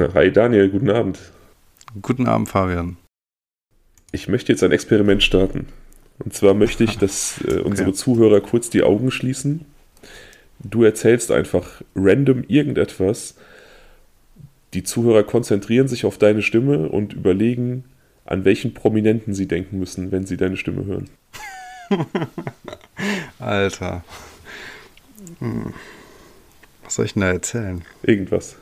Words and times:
Hi 0.00 0.32
Daniel, 0.32 0.70
guten 0.70 0.88
Abend. 0.88 1.18
Guten 2.00 2.26
Abend, 2.26 2.48
Fabian. 2.48 2.96
Ich 4.12 4.28
möchte 4.28 4.50
jetzt 4.50 4.62
ein 4.62 4.72
Experiment 4.72 5.22
starten. 5.22 5.66
Und 6.18 6.32
zwar 6.32 6.54
möchte 6.54 6.84
ich, 6.84 6.96
dass 6.96 7.38
äh, 7.46 7.60
unsere 7.60 7.90
okay. 7.90 7.98
Zuhörer 7.98 8.40
kurz 8.40 8.70
die 8.70 8.82
Augen 8.82 9.10
schließen. 9.10 9.66
Du 10.58 10.84
erzählst 10.84 11.30
einfach 11.30 11.82
random 11.94 12.44
irgendetwas. 12.48 13.34
Die 14.72 14.84
Zuhörer 14.84 15.22
konzentrieren 15.22 15.86
sich 15.86 16.06
auf 16.06 16.16
deine 16.16 16.40
Stimme 16.40 16.88
und 16.88 17.12
überlegen, 17.12 17.84
an 18.24 18.46
welchen 18.46 18.72
Prominenten 18.72 19.34
sie 19.34 19.48
denken 19.48 19.78
müssen, 19.78 20.12
wenn 20.12 20.24
sie 20.24 20.38
deine 20.38 20.56
Stimme 20.56 20.86
hören. 20.86 21.10
Alter. 23.38 24.02
Hm. 25.40 25.74
Was 26.84 26.94
soll 26.94 27.04
ich 27.04 27.12
denn 27.12 27.22
da 27.22 27.32
erzählen? 27.32 27.82
Irgendwas. 28.02 28.56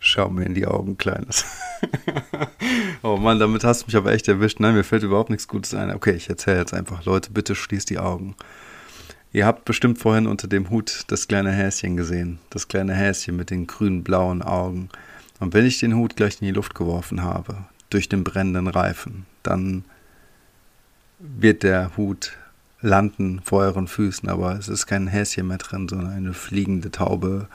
Schau 0.00 0.28
mir 0.28 0.44
in 0.44 0.54
die 0.54 0.66
Augen, 0.66 0.96
Kleines. 0.96 1.44
oh 3.02 3.16
Mann, 3.16 3.38
damit 3.40 3.64
hast 3.64 3.82
du 3.82 3.86
mich 3.86 3.96
aber 3.96 4.12
echt 4.12 4.28
erwischt. 4.28 4.60
Nein, 4.60 4.74
mir 4.74 4.84
fällt 4.84 5.02
überhaupt 5.02 5.30
nichts 5.30 5.48
Gutes 5.48 5.74
ein. 5.74 5.90
Okay, 5.90 6.12
ich 6.12 6.28
erzähle 6.28 6.58
jetzt 6.58 6.74
einfach. 6.74 7.04
Leute, 7.04 7.30
bitte 7.32 7.54
schließt 7.54 7.90
die 7.90 7.98
Augen. 7.98 8.36
Ihr 9.32 9.44
habt 9.44 9.64
bestimmt 9.64 9.98
vorhin 9.98 10.26
unter 10.26 10.48
dem 10.48 10.70
Hut 10.70 11.04
das 11.08 11.28
kleine 11.28 11.50
Häschen 11.50 11.96
gesehen. 11.96 12.38
Das 12.50 12.68
kleine 12.68 12.94
Häschen 12.94 13.36
mit 13.36 13.50
den 13.50 13.66
grün-blauen 13.66 14.42
Augen. 14.42 14.88
Und 15.40 15.52
wenn 15.52 15.66
ich 15.66 15.80
den 15.80 15.96
Hut 15.96 16.16
gleich 16.16 16.40
in 16.40 16.46
die 16.46 16.52
Luft 16.52 16.74
geworfen 16.74 17.22
habe, 17.22 17.64
durch 17.90 18.08
den 18.08 18.24
brennenden 18.24 18.68
Reifen, 18.68 19.26
dann 19.42 19.84
wird 21.18 21.62
der 21.62 21.96
Hut 21.96 22.36
landen 22.80 23.40
vor 23.42 23.62
euren 23.62 23.88
Füßen, 23.88 24.28
aber 24.28 24.56
es 24.56 24.68
ist 24.68 24.86
kein 24.86 25.08
Häschen 25.08 25.48
mehr 25.48 25.58
drin, 25.58 25.88
sondern 25.88 26.12
eine 26.12 26.32
fliegende 26.32 26.90
Taube, 26.90 27.48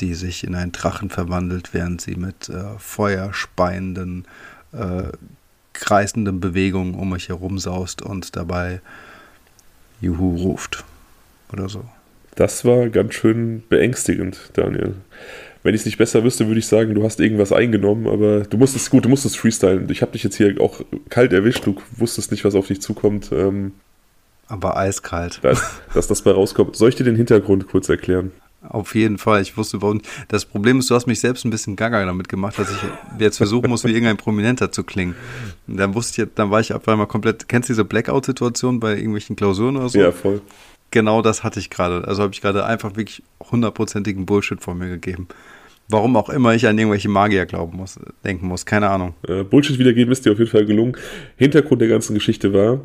die 0.00 0.14
sich 0.14 0.44
in 0.44 0.54
einen 0.54 0.72
Drachen 0.72 1.10
verwandelt, 1.10 1.72
während 1.72 2.00
sie 2.00 2.16
mit 2.16 2.48
äh, 2.48 2.78
feuerspeienden, 2.78 4.26
äh, 4.72 5.04
kreisenden 5.72 6.40
Bewegungen 6.40 6.94
um 6.94 7.12
euch 7.12 7.28
herum 7.28 7.58
saust 7.58 8.02
und 8.02 8.36
dabei 8.36 8.80
Juhu 10.00 10.36
ruft. 10.36 10.84
Oder 11.52 11.68
so. 11.68 11.84
Das 12.34 12.64
war 12.64 12.88
ganz 12.88 13.14
schön 13.14 13.62
beängstigend, 13.68 14.50
Daniel. 14.54 14.94
Wenn 15.62 15.74
ich 15.74 15.80
es 15.80 15.86
nicht 15.86 15.98
besser 15.98 16.22
wüsste, 16.22 16.46
würde 16.46 16.60
ich 16.60 16.66
sagen, 16.66 16.94
du 16.94 17.02
hast 17.02 17.18
irgendwas 17.18 17.50
eingenommen, 17.50 18.06
aber 18.06 18.40
du 18.40 18.56
musstest 18.56 18.90
gut, 18.90 19.04
du 19.04 19.08
musstest 19.08 19.36
freestylen. 19.38 19.90
Ich 19.90 20.02
habe 20.02 20.12
dich 20.12 20.22
jetzt 20.22 20.36
hier 20.36 20.60
auch 20.60 20.80
kalt 21.08 21.32
erwischt, 21.32 21.66
du 21.66 21.76
wusstest 21.96 22.30
nicht, 22.30 22.44
was 22.44 22.54
auf 22.54 22.68
dich 22.68 22.80
zukommt. 22.80 23.32
Ähm, 23.32 23.72
aber 24.48 24.76
eiskalt. 24.76 25.40
Dass, 25.42 25.80
dass 25.94 26.06
das 26.06 26.22
bei 26.22 26.30
rauskommt. 26.30 26.76
Soll 26.76 26.90
ich 26.90 26.94
dir 26.94 27.04
den 27.04 27.16
Hintergrund 27.16 27.66
kurz 27.68 27.88
erklären? 27.88 28.32
Auf 28.68 28.94
jeden 28.94 29.18
Fall. 29.18 29.42
Ich 29.42 29.56
wusste 29.56 29.78
überhaupt 29.78 29.98
nicht. 29.98 30.10
Das 30.28 30.44
Problem 30.44 30.78
ist, 30.78 30.90
du 30.90 30.94
hast 30.94 31.06
mich 31.06 31.20
selbst 31.20 31.44
ein 31.44 31.50
bisschen 31.50 31.76
gaga 31.76 32.04
damit 32.04 32.28
gemacht, 32.28 32.58
dass 32.58 32.70
ich 32.70 32.78
jetzt 33.18 33.36
versuchen 33.36 33.70
muss, 33.70 33.84
wie 33.84 33.92
irgendein 33.92 34.16
Prominenter 34.16 34.72
zu 34.72 34.84
klingen. 34.84 35.14
Und 35.66 35.76
dann 35.76 35.94
wusste 35.94 36.22
ich, 36.22 36.28
dann 36.34 36.50
war 36.50 36.60
ich 36.60 36.72
auf 36.72 36.86
einmal 36.88 37.06
komplett. 37.06 37.48
Kennst 37.48 37.68
du 37.68 37.72
diese 37.72 37.84
Blackout-Situation 37.84 38.80
bei 38.80 38.96
irgendwelchen 38.96 39.36
Klausuren 39.36 39.76
oder 39.76 39.88
so? 39.88 39.98
Ja, 39.98 40.12
voll. 40.12 40.40
Genau 40.90 41.22
das 41.22 41.42
hatte 41.42 41.60
ich 41.60 41.70
gerade. 41.70 42.06
Also 42.06 42.22
habe 42.22 42.32
ich 42.32 42.40
gerade 42.40 42.64
einfach 42.64 42.96
wirklich 42.96 43.22
hundertprozentigen 43.50 44.26
Bullshit 44.26 44.60
vor 44.60 44.74
mir 44.74 44.88
gegeben. 44.88 45.28
Warum 45.88 46.16
auch 46.16 46.30
immer 46.30 46.54
ich 46.54 46.66
an 46.66 46.78
irgendwelche 46.78 47.08
Magier 47.08 47.46
glauben 47.46 47.76
muss, 47.76 47.98
denken 48.24 48.48
muss, 48.48 48.66
keine 48.66 48.88
Ahnung. 48.88 49.14
Äh, 49.28 49.44
Bullshit 49.44 49.78
wiedergeben 49.78 50.10
ist 50.10 50.24
dir 50.26 50.32
auf 50.32 50.38
jeden 50.38 50.50
Fall 50.50 50.66
gelungen. 50.66 50.96
Hintergrund 51.36 51.80
der 51.80 51.88
ganzen 51.88 52.14
Geschichte 52.14 52.52
war, 52.52 52.80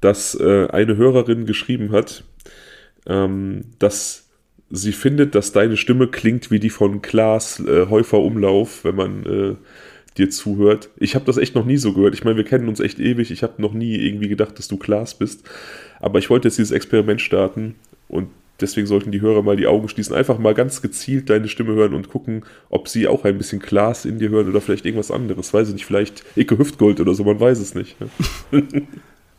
dass 0.00 0.34
äh, 0.34 0.68
eine 0.68 0.96
Hörerin 0.96 1.46
geschrieben 1.46 1.92
hat, 1.92 2.24
ähm, 3.06 3.64
dass 3.78 4.23
sie 4.70 4.92
findet, 4.92 5.34
dass 5.34 5.52
deine 5.52 5.76
Stimme 5.76 6.08
klingt 6.08 6.50
wie 6.50 6.58
die 6.58 6.70
von 6.70 7.02
Klaas 7.02 7.60
äh, 7.60 7.86
Häufer 7.88 8.18
Umlauf, 8.18 8.84
wenn 8.84 8.96
man 8.96 9.26
äh, 9.26 9.54
dir 10.16 10.30
zuhört. 10.30 10.90
Ich 10.96 11.14
habe 11.14 11.24
das 11.24 11.38
echt 11.38 11.54
noch 11.54 11.64
nie 11.64 11.76
so 11.76 11.92
gehört. 11.92 12.14
Ich 12.14 12.24
meine, 12.24 12.36
wir 12.36 12.44
kennen 12.44 12.68
uns 12.68 12.80
echt 12.80 12.98
ewig. 12.98 13.30
Ich 13.30 13.42
habe 13.42 13.60
noch 13.60 13.72
nie 13.72 13.96
irgendwie 13.96 14.28
gedacht, 14.28 14.58
dass 14.58 14.68
du 14.68 14.76
Klaas 14.76 15.14
bist. 15.14 15.48
Aber 16.00 16.18
ich 16.18 16.30
wollte 16.30 16.48
jetzt 16.48 16.58
dieses 16.58 16.70
Experiment 16.70 17.20
starten 17.20 17.74
und 18.08 18.28
deswegen 18.60 18.86
sollten 18.86 19.10
die 19.10 19.20
Hörer 19.20 19.42
mal 19.42 19.56
die 19.56 19.66
Augen 19.66 19.88
schließen. 19.88 20.14
Einfach 20.14 20.38
mal 20.38 20.54
ganz 20.54 20.82
gezielt 20.82 21.30
deine 21.30 21.48
Stimme 21.48 21.74
hören 21.74 21.94
und 21.94 22.08
gucken, 22.08 22.44
ob 22.70 22.88
sie 22.88 23.08
auch 23.08 23.24
ein 23.24 23.38
bisschen 23.38 23.60
Klaas 23.60 24.04
in 24.04 24.18
dir 24.18 24.30
hören 24.30 24.48
oder 24.48 24.60
vielleicht 24.60 24.86
irgendwas 24.86 25.10
anderes. 25.10 25.52
Weiß 25.52 25.68
ich 25.68 25.74
nicht, 25.74 25.86
vielleicht 25.86 26.24
Icke 26.36 26.58
Hüftgold 26.58 27.00
oder 27.00 27.14
so, 27.14 27.24
man 27.24 27.40
weiß 27.40 27.58
es 27.58 27.74
nicht. 27.74 27.96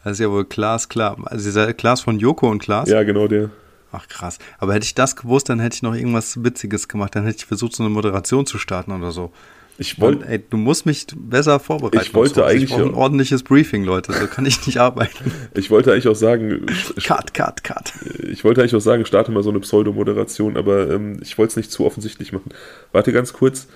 das 0.04 0.14
ist 0.14 0.20
ja 0.20 0.30
wohl 0.30 0.46
Klaas, 0.46 0.90
klar. 0.90 1.18
Also 1.26 1.46
dieser 1.46 1.74
Klaas 1.74 2.02
von 2.02 2.20
Joko 2.20 2.50
und 2.50 2.60
Klaas? 2.60 2.90
Ja, 2.90 3.04
genau 3.04 3.28
der. 3.28 3.52
Ach 3.92 4.08
krass. 4.08 4.40
Aber 4.58 4.74
hätte 4.74 4.86
ich 4.86 4.96
das 4.96 5.16
gewusst, 5.16 5.50
dann 5.50 5.60
hätte 5.60 5.76
ich 5.76 5.82
noch 5.82 5.96
irgendwas 5.96 6.44
Witziges 6.44 6.88
gemacht. 6.88 7.16
Dann 7.16 7.26
hätte 7.26 7.38
ich 7.38 7.46
versucht, 7.46 7.76
so 7.76 7.84
eine 7.84 7.90
Moderation 7.90 8.46
zu 8.46 8.58
starten 8.58 8.92
oder 8.92 9.12
so. 9.12 9.32
Ich 9.78 10.00
wollte, 10.00 10.26
ey, 10.26 10.42
du 10.50 10.56
musst 10.56 10.86
mich 10.86 11.06
besser 11.16 11.60
vorbereiten. 11.60 12.00
Ich 12.02 12.14
wollte 12.14 12.36
so. 12.36 12.44
eigentlich 12.44 12.72
ich 12.72 12.78
ein 12.78 12.94
ordentliches 12.94 13.44
Briefing, 13.44 13.84
Leute. 13.84 14.14
So 14.14 14.28
kann 14.28 14.46
ich 14.46 14.66
nicht 14.66 14.78
arbeiten. 14.78 15.32
Ich 15.54 15.70
wollte 15.70 15.92
eigentlich 15.92 16.08
auch 16.08 16.16
sagen, 16.16 16.66
cut, 17.04 17.34
cut, 17.34 17.64
cut. 17.64 17.94
Ich 18.24 18.44
wollte 18.44 18.62
eigentlich 18.62 18.76
auch 18.76 18.82
sagen, 18.82 19.06
starte 19.06 19.32
mal 19.32 19.44
so 19.44 19.50
eine 19.50 19.60
Pseudomoderation, 19.60 20.58
aber 20.58 20.92
ähm, 20.92 21.20
ich 21.22 21.38
wollte 21.38 21.52
es 21.52 21.56
nicht 21.58 21.72
zu 21.72 21.86
offensichtlich 21.86 22.32
machen. 22.32 22.52
Warte 22.92 23.12
ganz 23.12 23.34
kurz. 23.34 23.68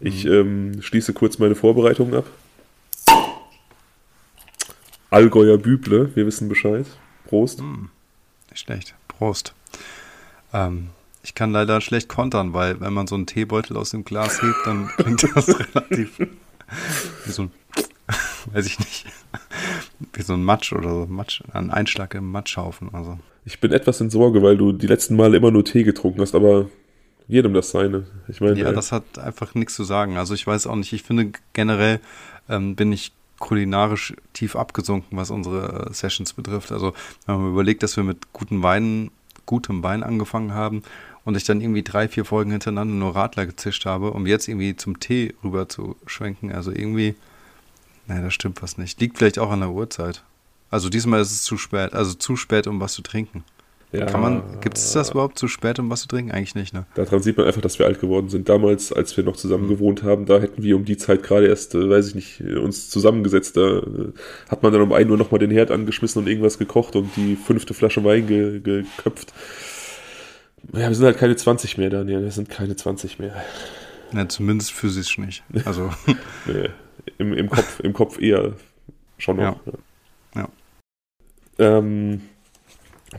Ich 0.00 0.24
mhm. 0.24 0.32
ähm, 0.32 0.82
schließe 0.82 1.12
kurz 1.12 1.38
meine 1.38 1.54
Vorbereitungen 1.54 2.14
ab. 2.14 2.26
Allgäuer 5.10 5.56
Büble, 5.56 6.10
wir 6.14 6.26
wissen 6.26 6.48
Bescheid. 6.48 6.86
Prost. 7.26 7.62
Mhm. 7.62 7.90
Nicht 8.50 8.60
schlecht. 8.60 8.94
Prost. 9.08 9.54
Ähm, 10.52 10.88
ich 11.22 11.34
kann 11.34 11.52
leider 11.52 11.80
schlecht 11.80 12.08
kontern, 12.08 12.52
weil 12.54 12.80
wenn 12.80 12.92
man 12.92 13.06
so 13.06 13.14
einen 13.14 13.26
Teebeutel 13.26 13.76
aus 13.76 13.90
dem 13.90 14.04
Glas 14.04 14.40
hebt, 14.40 14.58
dann 14.64 14.88
klingt 14.96 15.22
das 15.34 15.48
relativ 15.74 16.18
wie 17.24 17.30
so 17.30 17.42
ein, 17.42 17.50
weiß 18.52 18.66
ich 18.66 18.78
nicht, 18.78 19.06
wie 20.12 20.22
so 20.22 20.34
ein 20.34 20.44
Matsch 20.44 20.72
oder 20.72 20.90
so, 20.90 21.06
Matsch, 21.06 21.42
ein 21.52 21.70
Einschlag 21.70 22.14
im 22.14 22.30
Matschhaufen. 22.30 22.90
Also. 22.92 23.18
Ich 23.44 23.60
bin 23.60 23.72
etwas 23.72 24.00
in 24.00 24.10
Sorge, 24.10 24.42
weil 24.42 24.56
du 24.56 24.72
die 24.72 24.86
letzten 24.86 25.16
Male 25.16 25.36
immer 25.36 25.50
nur 25.50 25.64
Tee 25.64 25.82
getrunken 25.82 26.20
hast, 26.20 26.34
aber 26.34 26.68
jedem 27.26 27.52
das 27.52 27.70
seine. 27.70 28.06
Ich 28.28 28.40
meine, 28.40 28.58
ja, 28.58 28.70
äh, 28.70 28.72
das 28.72 28.92
hat 28.92 29.18
einfach 29.18 29.54
nichts 29.54 29.74
zu 29.74 29.84
sagen. 29.84 30.16
Also 30.16 30.34
ich 30.34 30.46
weiß 30.46 30.66
auch 30.66 30.76
nicht. 30.76 30.92
Ich 30.92 31.02
finde 31.02 31.32
generell 31.52 32.00
ähm, 32.48 32.74
bin 32.74 32.90
ich 32.92 33.12
kulinarisch 33.38 34.14
tief 34.32 34.56
abgesunken, 34.56 35.16
was 35.16 35.30
unsere 35.30 35.88
äh, 35.88 35.92
Sessions 35.92 36.32
betrifft. 36.32 36.72
Also 36.72 36.92
wenn 37.26 37.40
man 37.40 37.50
überlegt, 37.50 37.82
dass 37.82 37.96
wir 37.96 38.04
mit 38.04 38.32
guten 38.32 38.62
Weinen, 38.62 39.10
gutem 39.46 39.82
Wein 39.82 40.02
angefangen 40.02 40.52
haben 40.52 40.82
und 41.24 41.36
ich 41.36 41.44
dann 41.44 41.60
irgendwie 41.60 41.82
drei, 41.82 42.08
vier 42.08 42.24
Folgen 42.24 42.50
hintereinander 42.50 42.94
nur 42.94 43.16
Radler 43.16 43.46
gezischt 43.46 43.86
habe, 43.86 44.10
um 44.12 44.26
jetzt 44.26 44.48
irgendwie 44.48 44.76
zum 44.76 45.00
Tee 45.00 45.34
rüber 45.42 45.68
zu 45.68 45.96
schwenken. 46.06 46.52
Also 46.52 46.70
irgendwie, 46.70 47.14
naja, 48.06 48.22
das 48.22 48.34
stimmt 48.34 48.62
was 48.62 48.78
nicht. 48.78 49.00
Liegt 49.00 49.18
vielleicht 49.18 49.38
auch 49.38 49.50
an 49.50 49.60
der 49.60 49.70
Uhrzeit. 49.70 50.22
Also 50.70 50.90
diesmal 50.90 51.20
ist 51.20 51.32
es 51.32 51.42
zu 51.42 51.56
spät, 51.56 51.94
also 51.94 52.14
zu 52.14 52.36
spät, 52.36 52.66
um 52.66 52.80
was 52.80 52.92
zu 52.92 53.02
trinken. 53.02 53.44
Ja, 53.90 54.04
Kann 54.04 54.20
man, 54.20 54.42
gibt 54.60 54.76
es 54.76 54.92
das 54.92 55.12
überhaupt 55.12 55.38
zu 55.38 55.48
spät, 55.48 55.78
um 55.78 55.88
was 55.88 56.02
zu 56.02 56.08
trinken? 56.08 56.30
Eigentlich 56.30 56.54
nicht, 56.54 56.74
ne? 56.74 56.84
Daran 56.94 57.22
sieht 57.22 57.38
man 57.38 57.46
einfach, 57.46 57.62
dass 57.62 57.78
wir 57.78 57.86
alt 57.86 58.00
geworden 58.00 58.28
sind. 58.28 58.46
Damals, 58.46 58.92
als 58.92 59.16
wir 59.16 59.24
noch 59.24 59.36
zusammen 59.36 59.64
mhm. 59.64 59.70
gewohnt 59.70 60.02
haben, 60.02 60.26
da 60.26 60.38
hätten 60.40 60.62
wir 60.62 60.76
um 60.76 60.84
die 60.84 60.98
Zeit 60.98 61.22
gerade 61.22 61.46
erst, 61.46 61.74
äh, 61.74 61.88
weiß 61.88 62.08
ich 62.08 62.14
nicht, 62.14 62.40
uns 62.42 62.90
zusammengesetzt. 62.90 63.56
Da 63.56 63.78
äh, 63.78 64.12
hat 64.50 64.62
man 64.62 64.74
dann 64.74 64.82
um 64.82 64.92
1 64.92 65.10
Uhr 65.10 65.16
nochmal 65.16 65.38
den 65.38 65.50
Herd 65.50 65.70
angeschmissen 65.70 66.20
und 66.20 66.28
irgendwas 66.28 66.58
gekocht 66.58 66.96
und 66.96 67.16
die 67.16 67.36
fünfte 67.36 67.72
Flasche 67.72 68.04
Wein 68.04 68.26
ge 68.26 68.60
geköpft. 68.60 69.32
Ja, 70.74 70.88
wir 70.88 70.94
sind 70.94 71.06
halt 71.06 71.16
keine 71.16 71.36
20 71.36 71.78
mehr, 71.78 71.88
Daniel. 71.88 72.22
Wir 72.22 72.30
sind 72.30 72.50
keine 72.50 72.76
20 72.76 73.18
mehr. 73.18 73.42
Ja, 74.12 74.28
zumindest 74.28 74.72
physisch 74.72 75.16
nicht. 75.16 75.42
Also. 75.64 75.90
nee, 76.46 76.68
im, 77.16 77.32
im, 77.32 77.48
Kopf, 77.48 77.80
Im 77.80 77.94
Kopf 77.94 78.20
eher 78.20 78.52
schon 79.16 79.36
noch. 79.36 79.58
Ja. 79.64 79.72
ja. 80.42 80.48
Ähm, 81.58 82.20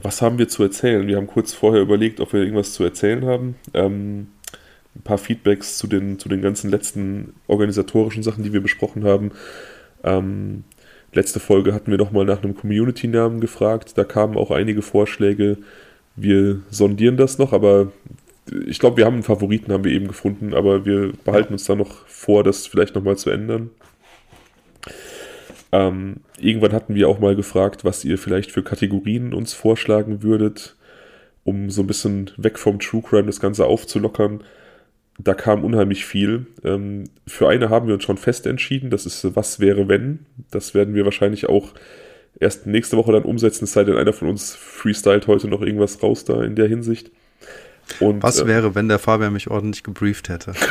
was 0.01 0.21
haben 0.21 0.38
wir 0.38 0.47
zu 0.47 0.63
erzählen? 0.63 1.07
Wir 1.07 1.18
haben 1.18 1.27
kurz 1.27 1.53
vorher 1.53 1.81
überlegt, 1.81 2.19
ob 2.19 2.33
wir 2.33 2.41
irgendwas 2.41 2.74
zu 2.74 2.83
erzählen 2.83 3.25
haben. 3.25 3.56
Ähm, 3.74 4.27
ein 4.95 5.01
paar 5.03 5.18
Feedbacks 5.18 5.77
zu 5.77 5.88
den, 5.88 6.19
zu 6.19 6.30
den 6.30 6.41
ganzen 6.41 6.69
letzten 6.69 7.33
organisatorischen 7.47 8.24
Sachen, 8.24 8.44
die 8.44 8.53
wir 8.53 8.62
besprochen 8.62 9.03
haben. 9.03 9.31
Ähm, 10.03 10.63
letzte 11.13 11.39
Folge 11.39 11.74
hatten 11.74 11.91
wir 11.91 11.97
nochmal 11.97 12.25
nach 12.25 12.44
einem 12.44 12.56
Community-Namen 12.56 13.39
gefragt. 13.39 13.97
Da 13.97 14.03
kamen 14.03 14.38
auch 14.38 14.51
einige 14.51 14.81
Vorschläge. 14.81 15.57
Wir 16.15 16.62
sondieren 16.69 17.18
das 17.18 17.38
noch, 17.38 17.53
aber 17.53 17.92
ich 18.68 18.80
glaube, 18.80 18.97
wir 18.97 19.06
haben 19.06 19.15
einen 19.15 19.24
Favoriten, 19.24 19.71
haben 19.71 19.83
wir 19.83 19.92
eben 19.92 20.07
gefunden, 20.07 20.53
aber 20.53 20.85
wir 20.85 21.13
behalten 21.24 21.53
uns 21.53 21.65
da 21.65 21.75
noch 21.75 22.07
vor, 22.07 22.44
das 22.44 22.68
vielleicht 22.68 22.95
nochmal 22.95 23.18
zu 23.18 23.30
ändern. 23.30 23.69
Ähm, 25.71 26.18
irgendwann 26.39 26.74
hatten 26.74 26.95
wir 26.95 27.07
auch 27.10 27.19
mal 27.19 27.36
gefragt, 27.36 27.86
was 27.86 28.04
ihr 28.04 28.18
vielleicht 28.18 28.51
für 28.51 28.63
Kategorien 28.63 29.33
uns 29.33 29.54
vorschlagen 29.54 30.24
würdet, 30.24 30.75
um 31.44 31.69
so 31.69 31.81
ein 31.81 31.88
bisschen 31.88 32.31
weg 32.38 32.57
vom 32.57 32.80
True 32.80 33.01
Crime 33.01 33.25
das 33.25 33.39
Ganze 33.39 33.66
aufzulockern. 33.66 34.44
Da 35.19 35.33
kam 35.33 35.63
unheimlich 35.63 36.06
viel. 36.06 36.48
Ähm, 36.63 37.06
für 37.27 37.50
eine 37.50 37.69
haben 37.69 37.88
wir 37.88 37.94
uns 37.94 38.04
schon 38.04 38.18
fest 38.18 38.48
entschieden, 38.48 38.89
das 38.89 39.06
ist 39.06 39.36
Was 39.36 39.60
wäre 39.60 39.88
wenn. 39.88 40.25
Das 40.50 40.74
werden 40.74 40.95
wir 40.95 41.06
wahrscheinlich 41.06 41.48
auch 41.50 41.74
erst 42.39 42.66
nächste 42.68 42.98
Woche 42.98 43.12
dann 43.12 43.24
umsetzen, 43.24 43.66
es 43.66 43.74
sei 43.74 43.83
denn, 43.83 43.98
einer 43.98 44.13
von 44.13 44.30
uns 44.30 44.56
freestylt 44.56 45.27
heute 45.27 45.48
noch 45.48 45.62
irgendwas 45.62 46.01
raus 46.01 46.24
da 46.24 46.44
in 46.44 46.56
der 46.56 46.68
Hinsicht. 46.68 47.12
Und, 48.00 48.24
Was 48.24 48.39
äh, 48.39 48.48
wäre, 48.48 48.75
wenn 48.75 48.88
der 48.88 49.00
Fabian 49.00 49.33
mich 49.33 49.50
ordentlich 49.50 49.83
gebrieft 49.83 50.30
hätte? 50.30 50.54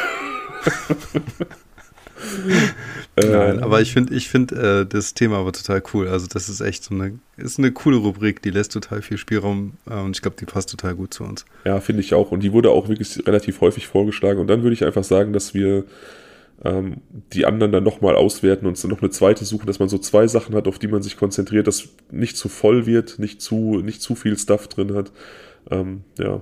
Nein, 3.17 3.63
aber 3.63 3.81
ich 3.81 3.93
finde 3.93 4.15
ich 4.15 4.29
find, 4.29 4.53
äh, 4.53 4.87
das 4.87 5.15
Thema 5.15 5.39
aber 5.39 5.53
total 5.53 5.83
cool. 5.93 6.09
Also 6.09 6.27
das 6.27 6.49
ist 6.49 6.61
echt 6.61 6.85
so 6.85 6.95
eine, 6.95 7.19
ist 7.37 7.59
eine 7.59 7.73
coole 7.73 7.97
Rubrik, 7.97 8.43
die 8.43 8.51
lässt 8.51 8.73
total 8.73 9.03
viel 9.03 9.19
Spielraum 9.19 9.75
äh, 9.89 9.95
und 9.95 10.17
ich 10.17 10.23
glaube, 10.23 10.37
die 10.39 10.45
passt 10.45 10.71
total 10.71 10.95
gut 10.95 11.15
zu 11.15 11.25
uns. 11.25 11.45
Ja, 11.65 11.81
finde 11.81 12.03
ich 12.03 12.15
auch. 12.15 12.31
Und 12.31 12.43
die 12.43 12.53
wurde 12.53 12.71
auch 12.71 12.89
wirklich 12.89 13.27
relativ 13.27 13.61
häufig 13.61 13.87
vorgeschlagen. 13.87 14.41
Und 14.41 14.49
dann 14.49 14.63
würde 14.63 14.75
ich 14.75 14.85
einfach 14.85 15.05
sagen, 15.05 15.33
dass 15.33 15.55
wir 15.55 15.85
ähm, 16.65 16.97
die 17.33 17.47
anderen 17.47 17.73
dann 17.73 17.85
nochmal 17.85 18.17
auswerten 18.17 18.67
und 18.67 18.83
dann 18.83 18.91
noch 18.91 19.03
eine 19.03 19.11
zweite 19.11 19.45
suchen, 19.45 19.67
dass 19.67 19.79
man 19.79 19.89
so 19.89 19.99
zwei 19.99 20.27
Sachen 20.27 20.55
hat, 20.55 20.67
auf 20.67 20.79
die 20.79 20.89
man 20.89 21.03
sich 21.03 21.17
konzentriert, 21.17 21.67
dass 21.67 21.89
nicht 22.11 22.37
zu 22.37 22.49
voll 22.49 22.87
wird, 22.87 23.19
nicht 23.19 23.41
zu, 23.41 23.81
nicht 23.81 24.03
zu 24.03 24.15
viel 24.15 24.37
Stuff 24.39 24.69
drin 24.69 24.95
hat. 24.95 25.13
Ähm, 25.71 26.03
ja. 26.19 26.41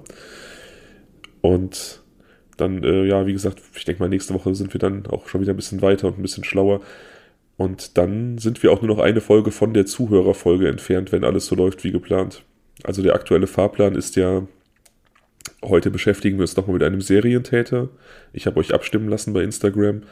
Und 1.41 2.03
dann, 2.57 2.83
äh, 2.85 3.05
ja, 3.05 3.27
wie 3.27 3.33
gesagt, 3.33 3.61
ich 3.75 3.85
denke 3.85 4.03
mal, 4.03 4.09
nächste 4.09 4.35
Woche 4.35 4.55
sind 4.55 4.73
wir 4.75 4.79
dann 4.79 5.07
auch 5.07 5.29
schon 5.29 5.41
wieder 5.41 5.53
ein 5.53 5.57
bisschen 5.57 5.83
weiter 5.83 6.09
und 6.09 6.19
ein 6.19 6.23
bisschen 6.23 6.45
schlauer. 6.45 6.81
Und 7.57 7.97
dann 7.97 8.39
sind 8.39 8.63
wir 8.63 8.73
auch 8.73 8.83
nur 8.83 8.95
noch 8.95 9.03
eine 9.03 9.21
Folge 9.21 9.51
von 9.51 9.73
der 9.73 9.87
Zuhörerfolge 9.87 10.69
entfernt, 10.69 11.13
wenn 11.13 11.25
alles 11.25 11.47
so 11.47 11.55
läuft 11.55 11.85
wie 11.85 11.93
geplant. 11.93 12.43
Also 12.85 13.03
der 13.03 13.15
aktuelle 13.15 13.47
Fahrplan 13.47 13.95
ist 13.95 14.17
ja, 14.17 14.47
heute 15.65 15.91
beschäftigen 15.91 16.37
wir 16.37 16.43
uns 16.43 16.57
nochmal 16.57 16.75
mit 16.75 16.83
einem 16.83 17.01
Serientäter. 17.01 17.89
Ich 18.33 18.47
habe 18.47 18.61
euch 18.61 18.75
abstimmen 18.75 19.09
lassen 19.09 19.33
bei 19.33 19.43
Instagram. 19.43 20.03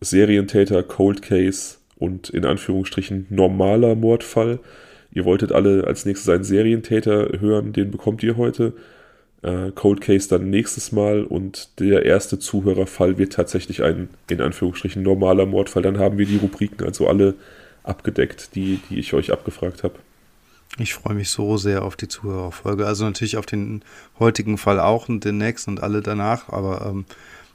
Serientäter, 0.00 0.82
Cold 0.82 1.22
Case 1.22 1.76
und 1.96 2.28
in 2.30 2.44
Anführungsstrichen 2.44 3.26
normaler 3.30 3.94
Mordfall. 3.94 4.60
Ihr 5.10 5.24
wolltet 5.24 5.52
alle 5.52 5.84
als 5.86 6.04
nächstes 6.04 6.28
einen 6.28 6.44
Serientäter 6.44 7.40
hören, 7.40 7.72
den 7.72 7.90
bekommt 7.90 8.22
ihr 8.22 8.36
heute 8.36 8.74
äh, 9.42 9.70
Cold 9.74 10.00
Case 10.00 10.28
dann 10.28 10.50
nächstes 10.50 10.92
Mal 10.92 11.24
und 11.24 11.68
der 11.78 12.04
erste 12.04 12.38
Zuhörerfall 12.38 13.18
wird 13.18 13.32
tatsächlich 13.32 13.82
ein, 13.82 14.08
in 14.28 14.40
Anführungsstrichen, 14.40 15.02
normaler 15.02 15.46
Mordfall. 15.46 15.82
Dann 15.82 15.98
haben 15.98 16.18
wir 16.18 16.26
die 16.26 16.38
Rubriken 16.38 16.84
also 16.84 17.08
alle 17.08 17.34
abgedeckt, 17.84 18.54
die, 18.54 18.80
die 18.90 18.98
ich 18.98 19.14
euch 19.14 19.32
abgefragt 19.32 19.82
habe. 19.84 19.94
Ich 20.78 20.94
freue 20.94 21.14
mich 21.14 21.30
so 21.30 21.56
sehr 21.56 21.82
auf 21.82 21.96
die 21.96 22.08
Zuhörerfolge. 22.08 22.86
Also 22.86 23.04
natürlich 23.04 23.36
auf 23.36 23.46
den 23.46 23.82
heutigen 24.18 24.58
Fall 24.58 24.78
auch 24.80 25.08
und 25.08 25.24
den 25.24 25.38
nächsten 25.38 25.70
und 25.72 25.82
alle 25.82 26.02
danach, 26.02 26.50
aber 26.50 26.86
ähm, 26.86 27.04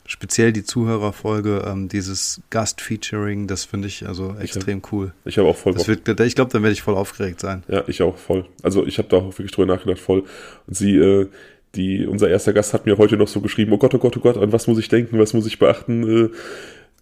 speziell 0.05 0.51
die 0.51 0.63
Zuhörerfolge, 0.63 1.63
ähm, 1.65 1.87
dieses 1.87 2.41
Gast-Featuring, 2.49 3.47
das 3.47 3.65
finde 3.65 3.87
ich 3.87 4.07
also 4.07 4.35
extrem 4.39 4.79
ich 4.79 4.83
hab, 4.83 4.93
cool. 4.93 5.13
Ich 5.25 5.37
habe 5.37 5.47
auch 5.47 5.55
voll 5.55 5.73
das 5.73 5.87
wird, 5.87 6.19
Ich 6.19 6.35
glaube, 6.35 6.51
dann 6.51 6.63
werde 6.63 6.73
ich 6.73 6.81
voll 6.81 6.95
aufgeregt 6.95 7.39
sein. 7.39 7.63
Ja, 7.67 7.83
ich 7.87 8.01
auch 8.01 8.17
voll. 8.17 8.45
Also 8.61 8.85
ich 8.85 8.97
habe 8.97 9.07
da 9.07 9.17
auch 9.17 9.37
wirklich 9.37 9.51
drüber 9.51 9.73
nachgedacht, 9.73 9.99
voll. 9.99 10.23
Und 10.67 10.75
sie, 10.75 10.95
äh, 10.97 11.27
die, 11.75 12.05
unser 12.05 12.29
erster 12.29 12.53
Gast 12.53 12.73
hat 12.73 12.85
mir 12.85 12.97
heute 12.97 13.17
noch 13.17 13.27
so 13.27 13.41
geschrieben, 13.41 13.73
oh 13.73 13.77
Gott, 13.77 13.93
oh 13.95 13.99
Gott, 13.99 14.15
oh 14.17 14.19
Gott, 14.19 14.37
an 14.37 14.51
was 14.51 14.67
muss 14.67 14.77
ich 14.77 14.89
denken, 14.89 15.19
was 15.19 15.33
muss 15.33 15.47
ich 15.47 15.59
beachten? 15.59 16.31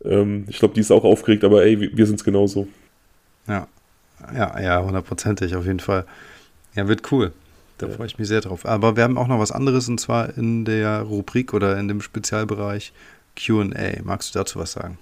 Äh, 0.04 0.08
ähm, 0.08 0.46
ich 0.48 0.60
glaube, 0.60 0.74
die 0.74 0.80
ist 0.80 0.92
auch 0.92 1.04
aufgeregt, 1.04 1.44
aber 1.44 1.64
ey, 1.64 1.80
wir, 1.80 1.96
wir 1.96 2.06
sind 2.06 2.16
es 2.16 2.24
genauso. 2.24 2.68
Ja, 3.48 3.68
ja, 4.36 4.60
ja, 4.60 4.84
hundertprozentig, 4.84 5.56
auf 5.56 5.66
jeden 5.66 5.80
Fall. 5.80 6.06
Ja, 6.76 6.88
wird 6.88 7.12
cool. 7.12 7.34
Da 7.78 7.88
ja. 7.88 7.94
freue 7.94 8.08
ich 8.08 8.20
mich 8.20 8.28
sehr 8.28 8.42
drauf. 8.42 8.66
Aber 8.66 8.96
wir 8.96 9.04
haben 9.04 9.18
auch 9.18 9.28
noch 9.28 9.40
was 9.40 9.52
anderes 9.52 9.90
und 9.90 10.00
zwar 10.00 10.38
in 10.38 10.66
der 10.66 11.02
Rubrik 11.02 11.54
oder 11.54 11.78
in 11.78 11.88
dem 11.88 12.02
Spezialbereich 12.02 12.94
QA. 13.36 14.02
Magst 14.04 14.34
du 14.34 14.40
dazu 14.40 14.60
was 14.60 14.74
sagen? 14.74 14.98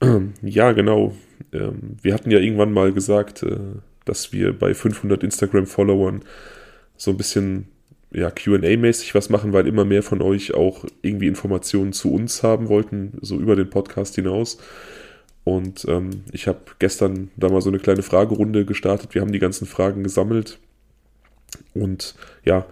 Ja, 0.42 0.72
genau. 0.72 1.14
Ähm, 1.52 1.96
wir 2.02 2.12
hatten 2.12 2.30
ja 2.30 2.38
irgendwann 2.38 2.72
mal 2.72 2.92
gesagt, 2.92 3.42
äh, 3.42 3.56
dass 4.04 4.32
wir 4.32 4.58
bei 4.58 4.74
500 4.74 5.22
Instagram-Followern 5.22 6.22
so 6.96 7.12
ein 7.12 7.16
bisschen 7.16 7.68
ja, 8.14 8.28
QA-mäßig 8.30 9.14
was 9.14 9.28
machen, 9.28 9.52
weil 9.52 9.66
immer 9.66 9.84
mehr 9.84 10.02
von 10.02 10.22
euch 10.22 10.54
auch 10.54 10.84
irgendwie 11.02 11.26
Informationen 11.26 11.92
zu 11.92 12.12
uns 12.12 12.42
haben 12.42 12.68
wollten, 12.68 13.18
so 13.20 13.36
über 13.38 13.56
den 13.56 13.68
Podcast 13.68 14.14
hinaus. 14.14 14.58
Und 15.42 15.84
ähm, 15.88 16.22
ich 16.32 16.46
habe 16.46 16.60
gestern 16.78 17.30
da 17.36 17.48
mal 17.50 17.60
so 17.60 17.68
eine 17.68 17.78
kleine 17.78 18.02
Fragerunde 18.02 18.64
gestartet. 18.64 19.14
Wir 19.14 19.20
haben 19.20 19.32
die 19.32 19.40
ganzen 19.40 19.66
Fragen 19.66 20.02
gesammelt. 20.02 20.58
Und 21.74 22.14
ja, 22.44 22.66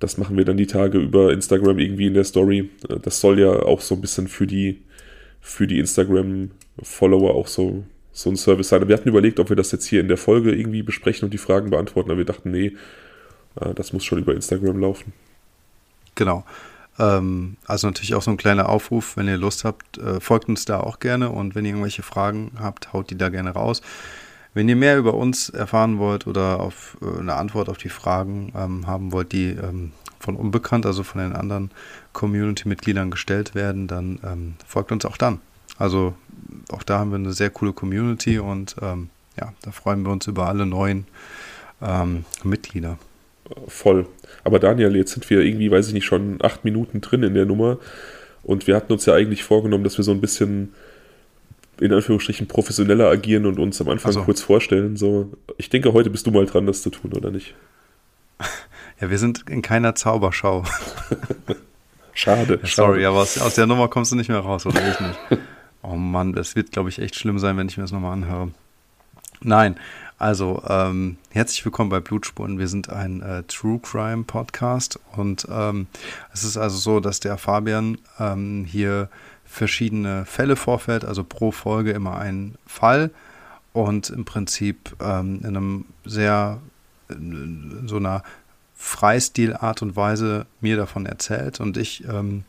das 0.00 0.18
machen 0.18 0.36
wir 0.36 0.44
dann 0.44 0.56
die 0.56 0.66
Tage 0.66 0.98
über 0.98 1.32
Instagram 1.32 1.78
irgendwie 1.78 2.06
in 2.06 2.14
der 2.14 2.24
Story. 2.24 2.70
Äh, 2.88 2.98
das 3.00 3.20
soll 3.20 3.40
ja 3.40 3.50
auch 3.50 3.80
so 3.80 3.94
ein 3.94 4.00
bisschen 4.00 4.28
für 4.28 4.46
die, 4.46 4.82
für 5.40 5.66
die 5.66 5.78
Instagram-Follower 5.78 7.34
auch 7.34 7.46
so, 7.46 7.84
so 8.12 8.28
ein 8.28 8.36
Service 8.36 8.68
sein. 8.68 8.86
Wir 8.86 8.96
hatten 8.96 9.08
überlegt, 9.08 9.40
ob 9.40 9.48
wir 9.48 9.56
das 9.56 9.72
jetzt 9.72 9.86
hier 9.86 10.00
in 10.00 10.08
der 10.08 10.18
Folge 10.18 10.54
irgendwie 10.54 10.82
besprechen 10.82 11.24
und 11.24 11.32
die 11.32 11.38
Fragen 11.38 11.70
beantworten, 11.70 12.10
aber 12.10 12.18
wir 12.18 12.26
dachten, 12.26 12.50
nee, 12.50 12.72
das 13.74 13.92
muss 13.92 14.04
schon 14.04 14.18
über 14.18 14.34
Instagram 14.34 14.78
laufen. 14.80 15.12
Genau. 16.14 16.44
Ähm, 16.98 17.56
also 17.66 17.86
natürlich 17.86 18.14
auch 18.14 18.22
so 18.22 18.30
ein 18.30 18.36
kleiner 18.36 18.68
Aufruf, 18.68 19.16
wenn 19.16 19.28
ihr 19.28 19.36
Lust 19.36 19.64
habt, 19.64 19.98
äh, 19.98 20.20
folgt 20.20 20.48
uns 20.48 20.64
da 20.64 20.80
auch 20.80 21.00
gerne 21.00 21.30
und 21.30 21.54
wenn 21.54 21.64
ihr 21.64 21.72
irgendwelche 21.72 22.02
Fragen 22.02 22.52
habt, 22.58 22.92
haut 22.92 23.10
die 23.10 23.18
da 23.18 23.28
gerne 23.28 23.50
raus. 23.50 23.82
Wenn 24.52 24.68
ihr 24.68 24.76
mehr 24.76 24.98
über 24.98 25.14
uns 25.14 25.48
erfahren 25.48 25.98
wollt 25.98 26.28
oder 26.28 26.60
auf 26.60 26.96
äh, 27.02 27.18
eine 27.18 27.34
Antwort 27.34 27.68
auf 27.68 27.78
die 27.78 27.88
Fragen 27.88 28.52
ähm, 28.56 28.86
haben 28.86 29.10
wollt, 29.10 29.32
die 29.32 29.50
ähm, 29.50 29.92
von 30.20 30.36
unbekannt, 30.36 30.86
also 30.86 31.02
von 31.02 31.20
den 31.20 31.34
anderen 31.34 31.70
Community-Mitgliedern 32.12 33.10
gestellt 33.10 33.54
werden, 33.54 33.88
dann 33.88 34.54
folgt 34.66 34.90
uns 34.90 35.04
auch 35.04 35.18
dann. 35.18 35.38
Also 35.76 36.14
auch 36.72 36.82
da 36.82 36.98
haben 36.98 37.10
wir 37.10 37.16
eine 37.16 37.34
sehr 37.34 37.50
coole 37.50 37.74
Community 37.74 38.38
und 38.38 38.74
ja, 38.80 39.52
da 39.60 39.70
freuen 39.70 40.02
wir 40.02 40.10
uns 40.10 40.26
über 40.26 40.48
alle 40.48 40.64
neuen 40.64 41.06
Mitglieder 42.42 42.96
voll. 43.66 44.06
Aber 44.42 44.58
Daniel, 44.58 44.96
jetzt 44.96 45.12
sind 45.12 45.28
wir 45.30 45.40
irgendwie, 45.40 45.70
weiß 45.70 45.88
ich 45.88 45.94
nicht, 45.94 46.04
schon 46.04 46.38
acht 46.42 46.64
Minuten 46.64 47.00
drin 47.00 47.22
in 47.22 47.34
der 47.34 47.46
Nummer. 47.46 47.78
Und 48.42 48.66
wir 48.66 48.76
hatten 48.76 48.92
uns 48.92 49.06
ja 49.06 49.14
eigentlich 49.14 49.42
vorgenommen, 49.42 49.84
dass 49.84 49.96
wir 49.96 50.04
so 50.04 50.12
ein 50.12 50.20
bisschen 50.20 50.74
in 51.80 51.92
Anführungsstrichen 51.92 52.46
professioneller 52.46 53.10
agieren 53.10 53.46
und 53.46 53.58
uns 53.58 53.80
am 53.80 53.88
Anfang 53.88 54.12
so. 54.12 54.22
kurz 54.22 54.42
vorstellen. 54.42 54.96
So, 54.96 55.32
ich 55.56 55.70
denke, 55.70 55.92
heute 55.92 56.10
bist 56.10 56.26
du 56.26 56.30
mal 56.30 56.46
dran, 56.46 56.66
das 56.66 56.82
zu 56.82 56.90
tun, 56.90 57.12
oder 57.12 57.30
nicht? 57.30 57.54
Ja, 59.00 59.10
wir 59.10 59.18
sind 59.18 59.50
in 59.50 59.60
keiner 59.60 59.96
Zauberschau. 59.96 60.62
schade. 62.14 62.60
Ja, 62.62 62.68
sorry, 62.68 63.00
schade. 63.00 63.08
aber 63.08 63.22
aus, 63.22 63.40
aus, 63.40 63.56
der 63.56 63.66
Nummer 63.66 63.88
kommst 63.88 64.12
du 64.12 64.16
nicht 64.16 64.28
mehr 64.28 64.38
raus, 64.38 64.66
oder 64.66 64.80
ich 64.88 65.00
nicht? 65.00 65.18
Oh 65.82 65.96
Mann, 65.96 66.32
das 66.32 66.54
wird, 66.54 66.70
glaube 66.70 66.90
ich, 66.90 67.00
echt 67.00 67.16
schlimm 67.16 67.40
sein, 67.40 67.56
wenn 67.56 67.68
ich 67.68 67.76
mir 67.76 67.82
das 67.82 67.90
nochmal 67.90 68.12
anhöre. 68.12 68.52
Nein, 69.42 69.74
also, 70.24 70.62
ähm, 70.66 71.18
herzlich 71.32 71.62
willkommen 71.66 71.90
bei 71.90 72.00
Blutspuren. 72.00 72.58
Wir 72.58 72.66
sind 72.66 72.88
ein 72.88 73.20
äh, 73.20 73.42
True 73.42 73.78
Crime 73.78 74.24
Podcast 74.24 74.98
und 75.14 75.46
ähm, 75.50 75.86
es 76.32 76.44
ist 76.44 76.56
also 76.56 76.78
so, 76.78 76.98
dass 76.98 77.20
der 77.20 77.36
Fabian 77.36 77.98
ähm, 78.18 78.64
hier 78.64 79.10
verschiedene 79.44 80.24
Fälle 80.24 80.56
vorfällt, 80.56 81.04
also 81.04 81.24
pro 81.24 81.50
Folge 81.50 81.90
immer 81.90 82.16
ein 82.16 82.54
Fall 82.66 83.10
und 83.74 84.08
im 84.08 84.24
Prinzip 84.24 84.96
ähm, 84.98 85.40
in 85.42 85.48
einem 85.48 85.84
sehr, 86.06 86.58
in 87.10 87.82
so 87.86 87.96
einer 87.96 88.22
Freistil-Art 88.76 89.82
und 89.82 89.94
Weise 89.94 90.46
mir 90.62 90.78
davon 90.78 91.04
erzählt 91.04 91.60
und 91.60 91.76
ich 91.76 92.02
ähm, 92.08 92.44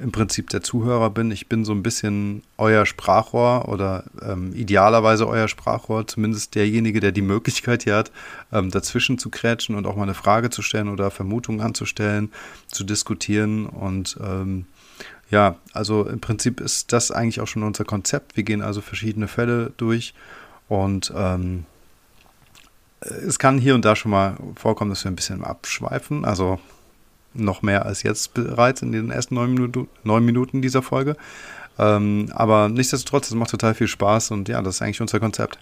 im 0.00 0.12
Prinzip 0.12 0.50
der 0.50 0.62
Zuhörer 0.62 1.10
bin. 1.10 1.30
Ich 1.30 1.48
bin 1.48 1.64
so 1.64 1.72
ein 1.72 1.82
bisschen 1.82 2.42
euer 2.56 2.86
Sprachrohr 2.86 3.68
oder 3.68 4.04
ähm, 4.22 4.52
idealerweise 4.54 5.26
euer 5.26 5.48
Sprachrohr, 5.48 6.06
zumindest 6.06 6.54
derjenige, 6.54 7.00
der 7.00 7.12
die 7.12 7.22
Möglichkeit 7.22 7.84
hier 7.84 7.96
hat, 7.96 8.12
ähm, 8.52 8.70
dazwischen 8.70 9.18
zu 9.18 9.30
krätschen 9.30 9.74
und 9.74 9.86
auch 9.86 9.96
mal 9.96 10.04
eine 10.04 10.14
Frage 10.14 10.50
zu 10.50 10.62
stellen 10.62 10.88
oder 10.88 11.10
Vermutungen 11.10 11.60
anzustellen, 11.60 12.30
zu 12.68 12.84
diskutieren. 12.84 13.66
Und 13.66 14.18
ähm, 14.22 14.66
ja, 15.30 15.56
also 15.72 16.06
im 16.06 16.20
Prinzip 16.20 16.60
ist 16.60 16.92
das 16.92 17.10
eigentlich 17.10 17.40
auch 17.40 17.48
schon 17.48 17.62
unser 17.62 17.84
Konzept. 17.84 18.36
Wir 18.36 18.44
gehen 18.44 18.62
also 18.62 18.80
verschiedene 18.80 19.28
Fälle 19.28 19.72
durch 19.76 20.14
und 20.68 21.12
ähm, 21.16 21.64
es 23.00 23.38
kann 23.38 23.58
hier 23.58 23.74
und 23.74 23.84
da 23.84 23.94
schon 23.94 24.10
mal 24.10 24.36
vorkommen, 24.56 24.90
dass 24.90 25.04
wir 25.04 25.10
ein 25.10 25.16
bisschen 25.16 25.44
abschweifen. 25.44 26.24
Also 26.24 26.58
noch 27.34 27.62
mehr 27.62 27.86
als 27.86 28.02
jetzt 28.02 28.34
bereits 28.34 28.82
in 28.82 28.92
den 28.92 29.10
ersten 29.10 29.34
neun 29.34 29.54
Minuten, 29.54 29.88
neun 30.04 30.24
Minuten 30.24 30.62
dieser 30.62 30.82
Folge. 30.82 31.16
Ähm, 31.78 32.30
aber 32.32 32.68
nichtsdestotrotz, 32.68 33.28
es 33.28 33.34
macht 33.34 33.50
total 33.50 33.74
viel 33.74 33.88
Spaß 33.88 34.32
und 34.32 34.48
ja, 34.48 34.60
das 34.62 34.76
ist 34.76 34.82
eigentlich 34.82 35.00
unser 35.00 35.20
Konzept. 35.20 35.58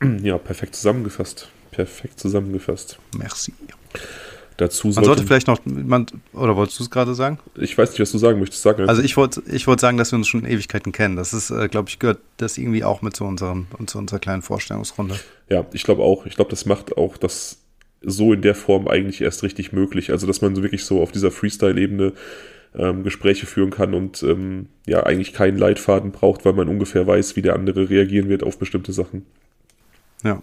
Ja, 0.22 0.38
perfekt 0.38 0.76
zusammengefasst. 0.76 1.50
Perfekt 1.72 2.18
zusammengefasst. 2.18 2.98
Merci. 3.18 3.52
Dazu 4.56 4.92
sollte, 4.92 5.00
Man 5.00 5.04
sollte 5.04 5.26
vielleicht 5.26 5.46
noch, 5.46 5.60
man, 5.64 6.06
oder 6.34 6.54
wolltest 6.56 6.78
du 6.78 6.84
es 6.84 6.90
gerade 6.90 7.14
sagen? 7.14 7.38
Ich 7.54 7.78
weiß 7.78 7.90
nicht, 7.90 8.00
was 8.00 8.12
du 8.12 8.18
sagen 8.18 8.38
möchtest. 8.40 8.62
Sag 8.62 8.78
also 8.78 9.00
ich 9.02 9.16
wollte 9.16 9.42
ich 9.50 9.66
wollt 9.66 9.80
sagen, 9.80 9.96
dass 9.96 10.12
wir 10.12 10.18
uns 10.18 10.28
schon 10.28 10.44
Ewigkeiten 10.44 10.92
kennen. 10.92 11.16
Das 11.16 11.32
ist, 11.32 11.50
äh, 11.50 11.68
glaube 11.68 11.88
ich, 11.88 11.98
gehört 11.98 12.18
das 12.36 12.58
irgendwie 12.58 12.84
auch 12.84 13.00
mit 13.00 13.16
zu, 13.16 13.24
unserem, 13.24 13.68
zu 13.86 13.98
unserer 13.98 14.18
kleinen 14.18 14.42
Vorstellungsrunde. 14.42 15.18
Ja, 15.48 15.64
ich 15.72 15.82
glaube 15.82 16.02
auch. 16.02 16.26
Ich 16.26 16.34
glaube, 16.34 16.50
das 16.50 16.66
macht 16.66 16.98
auch 16.98 17.16
das 17.16 17.59
so 18.02 18.32
in 18.32 18.42
der 18.42 18.54
Form 18.54 18.88
eigentlich 18.88 19.20
erst 19.20 19.42
richtig 19.42 19.72
möglich. 19.72 20.10
Also, 20.10 20.26
dass 20.26 20.40
man 20.40 20.54
so 20.54 20.62
wirklich 20.62 20.84
so 20.84 21.02
auf 21.02 21.12
dieser 21.12 21.30
Freestyle-Ebene 21.30 22.12
ähm, 22.74 23.02
Gespräche 23.02 23.46
führen 23.46 23.70
kann 23.70 23.94
und 23.94 24.22
ähm, 24.22 24.68
ja, 24.86 25.02
eigentlich 25.02 25.32
keinen 25.32 25.58
Leitfaden 25.58 26.12
braucht, 26.12 26.44
weil 26.44 26.52
man 26.52 26.68
ungefähr 26.68 27.06
weiß, 27.06 27.36
wie 27.36 27.42
der 27.42 27.54
andere 27.54 27.90
reagieren 27.90 28.28
wird 28.28 28.42
auf 28.42 28.58
bestimmte 28.58 28.92
Sachen. 28.92 29.26
Ja. 30.22 30.40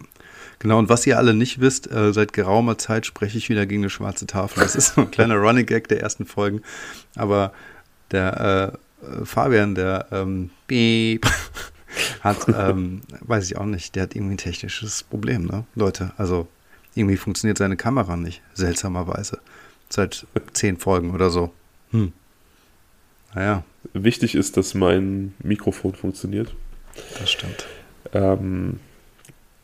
Genau, 0.60 0.78
und 0.80 0.88
was 0.88 1.06
ihr 1.06 1.18
alle 1.18 1.34
nicht 1.34 1.60
wisst, 1.60 1.90
äh, 1.90 2.12
seit 2.12 2.32
geraumer 2.32 2.78
Zeit 2.78 3.06
spreche 3.06 3.38
ich 3.38 3.48
wieder 3.48 3.64
gegen 3.64 3.82
eine 3.82 3.90
schwarze 3.90 4.26
Tafel. 4.26 4.62
Das 4.62 4.74
ist 4.74 4.94
so 4.94 5.02
ein 5.02 5.10
kleiner 5.10 5.36
Running 5.36 5.66
Gag 5.66 5.86
der 5.86 6.00
ersten 6.00 6.26
Folgen. 6.26 6.62
Aber 7.14 7.52
der 8.10 8.72
äh, 9.02 9.24
Fabian, 9.24 9.76
der 9.76 10.06
ähm, 10.10 10.50
Beep, 10.66 11.26
hat, 12.20 12.46
ähm, 12.48 13.02
weiß 13.20 13.46
ich 13.46 13.56
auch 13.56 13.66
nicht, 13.66 13.94
der 13.94 14.04
hat 14.04 14.16
irgendwie 14.16 14.34
ein 14.34 14.38
technisches 14.38 15.04
Problem, 15.04 15.44
ne? 15.44 15.64
Leute, 15.76 16.12
also 16.16 16.48
irgendwie 16.98 17.16
funktioniert 17.16 17.58
seine 17.58 17.76
Kamera 17.76 18.16
nicht, 18.16 18.42
seltsamerweise. 18.54 19.38
Seit 19.88 20.26
zehn 20.52 20.76
Folgen 20.76 21.12
oder 21.12 21.30
so. 21.30 21.52
Hm. 21.92 22.12
Naja. 23.34 23.64
Wichtig 23.94 24.34
ist, 24.34 24.56
dass 24.56 24.74
mein 24.74 25.34
Mikrofon 25.42 25.94
funktioniert. 25.94 26.54
Das 27.18 27.30
stimmt. 27.30 27.66
Ähm, 28.12 28.80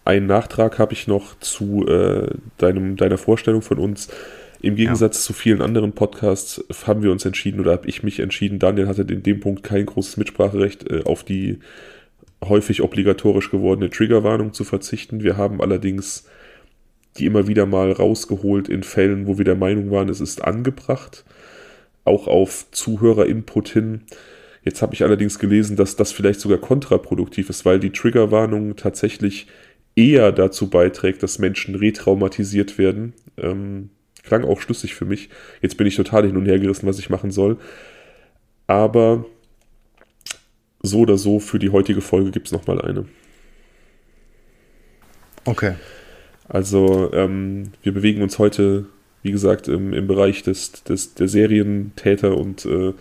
einen 0.04 0.26
Nachtrag 0.26 0.78
habe 0.78 0.92
ich 0.92 1.06
noch 1.06 1.38
zu 1.40 1.86
äh, 1.86 2.28
deinem, 2.58 2.96
deiner 2.96 3.18
Vorstellung 3.18 3.62
von 3.62 3.78
uns. 3.78 4.08
Im 4.60 4.76
Gegensatz 4.76 5.18
ja. 5.18 5.26
zu 5.26 5.32
vielen 5.34 5.60
anderen 5.60 5.92
Podcasts 5.92 6.64
haben 6.86 7.02
wir 7.02 7.12
uns 7.12 7.24
entschieden 7.24 7.60
oder 7.60 7.72
habe 7.72 7.88
ich 7.88 8.02
mich 8.02 8.20
entschieden, 8.20 8.58
Daniel 8.58 8.88
hatte 8.88 9.02
in 9.02 9.22
dem 9.22 9.40
Punkt 9.40 9.62
kein 9.62 9.84
großes 9.84 10.16
Mitspracherecht, 10.16 10.90
äh, 10.90 11.02
auf 11.04 11.22
die 11.24 11.58
häufig 12.42 12.82
obligatorisch 12.82 13.50
gewordene 13.50 13.90
Triggerwarnung 13.90 14.52
zu 14.52 14.64
verzichten. 14.64 15.22
Wir 15.22 15.36
haben 15.36 15.60
allerdings 15.60 16.26
die 17.16 17.26
immer 17.26 17.46
wieder 17.46 17.66
mal 17.66 17.92
rausgeholt 17.92 18.68
in 18.68 18.82
Fällen, 18.82 19.26
wo 19.26 19.38
wir 19.38 19.44
der 19.44 19.56
Meinung 19.56 19.90
waren, 19.90 20.08
es 20.08 20.20
ist 20.20 20.42
angebracht, 20.42 21.24
auch 22.04 22.26
auf 22.26 22.66
Zuhörer-Input 22.70 23.68
hin. 23.68 24.02
Jetzt 24.64 24.82
habe 24.82 24.94
ich 24.94 25.02
allerdings 25.02 25.38
gelesen, 25.38 25.76
dass 25.76 25.96
das 25.96 26.12
vielleicht 26.12 26.40
sogar 26.40 26.58
kontraproduktiv 26.58 27.50
ist, 27.50 27.64
weil 27.64 27.78
die 27.78 27.92
Triggerwarnung 27.92 28.76
tatsächlich 28.76 29.46
eher 29.94 30.32
dazu 30.32 30.70
beiträgt, 30.70 31.22
dass 31.22 31.38
Menschen 31.38 31.74
retraumatisiert 31.74 32.78
werden. 32.78 33.12
Ähm, 33.36 33.90
klang 34.22 34.44
auch 34.44 34.60
schlüssig 34.60 34.94
für 34.94 35.04
mich. 35.04 35.28
Jetzt 35.60 35.76
bin 35.76 35.86
ich 35.86 35.96
total 35.96 36.26
hin 36.26 36.36
und 36.36 36.46
her 36.46 36.58
gerissen, 36.58 36.86
was 36.86 36.98
ich 36.98 37.10
machen 37.10 37.30
soll. 37.30 37.58
Aber 38.66 39.26
so 40.82 41.00
oder 41.00 41.16
so, 41.16 41.38
für 41.38 41.58
die 41.58 41.70
heutige 41.70 42.00
Folge 42.00 42.30
gibt 42.30 42.46
es 42.46 42.52
nochmal 42.52 42.80
eine. 42.80 43.06
Okay. 45.44 45.74
Also 46.48 47.12
ähm, 47.12 47.72
wir 47.82 47.92
bewegen 47.92 48.22
uns 48.22 48.38
heute, 48.38 48.86
wie 49.22 49.32
gesagt, 49.32 49.68
im, 49.68 49.92
im 49.92 50.06
Bereich 50.06 50.42
des, 50.42 50.84
des, 50.84 51.14
der 51.14 51.28
Serientäter 51.28 52.36
und 52.36 52.66
äh, 52.66 52.92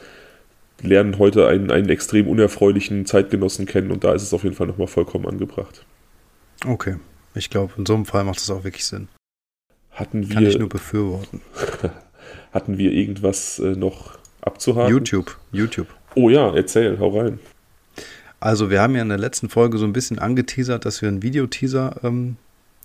lernen 0.81 1.19
heute 1.19 1.47
einen, 1.47 1.71
einen 1.71 1.89
extrem 1.89 2.27
unerfreulichen 2.27 3.05
Zeitgenossen 3.05 3.65
kennen 3.65 3.91
und 3.91 4.03
da 4.03 4.13
ist 4.13 4.23
es 4.23 4.33
auf 4.33 4.43
jeden 4.43 4.55
Fall 4.55 4.67
nochmal 4.67 4.87
vollkommen 4.87 5.27
angebracht. 5.27 5.85
Okay. 6.65 6.95
Ich 7.35 7.49
glaube, 7.49 7.73
in 7.77 7.85
so 7.85 7.95
einem 7.95 8.05
Fall 8.05 8.23
macht 8.23 8.37
das 8.37 8.49
auch 8.49 8.63
wirklich 8.63 8.85
Sinn. 8.85 9.07
Hatten 9.91 10.27
wir, 10.27 10.35
Kann 10.35 10.45
ich 10.45 10.57
nur 10.57 10.69
befürworten. 10.69 11.41
hatten 12.51 12.77
wir 12.77 12.91
irgendwas 12.91 13.59
äh, 13.59 13.75
noch 13.75 14.17
abzuhaken? 14.41 14.91
YouTube. 14.91 15.37
YouTube. 15.51 15.87
Oh 16.15 16.29
ja, 16.29 16.53
erzähl, 16.53 16.99
hau 16.99 17.19
rein. 17.19 17.39
Also 18.39 18.69
wir 18.69 18.81
haben 18.81 18.95
ja 18.95 19.01
in 19.01 19.09
der 19.09 19.17
letzten 19.17 19.49
Folge 19.49 19.77
so 19.77 19.85
ein 19.85 19.93
bisschen 19.93 20.19
angeteasert, 20.19 20.85
dass 20.85 21.01
wir 21.01 21.09
einen 21.09 21.23
Videoteaser 21.23 22.01
ähm, 22.03 22.37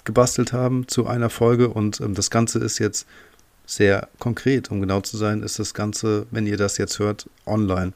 gebastelt 0.08 0.54
haben 0.54 0.88
zu 0.88 1.06
einer 1.06 1.28
Folge 1.28 1.68
und 1.68 2.00
ähm, 2.00 2.14
das 2.14 2.30
Ganze 2.30 2.58
ist 2.60 2.78
jetzt 2.78 3.06
sehr 3.66 4.08
konkret. 4.18 4.70
Um 4.70 4.80
genau 4.80 5.02
zu 5.02 5.18
sein, 5.18 5.42
ist 5.42 5.58
das 5.58 5.74
Ganze, 5.74 6.26
wenn 6.30 6.46
ihr 6.46 6.56
das 6.56 6.78
jetzt 6.78 6.98
hört, 6.98 7.28
online. 7.44 7.92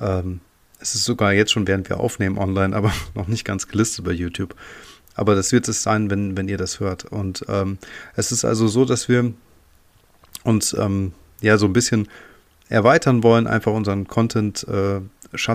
Ähm, 0.00 0.40
es 0.80 0.96
ist 0.96 1.04
sogar 1.04 1.32
jetzt 1.32 1.52
schon, 1.52 1.68
während 1.68 1.88
wir 1.88 2.00
aufnehmen, 2.00 2.38
online, 2.38 2.74
aber 2.74 2.92
noch 3.14 3.28
nicht 3.28 3.44
ganz 3.44 3.68
gelistet 3.68 4.04
bei 4.04 4.10
YouTube. 4.10 4.56
Aber 5.14 5.36
das 5.36 5.52
wird 5.52 5.68
es 5.68 5.84
sein, 5.84 6.10
wenn, 6.10 6.36
wenn 6.36 6.48
ihr 6.48 6.58
das 6.58 6.80
hört. 6.80 7.04
Und 7.04 7.44
ähm, 7.48 7.78
es 8.16 8.32
ist 8.32 8.44
also 8.44 8.66
so, 8.66 8.84
dass 8.84 9.08
wir 9.08 9.32
uns 10.42 10.72
ähm, 10.72 11.12
ja 11.40 11.56
so 11.56 11.66
ein 11.66 11.72
bisschen 11.72 12.08
erweitern 12.68 13.22
wollen, 13.22 13.46
einfach 13.46 13.72
unseren 13.72 14.08
Content-Schatz 14.08 14.64
äh, 14.64 15.00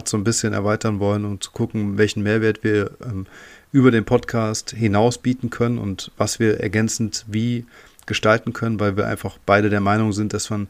so 0.05 0.17
ein 0.17 0.23
bisschen 0.23 0.53
erweitern 0.53 0.99
wollen, 0.99 1.25
um 1.25 1.41
zu 1.41 1.51
gucken, 1.51 1.97
welchen 1.97 2.23
Mehrwert 2.23 2.63
wir 2.63 2.91
ähm, 3.03 3.25
über 3.71 3.91
den 3.91 4.05
Podcast 4.05 4.71
hinaus 4.71 5.17
bieten 5.17 5.49
können 5.49 5.77
und 5.77 6.11
was 6.17 6.39
wir 6.39 6.59
ergänzend 6.59 7.25
wie 7.27 7.65
gestalten 8.05 8.53
können, 8.53 8.79
weil 8.79 8.97
wir 8.97 9.07
einfach 9.07 9.37
beide 9.45 9.69
der 9.69 9.81
Meinung 9.81 10.13
sind, 10.13 10.33
dass 10.33 10.49
man 10.49 10.67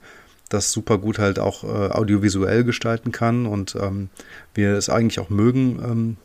das 0.50 0.72
super 0.72 0.98
gut 0.98 1.20
halt 1.20 1.40
auch 1.40 1.64
äh, 1.64 1.68
audiovisuell 1.92 2.64
gestalten 2.64 3.12
kann 3.12 3.46
und 3.46 3.76
ähm, 3.76 4.10
wir 4.54 4.74
es 4.74 4.90
eigentlich 4.90 5.20
auch 5.20 5.30
mögen, 5.30 5.80
ähm, 5.84 6.18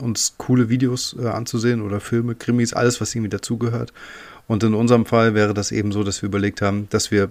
uns 0.00 0.34
coole 0.36 0.68
Videos 0.68 1.16
äh, 1.18 1.26
anzusehen 1.26 1.80
oder 1.82 2.00
Filme, 2.00 2.34
Krimis, 2.34 2.72
alles, 2.72 3.00
was 3.00 3.14
irgendwie 3.14 3.30
dazugehört. 3.30 3.92
Und 4.46 4.62
in 4.64 4.74
unserem 4.74 5.06
Fall 5.06 5.34
wäre 5.34 5.54
das 5.54 5.72
eben 5.72 5.92
so, 5.92 6.02
dass 6.02 6.22
wir 6.22 6.28
überlegt 6.28 6.62
haben, 6.62 6.88
dass 6.90 7.10
wir 7.10 7.30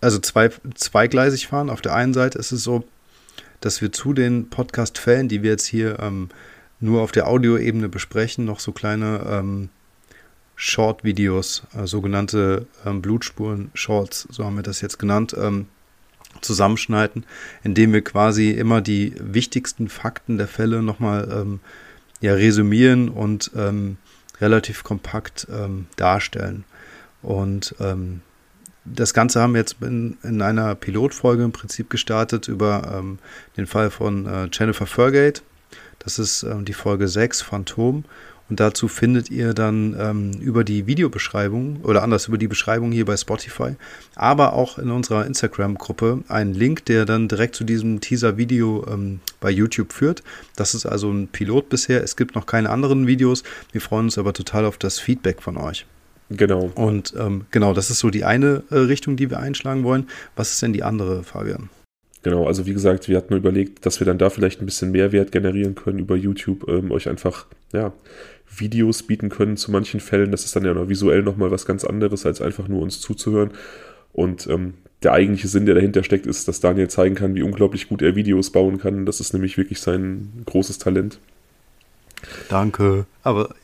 also 0.00 0.18
zwei, 0.18 0.50
zweigleisig 0.74 1.46
fahren. 1.46 1.70
Auf 1.70 1.80
der 1.80 1.94
einen 1.94 2.12
Seite 2.12 2.38
ist 2.38 2.52
es 2.52 2.64
so, 2.64 2.84
dass 3.64 3.80
wir 3.80 3.92
zu 3.92 4.12
den 4.12 4.50
Podcast-Fällen, 4.50 5.28
die 5.28 5.42
wir 5.42 5.52
jetzt 5.52 5.66
hier 5.66 5.98
ähm, 6.00 6.28
nur 6.80 7.00
auf 7.00 7.12
der 7.12 7.28
Audioebene 7.28 7.88
besprechen, 7.88 8.44
noch 8.44 8.60
so 8.60 8.72
kleine 8.72 9.24
ähm, 9.28 9.68
Short-Videos, 10.56 11.62
äh, 11.76 11.86
sogenannte 11.86 12.66
ähm, 12.84 13.00
Blutspuren-Shorts, 13.00 14.28
so 14.30 14.44
haben 14.44 14.56
wir 14.56 14.62
das 14.62 14.80
jetzt 14.80 14.98
genannt, 14.98 15.34
ähm, 15.38 15.66
zusammenschneiden, 16.40 17.24
indem 17.62 17.92
wir 17.92 18.02
quasi 18.02 18.50
immer 18.50 18.80
die 18.80 19.14
wichtigsten 19.18 19.88
Fakten 19.88 20.38
der 20.38 20.48
Fälle 20.48 20.82
nochmal 20.82 21.28
ähm, 21.30 21.60
ja, 22.20 22.34
resümieren 22.34 23.08
und 23.08 23.50
ähm, 23.56 23.96
relativ 24.40 24.82
kompakt 24.82 25.46
ähm, 25.52 25.86
darstellen. 25.96 26.64
Und 27.22 27.74
ähm, 27.80 28.22
das 28.84 29.14
Ganze 29.14 29.40
haben 29.40 29.54
wir 29.54 29.60
jetzt 29.60 29.76
in, 29.80 30.16
in, 30.22 30.42
einer 30.42 30.74
Pilotfolge 30.74 31.44
im 31.44 31.52
Prinzip 31.52 31.88
gestartet 31.90 32.48
über 32.48 32.92
ähm, 32.98 33.18
den 33.56 33.66
Fall 33.66 33.90
von 33.90 34.26
äh, 34.26 34.48
Jennifer 34.52 34.86
Fergate. 34.86 35.42
Das 35.98 36.18
ist 36.18 36.42
äh, 36.42 36.62
die 36.62 36.72
Folge 36.72 37.08
6, 37.08 37.42
Phantom. 37.42 38.04
Und 38.48 38.60
dazu 38.60 38.86
findet 38.86 39.30
ihr 39.30 39.54
dann 39.54 39.96
ähm, 39.98 40.32
über 40.40 40.62
die 40.62 40.86
Videobeschreibung 40.86 41.80
oder 41.84 42.02
anders 42.02 42.28
über 42.28 42.36
die 42.36 42.48
Beschreibung 42.48 42.92
hier 42.92 43.06
bei 43.06 43.16
Spotify, 43.16 43.76
aber 44.14 44.52
auch 44.52 44.78
in 44.78 44.90
unserer 44.90 45.24
Instagram-Gruppe 45.24 46.24
einen 46.28 46.52
Link, 46.52 46.84
der 46.84 47.06
dann 47.06 47.28
direkt 47.28 47.54
zu 47.54 47.64
diesem 47.64 48.00
Teaser-Video 48.00 48.84
ähm, 48.90 49.20
bei 49.40 49.50
YouTube 49.50 49.92
führt. 49.94 50.22
Das 50.54 50.74
ist 50.74 50.84
also 50.84 51.10
ein 51.10 51.28
Pilot 51.28 51.70
bisher. 51.70 52.02
Es 52.02 52.16
gibt 52.16 52.34
noch 52.34 52.44
keine 52.44 52.68
anderen 52.68 53.06
Videos. 53.06 53.42
Wir 53.70 53.80
freuen 53.80 54.06
uns 54.06 54.18
aber 54.18 54.34
total 54.34 54.66
auf 54.66 54.76
das 54.76 54.98
Feedback 54.98 55.40
von 55.40 55.56
euch. 55.56 55.86
Genau. 56.36 56.70
Und 56.74 57.14
ähm, 57.18 57.46
genau, 57.50 57.74
das 57.74 57.90
ist 57.90 57.98
so 57.98 58.10
die 58.10 58.24
eine 58.24 58.62
äh, 58.70 58.76
Richtung, 58.76 59.16
die 59.16 59.30
wir 59.30 59.38
einschlagen 59.38 59.84
wollen. 59.84 60.08
Was 60.36 60.52
ist 60.52 60.62
denn 60.62 60.72
die 60.72 60.82
andere, 60.82 61.22
Fabian? 61.22 61.68
Genau, 62.22 62.46
also 62.46 62.66
wie 62.66 62.72
gesagt, 62.72 63.08
wir 63.08 63.16
hatten 63.16 63.34
überlegt, 63.34 63.84
dass 63.84 64.00
wir 64.00 64.04
dann 64.04 64.18
da 64.18 64.30
vielleicht 64.30 64.60
ein 64.60 64.66
bisschen 64.66 64.92
Mehrwert 64.92 65.32
generieren 65.32 65.74
können 65.74 65.98
über 65.98 66.14
YouTube, 66.16 66.68
ähm, 66.68 66.92
euch 66.92 67.08
einfach, 67.08 67.46
ja, 67.72 67.92
Videos 68.54 69.02
bieten 69.02 69.28
können 69.28 69.56
zu 69.56 69.70
manchen 69.72 69.98
Fällen. 69.98 70.30
Das 70.30 70.44
ist 70.44 70.54
dann 70.54 70.64
ja 70.64 70.74
noch 70.74 70.88
visuell 70.88 71.22
nochmal 71.22 71.50
was 71.50 71.66
ganz 71.66 71.84
anderes, 71.84 72.26
als 72.26 72.40
einfach 72.40 72.68
nur 72.68 72.82
uns 72.82 73.00
zuzuhören. 73.00 73.50
Und 74.12 74.46
ähm, 74.46 74.74
der 75.02 75.12
eigentliche 75.12 75.48
Sinn, 75.48 75.66
der 75.66 75.74
dahinter 75.74 76.04
steckt, 76.04 76.26
ist, 76.26 76.46
dass 76.46 76.60
Daniel 76.60 76.88
zeigen 76.88 77.14
kann, 77.14 77.34
wie 77.34 77.42
unglaublich 77.42 77.88
gut 77.88 78.02
er 78.02 78.14
Videos 78.14 78.50
bauen 78.50 78.78
kann. 78.78 79.06
Das 79.06 79.20
ist 79.20 79.32
nämlich 79.32 79.56
wirklich 79.56 79.80
sein 79.80 80.42
großes 80.46 80.78
Talent. 80.78 81.18
Danke. 82.48 83.06
Aber 83.22 83.54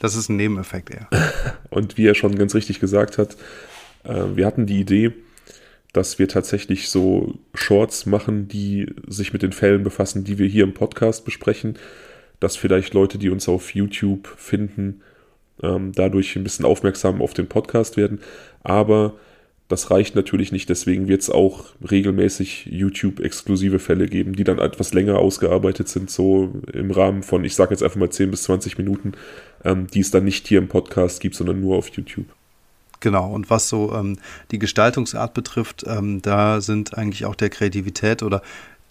das 0.00 0.16
ist 0.16 0.28
ein 0.28 0.36
Nebeneffekt 0.36 0.90
eher. 0.90 1.08
Und 1.70 1.96
wie 1.96 2.06
er 2.06 2.14
schon 2.14 2.36
ganz 2.36 2.54
richtig 2.54 2.80
gesagt 2.80 3.18
hat, 3.18 3.36
äh, 4.04 4.24
wir 4.34 4.46
hatten 4.46 4.66
die 4.66 4.80
Idee, 4.80 5.12
dass 5.92 6.18
wir 6.18 6.28
tatsächlich 6.28 6.90
so 6.90 7.38
Shorts 7.54 8.06
machen, 8.06 8.48
die 8.48 8.94
sich 9.06 9.32
mit 9.32 9.42
den 9.42 9.52
Fällen 9.52 9.82
befassen, 9.82 10.24
die 10.24 10.38
wir 10.38 10.46
hier 10.46 10.64
im 10.64 10.74
Podcast 10.74 11.24
besprechen 11.24 11.78
dass 12.40 12.56
vielleicht 12.56 12.94
Leute, 12.94 13.18
die 13.18 13.30
uns 13.30 13.48
auf 13.48 13.74
YouTube 13.74 14.26
finden, 14.36 15.02
ähm, 15.62 15.92
dadurch 15.92 16.36
ein 16.36 16.44
bisschen 16.44 16.64
aufmerksam 16.64 17.20
auf 17.20 17.34
den 17.34 17.48
Podcast 17.48 17.96
werden. 17.96 18.20
Aber 18.62 19.14
das 19.68 19.90
reicht 19.90 20.14
natürlich 20.14 20.50
nicht, 20.50 20.68
deswegen 20.70 21.08
wird 21.08 21.20
es 21.20 21.30
auch 21.30 21.66
regelmäßig 21.90 22.66
YouTube-exklusive 22.70 23.78
Fälle 23.78 24.06
geben, 24.06 24.34
die 24.34 24.44
dann 24.44 24.58
etwas 24.58 24.94
länger 24.94 25.18
ausgearbeitet 25.18 25.88
sind, 25.88 26.10
so 26.10 26.54
im 26.72 26.90
Rahmen 26.90 27.22
von, 27.22 27.44
ich 27.44 27.54
sage 27.54 27.72
jetzt 27.72 27.82
einfach 27.82 27.98
mal 27.98 28.10
10 28.10 28.30
bis 28.30 28.44
20 28.44 28.78
Minuten, 28.78 29.12
ähm, 29.64 29.86
die 29.88 30.00
es 30.00 30.10
dann 30.10 30.24
nicht 30.24 30.46
hier 30.48 30.58
im 30.58 30.68
Podcast 30.68 31.20
gibt, 31.20 31.34
sondern 31.34 31.60
nur 31.60 31.76
auf 31.76 31.88
YouTube. 31.90 32.26
Genau, 33.00 33.32
und 33.32 33.48
was 33.48 33.68
so 33.68 33.94
ähm, 33.94 34.18
die 34.50 34.58
Gestaltungsart 34.58 35.34
betrifft, 35.34 35.84
ähm, 35.86 36.20
da 36.20 36.60
sind 36.60 36.98
eigentlich 36.98 37.26
auch 37.26 37.36
der 37.36 37.50
Kreativität 37.50 38.22
oder 38.22 38.42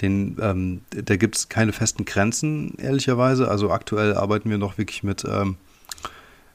den, 0.01 0.37
ähm, 0.41 0.81
da 0.91 1.15
gibt 1.15 1.35
es 1.37 1.49
keine 1.49 1.73
festen 1.73 2.05
Grenzen, 2.05 2.75
ehrlicherweise. 2.77 3.49
Also 3.49 3.71
aktuell 3.71 4.13
arbeiten 4.15 4.49
wir 4.49 4.57
noch 4.57 4.77
wirklich 4.77 5.03
mit, 5.03 5.25
ähm, 5.25 5.57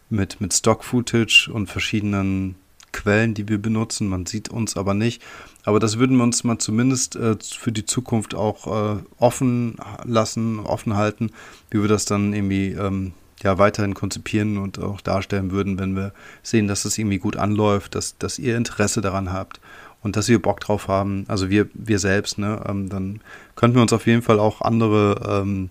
mit, 0.09 0.41
mit 0.41 0.55
Stock-Footage 0.55 1.51
und 1.53 1.67
verschiedenen 1.67 2.55
Quellen, 2.93 3.35
die 3.35 3.49
wir 3.49 3.61
benutzen. 3.61 4.09
Man 4.09 4.27
sieht 4.27 4.49
uns 4.49 4.77
aber 4.77 4.95
nicht. 4.95 5.23
Aber 5.65 5.81
das 5.81 5.99
würden 5.99 6.17
wir 6.17 6.25
uns 6.25 6.45
mal 6.45 6.59
zumindest 6.59 7.17
äh, 7.17 7.37
für 7.41 7.73
die 7.73 7.85
Zukunft 7.85 8.35
auch 8.35 8.97
äh, 8.97 9.03
offen 9.19 9.77
lassen, 10.05 10.61
offen 10.61 10.97
halten, 10.97 11.31
wie 11.71 11.81
wir 11.81 11.89
das 11.89 12.05
dann 12.05 12.33
irgendwie 12.33 12.73
ähm, 12.73 13.13
ja, 13.43 13.59
weiterhin 13.59 13.95
konzipieren 13.95 14.59
und 14.59 14.79
auch 14.79 15.01
darstellen 15.01 15.51
würden, 15.51 15.79
wenn 15.79 15.97
wir 15.97 16.13
sehen, 16.43 16.69
dass 16.69 16.85
es 16.85 16.99
irgendwie 16.99 17.19
gut 17.19 17.37
anläuft, 17.37 17.95
dass, 17.95 18.17
dass 18.19 18.39
ihr 18.39 18.57
Interesse 18.57 19.01
daran 19.01 19.33
habt 19.33 19.61
und 20.03 20.17
dass 20.17 20.29
wir 20.29 20.41
Bock 20.41 20.61
drauf 20.61 20.89
haben, 20.89 21.25
also 21.29 21.51
wir, 21.51 21.69
wir 21.75 21.99
selbst, 21.99 22.39
ne, 22.39 22.63
ähm, 22.69 22.89
dann 22.89 23.21
könnten 23.57 23.77
wir 23.77 23.83
uns 23.83 23.93
auf 23.93 24.07
jeden 24.07 24.23
Fall 24.23 24.39
auch 24.39 24.61
andere 24.61 25.43
ähm, 25.43 25.71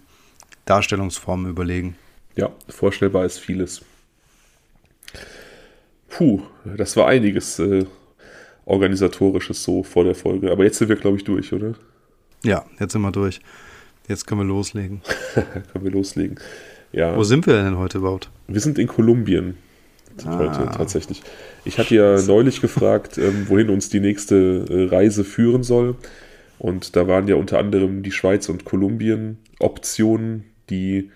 Darstellungsformen 0.65 1.49
überlegen. 1.49 1.95
Ja, 2.35 2.49
vorstellbar 2.69 3.25
ist 3.25 3.39
vieles. 3.39 3.81
Puh, 6.09 6.41
das 6.65 6.95
war 6.97 7.07
einiges 7.07 7.59
äh, 7.59 7.85
organisatorisches 8.65 9.63
so 9.63 9.83
vor 9.83 10.03
der 10.03 10.15
Folge. 10.15 10.51
Aber 10.51 10.63
jetzt 10.63 10.77
sind 10.77 10.89
wir, 10.89 10.95
glaube 10.95 11.17
ich, 11.17 11.23
durch, 11.23 11.51
oder? 11.53 11.73
Ja, 12.43 12.65
jetzt 12.79 12.93
sind 12.93 13.01
wir 13.01 13.11
durch. 13.11 13.41
Jetzt 14.07 14.27
können 14.27 14.41
wir 14.41 14.45
loslegen. 14.45 15.01
können 15.33 15.85
wir 15.85 15.91
loslegen. 15.91 16.39
Ja. 16.91 17.15
Wo 17.15 17.23
sind 17.23 17.47
wir 17.47 17.53
denn 17.53 17.77
heute 17.77 17.99
überhaupt? 17.99 18.29
Wir 18.47 18.59
sind 18.59 18.77
in 18.77 18.87
Kolumbien 18.87 19.55
ah. 20.25 20.37
heute 20.37 20.77
tatsächlich. 20.77 21.21
Ich 21.65 21.77
hatte 21.77 21.95
ja 21.95 22.21
neulich 22.21 22.61
gefragt, 22.61 23.17
ähm, 23.17 23.45
wohin 23.47 23.69
uns 23.69 23.89
die 23.89 23.99
nächste 23.99 24.65
äh, 24.69 24.93
Reise 24.93 25.23
führen 25.23 25.63
soll. 25.63 25.95
Und 26.59 26.95
da 26.95 27.07
waren 27.07 27.27
ja 27.27 27.35
unter 27.35 27.57
anderem 27.57 28.03
die 28.03 28.11
Schweiz 28.11 28.49
und 28.49 28.65
Kolumbien 28.65 29.37
Optionen, 29.59 30.43
die 30.69 31.09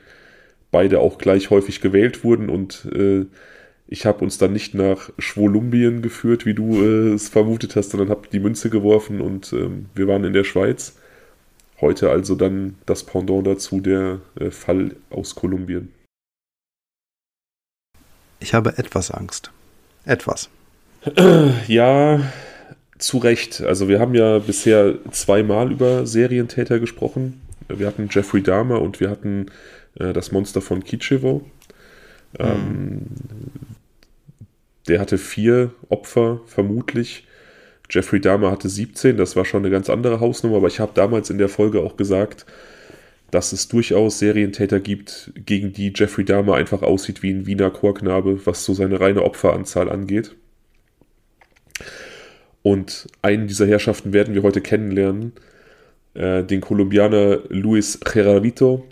beide 0.72 1.00
auch 1.00 1.17
gleich 1.17 1.50
häufig 1.50 1.82
gewählt 1.82 2.24
wurden. 2.24 2.50
Und 2.50 2.88
äh, 2.94 3.25
ich 3.88 4.05
habe 4.05 4.24
uns 4.24 4.38
dann 4.38 4.53
nicht 4.53 4.74
nach 4.74 5.12
Schwolumbien 5.20 6.01
geführt, 6.01 6.46
wie 6.46 6.53
du 6.53 6.82
äh, 6.82 7.13
es 7.13 7.29
vermutet 7.29 7.75
hast, 7.75 7.91
sondern 7.91 8.10
habe 8.10 8.27
die 8.32 8.39
Münze 8.39 8.70
geworfen 8.70 9.22
und 9.22 9.53
ähm, 9.53 9.86
wir 9.94 10.08
waren 10.08 10.24
in 10.24 10.34
der 10.34 10.44
Schweiz. 10.44 10.98
Heute 11.85 12.09
also 12.09 12.33
dann 12.33 12.77
das 12.87 13.03
Pendant 13.03 13.45
dazu, 13.45 13.79
der 13.79 14.19
äh, 14.39 14.49
Fall 14.49 14.95
aus 15.11 15.35
Kolumbien. 15.35 15.93
Ich 18.39 18.55
habe 18.55 18.79
etwas 18.79 19.11
Angst. 19.11 19.51
Etwas. 20.03 20.49
Ja, 21.67 22.21
zu 22.97 23.19
Recht. 23.19 23.61
Also 23.61 23.87
wir 23.87 23.99
haben 23.99 24.15
ja 24.15 24.39
bisher 24.39 24.95
zweimal 25.11 25.71
über 25.71 26.07
Serientäter 26.07 26.79
gesprochen. 26.79 27.39
Wir 27.67 27.85
hatten 27.85 28.07
Jeffrey 28.09 28.41
Dahmer 28.41 28.81
und 28.81 28.99
wir 28.99 29.11
hatten 29.11 29.51
äh, 29.99 30.11
das 30.11 30.31
Monster 30.31 30.61
von 30.61 30.83
Kitschewo. 30.83 31.45
Mhm. 32.39 32.39
Ähm, 32.39 33.01
der 34.87 34.99
hatte 34.99 35.19
vier 35.19 35.69
Opfer, 35.89 36.41
vermutlich. 36.47 37.27
Jeffrey 37.89 38.19
Dahmer 38.19 38.51
hatte 38.51 38.69
17, 38.69 39.17
das 39.17 39.35
war 39.35 39.45
schon 39.45 39.63
eine 39.63 39.71
ganz 39.71 39.89
andere 39.89 40.19
Hausnummer, 40.19 40.57
aber 40.57 40.67
ich 40.67 40.79
habe 40.79 40.91
damals 40.95 41.29
in 41.29 41.37
der 41.37 41.49
Folge 41.49 41.81
auch 41.81 41.97
gesagt, 41.97 42.45
dass 43.31 43.53
es 43.53 43.67
durchaus 43.67 44.19
Serientäter 44.19 44.79
gibt, 44.79 45.31
gegen 45.35 45.73
die 45.73 45.91
Jeffrey 45.95 46.25
Dahmer 46.25 46.55
einfach 46.55 46.81
aussieht 46.81 47.21
wie 47.23 47.31
ein 47.31 47.45
Wiener 47.45 47.69
Chorknabe, 47.69 48.45
was 48.45 48.65
so 48.65 48.73
seine 48.73 48.99
reine 48.99 49.23
Opferanzahl 49.23 49.89
angeht. 49.89 50.35
Und 52.61 53.07
einen 53.21 53.47
dieser 53.47 53.67
Herrschaften 53.67 54.13
werden 54.13 54.33
wir 54.33 54.41
heute 54.41 54.61
kennenlernen, 54.61 55.33
äh, 56.15 56.43
den 56.43 56.61
Kolumbianer 56.61 57.41
Luis 57.49 57.99
Gerardito, 57.99 58.87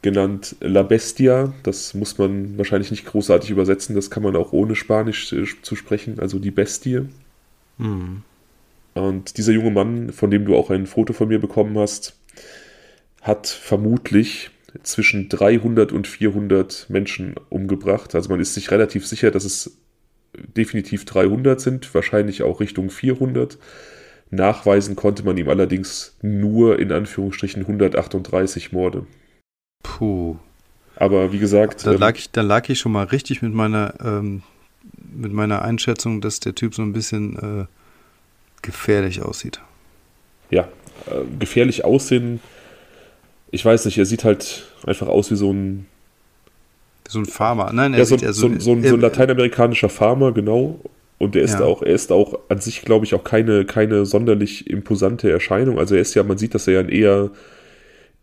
genannt 0.00 0.56
La 0.60 0.82
Bestia. 0.82 1.52
Das 1.64 1.94
muss 1.94 2.16
man 2.16 2.56
wahrscheinlich 2.56 2.90
nicht 2.90 3.06
großartig 3.06 3.50
übersetzen, 3.50 3.94
das 3.94 4.10
kann 4.10 4.22
man 4.22 4.36
auch 4.36 4.52
ohne 4.52 4.74
Spanisch 4.74 5.32
äh, 5.32 5.44
zu 5.62 5.76
sprechen, 5.76 6.20
also 6.20 6.38
die 6.38 6.50
Bestie. 6.50 7.08
Mhm. 7.78 8.22
Und 8.94 9.38
dieser 9.38 9.52
junge 9.52 9.70
Mann, 9.70 10.12
von 10.12 10.30
dem 10.30 10.44
du 10.44 10.56
auch 10.56 10.70
ein 10.70 10.86
Foto 10.86 11.12
von 11.12 11.28
mir 11.28 11.40
bekommen 11.40 11.76
hast, 11.78 12.16
hat 13.20 13.46
vermutlich 13.48 14.50
zwischen 14.82 15.28
300 15.28 15.92
und 15.92 16.06
400 16.06 16.86
Menschen 16.88 17.34
umgebracht. 17.48 18.14
Also 18.14 18.28
man 18.30 18.40
ist 18.40 18.54
sich 18.54 18.70
relativ 18.70 19.06
sicher, 19.06 19.30
dass 19.30 19.44
es 19.44 19.78
definitiv 20.56 21.04
300 21.04 21.60
sind, 21.60 21.94
wahrscheinlich 21.94 22.42
auch 22.42 22.60
Richtung 22.60 22.90
400. 22.90 23.58
Nachweisen 24.30 24.96
konnte 24.96 25.24
man 25.24 25.36
ihm 25.36 25.48
allerdings 25.48 26.16
nur 26.22 26.78
in 26.78 26.92
Anführungsstrichen 26.92 27.62
138 27.62 28.72
Morde. 28.72 29.06
Puh. 29.82 30.36
Aber 30.96 31.32
wie 31.32 31.38
gesagt. 31.38 31.86
Da 31.86 31.92
ähm, 31.92 32.00
lag, 32.00 32.16
ich, 32.16 32.30
da 32.30 32.42
lag 32.42 32.68
ich 32.68 32.78
schon 32.78 32.92
mal 32.92 33.04
richtig 33.04 33.42
mit 33.42 33.52
meiner, 33.52 33.94
ähm, 34.02 34.42
mit 35.14 35.32
meiner 35.32 35.62
Einschätzung, 35.62 36.20
dass 36.20 36.40
der 36.40 36.54
Typ 36.54 36.74
so 36.74 36.82
ein 36.82 36.92
bisschen 36.92 37.36
äh, 37.36 37.64
gefährlich 38.62 39.22
aussieht. 39.22 39.60
Ja, 40.50 40.68
äh, 41.06 41.24
gefährlich 41.38 41.84
aussehen. 41.84 42.40
Ich 43.50 43.64
weiß 43.64 43.84
nicht, 43.84 43.98
er 43.98 44.06
sieht 44.06 44.24
halt 44.24 44.66
einfach 44.86 45.08
aus 45.08 45.30
wie 45.30 45.36
so 45.36 45.52
ein. 45.52 45.86
So 47.06 47.18
ein 47.18 47.26
Farmer. 47.26 47.72
Nein, 47.72 47.92
er 47.92 48.00
ja, 48.00 48.04
so, 48.04 48.16
sieht, 48.16 48.26
so, 48.28 48.48
so, 48.48 48.58
so, 48.58 48.72
ein, 48.72 48.82
so 48.82 48.94
ein 48.94 49.00
lateinamerikanischer 49.00 49.90
Farmer, 49.90 50.32
genau. 50.32 50.80
Und 51.18 51.36
er 51.36 51.42
ist 51.42 51.60
ja. 51.60 51.64
auch, 51.64 51.82
er 51.82 51.94
ist 51.94 52.10
auch 52.10 52.40
an 52.48 52.60
sich, 52.60 52.82
glaube 52.82 53.04
ich, 53.04 53.14
auch 53.14 53.24
keine, 53.24 53.64
keine 53.66 54.06
sonderlich 54.06 54.68
imposante 54.68 55.30
Erscheinung. 55.30 55.78
Also 55.78 55.94
er 55.94 56.00
ist 56.00 56.14
ja, 56.14 56.22
man 56.22 56.38
sieht, 56.38 56.54
dass 56.54 56.66
er 56.66 56.74
ja 56.74 56.80
ein 56.80 56.88
eher 56.88 57.30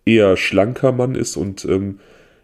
eher 0.06 0.38
schlanker 0.38 0.91
Mann 0.91 1.15
ist 1.15 1.38
und 1.38 1.65
ähm, 1.65 2.00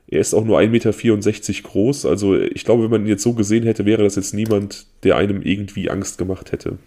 er 0.09 0.21
ist 0.21 0.33
auch 0.33 0.45
nur 0.45 0.59
1,64 0.59 0.69
Meter 0.69 1.69
groß. 1.69 2.05
Also 2.05 2.35
ich 2.35 2.63
glaube, 2.63 2.83
wenn 2.83 2.91
man 2.91 3.01
ihn 3.01 3.07
jetzt 3.07 3.23
so 3.23 3.33
gesehen 3.33 3.63
hätte, 3.63 3.85
wäre 3.85 4.03
das 4.03 4.15
jetzt 4.15 4.33
niemand, 4.33 4.85
der 5.03 5.17
einem 5.17 5.41
irgendwie 5.41 5.89
Angst 5.89 6.17
gemacht 6.17 6.51
hätte. 6.51 6.77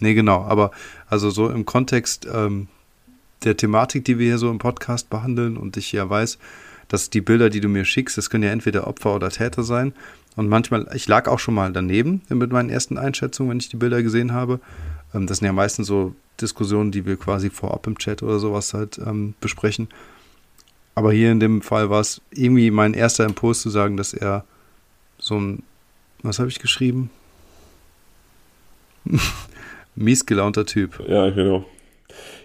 Nee, 0.00 0.14
genau. 0.14 0.42
Aber 0.42 0.70
also 1.06 1.30
so 1.30 1.50
im 1.50 1.66
Kontext 1.66 2.26
ähm, 2.32 2.68
der 3.44 3.56
Thematik, 3.56 4.04
die 4.04 4.18
wir 4.18 4.26
hier 4.26 4.38
so 4.38 4.50
im 4.50 4.58
Podcast 4.58 5.10
behandeln 5.10 5.56
und 5.56 5.76
ich 5.76 5.92
ja 5.92 6.08
weiß, 6.08 6.38
dass 6.88 7.10
die 7.10 7.20
Bilder, 7.20 7.50
die 7.50 7.60
du 7.60 7.68
mir 7.68 7.84
schickst, 7.84 8.16
das 8.16 8.30
können 8.30 8.44
ja 8.44 8.50
entweder 8.50 8.86
Opfer 8.86 9.14
oder 9.14 9.30
Täter 9.30 9.62
sein. 9.62 9.92
Und 10.36 10.48
manchmal, 10.48 10.86
ich 10.94 11.08
lag 11.08 11.28
auch 11.28 11.38
schon 11.38 11.54
mal 11.54 11.72
daneben 11.72 12.22
mit 12.28 12.52
meinen 12.52 12.70
ersten 12.70 12.98
Einschätzungen, 12.98 13.50
wenn 13.50 13.58
ich 13.58 13.68
die 13.68 13.76
Bilder 13.76 14.02
gesehen 14.02 14.32
habe. 14.32 14.60
Ähm, 15.14 15.26
das 15.26 15.38
sind 15.38 15.46
ja 15.46 15.52
meistens 15.52 15.86
so 15.88 16.14
Diskussionen, 16.40 16.90
die 16.90 17.06
wir 17.06 17.16
quasi 17.16 17.50
vorab 17.50 17.86
im 17.86 17.98
Chat 17.98 18.22
oder 18.22 18.38
sowas 18.38 18.72
halt 18.74 18.98
ähm, 18.98 19.34
besprechen. 19.40 19.88
Aber 20.96 21.12
hier 21.12 21.30
in 21.30 21.40
dem 21.40 21.60
Fall 21.60 21.90
war 21.90 22.00
es 22.00 22.22
irgendwie 22.32 22.70
mein 22.70 22.94
erster 22.94 23.26
Impuls 23.26 23.60
zu 23.60 23.68
sagen, 23.68 23.98
dass 23.98 24.14
er 24.14 24.44
so 25.18 25.38
ein, 25.38 25.62
was 26.22 26.38
habe 26.38 26.48
ich 26.48 26.58
geschrieben? 26.58 27.10
Mies 29.94 30.24
gelaunter 30.24 30.64
Typ. 30.64 30.98
Ja, 31.06 31.28
genau. 31.28 31.66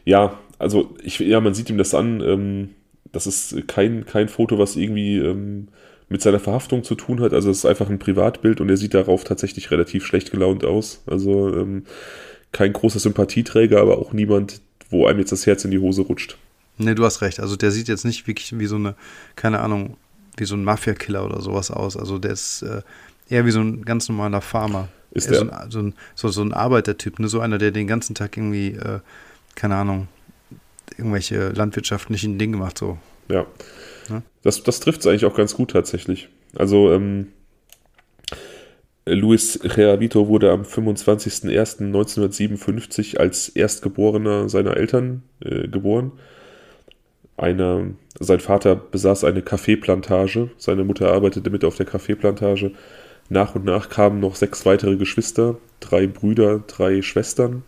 Ja, 0.04 0.38
also 0.60 0.94
ich, 1.02 1.20
ja, 1.20 1.40
man 1.40 1.54
sieht 1.54 1.70
ihm 1.70 1.78
das 1.78 1.96
an. 1.96 2.20
Ähm, 2.20 2.70
das 3.14 3.26
ist 3.26 3.68
kein, 3.70 4.06
kein 4.06 4.28
Foto, 4.28 4.60
was 4.60 4.76
irgendwie 4.76 5.18
ähm, 5.18 5.70
mit 6.10 6.22
seiner 6.22 6.40
Verhaftung 6.40 6.84
zu 6.84 6.96
tun 6.96 7.22
hat. 7.22 7.34
Also 7.34 7.50
es 7.50 7.60
ist 7.60 7.66
einfach 7.66 7.90
ein 7.90 8.00
Privatbild 8.00 8.60
und 8.60 8.70
er 8.70 8.78
sieht 8.78 8.94
darauf 8.94 9.24
tatsächlich 9.24 9.72
relativ 9.72 10.06
schlecht 10.06 10.30
gelaunt 10.30 10.66
aus. 10.66 11.04
Also 11.08 11.56
ähm, 11.56 11.86
kein 12.52 12.74
großer 12.74 13.00
Sympathieträger, 13.00 13.80
aber 13.80 13.98
auch 13.98 14.12
niemand, 14.12 14.60
wo 14.90 15.08
einem 15.08 15.20
jetzt 15.20 15.32
das 15.32 15.48
Herz 15.48 15.64
in 15.64 15.72
die 15.72 15.80
Hose 15.80 16.02
rutscht. 16.02 16.38
Nee, 16.84 16.96
du 16.96 17.06
hast 17.06 17.22
recht. 17.22 17.39
Also 17.39 17.56
der 17.56 17.72
sieht 17.72 17.88
jetzt 17.88 18.06
nicht 18.06 18.28
wirklich 18.28 18.58
wie 18.58 18.65
so 18.65 18.76
eine, 18.76 18.96
keine 19.36 19.60
Ahnung, 19.60 19.98
wie 20.38 20.46
so 20.46 20.56
ein 20.56 20.63
Mafia-Killer 20.63 21.26
oder 21.26 21.41
sowas 21.41 21.72
aus. 21.72 21.98
Also 21.98 22.17
der 22.17 22.32
ist 22.32 22.63
äh, 22.63 22.82
eher 23.30 23.46
wie 23.46 23.52
so 23.52 23.62
ein 23.62 23.84
ganz 23.84 24.10
normaler 24.10 24.41
Farmer. 24.41 24.89
Ist 25.12 25.30
der? 25.30 25.39
So 25.39 25.50
ein, 25.50 25.72
so, 25.72 25.80
ein, 25.80 25.94
so, 26.15 26.28
so 26.30 26.41
ein 26.41 26.54
Arbeitertyp, 26.54 27.20
ne? 27.20 27.28
so 27.28 27.41
einer, 27.41 27.58
der 27.58 27.72
den 27.72 27.88
ganzen 27.88 28.15
Tag 28.15 28.38
irgendwie, 28.38 28.70
äh, 28.70 29.02
keine 29.56 29.76
Ahnung, 29.76 30.08
irgendwelche 30.98 31.50
landwirtschaftlichen 31.50 32.38
Dinge 32.38 32.58
macht, 32.58 32.78
so. 32.78 32.98
Ja. 33.28 33.46
ja? 34.10 34.22
Das, 34.44 34.63
das 34.63 34.80
trifft 34.80 35.02
es 35.02 35.08
eigentlich 35.08 35.26
auch 35.26 35.36
ganz 35.36 35.54
gut 35.54 35.72
tatsächlich. 35.72 36.30
Also, 36.56 36.94
ähm, 36.94 37.28
Luis 39.06 39.60
Reavito 39.63 40.28
wurde 40.28 40.52
am 40.52 40.62
25.01.1957 40.62 43.17
als 43.17 43.50
Erstgeborener 43.50 44.48
seiner 44.48 44.78
Eltern 44.78 45.24
äh, 45.44 45.67
geboren. 45.67 46.12
Eine, 47.41 47.95
sein 48.19 48.39
Vater 48.39 48.75
besaß 48.75 49.23
eine 49.23 49.41
Kaffeeplantage, 49.41 50.51
seine 50.58 50.84
Mutter 50.84 51.12
arbeitete 51.12 51.49
mit 51.49 51.65
auf 51.65 51.75
der 51.75 51.86
Kaffeeplantage. 51.86 52.71
Nach 53.30 53.56
und 53.56 53.65
nach 53.65 53.89
kamen 53.89 54.19
noch 54.19 54.36
sechs 54.36 54.65
weitere 54.65 54.97
Geschwister, 54.97 55.58
drei 55.80 56.08
Brüder, 56.08 56.63
drei 56.67 57.01
Schwestern. 57.01 57.63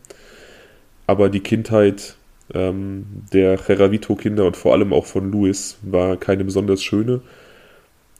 Aber 1.07 1.29
die 1.29 1.39
Kindheit 1.39 2.15
ähm, 2.53 3.05
der 3.33 3.67
Reravito-Kinder 3.67 4.45
und 4.45 4.57
vor 4.57 4.73
allem 4.73 4.93
auch 4.93 5.05
von 5.05 5.31
Luis 5.31 5.77
war 5.81 6.17
keine 6.17 6.45
besonders 6.45 6.83
schöne 6.83 7.21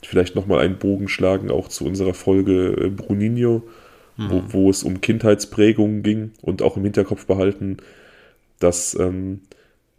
vielleicht 0.05 0.35
nochmal 0.35 0.59
einen 0.59 0.77
Bogen 0.77 1.07
schlagen, 1.07 1.51
auch 1.51 1.67
zu 1.67 1.85
unserer 1.85 2.13
Folge 2.13 2.75
äh, 2.79 2.89
Bruninho, 2.89 3.63
mhm. 4.17 4.29
wo, 4.29 4.43
wo, 4.47 4.69
es 4.69 4.83
um 4.83 5.01
Kindheitsprägungen 5.01 6.03
ging 6.03 6.31
und 6.41 6.61
auch 6.61 6.77
im 6.77 6.83
Hinterkopf 6.83 7.25
behalten, 7.25 7.77
dass 8.59 8.97
ähm, 8.99 9.41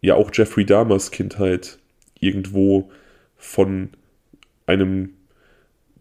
ja 0.04 0.14
auch 0.16 0.30
Jeffrey 0.32 0.66
Dahmers 0.66 1.10
Kindheit 1.10 1.78
irgendwo 2.20 2.90
von 3.36 3.88
einem 4.66 5.14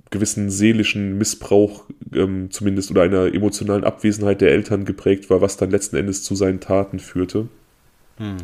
gewissen 0.10 0.50
seelischen 0.50 1.18
Missbrauch 1.18 1.86
ähm, 2.14 2.52
zumindest 2.52 2.92
oder 2.92 3.02
einer 3.02 3.34
emotionalen 3.34 3.84
Abwesenheit 3.84 4.42
der 4.42 4.52
Eltern 4.52 4.86
geprägt 4.86 5.30
war, 5.30 5.42
was 5.42 5.58
dann 5.58 5.72
letzten 5.72 5.96
Endes 5.96 6.24
zu 6.24 6.36
seinen 6.36 6.60
Taten 6.60 7.00
führte. 7.00 7.48
Mhm. 8.20 8.38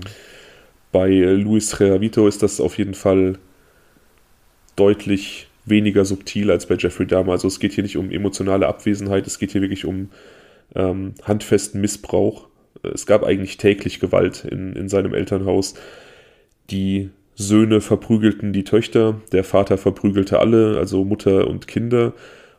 Bei 0.92 1.10
Luis 1.10 1.80
Reavito 1.80 2.28
ist 2.28 2.42
das 2.42 2.60
auf 2.60 2.78
jeden 2.78 2.96
Fall 2.96 3.38
deutlich 4.76 5.48
weniger 5.66 6.06
subtil 6.06 6.50
als 6.50 6.66
bei 6.66 6.76
Jeffrey 6.76 7.06
Dahmer. 7.06 7.34
Also 7.34 7.48
es 7.48 7.60
geht 7.60 7.74
hier 7.74 7.84
nicht 7.84 7.98
um 7.98 8.10
emotionale 8.12 8.66
Abwesenheit, 8.66 9.28
es 9.28 9.38
geht 9.38 9.52
hier 9.52 9.62
wirklich 9.62 9.86
um 9.86 10.10
ähm, 10.74 11.14
handfesten 11.24 11.82
Missbrauch. 11.82 12.49
Es 12.84 13.06
gab 13.06 13.24
eigentlich 13.24 13.58
täglich 13.58 14.00
Gewalt 14.00 14.46
in, 14.46 14.74
in 14.74 14.90
seinem 14.90 15.14
Elternhaus. 15.14 15.76
Die 16.70 17.10
Söhne 17.36 17.82
verprügelten 17.82 18.54
die 18.54 18.64
Töchter, 18.64 19.22
der 19.32 19.44
Vater 19.44 19.78
verprügelte 19.78 20.40
alle, 20.40 20.78
also 20.78 21.04
Mutter 21.04 21.48
und 21.48 21.68
Kinder. 21.68 22.14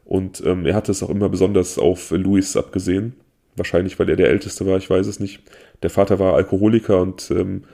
Und 0.05 0.43
ähm, 0.45 0.67
er 0.67 0.75
hatte 0.75 0.93
es 0.93 1.03
auch 1.03 1.11
immer 1.11 1.29
besonders 1.29 1.79
auf 1.79 2.11
Louis 2.11 2.57
abgesehen. 2.57 3.15
Wahrscheinlich, 3.57 3.99
weil 3.99 4.09
er 4.09 4.17
der 4.17 4.31
Älteste 4.31 4.67
war, 4.67 4.79
ich 4.79 4.89
weiß 4.89 5.07
es 5.07 5.21
nicht. 5.21 5.43
Der 5.83 5.91
Vater 5.91 6.19
war 6.19 6.35
Alkoholiker 6.35 7.01
und 7.01 7.31
ähm, 7.31 7.65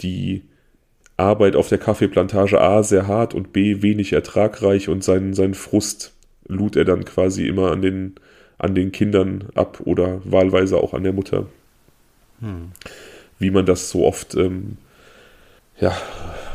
die 0.00 0.42
Arbeit 1.16 1.56
auf 1.56 1.68
der 1.68 1.78
Kaffeeplantage 1.78 2.60
A 2.60 2.82
sehr 2.82 3.06
hart 3.06 3.34
und 3.34 3.52
B 3.52 3.82
wenig 3.82 4.12
ertragreich 4.12 4.88
und 4.88 5.04
seinen, 5.04 5.34
seinen 5.34 5.54
Frust 5.54 6.14
lud 6.48 6.76
er 6.76 6.84
dann 6.84 7.04
quasi 7.04 7.46
immer 7.46 7.70
an 7.70 7.82
den, 7.82 8.14
an 8.58 8.74
den 8.74 8.92
Kindern 8.92 9.44
ab 9.54 9.82
oder 9.84 10.20
wahlweise 10.24 10.78
auch 10.78 10.94
an 10.94 11.04
der 11.04 11.12
Mutter. 11.12 11.46
Hm. 12.40 12.72
Wie 13.38 13.50
man 13.50 13.66
das 13.66 13.90
so 13.90 14.06
oft 14.06 14.34
ähm, 14.34 14.76
ja, 15.80 15.96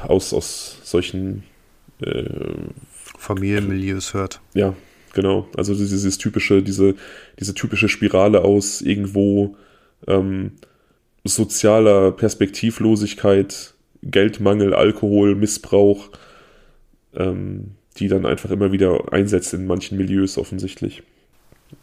aus, 0.04 0.34
aus 0.34 0.78
solchen 0.84 1.44
äh, 2.02 2.24
Familienmilieus 3.18 4.14
hört. 4.14 4.40
Ja, 4.54 4.76
genau. 5.14 5.48
Also 5.58 5.74
dieses 5.74 6.18
typische, 6.18 6.62
diese, 6.62 6.96
diese 7.40 7.54
typische 7.54 7.90
Spirale 7.90 8.42
aus 8.42 8.82
irgendwo 8.82 9.56
ähm, 10.08 10.52
sozialer 11.24 12.12
Perspektivlosigkeit, 12.12 13.74
Geldmangel, 14.04 14.74
Alkohol, 14.76 15.36
Missbrauch, 15.36 16.10
ähm, 17.16 17.72
die 17.98 18.08
dann 18.08 18.26
einfach 18.26 18.52
immer 18.52 18.72
wieder 18.72 19.12
einsetzt 19.12 19.54
in 19.54 19.66
manchen 19.66 19.98
Milieus 19.98 20.38
offensichtlich. 20.38 21.02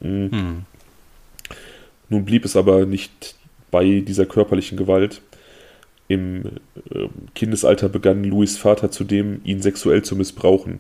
Mhm. 0.01 0.31
Hm. 0.31 0.63
Nun 2.09 2.25
blieb 2.25 2.45
es 2.45 2.57
aber 2.57 2.85
nicht 2.85 3.35
bei 3.73 4.01
dieser 4.07 4.27
körperlichen 4.27 4.79
Gewalt. 4.79 5.23
Im 6.07 6.45
äh, 6.95 7.09
Kindesalter 7.35 7.89
begann 7.89 8.23
Louis 8.23 8.57
Vater 8.57 8.93
zudem, 8.93 9.41
ihn 9.43 9.61
sexuell 9.61 10.03
zu 10.03 10.15
missbrauchen. 10.15 10.79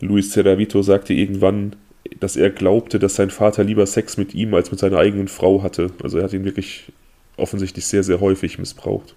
Luis 0.00 0.32
Cerravito 0.32 0.82
sagte 0.82 1.14
irgendwann, 1.14 1.76
dass 2.20 2.36
er 2.36 2.50
glaubte, 2.50 2.98
dass 2.98 3.14
sein 3.14 3.30
Vater 3.30 3.64
lieber 3.64 3.86
Sex 3.86 4.16
mit 4.16 4.34
ihm 4.34 4.52
als 4.52 4.70
mit 4.70 4.80
seiner 4.80 4.98
eigenen 4.98 5.28
Frau 5.28 5.62
hatte. 5.62 5.92
Also 6.02 6.18
er 6.18 6.24
hat 6.24 6.32
ihn 6.32 6.44
wirklich 6.44 6.92
offensichtlich 7.36 7.86
sehr, 7.86 8.02
sehr 8.02 8.20
häufig 8.20 8.58
missbraucht. 8.58 9.14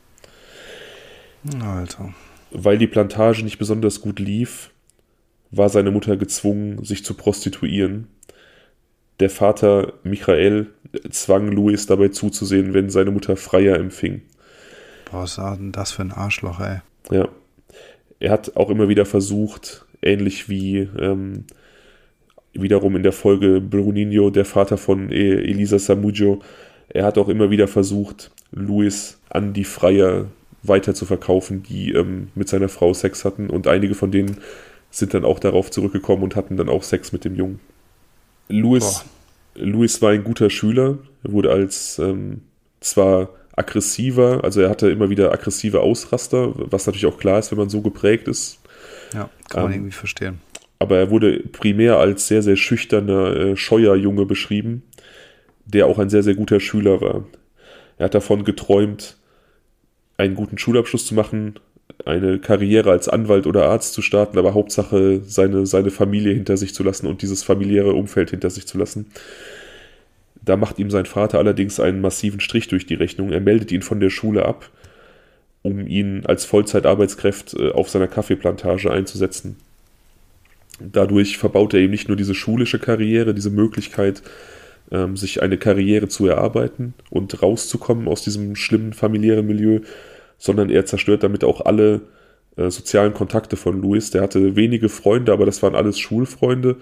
Alter. 1.60 2.14
Weil 2.52 2.78
die 2.78 2.88
Plantage 2.88 3.44
nicht 3.44 3.58
besonders 3.58 4.02
gut 4.02 4.20
lief, 4.20 4.70
war 5.52 5.70
seine 5.70 5.92
Mutter 5.92 6.18
gezwungen, 6.18 6.84
sich 6.86 7.04
zu 7.04 7.16
prostituieren. 7.16 8.08
Der 9.20 9.30
Vater 9.30 9.94
Michael 10.04 10.68
zwang 11.10 11.52
Louis 11.52 11.86
dabei 11.86 12.10
zuzusehen, 12.10 12.74
wenn 12.74 12.90
seine 12.90 13.12
Mutter 13.12 13.38
Freier 13.38 13.78
empfing. 13.78 14.22
Boah, 15.12 15.24
was 15.24 15.38
war 15.38 15.56
denn 15.56 15.72
das 15.72 15.92
für 15.92 16.02
ein 16.02 16.12
Arschloch, 16.12 16.60
ey? 16.60 16.80
Ja. 17.12 17.28
Er 18.20 18.32
hat 18.32 18.56
auch 18.56 18.70
immer 18.70 18.88
wieder 18.88 19.06
versucht, 19.06 19.86
ähnlich 20.02 20.50
wie 20.50 20.90
ähm, 21.00 21.46
wiederum 22.54 22.96
in 22.96 23.04
der 23.04 23.12
Folge 23.12 23.62
Bruninho, 23.62 24.30
der 24.30 24.46
Vater 24.46 24.78
von 24.78 25.12
e- 25.12 25.36
Elisa 25.36 25.78
Samudio, 25.78 26.42
er 26.90 27.06
hat 27.06 27.18
auch 27.18 27.28
immer 27.28 27.50
wieder 27.50 27.68
versucht, 27.68 28.32
Louis 28.52 29.20
an 29.30 29.54
die 29.54 29.64
Freier 29.64 30.28
weiter 30.64 30.94
zu 30.96 31.06
verkaufen, 31.06 31.64
die 31.64 31.92
ähm, 31.92 32.30
mit 32.36 32.50
seiner 32.50 32.70
Frau 32.70 32.94
Sex 32.94 33.26
hatten. 33.26 33.50
Und 33.50 33.68
einige 33.68 33.96
von 33.96 34.12
denen 34.12 34.38
sind 34.92 35.14
dann 35.14 35.26
auch 35.26 35.40
darauf 35.40 35.72
zurückgekommen 35.72 36.24
und 36.24 36.36
hatten 36.36 36.58
dann 36.58 36.70
auch 36.70 36.84
Sex 36.84 37.12
mit 37.12 37.26
dem 37.26 37.36
Jungen. 37.36 37.60
Louis, 38.48 39.04
Louis 39.56 40.02
war 40.02 40.12
ein 40.12 40.24
guter 40.24 40.50
Schüler. 40.50 40.98
Er 41.24 41.32
wurde 41.32 41.52
als 41.52 42.00
ähm, 42.00 42.42
zwar 42.80 43.30
aggressiver, 43.56 44.44
also 44.44 44.62
er 44.62 44.70
hatte 44.70 44.90
immer 44.90 45.10
wieder 45.10 45.32
aggressive 45.32 45.80
Ausraster, 45.80 46.52
was 46.56 46.86
natürlich 46.86 47.06
auch 47.06 47.18
klar 47.18 47.40
ist, 47.40 47.52
wenn 47.52 47.58
man 47.58 47.70
so 47.70 47.82
geprägt 47.82 48.28
ist. 48.28 48.60
Ja, 49.14 49.30
kann 49.50 49.64
man 49.64 49.72
ähm, 49.72 49.78
irgendwie 49.80 49.96
verstehen. 49.96 50.40
Aber 50.80 50.98
er 50.98 51.10
wurde 51.10 51.40
primär 51.52 51.98
als 51.98 52.28
sehr, 52.28 52.42
sehr 52.42 52.58
schüchterner, 52.58 53.36
äh, 53.36 53.56
scheuer 53.56 53.96
Junge 53.96 54.26
beschrieben, 54.26 54.84
der 55.66 55.88
auch 55.88 56.00
ein 56.00 56.10
sehr, 56.10 56.22
sehr 56.22 56.36
guter 56.36 56.60
Schüler 56.60 57.00
war. 57.00 57.24
Er 57.98 58.06
hat 58.06 58.14
davon 58.16 58.44
geträumt, 58.44 59.16
einen 60.18 60.36
guten 60.36 60.58
Schulabschluss 60.58 61.06
zu 61.06 61.16
machen, 61.16 61.56
eine 62.04 62.40
Karriere 62.40 62.92
als 62.92 63.08
Anwalt 63.08 63.48
oder 63.48 63.70
Arzt 63.70 63.94
zu 63.94 64.02
starten, 64.02 64.38
aber 64.38 64.54
Hauptsache 64.54 65.22
seine, 65.26 65.66
seine 65.66 65.92
Familie 65.92 66.34
hinter 66.34 66.58
sich 66.58 66.74
zu 66.74 66.84
lassen 66.84 67.08
und 67.08 67.22
dieses 67.22 67.44
familiäre 67.44 67.94
Umfeld 67.94 68.32
hinter 68.32 68.50
sich 68.50 68.68
zu 68.68 68.78
lassen. 68.78 69.08
Da 70.44 70.58
macht 70.58 70.78
ihm 70.78 70.92
sein 70.92 71.06
Vater 71.06 71.40
allerdings 71.40 71.80
einen 71.80 72.02
massiven 72.02 72.40
Strich 72.40 72.68
durch 72.68 72.86
die 72.86 72.94
Rechnung. 72.96 73.32
Er 73.32 73.42
meldet 73.42 73.72
ihn 73.72 73.82
von 73.82 74.00
der 74.00 74.10
Schule 74.10 74.46
ab, 74.46 74.70
um 75.64 75.88
ihn 75.88 76.26
als 76.26 76.46
Vollzeitarbeitskraft 76.46 77.56
äh, 77.56 77.72
auf 77.72 77.90
seiner 77.90 78.08
Kaffeeplantage 78.08 78.92
einzusetzen. 78.92 79.56
Dadurch 80.80 81.38
verbaut 81.38 81.74
er 81.74 81.80
ihm 81.80 81.92
nicht 81.92 82.10
nur 82.10 82.18
diese 82.18 82.36
schulische 82.36 82.80
Karriere, 82.80 83.34
diese 83.34 83.50
Möglichkeit, 83.50 84.22
ähm, 84.92 85.18
sich 85.18 85.42
eine 85.42 85.58
Karriere 85.58 86.08
zu 86.08 86.28
erarbeiten 86.28 86.94
und 87.10 87.42
rauszukommen 87.42 88.08
aus 88.08 88.24
diesem 88.24 88.56
schlimmen 88.56 88.94
familiären 88.94 89.48
Milieu, 89.48 89.80
sondern 90.38 90.70
er 90.70 90.86
zerstört 90.86 91.24
damit 91.24 91.44
auch 91.44 91.62
alle 91.62 92.02
äh, 92.58 92.70
sozialen 92.70 93.14
Kontakte 93.14 93.56
von 93.56 93.82
Louis. 93.82 94.12
Der 94.12 94.22
hatte 94.22 94.56
wenige 94.56 94.90
Freunde, 94.90 95.34
aber 95.34 95.46
das 95.46 95.62
waren 95.64 95.76
alles 95.76 96.00
Schulfreunde 96.00 96.78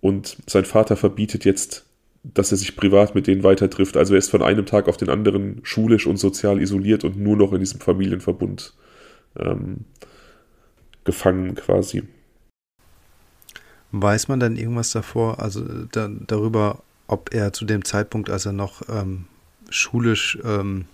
und 0.00 0.36
sein 0.46 0.64
Vater 0.64 0.96
verbietet 0.96 1.44
jetzt, 1.44 1.86
dass 2.24 2.52
er 2.52 2.58
sich 2.58 2.76
privat 2.76 3.14
mit 3.14 3.26
denen 3.26 3.42
weiter 3.42 3.68
trifft. 3.68 3.96
Also 3.96 4.14
er 4.14 4.18
ist 4.18 4.30
von 4.30 4.42
einem 4.42 4.66
Tag 4.66 4.88
auf 4.88 4.96
den 4.96 5.08
anderen 5.08 5.60
schulisch 5.62 6.06
und 6.06 6.18
sozial 6.18 6.60
isoliert 6.60 7.04
und 7.04 7.18
nur 7.18 7.36
noch 7.36 7.52
in 7.52 7.60
diesem 7.60 7.80
Familienverbund 7.80 8.74
ähm, 9.38 9.84
gefangen 11.04 11.54
quasi. 11.54 12.04
Weiß 13.90 14.28
man 14.28 14.40
dann 14.40 14.56
irgendwas 14.56 14.92
davor, 14.92 15.40
also 15.40 15.62
da, 15.92 16.08
darüber, 16.26 16.82
ob 17.06 17.34
er 17.34 17.52
zu 17.52 17.64
dem 17.64 17.84
Zeitpunkt, 17.84 18.30
als 18.30 18.46
er 18.46 18.52
noch 18.52 18.82
ähm, 18.88 19.26
schulisch 19.68 20.38
ähm, 20.44 20.86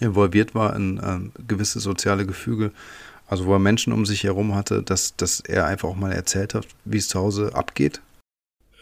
involviert 0.00 0.54
war 0.54 0.74
in 0.76 1.00
ähm, 1.04 1.32
gewisse 1.46 1.80
soziale 1.80 2.26
Gefüge, 2.26 2.72
also 3.26 3.46
wo 3.46 3.52
er 3.52 3.58
Menschen 3.58 3.92
um 3.92 4.06
sich 4.06 4.24
herum 4.24 4.54
hatte, 4.54 4.82
dass, 4.82 5.16
dass 5.16 5.40
er 5.40 5.66
einfach 5.66 5.88
auch 5.88 5.96
mal 5.96 6.12
erzählt 6.12 6.54
hat, 6.54 6.66
wie 6.84 6.96
es 6.96 7.08
zu 7.08 7.18
Hause 7.18 7.54
abgeht? 7.54 8.00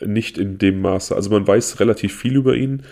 Nicht 0.01 0.39
in 0.39 0.59
dem 0.59 0.81
Maße. 0.81 1.15
Also 1.15 1.31
man 1.31 1.47
weiß 1.47 1.81
relativ 1.81 2.15
viel 2.15 2.37
über 2.37 2.55
ihn. 2.55 2.83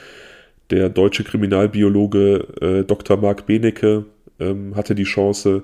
Der 0.70 0.88
deutsche 0.88 1.22
Kriminalbiologe 1.22 2.48
äh, 2.60 2.84
Dr. 2.84 3.18
Marc 3.18 3.46
Benecke 3.46 4.06
ähm, 4.40 4.74
hatte 4.74 4.94
die 4.94 5.04
Chance, 5.04 5.62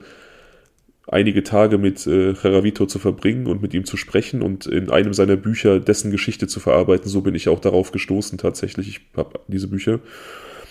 einige 1.11 1.43
Tage 1.43 1.79
mit 1.79 2.07
äh, 2.07 2.33
Jaravito 2.33 2.87
zu 2.87 2.99
verbringen 2.99 3.47
und 3.47 3.63
mit 3.63 3.75
ihm 3.75 3.85
zu 3.85 3.97
sprechen 3.97 4.43
und 4.43 4.67
in 4.67 4.91
einem 4.91 5.13
seiner 5.13 5.37
Bücher 5.37 5.81
dessen 5.81 6.11
Geschichte 6.11 6.47
zu 6.47 6.61
verarbeiten. 6.61 7.09
So 7.09 7.21
bin 7.21 7.35
ich 7.35 7.49
auch 7.49 7.59
darauf 7.59 7.91
gestoßen 7.91 8.39
tatsächlich. 8.39 8.89
Ich 8.89 9.01
habe 9.17 9.41
diese 9.49 9.69
Bücher. 9.69 10.01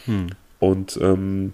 Hm. 0.06 0.28
Und 0.60 0.97
ähm, 1.02 1.54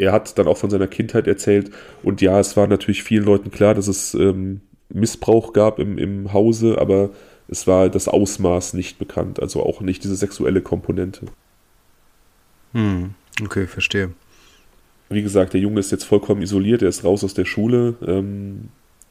er 0.00 0.12
hat 0.12 0.38
dann 0.38 0.48
auch 0.48 0.56
von 0.56 0.70
seiner 0.70 0.86
Kindheit 0.86 1.26
erzählt. 1.26 1.70
Und 2.02 2.20
ja, 2.22 2.40
es 2.40 2.56
war 2.56 2.66
natürlich 2.66 3.02
vielen 3.02 3.24
Leuten 3.24 3.50
klar, 3.50 3.74
dass 3.74 3.86
es 3.86 4.14
ähm, 4.14 4.62
Missbrauch 4.88 5.52
gab 5.52 5.78
im, 5.78 5.98
im 5.98 6.32
Hause, 6.32 6.78
aber 6.78 7.10
es 7.48 7.66
war 7.66 7.88
das 7.88 8.08
Ausmaß 8.08 8.74
nicht 8.74 8.98
bekannt, 8.98 9.40
also 9.40 9.62
auch 9.62 9.80
nicht 9.80 10.02
diese 10.04 10.16
sexuelle 10.16 10.62
Komponente. 10.62 11.26
Hm, 12.72 13.14
okay, 13.42 13.66
verstehe. 13.66 14.12
Wie 15.08 15.22
gesagt, 15.22 15.54
der 15.54 15.60
Junge 15.60 15.80
ist 15.80 15.90
jetzt 15.90 16.04
vollkommen 16.04 16.42
isoliert, 16.42 16.82
er 16.82 16.88
ist 16.88 17.04
raus 17.04 17.24
aus 17.24 17.34
der 17.34 17.44
Schule. 17.44 17.96
Ähm, 18.06 18.68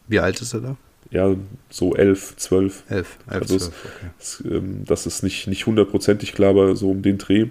Wie 0.08 0.20
alt 0.20 0.42
ist 0.42 0.54
er 0.54 0.62
da? 0.62 0.78
Ja, 1.12 1.36
so 1.70 1.96
elf, 1.96 2.36
zwölf. 2.38 2.84
Elf, 2.90 3.18
elf, 3.28 3.42
also 3.42 3.58
zwölf, 3.58 3.86
okay. 3.86 4.12
Es, 4.20 4.44
ähm, 4.50 4.84
das 4.86 5.06
ist 5.06 5.24
nicht, 5.24 5.48
nicht 5.48 5.66
hundertprozentig 5.66 6.34
klar, 6.34 6.52
aber 6.52 6.76
so 6.76 6.90
um 6.90 7.02
den 7.02 7.18
Dreh. 7.18 7.48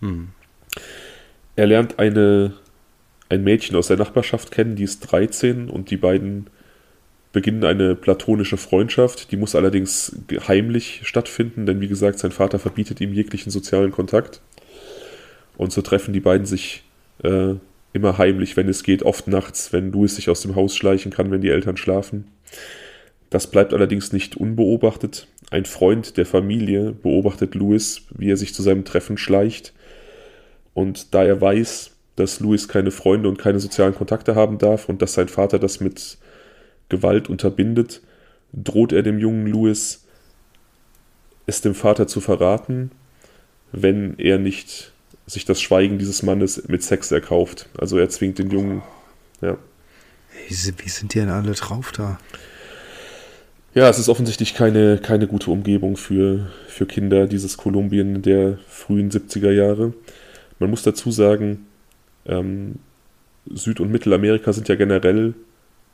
Hm. 0.00 0.28
Er 1.56 1.66
lernt 1.66 1.98
eine, 1.98 2.54
ein 3.30 3.44
Mädchen 3.44 3.76
aus 3.76 3.86
der 3.86 3.96
Nachbarschaft 3.96 4.50
kennen, 4.50 4.76
die 4.76 4.82
ist 4.82 5.00
13 5.00 5.70
und 5.70 5.90
die 5.90 5.96
beiden 5.96 6.48
beginnen 7.32 7.64
eine 7.64 7.94
platonische 7.94 8.56
Freundschaft. 8.56 9.30
Die 9.30 9.36
muss 9.36 9.54
allerdings 9.54 10.16
heimlich 10.48 11.02
stattfinden, 11.04 11.64
denn 11.64 11.80
wie 11.80 11.88
gesagt, 11.88 12.18
sein 12.18 12.32
Vater 12.32 12.58
verbietet 12.58 13.00
ihm 13.00 13.14
jeglichen 13.14 13.50
sozialen 13.50 13.92
Kontakt. 13.92 14.42
Und 15.56 15.72
so 15.72 15.80
treffen 15.80 16.12
die 16.12 16.20
beiden 16.20 16.44
sich 16.44 16.82
äh, 17.22 17.54
immer 17.92 18.18
heimlich, 18.18 18.56
wenn 18.56 18.68
es 18.68 18.82
geht, 18.82 19.04
oft 19.04 19.28
nachts, 19.28 19.72
wenn 19.72 19.92
Louis 19.92 20.16
sich 20.16 20.28
aus 20.28 20.42
dem 20.42 20.56
Haus 20.56 20.76
schleichen 20.76 21.12
kann, 21.12 21.30
wenn 21.30 21.40
die 21.40 21.50
Eltern 21.50 21.76
schlafen. 21.76 22.24
Das 23.30 23.48
bleibt 23.48 23.72
allerdings 23.72 24.12
nicht 24.12 24.36
unbeobachtet. 24.36 25.28
Ein 25.52 25.66
Freund 25.66 26.16
der 26.16 26.26
Familie 26.26 26.92
beobachtet 26.92 27.54
Louis, 27.54 28.02
wie 28.16 28.30
er 28.30 28.36
sich 28.36 28.54
zu 28.54 28.62
seinem 28.62 28.84
Treffen 28.84 29.16
schleicht. 29.16 29.72
Und 30.74 31.14
da 31.14 31.24
er 31.24 31.40
weiß, 31.40 31.92
dass 32.20 32.40
Louis 32.40 32.68
keine 32.68 32.90
Freunde 32.90 33.28
und 33.28 33.38
keine 33.38 33.60
sozialen 33.60 33.94
Kontakte 33.94 34.34
haben 34.34 34.58
darf 34.58 34.88
und 34.88 35.02
dass 35.02 35.14
sein 35.14 35.28
Vater 35.28 35.58
das 35.58 35.80
mit 35.80 36.18
Gewalt 36.88 37.28
unterbindet, 37.28 38.02
droht 38.52 38.92
er 38.92 39.02
dem 39.02 39.18
jungen 39.18 39.46
Louis, 39.46 40.04
es 41.46 41.60
dem 41.62 41.74
Vater 41.74 42.06
zu 42.06 42.20
verraten, 42.20 42.90
wenn 43.72 44.18
er 44.18 44.38
nicht 44.38 44.92
sich 45.26 45.44
das 45.44 45.60
Schweigen 45.60 45.98
dieses 45.98 46.22
Mannes 46.22 46.68
mit 46.68 46.82
Sex 46.82 47.10
erkauft. 47.10 47.68
Also 47.78 47.96
er 47.98 48.08
zwingt 48.08 48.38
den 48.38 48.50
Jungen, 48.50 48.82
ja. 49.40 49.56
Wie, 50.48 50.54
sind 50.54 51.14
die 51.14 51.20
denn 51.20 51.28
alle 51.28 51.52
drauf 51.52 51.92
da? 51.92 52.18
Ja, 53.72 53.88
es 53.88 53.98
ist 53.98 54.08
offensichtlich 54.08 54.54
keine, 54.54 54.98
keine 54.98 55.28
gute 55.28 55.50
Umgebung 55.50 55.96
für, 55.96 56.50
für 56.66 56.86
Kinder, 56.86 57.26
dieses 57.26 57.56
Kolumbien 57.56 58.20
der 58.22 58.58
frühen 58.68 59.10
70er 59.10 59.52
Jahre. 59.52 59.94
Man 60.58 60.70
muss 60.70 60.82
dazu 60.82 61.12
sagen, 61.12 61.66
ähm, 62.26 62.76
Süd- 63.46 63.80
und 63.80 63.90
Mittelamerika 63.90 64.52
sind 64.52 64.68
ja 64.68 64.74
generell 64.74 65.34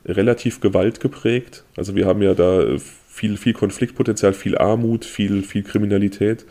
relativ 0.05 0.61
gewaltgeprägt. 0.61 1.63
Also 1.75 1.95
wir 1.95 2.05
haben 2.05 2.21
ja 2.21 2.33
da 2.33 2.77
viel, 3.07 3.37
viel 3.37 3.53
Konfliktpotenzial, 3.53 4.33
viel 4.33 4.57
Armut, 4.57 5.05
viel, 5.05 5.43
viel 5.43 5.63
Kriminalität. 5.63 6.45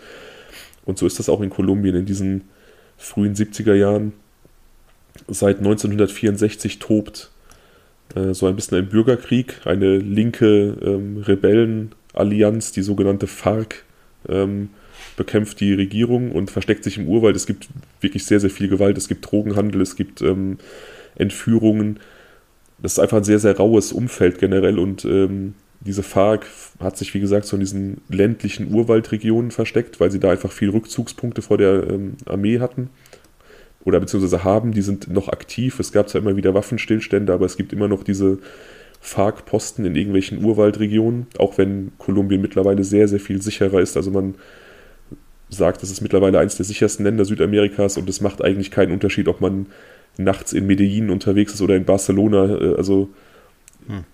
Und 0.84 0.98
so 0.98 1.06
ist 1.06 1.18
das 1.18 1.28
auch 1.28 1.40
in 1.40 1.50
Kolumbien 1.50 1.94
in 1.94 2.06
diesen 2.06 2.42
frühen 2.96 3.34
70er 3.34 3.74
Jahren. 3.74 4.12
Seit 5.28 5.58
1964 5.58 6.78
tobt 6.78 7.30
äh, 8.14 8.34
so 8.34 8.46
ein 8.46 8.56
bisschen 8.56 8.78
ein 8.78 8.88
Bürgerkrieg, 8.88 9.60
eine 9.64 9.98
linke 9.98 10.76
ähm, 10.82 11.18
Rebellenallianz, 11.18 12.72
die 12.72 12.82
sogenannte 12.82 13.26
FARC, 13.26 13.84
ähm, 14.28 14.70
bekämpft 15.16 15.60
die 15.60 15.74
Regierung 15.74 16.32
und 16.32 16.50
versteckt 16.50 16.84
sich 16.84 16.98
im 16.98 17.08
Urwald. 17.08 17.36
Es 17.36 17.46
gibt 17.46 17.68
wirklich 18.00 18.24
sehr, 18.24 18.40
sehr 18.40 18.50
viel 18.50 18.68
Gewalt. 18.68 18.98
Es 18.98 19.08
gibt 19.08 19.30
Drogenhandel, 19.30 19.80
es 19.80 19.96
gibt 19.96 20.22
ähm, 20.22 20.58
Entführungen. 21.16 22.00
Das 22.78 22.92
ist 22.92 22.98
einfach 22.98 23.18
ein 23.18 23.24
sehr, 23.24 23.38
sehr 23.38 23.56
raues 23.56 23.92
Umfeld 23.92 24.38
generell 24.38 24.78
und 24.78 25.04
ähm, 25.04 25.54
diese 25.80 26.02
FARC 26.02 26.46
hat 26.80 26.96
sich, 26.96 27.14
wie 27.14 27.20
gesagt, 27.20 27.46
so 27.46 27.56
in 27.56 27.60
diesen 27.60 28.00
ländlichen 28.08 28.72
Urwaldregionen 28.72 29.50
versteckt, 29.50 30.00
weil 30.00 30.10
sie 30.10 30.20
da 30.20 30.30
einfach 30.30 30.52
viel 30.52 30.70
Rückzugspunkte 30.70 31.42
vor 31.42 31.58
der 31.58 31.88
ähm, 31.88 32.16
Armee 32.26 32.58
hatten 32.60 32.90
oder 33.84 34.00
beziehungsweise 34.00 34.42
haben, 34.42 34.72
die 34.72 34.82
sind 34.82 35.08
noch 35.08 35.28
aktiv. 35.28 35.78
Es 35.78 35.92
gab 35.92 36.08
zwar 36.08 36.20
immer 36.20 36.36
wieder 36.36 36.54
Waffenstillstände, 36.54 37.32
aber 37.32 37.46
es 37.46 37.56
gibt 37.56 37.72
immer 37.72 37.88
noch 37.88 38.02
diese 38.02 38.38
FARC-Posten 39.00 39.84
in 39.84 39.94
irgendwelchen 39.94 40.44
Urwaldregionen, 40.44 41.28
auch 41.38 41.56
wenn 41.56 41.92
Kolumbien 41.98 42.42
mittlerweile 42.42 42.82
sehr, 42.82 43.06
sehr 43.06 43.20
viel 43.20 43.40
sicherer 43.40 43.80
ist. 43.80 43.96
Also 43.96 44.10
man 44.10 44.34
sagt, 45.48 45.82
es 45.82 45.90
ist 45.90 46.00
mittlerweile 46.00 46.38
eines 46.38 46.56
der 46.56 46.64
sichersten 46.64 47.04
Länder 47.04 47.24
Südamerikas 47.24 47.96
und 47.98 48.08
es 48.08 48.20
macht 48.20 48.42
eigentlich 48.42 48.70
keinen 48.70 48.92
Unterschied, 48.92 49.28
ob 49.28 49.40
man 49.40 49.66
nachts 50.18 50.52
in 50.52 50.66
Medellin 50.66 51.10
unterwegs 51.10 51.54
ist 51.54 51.60
oder 51.60 51.76
in 51.76 51.84
Barcelona. 51.84 52.56
Äh, 52.56 52.76
also, 52.76 53.08
hm. 53.86 54.04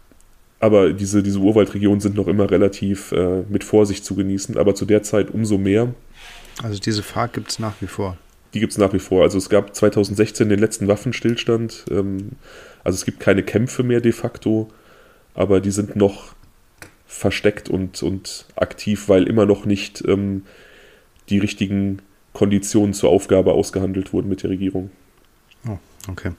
aber 0.60 0.92
diese, 0.92 1.22
diese 1.22 1.38
Urwaldregionen 1.38 2.00
sind 2.00 2.16
noch 2.16 2.28
immer 2.28 2.50
relativ 2.50 3.12
äh, 3.12 3.42
mit 3.48 3.64
Vorsicht 3.64 4.04
zu 4.04 4.14
genießen, 4.14 4.58
aber 4.58 4.74
zu 4.74 4.84
der 4.84 5.02
Zeit 5.02 5.30
umso 5.30 5.58
mehr. 5.58 5.94
Also 6.62 6.78
diese 6.78 7.02
FARC 7.02 7.32
gibt 7.32 7.50
es 7.50 7.58
nach 7.58 7.74
wie 7.80 7.86
vor 7.86 8.16
die 8.54 8.60
gibt 8.60 8.72
es 8.72 8.78
nach 8.78 8.92
wie 8.92 8.98
vor. 8.98 9.22
Also 9.22 9.38
es 9.38 9.48
gab 9.48 9.74
2016 9.74 10.48
den 10.48 10.58
letzten 10.58 10.88
Waffenstillstand. 10.88 11.86
Ähm, 11.90 12.32
also 12.84 12.96
es 12.96 13.04
gibt 13.04 13.20
keine 13.20 13.42
Kämpfe 13.42 13.82
mehr 13.82 14.00
de 14.00 14.12
facto, 14.12 14.68
aber 15.34 15.60
die 15.60 15.70
sind 15.70 15.96
noch 15.96 16.34
versteckt 17.06 17.68
und, 17.68 18.02
und 18.02 18.46
aktiv, 18.56 19.08
weil 19.08 19.24
immer 19.24 19.46
noch 19.46 19.64
nicht 19.64 20.02
ähm, 20.06 20.42
die 21.28 21.38
richtigen 21.38 22.00
Konditionen 22.32 22.94
zur 22.94 23.10
Aufgabe 23.10 23.52
ausgehandelt 23.52 24.12
wurden 24.12 24.28
mit 24.28 24.42
der 24.42 24.50
Regierung. 24.50 24.90
Oh, 25.66 25.78
okay. 26.08 26.32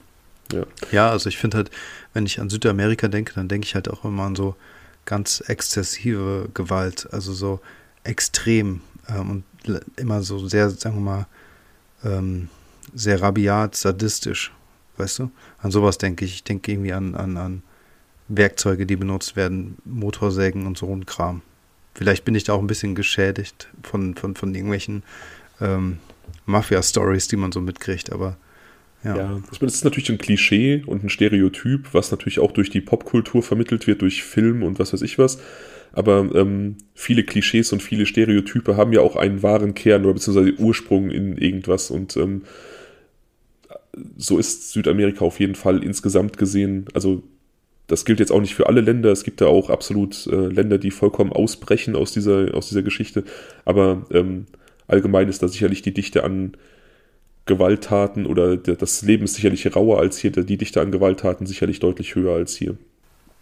Ja, 0.52 0.64
ja 0.92 1.10
also 1.10 1.28
ich 1.28 1.38
finde 1.38 1.56
halt, 1.58 1.70
wenn 2.12 2.26
ich 2.26 2.40
an 2.40 2.50
Südamerika 2.50 3.08
denke, 3.08 3.32
dann 3.34 3.48
denke 3.48 3.66
ich 3.66 3.74
halt 3.74 3.88
auch 3.88 4.04
immer 4.04 4.24
an 4.24 4.36
so 4.36 4.56
ganz 5.04 5.40
exzessive 5.46 6.48
Gewalt, 6.54 7.08
also 7.12 7.32
so 7.32 7.60
extrem 8.02 8.80
ähm, 9.08 9.30
und 9.66 9.82
immer 9.96 10.22
so 10.22 10.46
sehr, 10.46 10.70
sagen 10.70 10.96
wir 10.96 11.00
mal, 11.00 11.26
ähm, 12.04 12.48
sehr 12.94 13.20
rabiat, 13.22 13.74
sadistisch. 13.74 14.52
Weißt 14.96 15.18
du? 15.18 15.30
An 15.58 15.70
sowas 15.70 15.98
denke 15.98 16.24
ich. 16.24 16.34
Ich 16.34 16.44
denke 16.44 16.70
irgendwie 16.70 16.92
an, 16.92 17.14
an, 17.14 17.36
an 17.36 17.62
Werkzeuge, 18.28 18.86
die 18.86 18.96
benutzt 18.96 19.36
werden, 19.36 19.76
Motorsägen 19.84 20.66
und 20.66 20.78
so 20.78 20.94
ein 20.94 21.06
Kram. 21.06 21.42
Vielleicht 21.94 22.24
bin 22.24 22.34
ich 22.34 22.44
da 22.44 22.54
auch 22.54 22.60
ein 22.60 22.66
bisschen 22.66 22.94
geschädigt 22.94 23.68
von, 23.82 24.14
von, 24.14 24.34
von 24.34 24.54
irgendwelchen 24.54 25.02
ähm, 25.60 25.98
Mafia-Stories, 26.46 27.28
die 27.28 27.36
man 27.36 27.52
so 27.52 27.60
mitkriegt, 27.60 28.12
aber 28.12 28.36
ja. 29.04 29.16
ja. 29.16 29.42
das 29.60 29.74
ist 29.74 29.84
natürlich 29.84 30.10
ein 30.10 30.18
Klischee 30.18 30.82
und 30.86 31.04
ein 31.04 31.10
Stereotyp, 31.10 31.88
was 31.92 32.10
natürlich 32.10 32.38
auch 32.38 32.52
durch 32.52 32.70
die 32.70 32.80
Popkultur 32.80 33.42
vermittelt 33.42 33.86
wird, 33.86 34.02
durch 34.02 34.24
Film 34.24 34.62
und 34.62 34.78
was 34.78 34.92
weiß 34.92 35.02
ich 35.02 35.18
was. 35.18 35.38
Aber 35.92 36.28
ähm, 36.34 36.76
viele 36.94 37.22
Klischees 37.22 37.72
und 37.72 37.82
viele 37.82 38.06
Stereotype 38.06 38.76
haben 38.76 38.92
ja 38.92 39.00
auch 39.00 39.14
einen 39.14 39.42
wahren 39.42 39.74
Kern 39.74 40.04
oder 40.04 40.14
beziehungsweise 40.14 40.54
Ursprung 40.58 41.10
in 41.10 41.36
irgendwas. 41.36 41.90
Und 41.90 42.16
ähm, 42.16 42.42
so 44.16 44.38
ist 44.38 44.72
Südamerika 44.72 45.24
auf 45.24 45.38
jeden 45.38 45.54
Fall 45.54 45.84
insgesamt 45.84 46.36
gesehen. 46.36 46.86
Also 46.94 47.22
das 47.86 48.04
gilt 48.04 48.20
jetzt 48.20 48.32
auch 48.32 48.40
nicht 48.40 48.54
für 48.54 48.66
alle 48.66 48.80
Länder. 48.80 49.12
Es 49.12 49.24
gibt 49.24 49.40
da 49.40 49.46
auch 49.46 49.70
absolut 49.70 50.26
äh, 50.26 50.46
Länder, 50.46 50.78
die 50.78 50.90
vollkommen 50.90 51.32
ausbrechen 51.32 51.96
aus 51.96 52.12
dieser, 52.12 52.54
aus 52.54 52.68
dieser 52.68 52.82
Geschichte. 52.82 53.24
Aber 53.64 54.06
ähm, 54.10 54.46
allgemein 54.86 55.28
ist 55.28 55.42
da 55.42 55.48
sicherlich 55.48 55.82
die 55.82 55.94
Dichte 55.94 56.24
an 56.24 56.56
Gewalttaten 57.46 58.24
oder 58.24 58.56
das 58.56 59.02
Leben 59.02 59.24
ist 59.24 59.34
sicherlich 59.34 59.76
rauer 59.76 60.00
als 60.00 60.16
hier, 60.16 60.30
die 60.30 60.56
Dichte 60.56 60.80
an 60.80 60.90
Gewalttaten 60.90 61.46
sicherlich 61.46 61.78
deutlich 61.78 62.14
höher 62.14 62.34
als 62.34 62.56
hier. 62.56 62.76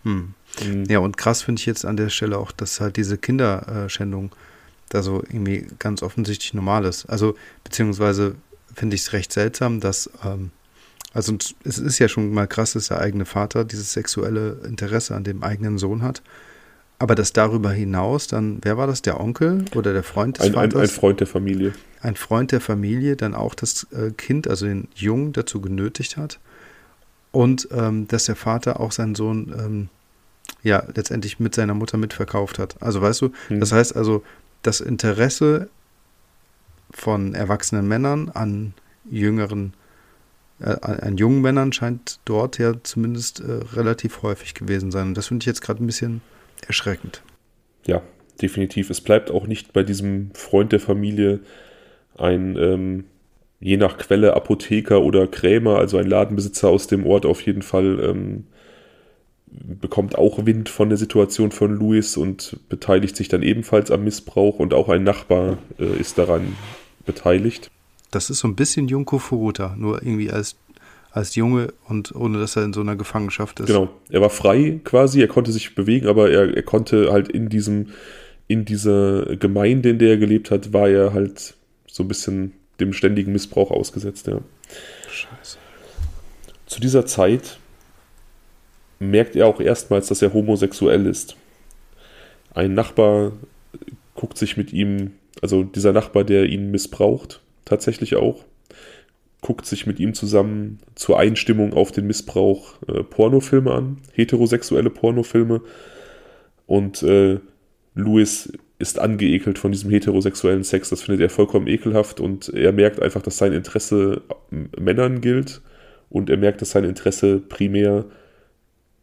Hm. 0.02 0.34
Mhm. 0.64 0.84
Ja, 0.88 0.98
und 0.98 1.16
krass 1.16 1.42
finde 1.42 1.60
ich 1.60 1.66
jetzt 1.66 1.84
an 1.84 1.96
der 1.96 2.08
Stelle 2.08 2.38
auch, 2.38 2.50
dass 2.50 2.80
halt 2.80 2.96
diese 2.96 3.16
Kinderschändung 3.16 4.34
da 4.88 5.02
so 5.02 5.22
irgendwie 5.22 5.66
ganz 5.78 6.02
offensichtlich 6.02 6.52
normal 6.52 6.84
ist. 6.84 7.06
Also, 7.06 7.36
beziehungsweise 7.64 8.34
finde 8.74 8.96
ich 8.96 9.02
es 9.02 9.12
recht 9.12 9.32
seltsam, 9.32 9.80
dass, 9.80 10.10
ähm, 10.24 10.50
also 11.14 11.36
es 11.64 11.78
ist 11.78 11.98
ja 11.98 12.08
schon 12.08 12.32
mal 12.32 12.46
krass, 12.46 12.72
dass 12.72 12.88
der 12.88 13.00
eigene 13.00 13.24
Vater 13.24 13.64
dieses 13.64 13.92
sexuelle 13.92 14.60
Interesse 14.66 15.14
an 15.14 15.24
dem 15.24 15.42
eigenen 15.42 15.78
Sohn 15.78 16.02
hat. 16.02 16.22
Aber 16.98 17.14
dass 17.16 17.32
darüber 17.32 17.72
hinaus 17.72 18.28
dann, 18.28 18.58
wer 18.62 18.78
war 18.78 18.86
das, 18.86 19.02
der 19.02 19.20
Onkel 19.20 19.64
oder 19.74 19.92
der 19.92 20.04
Freund 20.04 20.38
des 20.38 20.46
ein, 20.46 20.52
Vaters? 20.52 20.74
Ein, 20.74 20.82
ein 20.82 20.88
Freund 20.88 21.20
der 21.20 21.26
Familie. 21.26 21.72
Ein 22.00 22.14
Freund 22.14 22.52
der 22.52 22.60
Familie 22.60 23.16
dann 23.16 23.34
auch 23.34 23.54
das 23.54 23.88
äh, 23.92 24.12
Kind, 24.12 24.46
also 24.46 24.66
den 24.66 24.88
Jungen, 24.94 25.32
dazu 25.32 25.60
genötigt 25.60 26.16
hat. 26.16 26.38
Und 27.32 27.68
ähm, 27.72 28.06
dass 28.06 28.26
der 28.26 28.36
Vater 28.36 28.78
auch 28.78 28.92
seinen 28.92 29.14
Sohn 29.14 29.52
ähm, 29.58 29.88
ja 30.62 30.84
letztendlich 30.94 31.40
mit 31.40 31.54
seiner 31.54 31.74
Mutter 31.74 31.98
mitverkauft 31.98 32.58
hat. 32.58 32.80
Also 32.80 33.02
weißt 33.02 33.22
du, 33.22 33.32
mhm. 33.48 33.60
das 33.60 33.72
heißt 33.72 33.96
also, 33.96 34.22
das 34.62 34.80
Interesse 34.80 35.68
von 36.90 37.34
erwachsenen 37.34 37.88
Männern 37.88 38.28
an 38.28 38.74
jüngeren, 39.10 39.72
äh, 40.62 40.76
an 40.82 41.16
jungen 41.16 41.40
Männern 41.40 41.72
scheint 41.72 42.20
dort 42.24 42.58
ja 42.58 42.74
zumindest 42.82 43.40
äh, 43.40 43.60
relativ 43.74 44.22
häufig 44.22 44.54
gewesen 44.54 44.90
sein. 44.90 45.08
Und 45.08 45.14
das 45.16 45.28
finde 45.28 45.42
ich 45.42 45.46
jetzt 45.46 45.62
gerade 45.62 45.82
ein 45.82 45.86
bisschen 45.86 46.20
erschreckend. 46.66 47.22
Ja, 47.86 48.02
definitiv. 48.40 48.90
Es 48.90 49.00
bleibt 49.00 49.30
auch 49.30 49.46
nicht 49.46 49.72
bei 49.72 49.82
diesem 49.82 50.30
Freund 50.34 50.72
der 50.72 50.80
Familie 50.80 51.40
ein 52.16 52.56
ähm, 52.56 53.04
je 53.62 53.76
nach 53.76 53.96
Quelle 53.96 54.34
Apotheker 54.34 55.02
oder 55.02 55.28
Krämer, 55.28 55.78
also 55.78 55.96
ein 55.96 56.08
Ladenbesitzer 56.08 56.68
aus 56.68 56.88
dem 56.88 57.06
Ort 57.06 57.24
auf 57.24 57.40
jeden 57.42 57.62
Fall, 57.62 58.00
ähm, 58.00 58.44
bekommt 59.46 60.16
auch 60.16 60.44
Wind 60.44 60.68
von 60.68 60.88
der 60.88 60.98
Situation 60.98 61.52
von 61.52 61.72
Louis 61.76 62.16
und 62.16 62.58
beteiligt 62.68 63.16
sich 63.16 63.28
dann 63.28 63.42
ebenfalls 63.42 63.90
am 63.90 64.02
Missbrauch 64.02 64.58
und 64.58 64.74
auch 64.74 64.88
ein 64.88 65.04
Nachbar 65.04 65.58
äh, 65.78 65.96
ist 66.00 66.18
daran 66.18 66.56
beteiligt. 67.06 67.70
Das 68.12 68.30
ist 68.30 68.38
so 68.38 68.46
ein 68.46 68.54
bisschen 68.54 68.86
Junko 68.86 69.18
Furuta, 69.18 69.74
nur 69.76 70.02
irgendwie 70.02 70.30
als, 70.30 70.56
als 71.10 71.34
Junge 71.34 71.72
und 71.88 72.14
ohne 72.14 72.38
dass 72.38 72.54
er 72.56 72.62
in 72.62 72.72
so 72.72 72.80
einer 72.80 72.94
Gefangenschaft 72.94 73.58
ist. 73.58 73.66
Genau, 73.66 73.88
er 74.10 74.20
war 74.20 74.30
frei 74.30 74.80
quasi, 74.84 75.20
er 75.20 75.28
konnte 75.28 75.50
sich 75.50 75.74
bewegen, 75.74 76.06
aber 76.06 76.30
er, 76.30 76.54
er 76.54 76.62
konnte 76.62 77.10
halt 77.10 77.28
in 77.28 77.48
diesem, 77.48 77.88
in 78.48 78.64
dieser 78.64 79.36
Gemeinde, 79.36 79.90
in 79.90 79.98
der 79.98 80.10
er 80.10 80.16
gelebt 80.18 80.50
hat, 80.50 80.72
war 80.72 80.88
er 80.88 81.12
halt 81.12 81.54
so 81.86 82.04
ein 82.04 82.08
bisschen 82.08 82.52
dem 82.80 82.92
ständigen 82.92 83.32
Missbrauch 83.32 83.70
ausgesetzt, 83.70 84.26
ja. 84.26 84.40
Scheiße. 85.10 85.58
Zu 86.66 86.80
dieser 86.80 87.06
Zeit 87.06 87.58
merkt 88.98 89.36
er 89.36 89.46
auch 89.46 89.60
erstmals, 89.60 90.06
dass 90.08 90.22
er 90.22 90.32
homosexuell 90.32 91.06
ist. 91.06 91.36
Ein 92.54 92.74
Nachbar 92.74 93.32
guckt 94.14 94.38
sich 94.38 94.56
mit 94.56 94.72
ihm, 94.72 95.12
also 95.40 95.64
dieser 95.64 95.92
Nachbar, 95.92 96.24
der 96.24 96.46
ihn 96.46 96.70
missbraucht, 96.70 97.41
tatsächlich 97.64 98.16
auch, 98.16 98.44
guckt 99.40 99.66
sich 99.66 99.86
mit 99.86 99.98
ihm 99.98 100.14
zusammen 100.14 100.78
zur 100.94 101.18
Einstimmung 101.18 101.74
auf 101.74 101.92
den 101.92 102.06
Missbrauch 102.06 102.74
äh, 102.86 103.02
Pornofilme 103.02 103.72
an, 103.72 103.98
heterosexuelle 104.12 104.90
Pornofilme. 104.90 105.62
Und 106.66 107.02
äh, 107.02 107.40
Louis 107.94 108.52
ist 108.78 108.98
angeekelt 108.98 109.58
von 109.58 109.72
diesem 109.72 109.90
heterosexuellen 109.90 110.64
Sex. 110.64 110.88
Das 110.90 111.02
findet 111.02 111.20
er 111.20 111.30
vollkommen 111.30 111.66
ekelhaft 111.66 112.20
und 112.20 112.48
er 112.48 112.72
merkt 112.72 113.00
einfach, 113.02 113.22
dass 113.22 113.38
sein 113.38 113.52
Interesse 113.52 114.22
Männern 114.50 115.20
gilt 115.20 115.60
und 116.08 116.30
er 116.30 116.36
merkt, 116.36 116.62
dass 116.62 116.70
sein 116.70 116.84
Interesse 116.84 117.38
primär 117.38 118.04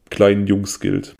kleinen 0.10 0.48
Jungs 0.48 0.80
gilt. 0.80 1.16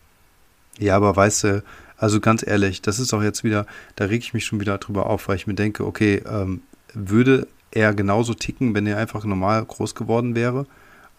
Ja, 0.78 0.96
aber 0.96 1.14
weißt 1.14 1.44
du, 1.44 1.62
also 1.96 2.20
ganz 2.20 2.46
ehrlich, 2.46 2.80
das 2.80 2.98
ist 2.98 3.12
auch 3.12 3.22
jetzt 3.22 3.44
wieder, 3.44 3.66
da 3.96 4.06
reg 4.06 4.22
ich 4.22 4.32
mich 4.32 4.44
schon 4.44 4.60
wieder 4.60 4.78
drüber 4.78 5.06
auf, 5.06 5.28
weil 5.28 5.36
ich 5.36 5.46
mir 5.46 5.54
denke, 5.54 5.84
okay, 5.86 6.22
ähm, 6.26 6.62
würde 6.94 7.46
er 7.70 7.94
genauso 7.94 8.34
ticken, 8.34 8.74
wenn 8.74 8.86
er 8.86 8.96
einfach 8.96 9.24
normal 9.24 9.64
groß 9.64 9.94
geworden 9.94 10.34
wäre? 10.34 10.66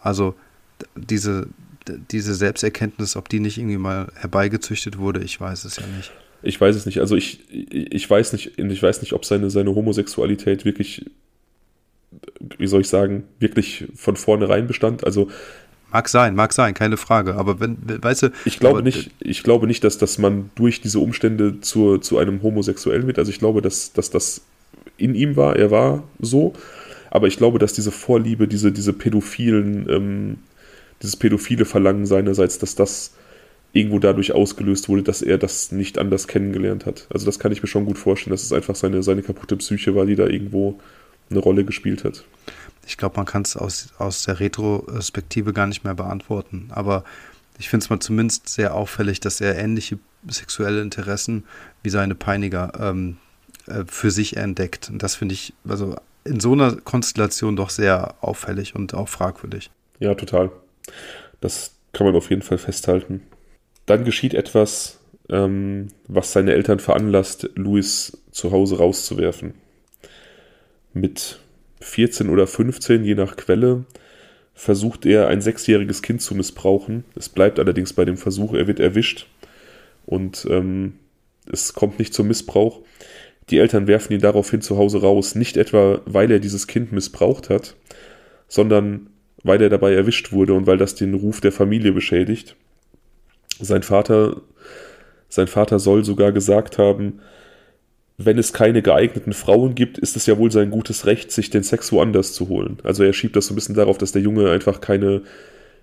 Also 0.00 0.34
diese, 0.96 1.48
diese 2.10 2.34
Selbsterkenntnis, 2.34 3.16
ob 3.16 3.28
die 3.28 3.40
nicht 3.40 3.58
irgendwie 3.58 3.78
mal 3.78 4.10
herbeigezüchtet 4.16 4.98
wurde, 4.98 5.22
ich 5.22 5.40
weiß 5.40 5.64
es 5.64 5.76
ja 5.76 5.84
nicht. 5.96 6.12
Ich 6.42 6.60
weiß 6.60 6.74
es 6.74 6.86
nicht. 6.86 6.98
Also 6.98 7.14
ich, 7.14 7.40
ich 7.50 8.08
weiß 8.08 8.32
nicht, 8.32 8.58
ich 8.58 8.82
weiß 8.82 9.00
nicht, 9.00 9.12
ob 9.12 9.24
seine, 9.24 9.48
seine 9.50 9.74
Homosexualität 9.74 10.64
wirklich, 10.64 11.10
wie 12.58 12.66
soll 12.66 12.80
ich 12.80 12.88
sagen, 12.88 13.24
wirklich 13.38 13.86
von 13.94 14.16
vornherein 14.16 14.66
bestand. 14.66 15.04
Also 15.04 15.28
Mag 15.92 16.08
sein, 16.08 16.34
mag 16.34 16.54
sein, 16.54 16.72
keine 16.72 16.96
Frage. 16.96 17.34
Aber 17.34 17.60
wenn, 17.60 17.76
weißt 18.02 18.22
du. 18.22 18.28
Ich 18.46 18.58
glaube 18.58 18.78
aber, 18.78 18.82
nicht, 18.82 19.10
ich 19.20 19.42
glaube 19.42 19.66
nicht, 19.66 19.84
dass, 19.84 19.98
dass 19.98 20.16
man 20.16 20.50
durch 20.54 20.80
diese 20.80 20.98
Umstände 20.98 21.60
zur, 21.60 22.00
zu 22.00 22.16
einem 22.16 22.42
Homosexuellen 22.42 23.06
wird. 23.06 23.18
Also 23.18 23.30
ich 23.30 23.38
glaube, 23.38 23.60
dass, 23.60 23.92
dass 23.92 24.08
das 24.08 24.40
in 25.02 25.14
ihm 25.14 25.36
war, 25.36 25.56
er 25.56 25.70
war 25.70 26.04
so. 26.20 26.54
Aber 27.10 27.26
ich 27.26 27.36
glaube, 27.36 27.58
dass 27.58 27.72
diese 27.72 27.92
Vorliebe, 27.92 28.48
diese, 28.48 28.72
diese 28.72 28.92
pädophilen, 28.92 29.88
ähm, 29.90 30.38
dieses 31.02 31.16
pädophile 31.16 31.64
Verlangen 31.64 32.06
seinerseits, 32.06 32.58
dass 32.58 32.74
das 32.74 33.12
irgendwo 33.72 33.98
dadurch 33.98 34.32
ausgelöst 34.32 34.88
wurde, 34.88 35.02
dass 35.02 35.22
er 35.22 35.38
das 35.38 35.72
nicht 35.72 35.98
anders 35.98 36.28
kennengelernt 36.28 36.86
hat. 36.86 37.06
Also 37.10 37.26
das 37.26 37.38
kann 37.38 37.52
ich 37.52 37.62
mir 37.62 37.68
schon 37.68 37.86
gut 37.86 37.98
vorstellen, 37.98 38.32
dass 38.32 38.42
es 38.42 38.52
einfach 38.52 38.74
seine, 38.74 39.02
seine 39.02 39.22
kaputte 39.22 39.56
Psyche 39.56 39.94
war, 39.94 40.06
die 40.06 40.16
da 40.16 40.26
irgendwo 40.26 40.78
eine 41.30 41.40
Rolle 41.40 41.64
gespielt 41.64 42.04
hat. 42.04 42.24
Ich 42.86 42.96
glaube, 42.96 43.16
man 43.16 43.26
kann 43.26 43.42
es 43.42 43.56
aus, 43.56 43.88
aus 43.98 44.24
der 44.24 44.40
Retrospektive 44.40 45.52
gar 45.52 45.66
nicht 45.66 45.84
mehr 45.84 45.94
beantworten. 45.94 46.68
Aber 46.70 47.04
ich 47.58 47.68
finde 47.68 47.84
es 47.84 47.90
mal 47.90 48.00
zumindest 48.00 48.48
sehr 48.48 48.74
auffällig, 48.74 49.20
dass 49.20 49.40
er 49.40 49.58
ähnliche 49.58 49.98
sexuelle 50.28 50.82
Interessen 50.82 51.44
wie 51.82 51.90
seine 51.90 52.14
Peiniger 52.14 52.72
ähm, 52.78 53.16
äh, 53.66 53.84
für 53.86 54.10
sich 54.10 54.36
entdeckt. 54.36 54.90
Und 54.90 55.02
das 55.02 55.14
finde 55.14 55.34
ich 55.34 55.52
also 55.66 55.96
in 56.24 56.40
so 56.40 56.52
einer 56.52 56.76
Konstellation 56.76 57.56
doch 57.56 57.70
sehr 57.70 58.14
auffällig 58.20 58.74
und 58.74 58.94
auch 58.94 59.08
fragwürdig. 59.08 59.70
Ja, 59.98 60.14
total. 60.14 60.50
Das 61.40 61.72
kann 61.92 62.06
man 62.06 62.16
auf 62.16 62.30
jeden 62.30 62.42
Fall 62.42 62.58
festhalten. 62.58 63.22
Dann 63.86 64.04
geschieht 64.04 64.34
etwas, 64.34 64.98
ähm, 65.28 65.88
was 66.06 66.32
seine 66.32 66.52
Eltern 66.52 66.78
veranlasst, 66.78 67.50
Louis 67.54 68.16
zu 68.30 68.52
Hause 68.52 68.78
rauszuwerfen. 68.78 69.54
Mit 70.92 71.40
14 71.80 72.28
oder 72.28 72.46
15, 72.46 73.04
je 73.04 73.14
nach 73.14 73.36
Quelle, 73.36 73.84
versucht 74.54 75.06
er 75.06 75.28
ein 75.28 75.40
sechsjähriges 75.40 76.02
Kind 76.02 76.22
zu 76.22 76.34
missbrauchen. 76.34 77.04
Es 77.16 77.28
bleibt 77.28 77.58
allerdings 77.58 77.92
bei 77.92 78.04
dem 78.04 78.16
Versuch, 78.16 78.54
er 78.54 78.66
wird 78.66 78.80
erwischt 78.80 79.26
und 80.06 80.46
ähm, 80.50 80.94
es 81.50 81.72
kommt 81.72 81.98
nicht 81.98 82.14
zum 82.14 82.28
Missbrauch. 82.28 82.80
Die 83.52 83.58
Eltern 83.58 83.86
werfen 83.86 84.14
ihn 84.14 84.20
daraufhin 84.20 84.62
zu 84.62 84.78
Hause 84.78 85.02
raus, 85.02 85.34
nicht 85.34 85.58
etwa, 85.58 86.00
weil 86.06 86.30
er 86.30 86.40
dieses 86.40 86.66
Kind 86.66 86.90
missbraucht 86.90 87.50
hat, 87.50 87.76
sondern 88.48 89.10
weil 89.42 89.60
er 89.60 89.68
dabei 89.68 89.92
erwischt 89.92 90.32
wurde 90.32 90.54
und 90.54 90.66
weil 90.66 90.78
das 90.78 90.94
den 90.94 91.12
Ruf 91.12 91.42
der 91.42 91.52
Familie 91.52 91.92
beschädigt. 91.92 92.56
Sein 93.60 93.82
Vater, 93.82 94.40
sein 95.28 95.48
Vater 95.48 95.78
soll 95.78 96.02
sogar 96.02 96.32
gesagt 96.32 96.78
haben, 96.78 97.20
wenn 98.16 98.38
es 98.38 98.54
keine 98.54 98.80
geeigneten 98.80 99.34
Frauen 99.34 99.74
gibt, 99.74 99.98
ist 99.98 100.16
es 100.16 100.24
ja 100.24 100.38
wohl 100.38 100.50
sein 100.50 100.70
gutes 100.70 101.04
Recht, 101.04 101.30
sich 101.30 101.50
den 101.50 101.62
Sex 101.62 101.92
woanders 101.92 102.32
zu 102.32 102.48
holen. 102.48 102.78
Also 102.84 103.02
er 103.04 103.12
schiebt 103.12 103.36
das 103.36 103.48
so 103.48 103.52
ein 103.52 103.56
bisschen 103.56 103.74
darauf, 103.74 103.98
dass 103.98 104.12
der 104.12 104.22
Junge 104.22 104.50
einfach 104.50 104.80
keine 104.80 105.22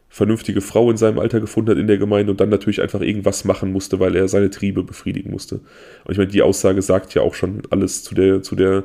vernünftige 0.09 0.61
Frau 0.61 0.89
in 0.89 0.97
seinem 0.97 1.19
Alter 1.19 1.39
gefunden 1.39 1.71
hat 1.71 1.77
in 1.77 1.87
der 1.87 1.99
Gemeinde 1.99 2.31
und 2.31 2.41
dann 2.41 2.49
natürlich 2.49 2.81
einfach 2.81 3.01
irgendwas 3.01 3.45
machen 3.45 3.71
musste, 3.71 3.99
weil 3.99 4.15
er 4.15 4.27
seine 4.27 4.49
Triebe 4.49 4.83
befriedigen 4.83 5.31
musste. 5.31 5.55
Und 6.05 6.11
ich 6.11 6.17
meine, 6.17 6.31
die 6.31 6.41
Aussage 6.41 6.81
sagt 6.81 7.13
ja 7.13 7.21
auch 7.21 7.35
schon 7.35 7.61
alles 7.69 8.03
zu 8.03 8.15
der, 8.15 8.41
zu 8.41 8.55
der 8.55 8.83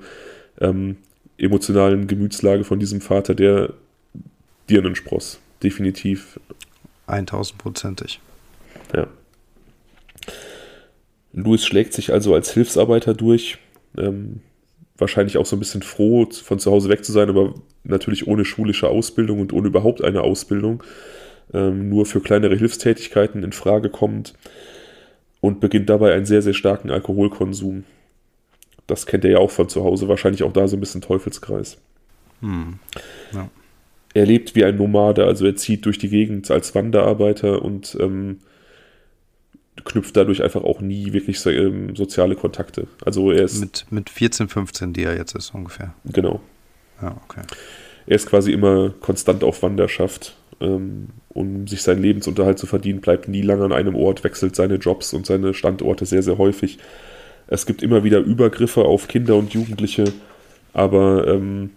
ähm, 0.61 0.97
emotionalen 1.39 2.07
Gemütslage 2.07 2.65
von 2.65 2.79
diesem 2.79 3.01
Vater, 3.01 3.35
der 3.35 3.73
Dirnenspross. 4.69 5.41
Definitiv. 5.63 6.39
1000-prozentig. 7.09 8.21
Ja. 8.95 9.07
Louis 11.33 11.65
schlägt 11.65 11.95
sich 11.95 12.13
also 12.13 12.35
als 12.35 12.53
Hilfsarbeiter 12.53 13.15
durch. 13.15 13.59
Ähm, 13.97 14.41
wahrscheinlich 14.97 15.39
auch 15.39 15.47
so 15.47 15.57
ein 15.57 15.59
bisschen 15.59 15.83
froh, 15.83 16.27
von 16.31 16.59
zu 16.59 16.71
Hause 16.71 16.89
weg 16.89 17.05
zu 17.05 17.13
sein, 17.13 17.29
aber 17.29 17.55
natürlich 17.83 18.27
ohne 18.27 18.45
schulische 18.45 18.89
Ausbildung 18.89 19.41
und 19.41 19.53
ohne 19.53 19.69
überhaupt 19.69 20.03
eine 20.03 20.23
Ausbildung. 20.23 20.83
Ähm, 21.53 21.89
nur 21.89 22.07
für 22.07 22.21
kleinere 22.21 22.57
Hilfstätigkeiten 22.57 23.43
in 23.43 23.53
Frage 23.53 23.91
kommt 23.91 24.35
und 25.41 25.61
beginnt 25.61 25.91
dabei 25.91 26.15
einen 26.15 26.27
sehr, 26.27 26.43
sehr 26.43 26.55
starken 26.55 26.91
Alkoholkonsum. 26.91 27.85
Das 28.87 29.07
kennt 29.07 29.25
er 29.25 29.33
ja 29.33 29.39
auch 29.39 29.51
von 29.51 29.69
zu 29.69 29.85
Hause, 29.85 30.09
wahrscheinlich 30.09 30.43
auch 30.43 30.53
da 30.53 30.69
so 30.69 30.77
ein 30.77 30.81
bisschen 30.81 31.01
Teufelskreis. 31.01 31.79
Hm. 32.41 32.79
Ja. 33.33 33.51
Er 34.15 34.27
lebt 34.27 34.55
wie 34.55 34.65
ein 34.65 34.77
Nomade, 34.77 35.25
also 35.25 35.45
er 35.45 35.57
zieht 35.57 35.85
durch 35.87 35.99
die 35.99 36.09
Gegend 36.09 36.51
als 36.51 36.75
Wanderarbeiter 36.75 37.63
und 37.63 37.97
ähm, 38.01 38.39
knüpft 39.85 40.17
dadurch 40.17 40.43
einfach 40.43 40.63
auch 40.63 40.81
nie 40.81 41.13
wirklich 41.13 41.41
so, 41.41 41.51
ähm, 41.51 41.95
soziale 41.95 42.37
Kontakte. 42.37 42.87
Also 43.05 43.31
er 43.31 43.45
ist. 43.45 43.61
Mit, 43.61 43.87
mit 43.91 44.11
14, 44.11 44.49
15, 44.49 44.93
die 44.93 45.05
er 45.05 45.17
jetzt 45.17 45.35
ist 45.35 45.55
ungefähr. 45.55 45.95
Genau. 46.05 46.41
Ja, 47.03 47.17
okay. 47.25 47.43
Er 48.07 48.17
ist 48.17 48.27
quasi 48.27 48.53
immer 48.53 48.91
konstant 49.01 49.45
auf 49.45 49.63
Wanderschaft. 49.63 50.37
Ähm, 50.61 51.09
um 51.31 51.67
sich 51.67 51.83
seinen 51.83 52.01
Lebensunterhalt 52.01 52.59
zu 52.59 52.67
verdienen, 52.67 53.01
bleibt 53.01 53.29
nie 53.29 53.43
lange 53.43 53.65
an 53.65 53.73
einem 53.73 53.97
Ort, 53.97 54.23
wechselt 54.23 54.55
seine 54.55 54.77
Jobs 54.77 55.13
und 55.13 55.27
seine 55.27 55.53
Standorte 55.53 56.07
sehr, 56.07 56.23
sehr 56.23 56.39
häufig. 56.39 56.79
Es 57.49 57.67
gibt 57.67 57.83
immer 57.83 58.05
wieder 58.05 58.21
Übergriffe 58.21 58.85
auf 58.85 59.09
Kinder 59.09 59.35
und 59.35 59.53
Jugendliche, 59.53 60.05
aber 60.73 61.27
ähm, 61.27 61.71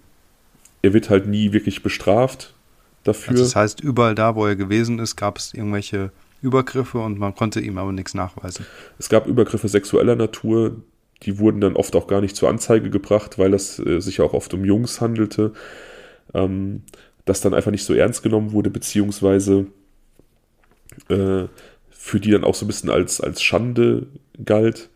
er 0.84 0.94
wird 0.94 1.10
halt 1.10 1.28
nie 1.28 1.54
wirklich 1.54 1.82
bestraft 1.82 2.54
dafür. 3.04 3.32
Also 3.32 3.44
das 3.44 3.56
heißt, 3.56 3.82
überall 3.82 4.16
da, 4.16 4.36
wo 4.36 4.46
er 4.46 4.56
gewesen 4.56 5.00
ist, 5.00 5.16
gab 5.16 5.40
es 5.40 5.54
irgendwelche 5.54 6.12
Übergriffe 6.48 7.00
und 7.00 7.20
man 7.20 7.36
konnte 7.36 7.60
ihm 7.60 7.78
aber 7.78 7.92
nichts 7.92 8.14
nachweisen. 8.14 8.66
Es 8.98 9.10
gab 9.10 9.28
Übergriffe 9.28 9.68
sexueller 9.68 10.16
Natur, 10.16 10.78
die 11.24 11.40
wurden 11.40 11.62
dann 11.62 11.76
oft 11.76 11.96
auch 11.96 12.08
gar 12.08 12.22
nicht 12.22 12.36
zur 12.36 12.50
Anzeige 12.50 12.90
gebracht, 12.90 13.38
weil 13.38 13.54
es 13.54 13.80
äh, 13.80 14.00
sich 14.00 14.22
auch 14.22 14.34
oft 14.34 14.54
um 14.54 14.64
Jungs 14.66 15.02
handelte, 15.02 15.54
ähm, 16.34 16.84
das 17.26 17.42
dann 17.42 17.54
einfach 17.54 17.72
nicht 17.72 17.84
so 17.84 17.94
ernst 17.94 18.24
genommen 18.24 18.52
wurde, 18.52 18.70
beziehungsweise 18.70 19.68
äh, 21.10 21.46
für 21.90 22.20
die 22.20 22.32
dann 22.32 22.44
auch 22.44 22.56
so 22.56 22.66
ein 22.66 22.68
bisschen 22.68 22.90
als, 22.90 23.20
als 23.20 23.42
Schande 23.42 24.08
galt. 24.44 24.90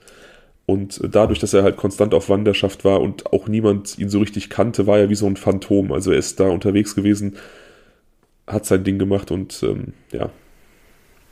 Und 0.66 1.02
dadurch, 1.04 1.40
dass 1.40 1.54
er 1.54 1.64
halt 1.64 1.76
konstant 1.76 2.14
auf 2.14 2.30
Wanderschaft 2.30 2.86
war 2.86 3.02
und 3.02 3.34
auch 3.34 3.48
niemand 3.48 3.98
ihn 4.00 4.10
so 4.10 4.20
richtig 4.20 4.50
kannte, 4.50 4.88
war 4.88 5.00
er 5.00 5.10
wie 5.10 5.16
so 5.16 5.26
ein 5.26 5.36
Phantom. 5.36 5.92
Also 5.92 6.12
er 6.12 6.18
ist 6.18 6.40
da 6.40 6.48
unterwegs 6.48 6.96
gewesen, 6.96 7.36
hat 8.48 8.66
sein 8.66 8.84
Ding 8.84 8.98
gemacht 8.98 9.32
und 9.32 9.62
ähm, 9.64 9.94
ja, 10.12 10.30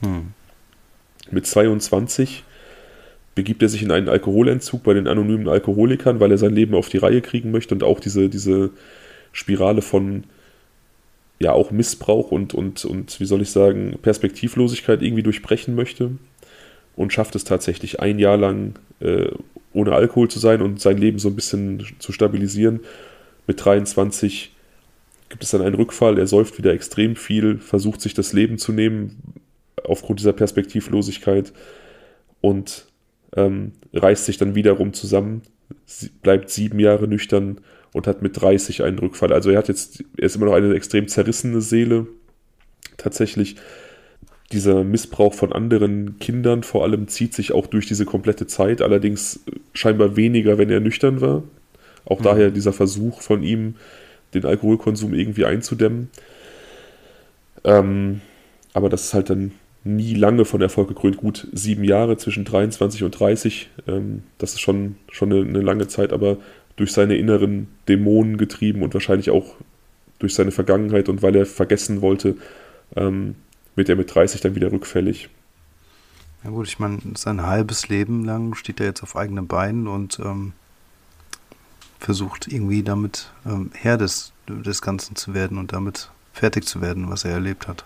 hm. 0.01 0.33
Mit 1.31 1.45
22 1.45 2.43
begibt 3.35 3.62
er 3.62 3.69
sich 3.69 3.83
in 3.83 3.91
einen 3.91 4.09
Alkoholentzug 4.09 4.83
bei 4.83 4.93
den 4.93 5.07
anonymen 5.07 5.47
Alkoholikern, 5.47 6.19
weil 6.19 6.31
er 6.31 6.38
sein 6.38 6.53
Leben 6.53 6.75
auf 6.75 6.89
die 6.89 6.97
Reihe 6.97 7.21
kriegen 7.21 7.51
möchte 7.51 7.73
und 7.75 7.83
auch 7.83 7.99
diese, 7.99 8.29
diese 8.29 8.71
Spirale 9.31 9.81
von 9.81 10.23
ja 11.39 11.53
auch 11.53 11.71
Missbrauch 11.71 12.31
und, 12.31 12.53
und, 12.53 12.83
und 12.83 13.19
wie 13.19 13.25
soll 13.25 13.41
ich 13.41 13.51
sagen, 13.51 13.97
Perspektivlosigkeit 14.01 15.01
irgendwie 15.01 15.23
durchbrechen 15.23 15.73
möchte 15.73 16.12
und 16.95 17.13
schafft 17.13 17.35
es 17.35 17.45
tatsächlich 17.45 18.01
ein 18.01 18.19
Jahr 18.19 18.35
lang 18.35 18.77
äh, 18.99 19.29
ohne 19.71 19.93
Alkohol 19.93 20.29
zu 20.29 20.39
sein 20.39 20.62
und 20.62 20.81
sein 20.81 20.97
Leben 20.97 21.19
so 21.19 21.29
ein 21.29 21.35
bisschen 21.35 21.85
zu 21.99 22.12
stabilisieren. 22.12 22.81
Mit 23.47 23.63
23 23.63 24.53
gibt 25.29 25.43
es 25.43 25.51
dann 25.51 25.62
einen 25.62 25.76
Rückfall, 25.76 26.17
er 26.17 26.28
säuft 26.28 26.57
wieder 26.57 26.74
extrem 26.74 27.15
viel, 27.15 27.59
versucht 27.59 28.01
sich 28.01 28.13
das 28.13 28.34
Leben 28.34 28.57
zu 28.57 28.74
nehmen, 28.74 29.39
aufgrund 29.86 30.19
dieser 30.19 30.34
Perspektivlosigkeit 30.34 31.53
und 32.41 32.86
ähm, 33.36 33.73
reißt 33.93 34.25
sich 34.25 34.38
dann 34.38 34.55
wiederum 34.55 34.93
zusammen, 34.93 35.41
bleibt 36.21 36.49
sieben 36.49 36.80
Jahre 36.80 37.07
nüchtern 37.07 37.59
und 37.93 38.07
hat 38.07 38.21
mit 38.21 38.39
30 38.39 38.84
einen 38.84 38.99
Rückfall. 38.99 39.34
Also 39.34 39.49
er 39.49 39.57
hat 39.57 39.67
jetzt, 39.67 40.03
er 40.17 40.23
ist 40.23 40.36
immer 40.36 40.45
noch 40.45 40.53
eine 40.53 40.73
extrem 40.73 41.07
zerrissene 41.07 41.61
Seele. 41.61 42.07
Tatsächlich, 42.97 43.55
dieser 44.51 44.84
Missbrauch 44.84 45.34
von 45.34 45.53
anderen 45.53 46.17
Kindern 46.19 46.63
vor 46.63 46.84
allem 46.84 47.07
zieht 47.07 47.36
sich 47.36 47.51
auch 47.51 47.67
durch 47.67 47.86
diese 47.86 48.05
komplette 48.05 48.47
Zeit, 48.47 48.82
allerdings 48.82 49.41
scheinbar 49.73 50.15
weniger, 50.15 50.57
wenn 50.57 50.71
er 50.71 50.80
nüchtern 50.80 51.21
war. 51.21 51.43
Auch 52.05 52.19
mhm. 52.19 52.23
daher 52.23 52.51
dieser 52.51 52.73
Versuch 52.73 53.21
von 53.21 53.43
ihm, 53.43 53.75
den 54.34 54.45
Alkoholkonsum 54.45 55.13
irgendwie 55.13 55.45
einzudämmen. 55.45 56.09
Ähm, 57.63 58.21
aber 58.73 58.89
das 58.89 59.05
ist 59.05 59.13
halt 59.13 59.30
dann 59.30 59.51
nie 59.84 60.13
lange 60.13 60.45
von 60.45 60.61
Erfolg 60.61 60.88
gekrönt. 60.89 61.17
Gut, 61.17 61.47
sieben 61.53 61.84
Jahre 61.84 62.17
zwischen 62.17 62.45
23 62.45 63.03
und 63.03 63.11
30, 63.11 63.69
ähm, 63.88 64.23
das 64.38 64.53
ist 64.53 64.61
schon, 64.61 64.97
schon 65.09 65.32
eine, 65.32 65.41
eine, 65.41 65.61
lange 65.61 65.88
Zeit, 65.88 66.11
aber 66.11 66.38
durch 66.75 66.91
seine 66.91 67.15
inneren 67.15 67.67
Dämonen 67.88 68.38
getrieben 68.38 68.84
und 68.84 68.93
wahrscheinlich 68.93 69.30
auch 69.30 69.55
durch 70.19 70.34
seine 70.34 70.51
Vergangenheit 70.51 71.09
und 71.09 71.21
weil 71.21 71.36
er 71.36 71.45
vergessen 71.45 72.01
wollte, 72.01 72.36
ähm, 72.95 73.36
wird 73.75 73.89
er 73.89 73.95
mit 73.95 74.13
30 74.13 74.41
dann 74.41 74.55
wieder 74.55 74.71
rückfällig. 74.71 75.30
Ja 76.43 76.51
gut, 76.51 76.67
ich 76.67 76.80
meine, 76.80 76.99
sein 77.15 77.45
halbes 77.45 77.89
Leben 77.89 78.23
lang 78.23 78.55
steht 78.55 78.80
er 78.80 78.88
jetzt 78.88 79.03
auf 79.03 79.15
eigenen 79.15 79.47
Beinen 79.47 79.88
und 79.88 80.19
ähm, 80.19 80.53
versucht 81.99 82.47
irgendwie 82.47 82.84
damit 82.84 83.32
ähm, 83.45 83.71
Herr 83.73 83.97
des, 83.97 84.32
des 84.47 84.82
Ganzen 84.82 85.15
zu 85.15 85.34
werden 85.34 85.57
und 85.57 85.73
damit 85.73 86.11
fertig 86.34 86.65
zu 86.65 86.82
werden, 86.82 87.09
was 87.09 87.25
er 87.25 87.32
erlebt 87.32 87.67
hat. 87.67 87.86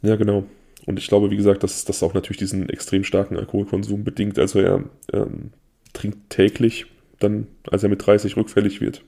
Ja, 0.00 0.16
genau. 0.16 0.44
Und 0.86 0.98
ich 0.98 1.06
glaube, 1.06 1.30
wie 1.30 1.36
gesagt, 1.36 1.62
dass 1.62 1.84
das 1.84 2.02
auch 2.02 2.14
natürlich 2.14 2.38
diesen 2.38 2.68
extrem 2.68 3.04
starken 3.04 3.36
Alkoholkonsum 3.36 4.04
bedingt. 4.04 4.38
Also 4.38 4.58
er 4.58 4.84
ähm, 5.12 5.50
trinkt 5.92 6.30
täglich, 6.30 6.86
dann, 7.20 7.46
als 7.70 7.82
er 7.82 7.88
mit 7.88 8.04
30 8.04 8.36
rückfällig 8.36 8.80
wird. 8.80 9.04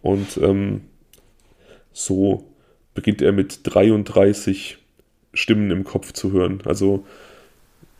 Und 0.00 0.36
ähm, 0.36 0.82
so 1.92 2.44
beginnt 2.94 3.22
er 3.22 3.32
mit 3.32 3.60
33 3.64 4.78
Stimmen 5.32 5.70
im 5.70 5.84
Kopf 5.84 6.12
zu 6.12 6.30
hören. 6.32 6.60
Also 6.64 7.04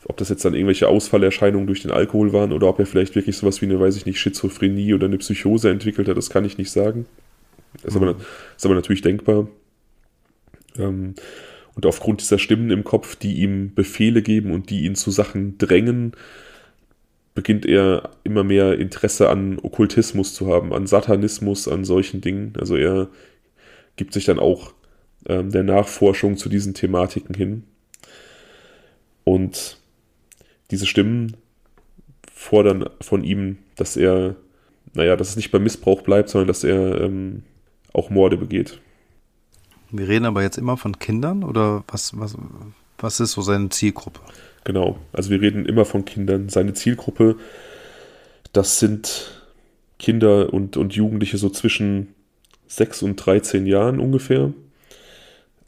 ob 0.06 0.16
das 0.18 0.28
jetzt 0.28 0.44
dann 0.44 0.54
irgendwelche 0.54 0.88
Ausfallerscheinungen 0.88 1.66
durch 1.66 1.82
den 1.82 1.90
Alkohol 1.90 2.32
waren 2.32 2.52
oder 2.52 2.68
ob 2.68 2.78
er 2.78 2.86
vielleicht 2.86 3.14
wirklich 3.14 3.36
sowas 3.36 3.60
wie 3.62 3.66
eine, 3.66 3.80
weiß 3.80 3.96
ich 3.96 4.06
nicht, 4.06 4.20
Schizophrenie 4.20 4.94
oder 4.94 5.06
eine 5.06 5.18
Psychose 5.18 5.70
entwickelt 5.70 6.08
hat, 6.08 6.16
das 6.16 6.30
kann 6.30 6.44
ich 6.44 6.58
nicht 6.58 6.70
sagen. 6.70 7.06
Das 7.82 7.94
ist, 7.94 8.00
mhm. 8.00 8.08
aber, 8.08 8.20
ist 8.56 8.64
aber 8.64 8.74
natürlich 8.74 9.02
denkbar. 9.02 9.48
Ähm, 10.78 11.14
und 11.74 11.86
aufgrund 11.86 12.20
dieser 12.20 12.38
Stimmen 12.38 12.70
im 12.70 12.84
Kopf, 12.84 13.16
die 13.16 13.34
ihm 13.42 13.74
Befehle 13.74 14.22
geben 14.22 14.52
und 14.52 14.70
die 14.70 14.84
ihn 14.84 14.94
zu 14.94 15.10
Sachen 15.10 15.58
drängen, 15.58 16.12
beginnt 17.34 17.66
er 17.66 18.10
immer 18.22 18.44
mehr 18.44 18.78
Interesse 18.78 19.28
an 19.28 19.58
Okkultismus 19.60 20.34
zu 20.34 20.52
haben, 20.52 20.72
an 20.72 20.86
Satanismus, 20.86 21.66
an 21.66 21.84
solchen 21.84 22.20
Dingen. 22.20 22.52
Also 22.58 22.76
er 22.76 23.08
gibt 23.96 24.12
sich 24.12 24.24
dann 24.24 24.38
auch 24.38 24.72
ähm, 25.26 25.50
der 25.50 25.64
Nachforschung 25.64 26.36
zu 26.36 26.48
diesen 26.48 26.74
Thematiken 26.74 27.34
hin. 27.34 27.64
Und 29.24 29.78
diese 30.70 30.86
Stimmen 30.86 31.36
fordern 32.32 32.88
von 33.00 33.24
ihm, 33.24 33.58
dass 33.74 33.96
er, 33.96 34.36
naja, 34.92 35.16
dass 35.16 35.30
es 35.30 35.36
nicht 35.36 35.50
beim 35.50 35.64
Missbrauch 35.64 36.02
bleibt, 36.02 36.28
sondern 36.28 36.48
dass 36.48 36.62
er 36.62 37.00
ähm, 37.00 37.42
auch 37.92 38.10
Morde 38.10 38.36
begeht. 38.36 38.78
Wir 39.96 40.08
reden 40.08 40.24
aber 40.24 40.42
jetzt 40.42 40.58
immer 40.58 40.76
von 40.76 40.98
Kindern 40.98 41.44
oder 41.44 41.84
was, 41.86 42.18
was, 42.18 42.36
was 42.98 43.20
ist 43.20 43.32
so 43.32 43.42
seine 43.42 43.68
Zielgruppe? 43.68 44.20
Genau, 44.64 44.98
also 45.12 45.30
wir 45.30 45.40
reden 45.40 45.66
immer 45.66 45.84
von 45.84 46.04
Kindern. 46.04 46.48
Seine 46.48 46.74
Zielgruppe, 46.74 47.36
das 48.52 48.80
sind 48.80 49.40
Kinder 50.00 50.52
und, 50.52 50.76
und 50.76 50.94
Jugendliche 50.94 51.38
so 51.38 51.48
zwischen 51.48 52.08
6 52.66 53.02
und 53.02 53.16
13 53.16 53.66
Jahren 53.66 54.00
ungefähr. 54.00 54.52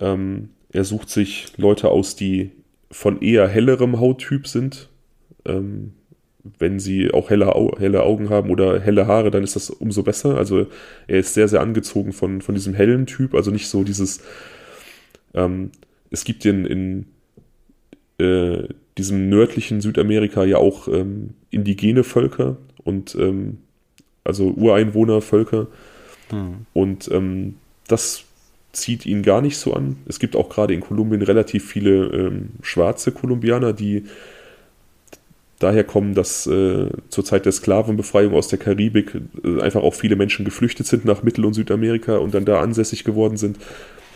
Ähm, 0.00 0.48
er 0.72 0.82
sucht 0.82 1.08
sich 1.08 1.46
Leute 1.56 1.90
aus, 1.90 2.16
die 2.16 2.50
von 2.90 3.22
eher 3.22 3.46
hellerem 3.46 4.00
Hauttyp 4.00 4.48
sind. 4.48 4.88
Ähm, 5.44 5.92
wenn 6.58 6.78
sie 6.80 7.12
auch 7.12 7.30
helle, 7.30 7.52
helle 7.78 8.02
Augen 8.02 8.30
haben 8.30 8.50
oder 8.50 8.80
helle 8.80 9.06
Haare, 9.06 9.30
dann 9.30 9.44
ist 9.44 9.56
das 9.56 9.70
umso 9.70 10.02
besser. 10.02 10.36
Also 10.36 10.66
er 11.06 11.18
ist 11.18 11.34
sehr, 11.34 11.48
sehr 11.48 11.60
angezogen 11.60 12.12
von, 12.12 12.42
von 12.42 12.54
diesem 12.54 12.74
hellen 12.74 13.06
Typ. 13.06 13.34
Also 13.34 13.50
nicht 13.50 13.68
so 13.68 13.84
dieses, 13.84 14.22
ähm, 15.34 15.70
es 16.10 16.24
gibt 16.24 16.44
in, 16.44 16.64
in 16.64 17.06
äh, 18.18 18.68
diesem 18.98 19.28
nördlichen 19.28 19.80
Südamerika 19.80 20.44
ja 20.44 20.56
auch 20.58 20.88
ähm, 20.88 21.34
indigene 21.50 22.04
Völker 22.04 22.56
und 22.84 23.14
ähm, 23.14 23.58
also 24.24 24.50
Ureinwohnervölker. 24.50 25.66
Hm. 26.30 26.66
Und 26.72 27.10
ähm, 27.12 27.56
das 27.88 28.24
zieht 28.72 29.06
ihn 29.06 29.22
gar 29.22 29.40
nicht 29.40 29.56
so 29.56 29.74
an. 29.74 29.96
Es 30.06 30.18
gibt 30.18 30.36
auch 30.36 30.48
gerade 30.48 30.74
in 30.74 30.80
Kolumbien 30.80 31.22
relativ 31.22 31.66
viele 31.66 32.06
ähm, 32.06 32.50
schwarze 32.62 33.12
Kolumbianer, 33.12 33.72
die 33.72 34.04
daher 35.58 35.84
kommen, 35.84 36.14
dass 36.14 36.46
äh, 36.46 36.88
zur 37.08 37.24
Zeit 37.24 37.46
der 37.46 37.52
Sklavenbefreiung 37.52 38.34
aus 38.34 38.48
der 38.48 38.58
Karibik 38.58 39.14
äh, 39.42 39.60
einfach 39.60 39.82
auch 39.82 39.94
viele 39.94 40.16
Menschen 40.16 40.44
geflüchtet 40.44 40.86
sind 40.86 41.04
nach 41.04 41.22
Mittel- 41.22 41.44
und 41.44 41.54
Südamerika 41.54 42.16
und 42.18 42.34
dann 42.34 42.44
da 42.44 42.60
ansässig 42.60 43.04
geworden 43.04 43.36
sind. 43.36 43.58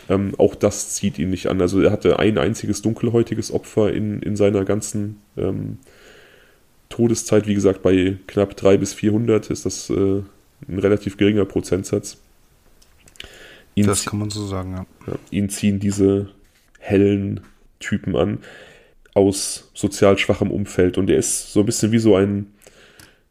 Ähm, 0.09 0.35
auch 0.39 0.55
das 0.55 0.95
zieht 0.95 1.19
ihn 1.19 1.31
nicht 1.31 1.47
an. 1.47 1.61
Also 1.61 1.81
er 1.81 1.93
hatte 1.93 2.19
ein 2.19 2.37
einziges 2.37 2.83
dunkelhäutiges 2.83 3.53
Opfer 3.53 3.93
in, 3.93 4.21
in 4.21 4.37
seiner 4.37 4.65
ganzen 4.65 5.21
ähm, 5.37 5.79
Todeszeit. 6.89 7.47
Wie 7.47 7.55
gesagt, 7.55 7.83
bei 7.83 8.17
knapp 8.27 8.57
300 8.57 8.81
bis 8.81 8.95
400 8.95 9.51
ist 9.51 9.65
das 9.65 9.89
äh, 9.89 10.23
ein 10.69 10.79
relativ 10.79 11.17
geringer 11.17 11.45
Prozentsatz. 11.45 12.19
Ihn 13.77 13.87
das 13.87 14.05
kann 14.05 14.19
man 14.19 14.31
so 14.31 14.47
sagen, 14.47 14.73
ja. 14.73 14.87
ja. 15.07 15.19
Ihn 15.31 15.49
ziehen 15.49 15.79
diese 15.81 16.29
hellen 16.81 17.41
Typen 17.79 18.17
an 18.17 18.39
aus 19.15 19.71
sozial 19.75 20.19
schwachem 20.19 20.51
Umfeld 20.51 20.99
und 20.99 21.11
er 21.11 21.19
ist 21.19 21.53
so 21.53 21.61
ein 21.61 21.67
bisschen 21.67 21.93
wie 21.93 21.99
so 21.99 22.17
ein 22.17 22.47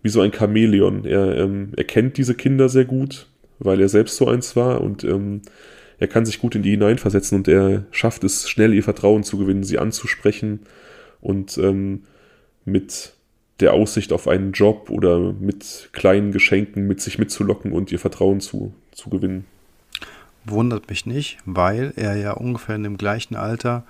wie 0.02 0.10
so 0.10 0.22
ein 0.22 0.32
Chamäleon. 0.32 1.06
Er, 1.06 1.38
ähm, 1.38 1.74
er 1.76 1.84
kennt 1.84 2.18
diese 2.18 2.34
Kinder 2.34 2.70
sehr 2.70 2.86
gut, 2.86 3.28
weil 3.60 3.82
er 3.82 3.90
selbst 3.90 4.16
so 4.16 4.28
eins 4.28 4.56
war 4.56 4.82
und 4.82 5.04
ähm, 5.04 5.42
er 5.98 6.08
kann 6.08 6.26
sich 6.26 6.40
gut 6.40 6.56
in 6.56 6.64
die 6.64 6.72
hineinversetzen 6.72 7.38
und 7.38 7.48
er 7.48 7.84
schafft 7.92 8.24
es 8.24 8.50
schnell 8.50 8.74
ihr 8.74 8.84
Vertrauen 8.84 9.24
zu 9.24 9.38
gewinnen, 9.38 9.64
sie 9.64 9.78
anzusprechen 9.78 10.62
und 11.20 11.58
ähm, 11.58 12.04
mit 12.64 13.14
der 13.60 13.74
Aussicht 13.74 14.14
auf 14.14 14.28
einen 14.30 14.54
Job 14.54 14.90
oder 14.90 15.34
mit 15.34 15.90
kleinen 15.92 16.32
Geschenken 16.32 16.88
mit 16.88 17.02
sich 17.02 17.18
mitzulocken 17.18 17.74
und 17.74 17.92
ihr 17.92 18.00
Vertrauen 18.00 18.40
zu, 18.40 18.74
zu 18.92 19.10
gewinnen. 19.10 19.46
Wundert 20.46 20.90
mich 20.90 21.06
nicht, 21.06 21.40
weil 21.46 21.92
er 21.98 22.16
ja 22.16 22.32
ungefähr 22.32 22.76
in 22.76 22.84
dem 22.84 22.98
gleichen 22.98 23.36
Alter 23.36 23.84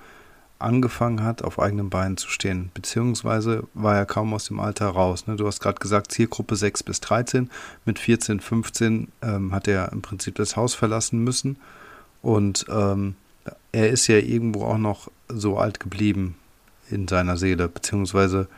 angefangen 0.60 1.22
hat, 1.22 1.42
auf 1.42 1.58
eigenen 1.58 1.90
Beinen 1.90 2.16
zu 2.16 2.28
stehen. 2.28 2.70
Beziehungsweise 2.74 3.64
war 3.74 3.96
er 3.96 4.06
kaum 4.06 4.34
aus 4.34 4.46
dem 4.46 4.60
Alter 4.60 4.88
raus. 4.88 5.26
Ne? 5.26 5.36
Du 5.36 5.46
hast 5.46 5.60
gerade 5.60 5.78
gesagt, 5.78 6.12
Zielgruppe 6.12 6.56
6 6.56 6.82
bis 6.82 7.00
13. 7.00 7.50
Mit 7.84 7.98
14, 7.98 8.40
15 8.40 9.08
ähm, 9.22 9.52
hat 9.52 9.68
er 9.68 9.92
im 9.92 10.02
Prinzip 10.02 10.34
das 10.36 10.56
Haus 10.56 10.74
verlassen 10.74 11.24
müssen. 11.24 11.56
Und 12.22 12.66
ähm, 12.68 13.14
er 13.72 13.90
ist 13.90 14.06
ja 14.06 14.18
irgendwo 14.18 14.64
auch 14.64 14.78
noch 14.78 15.10
so 15.28 15.58
alt 15.58 15.80
geblieben 15.80 16.36
in 16.90 17.08
seiner 17.08 17.36
Seele. 17.36 17.68
Beziehungsweise 17.68 18.48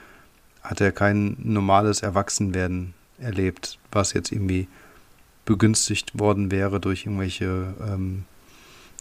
hat 0.63 0.81
er 0.81 0.93
kein 0.93 1.37
normales 1.39 2.03
Erwachsenwerden 2.03 2.95
erlebt, 3.19 3.79
was 3.91 4.13
jetzt 4.13 4.33
irgendwie 4.33 4.69
begünstigt 5.45 6.19
worden 6.19 6.51
wäre 6.51 6.81
durch 6.81 7.07
irgendwelche, 7.07 7.75
ähm, 7.81 8.25
äh, 8.25 8.32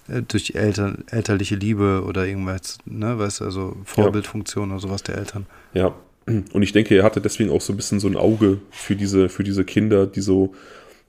durch 0.08 0.56
Elter, 0.56 0.98
elterliche 1.10 1.56
Liebe 1.56 2.04
oder 2.06 2.26
irgendwas, 2.26 2.80
ne, 2.86 3.18
weißt 3.18 3.42
also 3.42 3.78
Vorbildfunktion 3.86 4.70
ja. 4.70 4.76
oder 4.76 4.82
sowas 4.82 5.04
der 5.04 5.18
Eltern. 5.18 5.46
Ja, 5.74 5.96
und 6.26 6.62
ich 6.62 6.72
denke, 6.72 6.96
er 6.96 7.04
hatte 7.04 7.22
deswegen 7.22 7.50
auch 7.50 7.62
so 7.62 7.74
ein 7.74 7.78
bisschen 7.78 8.00
so 8.00 8.08
ein 8.08 8.16
Auge 8.16 8.60
für 8.70 8.96
diese, 8.96 9.30
für 9.30 9.44
diese 9.44 9.66
Kinder, 9.66 10.06
die 10.08 10.22
so, 10.22 10.54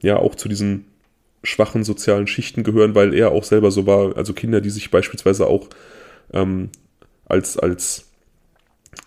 ja, 0.01 0.17
auch 0.17 0.35
zu 0.35 0.49
diesen 0.49 0.85
schwachen 1.43 1.83
sozialen 1.83 2.27
Schichten 2.27 2.63
gehören, 2.63 2.95
weil 2.95 3.13
er 3.13 3.31
auch 3.31 3.43
selber 3.43 3.71
so 3.71 3.85
war, 3.85 4.15
also 4.17 4.33
Kinder, 4.33 4.61
die 4.61 4.69
sich 4.69 4.91
beispielsweise 4.91 5.47
auch 5.47 5.67
ähm, 6.31 6.69
als, 7.25 7.57
als 7.57 8.09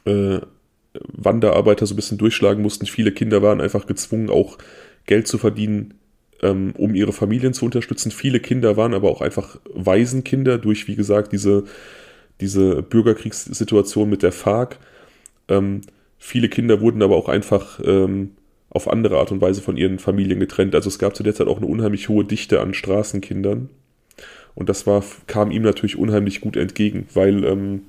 äh, 0.04 0.40
Wanderarbeiter 1.00 1.86
so 1.86 1.94
ein 1.94 1.96
bisschen 1.96 2.18
durchschlagen 2.18 2.62
mussten. 2.62 2.86
Viele 2.86 3.12
Kinder 3.12 3.42
waren 3.42 3.60
einfach 3.60 3.86
gezwungen, 3.86 4.30
auch 4.30 4.58
Geld 5.06 5.26
zu 5.26 5.38
verdienen, 5.38 5.94
ähm, 6.42 6.72
um 6.76 6.94
ihre 6.94 7.12
Familien 7.12 7.54
zu 7.54 7.64
unterstützen. 7.64 8.10
Viele 8.10 8.40
Kinder 8.40 8.76
waren 8.76 8.94
aber 8.94 9.10
auch 9.10 9.20
einfach 9.20 9.58
Waisenkinder 9.72 10.58
durch, 10.58 10.88
wie 10.88 10.96
gesagt, 10.96 11.32
diese, 11.32 11.64
diese 12.40 12.82
Bürgerkriegssituation 12.82 14.08
mit 14.08 14.22
der 14.22 14.32
FARC. 14.32 14.78
Ähm, 15.48 15.82
viele 16.18 16.48
Kinder 16.48 16.80
wurden 16.80 17.02
aber 17.02 17.16
auch 17.16 17.28
einfach 17.28 17.80
ähm, 17.84 18.32
auf 18.70 18.88
andere 18.88 19.18
Art 19.18 19.32
und 19.32 19.40
Weise 19.40 19.62
von 19.62 19.76
ihren 19.76 19.98
Familien 19.98 20.40
getrennt. 20.40 20.74
Also 20.74 20.88
es 20.88 20.98
gab 20.98 21.16
zu 21.16 21.22
der 21.22 21.34
Zeit 21.34 21.46
auch 21.46 21.58
eine 21.58 21.66
unheimlich 21.66 22.08
hohe 22.08 22.24
Dichte 22.24 22.60
an 22.60 22.74
Straßenkindern. 22.74 23.70
Und 24.54 24.68
das 24.68 24.86
war, 24.86 25.04
kam 25.26 25.50
ihm 25.50 25.62
natürlich 25.62 25.98
unheimlich 25.98 26.40
gut 26.40 26.56
entgegen, 26.56 27.06
weil 27.14 27.44
ähm, 27.44 27.82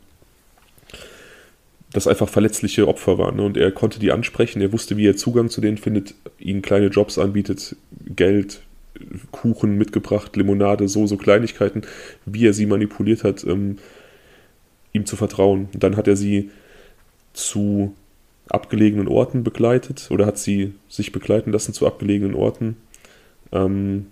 das 1.94 2.08
einfach 2.08 2.30
verletzliche 2.30 2.88
Opfer 2.88 3.18
waren. 3.18 3.38
Ne? 3.38 3.44
Und 3.44 3.58
er 3.58 3.72
konnte 3.72 4.00
die 4.00 4.12
ansprechen, 4.12 4.62
er 4.62 4.74
wusste, 4.74 4.98
wie 4.98 5.08
er 5.08 5.16
Zugang 5.16 5.50
zu 5.50 5.62
denen 5.62 5.78
findet, 5.78 6.14
ihnen 6.38 6.62
kleine 6.62 6.88
Jobs 6.88 7.18
anbietet, 7.18 7.76
Geld, 8.18 8.62
Kuchen 9.32 9.78
mitgebracht, 9.78 10.36
Limonade, 10.36 10.88
so, 10.88 11.08
so 11.08 11.18
Kleinigkeiten, 11.18 11.84
wie 12.26 12.46
er 12.46 12.54
sie 12.54 12.66
manipuliert 12.66 13.24
hat, 13.24 13.46
ähm, 13.46 13.78
ihm 14.92 15.06
zu 15.06 15.16
vertrauen. 15.16 15.70
Und 15.74 15.84
dann 15.84 15.96
hat 15.96 16.08
er 16.08 16.18
sie 16.18 16.52
zu 17.34 17.94
abgelegenen 18.50 19.08
Orten 19.08 19.44
begleitet 19.44 20.08
oder 20.10 20.26
hat 20.26 20.38
sie 20.38 20.74
sich 20.90 21.12
begleiten 21.12 21.52
lassen 21.52 21.74
zu 21.74 21.86
abgelegenen 21.86 22.36
Orten. 22.36 22.78
Ähm, 23.52 24.08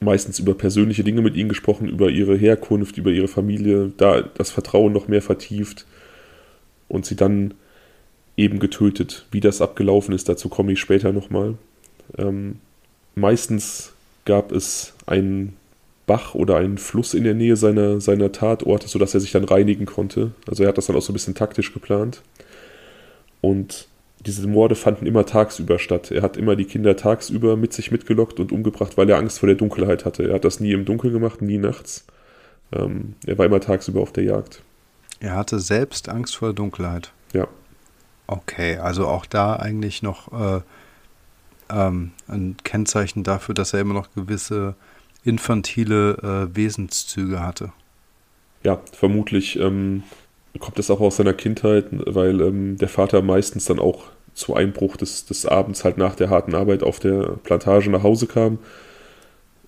meistens 0.00 0.38
über 0.38 0.54
persönliche 0.54 1.04
Dinge 1.04 1.22
mit 1.22 1.36
ihnen 1.36 1.48
gesprochen, 1.48 1.88
über 1.88 2.10
ihre 2.10 2.36
Herkunft, 2.36 2.98
über 2.98 3.10
ihre 3.10 3.28
Familie, 3.28 3.92
da 3.96 4.22
das 4.22 4.50
Vertrauen 4.50 4.92
noch 4.92 5.08
mehr 5.08 5.22
vertieft 5.22 5.86
und 6.88 7.06
sie 7.06 7.16
dann 7.16 7.54
eben 8.36 8.58
getötet. 8.58 9.26
Wie 9.30 9.40
das 9.40 9.62
abgelaufen 9.62 10.14
ist, 10.14 10.28
dazu 10.28 10.48
komme 10.48 10.72
ich 10.72 10.80
später 10.80 11.12
nochmal. 11.12 11.54
Ähm, 12.18 12.56
meistens 13.16 13.92
gab 14.24 14.52
es 14.52 14.92
einen 15.06 15.56
Bach 16.06 16.34
oder 16.34 16.56
einen 16.56 16.78
Fluss 16.78 17.14
in 17.14 17.24
der 17.24 17.34
Nähe 17.34 17.56
seiner, 17.56 18.00
seiner 18.00 18.30
Tatorte, 18.30 18.86
sodass 18.86 19.14
er 19.14 19.20
sich 19.20 19.32
dann 19.32 19.44
reinigen 19.44 19.86
konnte. 19.86 20.30
Also 20.46 20.62
er 20.62 20.68
hat 20.68 20.78
das 20.78 20.86
dann 20.86 20.96
auch 20.96 21.02
so 21.02 21.12
ein 21.12 21.14
bisschen 21.14 21.34
taktisch 21.34 21.72
geplant. 21.72 22.22
Und 23.40 23.88
diese 24.24 24.46
Morde 24.46 24.74
fanden 24.74 25.06
immer 25.06 25.26
tagsüber 25.26 25.78
statt. 25.78 26.10
Er 26.10 26.22
hat 26.22 26.36
immer 26.36 26.56
die 26.56 26.64
Kinder 26.64 26.96
tagsüber 26.96 27.56
mit 27.56 27.72
sich 27.72 27.90
mitgelockt 27.90 28.38
und 28.38 28.52
umgebracht, 28.52 28.96
weil 28.96 29.10
er 29.10 29.18
Angst 29.18 29.40
vor 29.40 29.48
der 29.48 29.56
Dunkelheit 29.56 30.04
hatte. 30.04 30.28
Er 30.28 30.34
hat 30.34 30.44
das 30.44 30.60
nie 30.60 30.72
im 30.72 30.84
Dunkeln 30.84 31.12
gemacht, 31.12 31.42
nie 31.42 31.58
nachts. 31.58 32.04
Ähm, 32.72 33.14
er 33.26 33.38
war 33.38 33.46
immer 33.46 33.60
tagsüber 33.60 34.00
auf 34.00 34.12
der 34.12 34.24
Jagd. 34.24 34.62
Er 35.20 35.34
hatte 35.34 35.58
selbst 35.58 36.08
Angst 36.08 36.36
vor 36.36 36.48
der 36.48 36.54
Dunkelheit. 36.54 37.12
Ja. 37.32 37.48
Okay, 38.26 38.76
also 38.76 39.06
auch 39.06 39.26
da 39.26 39.56
eigentlich 39.56 40.02
noch 40.02 40.32
äh, 40.32 40.60
ähm, 41.70 42.12
ein 42.28 42.56
Kennzeichen 42.64 43.22
dafür, 43.22 43.54
dass 43.54 43.72
er 43.72 43.80
immer 43.80 43.94
noch 43.94 44.12
gewisse 44.14 44.74
infantile 45.24 46.48
äh, 46.50 46.56
Wesenszüge 46.56 47.40
hatte. 47.40 47.72
Ja, 48.62 48.80
vermutlich 48.92 49.58
ähm, 49.58 50.02
kommt 50.58 50.78
es 50.78 50.90
auch 50.90 51.00
aus 51.00 51.16
seiner 51.16 51.34
Kindheit, 51.34 51.86
weil 51.90 52.40
ähm, 52.40 52.76
der 52.78 52.88
Vater 52.88 53.22
meistens 53.22 53.66
dann 53.66 53.78
auch 53.78 54.04
zu 54.34 54.54
Einbruch 54.54 54.96
des, 54.96 55.24
des 55.24 55.46
Abends 55.46 55.84
halt 55.84 55.98
nach 55.98 56.14
der 56.14 56.30
harten 56.30 56.54
Arbeit 56.54 56.82
auf 56.82 56.98
der 56.98 57.38
Plantage 57.42 57.90
nach 57.90 58.02
Hause 58.02 58.26
kam, 58.26 58.58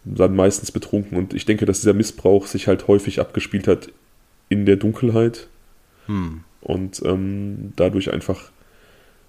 dann 0.04 0.36
meistens 0.36 0.70
betrunken. 0.70 1.16
Und 1.16 1.34
ich 1.34 1.46
denke, 1.46 1.66
dass 1.66 1.80
dieser 1.80 1.94
Missbrauch 1.94 2.46
sich 2.46 2.68
halt 2.68 2.86
häufig 2.86 3.20
abgespielt 3.20 3.66
hat 3.66 3.88
in 4.48 4.66
der 4.66 4.76
Dunkelheit 4.76 5.48
hm. 6.06 6.44
und 6.60 7.02
ähm, 7.04 7.72
dadurch 7.76 8.12
einfach 8.12 8.50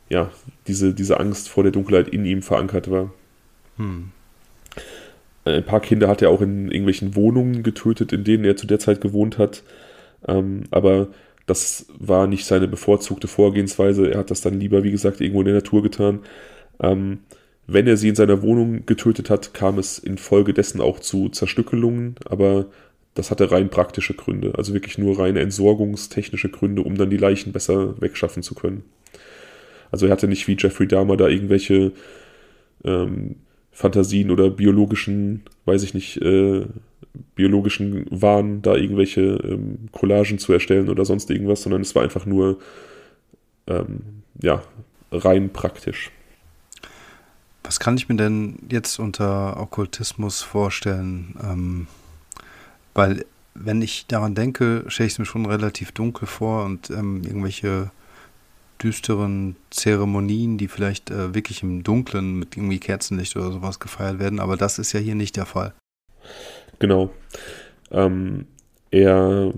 ja 0.10 0.32
diese, 0.68 0.94
diese 0.94 1.20
Angst 1.20 1.50
vor 1.50 1.64
der 1.64 1.72
Dunkelheit 1.72 2.10
in 2.10 2.26
ihm 2.26 2.42
verankert 2.42 2.90
war. 2.90 3.12
Hm. 3.78 4.12
Ein 5.46 5.66
paar 5.66 5.80
Kinder 5.80 6.08
hat 6.08 6.22
er 6.22 6.30
auch 6.30 6.42
in 6.42 6.70
irgendwelchen 6.70 7.16
Wohnungen 7.16 7.64
getötet, 7.64 8.12
in 8.12 8.24
denen 8.24 8.44
er 8.44 8.58
zu 8.58 8.68
der 8.68 8.80
Zeit 8.80 9.02
gewohnt 9.02 9.38
hat. 9.38 9.64
Ähm, 10.28 10.64
aber 10.72 11.08
das 11.46 11.88
war 11.98 12.28
nicht 12.28 12.46
seine 12.46 12.68
bevorzugte 12.68 13.28
Vorgehensweise. 13.28 14.12
Er 14.12 14.20
hat 14.20 14.32
das 14.32 14.42
dann 14.42 14.60
lieber, 14.60 14.84
wie 14.84 14.92
gesagt, 14.92 15.22
irgendwo 15.22 15.42
in 15.42 15.46
der 15.46 15.56
Natur 15.56 15.82
getan. 15.82 16.20
Ähm, 16.80 17.20
wenn 17.66 17.88
er 17.88 17.98
sie 17.98 18.10
in 18.10 18.16
seiner 18.16 18.42
Wohnung 18.42 18.86
getötet 18.86 19.30
hat, 19.30 19.54
kam 19.54 19.78
es 19.78 20.00
infolgedessen 20.00 20.82
auch 20.82 21.00
zu 21.00 21.30
Zerstückelungen, 21.30 22.16
aber 22.26 22.66
das 23.14 23.32
hatte 23.32 23.52
rein 23.52 23.70
praktische 23.70 24.14
Gründe, 24.14 24.54
also 24.58 24.74
wirklich 24.74 24.98
nur 24.98 25.20
reine 25.20 25.42
entsorgungstechnische 25.42 26.50
Gründe, 26.50 26.82
um 26.82 26.98
dann 26.98 27.10
die 27.10 27.18
Leichen 27.18 27.52
besser 27.52 28.00
wegschaffen 28.02 28.44
zu 28.44 28.56
können. 28.56 28.84
Also 29.92 30.06
er 30.06 30.12
hatte 30.12 30.28
nicht 30.28 30.48
wie 30.48 30.58
Jeffrey 30.58 30.88
Dahmer 30.88 31.18
da 31.18 31.28
irgendwelche 31.28 31.92
ähm, 32.84 33.36
Fantasien 33.72 34.32
oder 34.32 34.50
biologischen, 34.50 35.44
weiß 35.66 35.84
ich 35.84 35.94
nicht, 35.94 36.18
äh, 36.22 36.66
biologischen 37.36 38.06
Wahn, 38.10 38.62
da 38.62 38.76
irgendwelche 38.76 39.22
ähm, 39.22 39.90
Collagen 39.92 40.38
zu 40.38 40.54
erstellen 40.54 40.90
oder 40.90 41.06
sonst 41.06 41.30
irgendwas, 41.30 41.64
sondern 41.64 41.82
es 41.82 41.96
war 41.96 42.04
einfach 42.04 42.26
nur 42.26 42.60
ähm, 43.68 44.24
ja, 44.42 44.62
rein 45.12 45.52
praktisch. 45.52 46.12
Was 47.64 47.80
kann 47.80 47.98
ich 47.98 48.10
mir 48.10 48.16
denn 48.16 48.58
jetzt 48.70 49.00
unter 49.00 49.60
Okkultismus 49.60 50.42
vorstellen? 50.42 51.36
Ähm, 51.44 51.88
weil, 52.94 53.26
wenn 53.54 53.82
ich 53.82 54.08
daran 54.08 54.36
denke, 54.36 54.86
stelle 54.88 55.08
ich 55.08 55.14
es 55.14 55.20
mir 55.20 55.26
schon 55.26 55.46
relativ 55.46 55.92
dunkel 55.92 56.28
vor 56.28 56.66
und 56.66 56.90
ähm, 56.90 57.22
irgendwelche 57.24 57.92
düsteren 58.82 59.56
Zeremonien, 59.70 60.58
die 60.58 60.68
vielleicht 60.68 61.12
äh, 61.12 61.34
wirklich 61.34 61.64
im 61.64 61.84
Dunklen 61.84 62.40
mit 62.40 62.56
irgendwie 62.56 62.80
Kerzenlicht 62.80 63.36
oder 63.36 63.52
sowas 63.52 63.80
gefeiert 63.80 64.20
werden, 64.20 64.40
aber 64.40 64.58
das 64.58 64.80
ist 64.80 64.94
ja 64.94 65.00
hier 65.00 65.16
nicht 65.16 65.36
der 65.36 65.46
Fall. 65.46 65.74
Genau. 66.80 67.12
Ähm, 67.92 68.46
er 68.92 69.54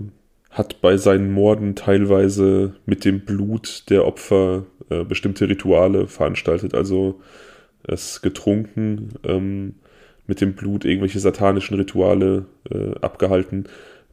hat 0.50 0.80
bei 0.80 0.96
seinen 0.96 1.32
Morden 1.32 1.74
teilweise 1.74 2.74
mit 2.84 3.04
dem 3.04 3.20
Blut 3.24 3.84
der 3.88 4.06
Opfer 4.06 4.66
äh, 4.90 5.04
bestimmte 5.04 5.48
Rituale 5.48 6.06
veranstaltet, 6.08 6.74
also 6.74 7.20
es 7.84 8.20
getrunken, 8.22 9.14
ähm, 9.24 9.74
mit 10.26 10.40
dem 10.40 10.54
Blut 10.54 10.84
irgendwelche 10.84 11.20
satanischen 11.20 11.76
Rituale 11.76 12.46
äh, 12.70 12.94
abgehalten, 13.00 13.64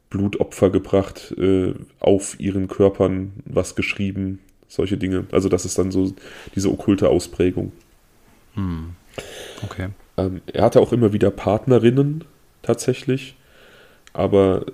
Blutopfer 0.08 0.70
gebracht, 0.70 1.34
äh, 1.38 1.74
auf 2.00 2.40
ihren 2.40 2.66
Körpern 2.66 3.32
was 3.44 3.76
geschrieben, 3.76 4.40
solche 4.70 4.96
Dinge. 4.96 5.26
Also 5.32 5.50
das 5.50 5.66
ist 5.66 5.78
dann 5.78 5.90
so 5.90 6.14
diese 6.54 6.70
okkulte 6.70 7.10
Ausprägung. 7.10 7.72
Hm. 8.54 8.90
Okay. 9.62 9.88
Ähm, 10.16 10.40
er 10.46 10.64
hatte 10.64 10.80
auch 10.80 10.92
immer 10.92 11.12
wieder 11.12 11.30
Partnerinnen 11.30 12.24
tatsächlich, 12.62 13.36
aber 14.12 14.64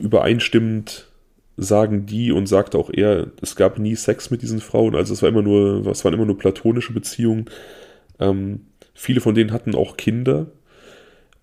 übereinstimmend 0.00 1.08
sagen 1.56 2.06
die 2.06 2.30
und 2.30 2.46
sagt 2.46 2.76
auch 2.76 2.88
er, 2.90 3.26
es 3.42 3.56
gab 3.56 3.78
nie 3.78 3.96
Sex 3.96 4.30
mit 4.30 4.42
diesen 4.42 4.60
Frauen, 4.60 4.94
also 4.94 5.12
es 5.12 5.22
war 5.22 5.28
immer 5.28 5.42
nur, 5.42 5.84
es 5.88 6.04
waren 6.04 6.14
immer 6.14 6.26
nur 6.26 6.38
platonische 6.38 6.92
Beziehungen. 6.92 7.46
Ähm, 8.20 8.60
viele 8.94 9.20
von 9.20 9.34
denen 9.34 9.52
hatten 9.52 9.74
auch 9.74 9.96
Kinder 9.96 10.46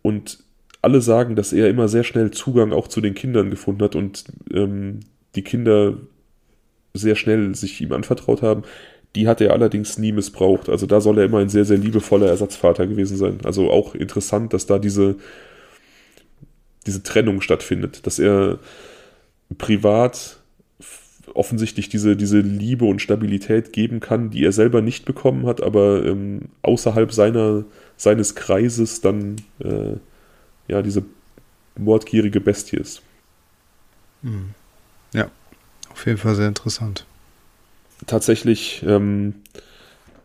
und 0.02 0.40
alle 0.82 1.02
sagen, 1.02 1.36
dass 1.36 1.52
er 1.52 1.68
immer 1.68 1.90
sehr 1.90 2.06
schnell 2.06 2.32
Zugang 2.32 2.72
auch 2.72 2.88
zu 2.88 3.02
den 3.02 3.14
Kindern 3.14 3.50
gefunden 3.50 3.84
hat 3.84 3.96
und 3.96 4.24
ähm, 4.54 5.02
die 5.36 5.42
Kinder 5.42 5.98
sehr 6.96 7.16
schnell 7.16 7.56
sich 7.56 7.80
ihm 7.82 7.92
anvertraut 7.92 8.42
haben. 8.42 8.64
Die 9.16 9.28
hat 9.28 9.42
er 9.42 9.54
allerdings 9.54 9.98
nie 9.98 10.12
missbraucht. 10.12 10.70
Also 10.70 10.86
da 10.86 11.00
soll 11.00 11.20
er 11.20 11.26
immer 11.26 11.40
ein 11.40 11.50
sehr, 11.50 11.66
sehr 11.66 11.78
liebevoller 11.78 12.28
Ersatzvater 12.28 12.88
gewesen 12.88 13.18
sein. 13.18 13.40
Also 13.44 13.72
auch 13.72 13.96
interessant, 13.96 14.54
dass 14.54 14.66
da 14.66 14.80
diese, 14.80 15.16
diese 16.86 17.04
Trennung 17.04 17.42
stattfindet, 17.42 18.06
dass 18.06 18.20
er 18.20 18.60
privat 19.58 20.40
offensichtlich 21.34 21.90
diese, 21.90 22.16
diese 22.16 22.40
Liebe 22.40 22.86
und 22.86 23.02
Stabilität 23.02 23.74
geben 23.74 24.00
kann, 24.00 24.30
die 24.30 24.44
er 24.44 24.52
selber 24.52 24.82
nicht 24.82 25.06
bekommen 25.06 25.46
hat, 25.46 25.62
aber 25.62 26.06
ähm, 26.06 26.44
außerhalb 26.62 27.12
seiner, 27.12 27.66
seines 27.98 28.36
Kreises 28.36 29.02
dann 29.02 29.38
äh, 29.60 29.98
ja 30.68 30.82
diese 30.82 31.04
mordgierige 31.78 32.40
Bestie 32.40 32.78
ist. 32.78 33.02
Hm. 34.24 34.52
Ja, 35.14 35.30
auf 35.96 36.06
jeden 36.06 36.18
Fall 36.18 36.36
sehr 36.36 36.50
interessant. 36.50 37.06
Tatsächlich 38.06 38.84
ähm, 38.86 39.36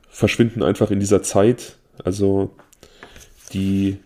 verschwinden 0.08 0.64
einfach 0.64 0.90
in 0.90 0.98
dieser 0.98 1.22
Zeit, 1.22 1.76
also 2.02 2.50
die 3.52 3.98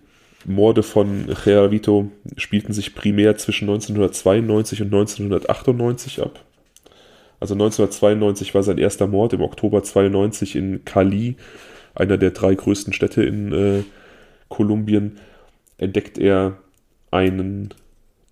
Morde 0.44 0.82
von 0.82 1.26
Gerravito 1.26 2.10
spielten 2.36 2.74
sich 2.74 2.94
primär 2.94 3.38
zwischen 3.38 3.64
1992 3.64 4.82
und 4.82 4.88
1998 4.88 6.20
ab. 6.20 6.44
Also 7.40 7.54
1992 7.54 8.54
war 8.54 8.62
sein 8.62 8.76
erster 8.76 9.06
Mord, 9.06 9.32
im 9.32 9.40
Oktober 9.40 9.82
92 9.82 10.56
in 10.56 10.84
Cali, 10.84 11.36
einer 11.94 12.18
der 12.18 12.32
drei 12.32 12.54
größten 12.54 12.92
Städte 12.92 13.22
in 13.22 13.52
äh, 13.52 13.84
Kolumbien, 14.50 15.18
entdeckt 15.78 16.18
er 16.18 16.58
einen 17.10 17.72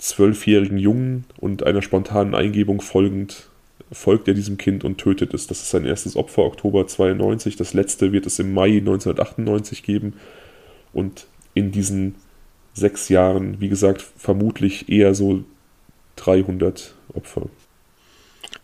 zwölfjährigen 0.02 0.78
Jungen 0.78 1.24
und 1.38 1.62
einer 1.62 1.80
spontanen 1.80 2.34
Eingebung 2.34 2.80
folgend 2.80 3.48
folgt 3.92 4.26
er 4.26 4.34
diesem 4.34 4.58
Kind 4.58 4.82
und 4.84 4.98
tötet 4.98 5.32
es. 5.32 5.46
Das 5.46 5.60
ist 5.60 5.70
sein 5.70 5.84
erstes 5.84 6.16
Opfer, 6.16 6.42
Oktober 6.42 6.86
92. 6.88 7.56
Das 7.56 7.72
letzte 7.72 8.10
wird 8.12 8.26
es 8.26 8.38
im 8.40 8.52
Mai 8.52 8.78
1998 8.78 9.82
geben. 9.82 10.14
Und 10.92 11.26
in 11.54 11.70
diesen 11.70 12.16
sechs 12.74 13.10
Jahren, 13.10 13.60
wie 13.60 13.68
gesagt, 13.68 14.02
vermutlich 14.16 14.88
eher 14.88 15.14
so 15.14 15.44
300 16.16 16.94
Opfer. 17.14 17.42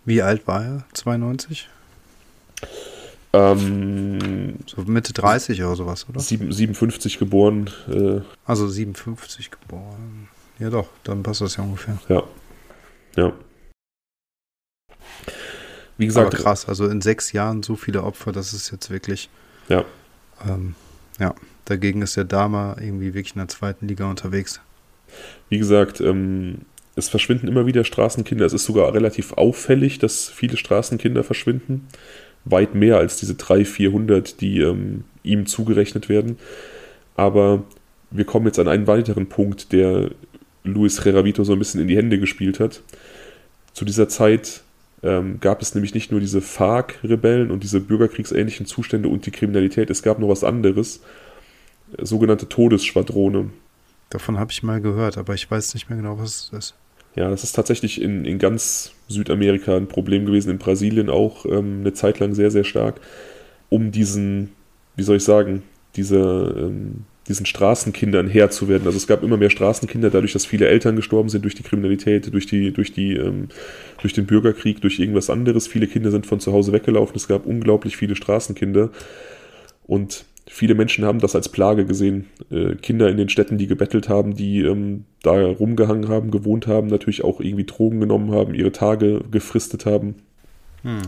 Wie 0.05 0.23
alt 0.23 0.47
war 0.47 0.65
er? 0.65 0.85
92? 0.95 1.69
Ähm, 3.33 4.57
so 4.67 4.83
Mitte 4.83 5.13
30 5.13 5.63
oder 5.63 5.77
sowas, 5.77 6.07
oder? 6.09 6.19
57 6.19 7.19
geboren. 7.19 7.71
Äh, 7.89 8.23
also 8.45 8.67
57 8.67 9.51
geboren. 9.51 10.29
Ja 10.59 10.71
doch, 10.71 10.89
dann 11.05 11.23
passt 11.23 11.41
das 11.41 11.57
ja 11.57 11.65
ungefähr. 11.65 11.99
Ja. 12.09 12.23
Ja. 13.17 13.33
Wie 15.97 16.07
gesagt. 16.07 16.35
Aber 16.35 16.43
krass, 16.43 16.69
also 16.69 16.87
in 16.87 17.01
sechs 17.01 17.33
Jahren 17.33 17.63
so 17.63 17.77
viele 17.77 18.03
Opfer, 18.03 18.33
das 18.33 18.53
ist 18.53 18.71
jetzt 18.71 18.91
wirklich. 18.91 19.29
Ja. 19.69 19.85
Ähm, 20.47 20.75
ja, 21.19 21.35
dagegen 21.65 22.03
ist 22.03 22.17
der 22.17 22.25
Dama 22.25 22.77
irgendwie 22.81 23.15
wirklich 23.15 23.35
in 23.35 23.41
der 23.41 23.49
zweiten 23.49 23.89
Liga 23.89 24.09
unterwegs. 24.09 24.61
Wie 25.49 25.59
gesagt, 25.59 26.01
ähm, 26.01 26.63
es 26.95 27.09
verschwinden 27.09 27.49
immer 27.49 27.67
wieder 27.67 27.85
Straßenkinder. 27.85 28.47
Es 28.47 28.53
ist 28.53 28.65
sogar 28.65 28.93
relativ 28.95 29.33
auffällig, 29.33 29.99
dass 29.99 30.29
viele 30.29 30.57
Straßenkinder 30.57 31.25
verschwinden. 31.25 31.89
Weit 32.45 32.75
mehr 32.75 32.97
als 32.97 33.17
diese 33.17 33.35
300, 33.35 33.67
400, 33.67 34.41
die 34.41 34.61
ähm, 34.61 35.05
ihm 35.23 35.47
zugerechnet 35.47 36.09
werden. 36.09 36.39
Aber 37.17 37.65
wir 38.11 38.25
kommen 38.25 38.47
jetzt 38.47 38.59
an 38.59 38.69
einen 38.69 38.87
weiteren 38.87 39.29
Punkt, 39.29 39.73
der 39.73 40.11
Luis 40.65 41.05
Reravito 41.05 41.45
so 41.45 41.53
ein 41.53 41.59
bisschen 41.59 41.81
in 41.81 41.89
die 41.89 41.97
Hände 41.97 42.19
gespielt 42.19 42.61
hat. 42.61 42.83
Zu 43.73 43.85
dieser 43.85 44.09
Zeit 44.09 44.63
ähm, 45.03 45.39
gab 45.41 45.63
es 45.63 45.75
nämlich 45.75 45.95
nicht 45.95 46.11
nur 46.11 46.21
diese 46.21 46.41
FARC-Rebellen 46.41 47.51
und 47.51 47.63
diese 47.63 47.81
bürgerkriegsähnlichen 47.81 48.67
Zustände 48.67 49.09
und 49.09 49.27
die 49.27 49.31
Kriminalität, 49.31 49.91
es 49.91 50.03
gab 50.03 50.19
noch 50.19 50.29
was 50.29 50.45
anderes, 50.45 51.01
sogenannte 51.99 52.49
Todesschwadrone. 52.49 53.51
Davon 54.11 54.39
habe 54.39 54.51
ich 54.51 54.63
mal 54.63 54.81
gehört, 54.81 55.19
aber 55.19 55.35
ich 55.35 55.51
weiß 55.51 55.75
nicht 55.75 55.89
mehr 55.89 55.99
genau, 55.99 56.19
was 56.19 56.51
es 56.53 56.59
ist. 56.59 56.75
Ja, 57.15 57.31
das 57.31 57.45
ist 57.45 57.53
tatsächlich 57.53 58.01
in, 58.01 58.25
in 58.25 58.39
ganz 58.39 58.93
Südamerika 59.09 59.77
ein 59.77 59.89
Problem 59.89 60.27
gewesen, 60.27 60.51
in 60.51 60.59
Brasilien 60.59 61.11
auch 61.11 61.45
ähm, 61.47 61.81
eine 61.81 61.93
Zeit 61.93 62.19
lang 62.19 62.35
sehr, 62.35 62.51
sehr 62.51 62.65
stark, 62.65 63.01
um 63.71 63.91
diesen, 63.91 64.51
wie 64.97 65.03
soll 65.03 65.17
ich 65.17 65.25
sagen, 65.25 65.63
diese, 65.97 66.19
ähm, 66.57 67.05
diesen 67.29 67.47
Straßenkindern 67.47 68.29
Herr 68.29 68.51
zu 68.51 68.69
werden. 68.69 68.87
Also 68.87 68.97
es 68.97 69.07
gab 69.07 69.23
immer 69.23 69.37
mehr 69.37 69.51
Straßenkinder, 69.51 70.11
dadurch, 70.11 70.33
dass 70.33 70.47
viele 70.47 70.69
Eltern 70.69 70.97
gestorben 70.97 71.29
sind 71.29 71.45
durch 71.45 71.55
die 71.55 71.63
Kriminalität, 71.63 72.33
durch, 72.33 72.47
die, 72.47 72.73
durch, 72.73 72.93
die, 72.93 73.15
ähm, 73.15 73.49
durch 74.01 74.15
den 74.15 74.27
Bürgerkrieg, 74.27 74.81
durch 74.81 74.99
irgendwas 74.99 75.31
anderes. 75.31 75.67
Viele 75.67 75.87
Kinder 75.87 76.11
sind 76.11 76.27
von 76.27 76.41
zu 76.41 76.53
Hause 76.53 76.73
weggelaufen. 76.73 77.17
Es 77.17 77.29
gab 77.29 77.47
unglaublich 77.47 77.97
viele 77.97 78.17
Straßenkinder. 78.17 78.91
Und 79.87 80.25
viele 80.47 80.75
Menschen 80.75 81.05
haben 81.05 81.19
das 81.21 81.35
als 81.35 81.51
Plage 81.51 81.85
gesehen. 81.85 82.27
Äh, 82.51 82.77
Kinder 82.77 83.09
in 83.09 83.17
den 83.17 83.29
Städten, 83.29 83.59
die 83.59 83.67
gebettelt 83.67 84.09
haben, 84.09 84.35
die 84.35 84.63
ähm, 84.63 85.05
da 85.23 85.33
rumgehangen 85.33 86.09
haben, 86.09 86.31
gewohnt 86.31 86.67
haben, 86.67 86.89
natürlich 86.89 87.25
auch 87.25 87.41
irgendwie 87.41 87.65
Drogen 87.65 88.01
genommen 88.01 88.33
haben, 88.33 88.55
ihre 88.55 88.73
Tage 88.73 89.21
gefristet 89.31 89.87
haben. 89.87 90.17
Hm. 90.83 91.03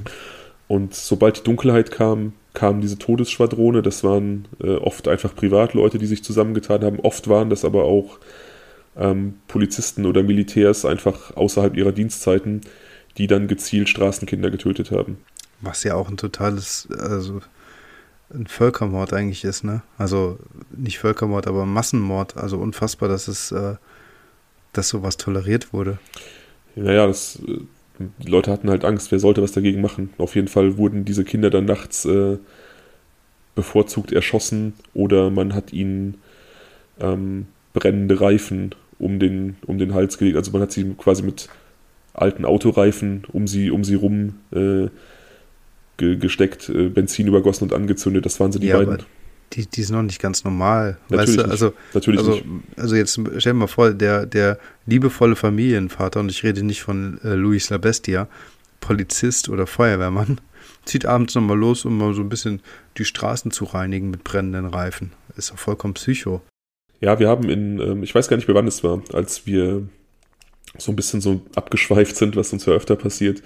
Und 0.69 0.95
sobald 0.95 1.39
die 1.39 1.45
Dunkelheit 1.45 1.91
kam, 1.91 2.33
kam 2.55 2.81
diese 2.81 2.99
Todesschwadrone. 2.99 3.83
Das 3.83 4.05
waren 4.05 4.49
äh, 4.63 4.77
oft 4.77 5.09
einfach 5.09 5.35
Privatleute, 5.35 5.99
die 5.99 6.07
sich 6.07 6.25
zusammengetan 6.25 6.83
haben. 6.83 7.01
Oft 7.01 7.29
waren 7.29 7.51
das 7.51 7.65
aber 7.65 7.85
auch 7.85 8.19
ähm, 8.97 9.35
Polizisten 9.49 10.07
oder 10.07 10.23
Militärs 10.23 10.85
einfach 10.85 11.37
außerhalb 11.37 11.77
ihrer 11.77 11.93
Dienstzeiten, 11.93 12.63
die 13.19 13.27
dann 13.27 13.49
gezielt 13.49 13.89
Straßenkinder 13.89 14.51
getötet 14.51 14.91
haben. 14.91 15.19
Was 15.61 15.85
ja 15.85 15.95
auch 15.95 16.09
ein 16.09 16.17
totales, 16.17 16.89
also 16.99 17.41
ein 18.33 18.47
Völkermord 18.47 19.13
eigentlich 19.13 19.45
ist, 19.45 19.65
ne? 19.65 19.83
Also 19.99 20.39
nicht 20.71 20.99
Völkermord, 20.99 21.47
aber 21.47 21.67
Massenmord. 21.67 22.37
Also 22.37 22.59
unfassbar, 22.59 23.09
dass 23.09 23.29
es, 23.29 23.53
äh, 23.53 23.75
dass 24.73 24.89
sowas 24.89 25.17
toleriert 25.17 25.73
wurde. 25.73 25.99
Naja, 26.77 27.07
das 27.07 27.41
äh, 27.47 27.59
die 28.19 28.31
Leute 28.31 28.51
hatten 28.51 28.71
halt 28.71 28.85
Angst, 28.85 29.13
wer 29.13 29.19
sollte 29.19 29.43
was 29.43 29.53
dagegen 29.53 29.81
machen. 29.81 30.11
Auf 30.19 30.35
jeden 30.35 30.49
Fall 30.49 30.77
wurden 30.77 31.05
diese 31.05 31.25
Kinder 31.25 31.51
dann 31.51 31.67
nachts 31.67 32.05
äh, 32.05 32.39
bevorzugt 33.55 34.13
erschossen 34.13 34.75
oder 34.95 35.31
man 35.31 35.55
hat 35.55 35.73
ihnen 35.73 36.19
ähm, 37.01 37.47
brennende 37.73 38.21
Reifen 38.21 38.75
um 38.99 39.19
den, 39.19 39.57
um 39.67 39.79
den 39.79 39.95
Hals 39.95 40.19
gelegt. 40.19 40.37
Also 40.37 40.51
man 40.53 40.63
hat 40.63 40.73
sie 40.73 40.95
quasi 40.95 41.23
mit 41.23 41.49
alten 42.15 42.45
Autoreifen 42.45 43.25
um 43.33 43.47
sie, 43.47 43.71
um 43.71 43.85
sie 43.85 43.95
rum 43.95 44.35
äh, 44.53 44.89
ge 45.97 46.17
gesteckt, 46.17 46.69
äh, 46.69 46.89
Benzin 46.89 47.27
übergossen 47.27 47.65
und 47.65 47.75
angezündet. 47.75 48.25
Das 48.25 48.41
waren 48.41 48.53
so 48.53 48.59
die 48.59 48.69
ja, 48.69 48.79
beiden 48.79 49.05
die, 49.53 49.67
die 49.67 49.81
ist 49.81 49.91
noch 49.91 50.03
nicht 50.03 50.21
ganz 50.21 50.45
normal. 50.45 50.99
Natürlich 51.09 51.39
weißt 51.39 51.47
du, 51.47 51.51
also, 51.51 51.73
Natürlich 51.93 52.21
also, 52.21 52.41
also 52.77 52.97
jetzt 52.97 53.13
stell 53.13 53.53
dir 53.53 53.55
mal 53.55 53.67
vor, 53.67 53.91
der, 53.93 54.27
der 54.27 54.59
liebevolle 54.87 55.37
Familienvater, 55.37 56.21
und 56.21 56.31
ich 56.31 56.43
rede 56.45 56.63
nicht 56.63 56.83
von 56.83 57.21
äh, 57.25 57.35
Luis 57.35 57.71
Labestia, 57.71 58.29
Polizist 58.81 59.49
oder 59.49 59.67
Feuerwehrmann, 59.67 60.41
zieht 60.85 61.05
abends 61.07 61.35
nochmal 61.35 61.59
los, 61.59 61.85
um 61.85 61.99
mal 61.99 62.15
so 62.15 62.23
ein 62.23 62.29
bisschen 62.29 62.61
die 62.97 63.05
Straßen 63.05 63.51
zu 63.51 63.65
reinigen 63.65 64.11
mit 64.11 64.25
brennenden 64.25 64.67
Reifen. 64.67 65.13
Ist 65.37 65.51
doch 65.51 65.59
vollkommen 65.59 65.95
psycho. 65.95 66.43
Ja, 67.01 67.19
wir 67.19 67.29
haben 67.29 67.49
in, 67.49 67.81
ähm, 67.81 68.03
ich 68.03 68.15
weiß 68.15 68.29
gar 68.29 68.37
nicht 68.37 68.47
mehr 68.47 68.55
wann 68.55 68.69
es 68.69 68.85
war, 68.85 69.03
als 69.13 69.47
wir 69.47 69.89
so 70.79 70.93
ein 70.93 70.97
bisschen 70.97 71.21
so 71.21 71.43
abgeschweift 71.57 72.15
sind, 72.15 72.37
was 72.37 72.53
uns 72.53 72.67
ja 72.67 72.73
öfter 72.75 72.95
passiert, 72.95 73.43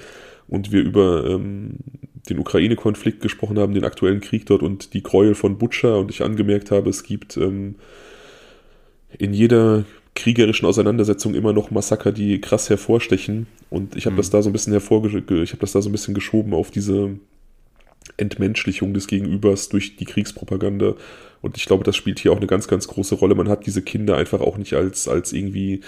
und 0.49 0.73
wir 0.73 0.83
über 0.83 1.25
ähm, 1.25 1.77
den 2.29 2.39
Ukraine-Konflikt 2.39 3.21
gesprochen 3.21 3.59
haben, 3.59 3.75
den 3.75 3.85
aktuellen 3.85 4.21
Krieg 4.21 4.47
dort 4.47 4.63
und 4.63 4.95
die 4.95 5.03
Gräuel 5.03 5.35
von 5.35 5.59
Butcher 5.59 5.99
und 5.99 6.11
ich 6.11 6.23
angemerkt 6.23 6.71
habe, 6.71 6.91
es 6.91 7.03
gibt 7.03 7.37
ähm, 7.37 7.77
in 9.19 9.35
jeder 9.35 9.85
kriegerischen 10.15 10.67
Auseinandersetzung 10.67 11.35
immer 11.35 11.53
noch 11.53 11.71
Massaker, 11.71 12.13
die 12.13 12.41
krass 12.41 12.71
hervorstechen 12.71 13.47
und 13.69 13.97
ich 13.97 14.07
habe 14.07 14.15
mhm. 14.15 14.19
das 14.19 14.31
da 14.31 14.43
so 14.43 14.51
ein 14.51 14.53
bisschen 14.53 14.73
hervorge 14.73 15.09
ich 15.43 15.51
habe 15.51 15.61
das 15.61 15.73
da 15.73 15.83
so 15.83 15.89
ein 15.89 15.93
bisschen 15.93 16.15
geschoben 16.15 16.55
auf 16.55 16.71
diese 16.71 17.17
Entmenschlichung 18.17 18.95
des 18.95 19.07
Gegenübers 19.07 19.69
durch 19.69 19.97
die 19.97 20.05
Kriegspropaganda 20.05 20.95
und 21.45 21.59
ich 21.59 21.67
glaube, 21.67 21.85
das 21.85 21.95
spielt 21.95 22.21
hier 22.21 22.33
auch 22.33 22.39
eine 22.39 22.47
ganz, 22.47 22.69
ganz 22.69 22.89
große 22.89 23.17
Rolle. 23.17 23.35
Man 23.35 23.51
hat 23.51 23.67
diese 23.67 23.83
Kinder 23.83 24.17
einfach 24.17 24.41
auch 24.41 24.57
nicht 24.57 24.73
als, 24.73 25.09
als 25.09 25.35
irgendwie 25.35 25.83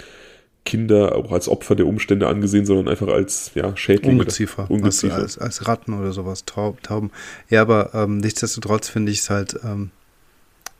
Kinder 0.67 1.15
auch 1.15 1.31
als 1.31 1.47
Opfer 1.47 1.75
der 1.75 1.87
Umstände 1.87 2.27
angesehen, 2.27 2.65
sondern 2.65 2.89
einfach 2.89 3.07
als 3.07 3.51
ja, 3.55 3.75
Schädlinge. 3.77 4.19
Ungeziefer. 4.19 4.69
Ungeziefer. 4.69 5.15
Als, 5.15 5.37
als, 5.37 5.59
als, 5.59 5.67
Ratten 5.69 5.93
oder 5.93 6.11
sowas, 6.11 6.43
Taub, 6.43 6.83
Tauben. 6.83 7.09
Ja, 7.49 7.61
aber 7.61 7.91
ähm, 7.93 8.17
nichtsdestotrotz 8.17 8.89
finde 8.89 9.13
ich 9.13 9.19
es 9.19 9.29
halt 9.29 9.57
ähm, 9.63 9.91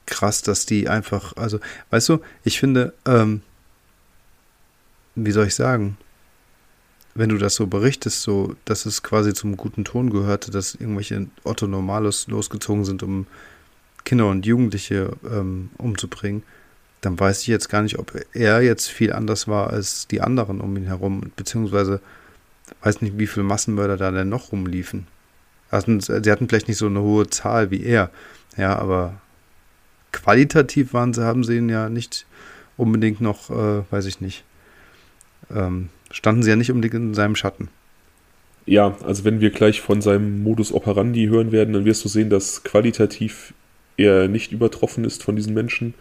krass, 0.06 0.42
dass 0.42 0.66
die 0.66 0.90
einfach, 0.90 1.38
also, 1.38 1.62
weißt 1.90 2.10
du, 2.10 2.20
ich 2.44 2.60
finde, 2.60 2.94
ähm, 3.06 3.40
wie 5.16 5.32
soll 5.32 5.48
ich 5.48 5.56
sagen, 5.56 5.96
wenn 7.16 7.30
du 7.30 7.38
das 7.38 7.56
so 7.56 7.66
berichtest, 7.66 8.24
so, 8.24 8.56
dass 8.66 8.86
es 8.86 9.04
quasi 9.04 9.34
zum 9.34 9.56
guten 9.56 9.86
Ton 9.86 10.10
gehörte, 10.10 10.52
dass 10.52 10.76
irgendwelche 10.76 11.28
Otto 11.46 11.66
Normalos 11.66 12.28
losgezogen 12.28 12.84
sind, 12.84 13.04
um 13.04 13.26
Kinder 14.04 14.28
und 14.28 14.46
Jugendliche 14.46 15.14
ähm, 15.24 15.70
umzubringen, 15.78 16.44
dann 17.02 17.20
weiß 17.20 17.42
ich 17.42 17.48
jetzt 17.48 17.70
gar 17.70 17.82
nicht, 17.82 18.00
ob 18.00 18.14
er 18.34 18.62
jetzt 18.62 18.88
viel 18.88 19.14
anders 19.14 19.48
war 19.48 19.70
als 19.70 20.08
die 20.08 20.22
anderen 20.22 20.62
um 20.62 20.76
ihn 20.76 20.86
herum, 20.86 21.32
beziehungsweise 21.36 22.00
weiß 22.82 23.02
nicht, 23.02 23.18
wie 23.18 23.28
viele 23.28 23.46
Massenmörder 23.46 23.98
da 23.98 24.12
denn 24.12 24.30
noch 24.30 24.52
rumliefen. 24.52 25.08
Also, 25.70 26.00
sie 26.00 26.32
hatten 26.32 26.48
vielleicht 26.48 26.68
nicht 26.68 26.78
so 26.78 26.88
eine 26.88 27.02
hohe 27.02 27.30
Zahl 27.30 27.72
wie 27.72 27.84
er, 27.84 28.10
ja, 28.56 28.78
aber 28.78 29.16
qualitativ 30.12 30.94
waren 30.94 31.14
sie, 31.14 31.24
haben 31.24 31.44
sie 31.44 31.58
ihn 31.58 31.70
ja 31.70 31.90
nicht 31.90 32.26
unbedingt 32.78 33.22
noch, 33.22 33.50
äh, 33.50 33.84
weiß 33.92 34.06
ich 34.06 34.22
nicht, 34.22 34.44
ähm, 35.54 35.90
standen 36.12 36.44
sie 36.44 36.50
ja 36.50 36.56
nicht 36.56 36.72
unbedingt 36.72 36.96
in 36.96 37.14
seinem 37.14 37.36
Schatten. 37.36 37.70
Ja, 38.66 38.98
also 39.06 39.24
wenn 39.24 39.40
wir 39.40 39.52
gleich 39.52 39.82
von 39.82 40.02
seinem 40.02 40.44
Modus 40.44 40.74
operandi 40.74 41.28
hören 41.28 41.52
werden, 41.52 41.74
dann 41.74 41.86
wirst 41.86 42.04
du 42.04 42.10
sehen, 42.10 42.30
dass 42.30 42.64
qualitativ 42.64 43.54
er 43.96 44.28
nicht 44.28 44.52
übertroffen 44.52 45.06
ist 45.06 45.24
von 45.24 45.36
diesen 45.36 45.54
Menschen. 45.54 45.94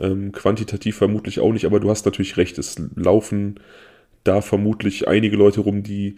Ähm, 0.00 0.32
quantitativ 0.32 0.96
vermutlich 0.96 1.40
auch 1.40 1.52
nicht, 1.52 1.64
aber 1.64 1.80
du 1.80 1.90
hast 1.90 2.04
natürlich 2.04 2.36
recht, 2.36 2.58
es 2.58 2.76
laufen 2.94 3.58
da 4.24 4.40
vermutlich 4.40 5.08
einige 5.08 5.36
Leute 5.36 5.60
rum, 5.60 5.82
die 5.82 6.16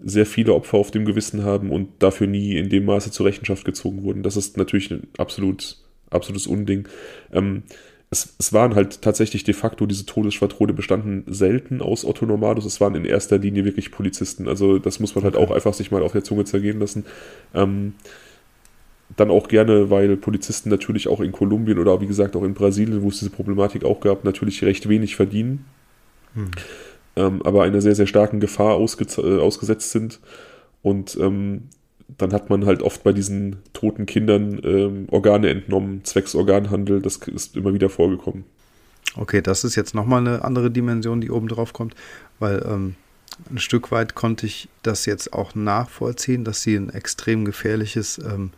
sehr 0.00 0.26
viele 0.26 0.54
Opfer 0.54 0.78
auf 0.78 0.90
dem 0.90 1.04
Gewissen 1.04 1.44
haben 1.44 1.70
und 1.70 1.88
dafür 2.00 2.26
nie 2.26 2.56
in 2.56 2.68
dem 2.68 2.84
Maße 2.84 3.10
zur 3.10 3.26
Rechenschaft 3.26 3.64
gezogen 3.64 4.02
wurden. 4.02 4.22
Das 4.22 4.36
ist 4.36 4.56
natürlich 4.56 4.90
ein 4.90 5.06
absolut, 5.18 5.78
absolutes 6.10 6.46
Unding. 6.46 6.88
Ähm, 7.32 7.62
es, 8.10 8.34
es, 8.38 8.52
waren 8.52 8.74
halt 8.74 9.02
tatsächlich 9.02 9.44
de 9.44 9.54
facto, 9.54 9.86
diese 9.86 10.04
Todesschwadrone 10.04 10.72
bestanden 10.72 11.24
selten 11.26 11.80
aus 11.80 12.04
Otto 12.04 12.26
Normalos. 12.26 12.64
Es 12.64 12.80
waren 12.80 12.94
in 12.94 13.04
erster 13.04 13.38
Linie 13.38 13.64
wirklich 13.64 13.90
Polizisten. 13.90 14.48
Also 14.48 14.78
das 14.78 15.00
muss 15.00 15.14
man 15.14 15.24
halt 15.24 15.36
auch 15.36 15.50
einfach 15.50 15.74
sich 15.74 15.90
mal 15.90 16.02
auf 16.02 16.12
der 16.12 16.24
Zunge 16.24 16.44
zergehen 16.44 16.80
lassen. 16.80 17.06
Ähm, 17.54 17.94
dann 19.16 19.30
auch 19.30 19.48
gerne, 19.48 19.90
weil 19.90 20.16
Polizisten 20.16 20.70
natürlich 20.70 21.08
auch 21.08 21.20
in 21.20 21.32
Kolumbien 21.32 21.78
oder 21.78 22.00
wie 22.00 22.06
gesagt 22.06 22.36
auch 22.36 22.42
in 22.42 22.54
Brasilien, 22.54 23.02
wo 23.02 23.08
es 23.08 23.18
diese 23.18 23.30
Problematik 23.30 23.84
auch 23.84 24.00
gab, 24.00 24.24
natürlich 24.24 24.62
recht 24.64 24.88
wenig 24.88 25.16
verdienen, 25.16 25.64
hm. 26.34 26.50
ähm, 27.16 27.42
aber 27.42 27.62
einer 27.62 27.80
sehr, 27.80 27.94
sehr 27.94 28.06
starken 28.06 28.40
Gefahr 28.40 28.74
ausge 28.74 29.04
äh, 29.22 29.40
ausgesetzt 29.40 29.90
sind. 29.90 30.20
Und 30.82 31.16
ähm, 31.20 31.68
dann 32.18 32.32
hat 32.32 32.50
man 32.50 32.66
halt 32.66 32.82
oft 32.82 33.02
bei 33.02 33.12
diesen 33.12 33.56
toten 33.72 34.06
Kindern 34.06 34.60
ähm, 34.64 35.06
Organe 35.10 35.48
entnommen, 35.48 36.04
zwecks 36.04 36.34
Organhandel, 36.34 37.00
das 37.00 37.16
ist 37.16 37.56
immer 37.56 37.72
wieder 37.72 37.88
vorgekommen. 37.88 38.44
Okay, 39.16 39.42
das 39.42 39.64
ist 39.64 39.76
jetzt 39.76 39.94
nochmal 39.94 40.20
eine 40.20 40.44
andere 40.44 40.70
Dimension, 40.70 41.20
die 41.20 41.30
oben 41.30 41.48
drauf 41.48 41.72
kommt, 41.72 41.94
weil 42.38 42.64
ähm, 42.68 42.96
ein 43.50 43.58
Stück 43.58 43.90
weit 43.90 44.14
konnte 44.14 44.46
ich 44.46 44.68
das 44.82 45.06
jetzt 45.06 45.32
auch 45.32 45.54
nachvollziehen, 45.54 46.44
dass 46.44 46.62
sie 46.62 46.76
ein 46.76 46.90
extrem 46.90 47.44
gefährliches 47.44 48.18
ähm, 48.18 48.50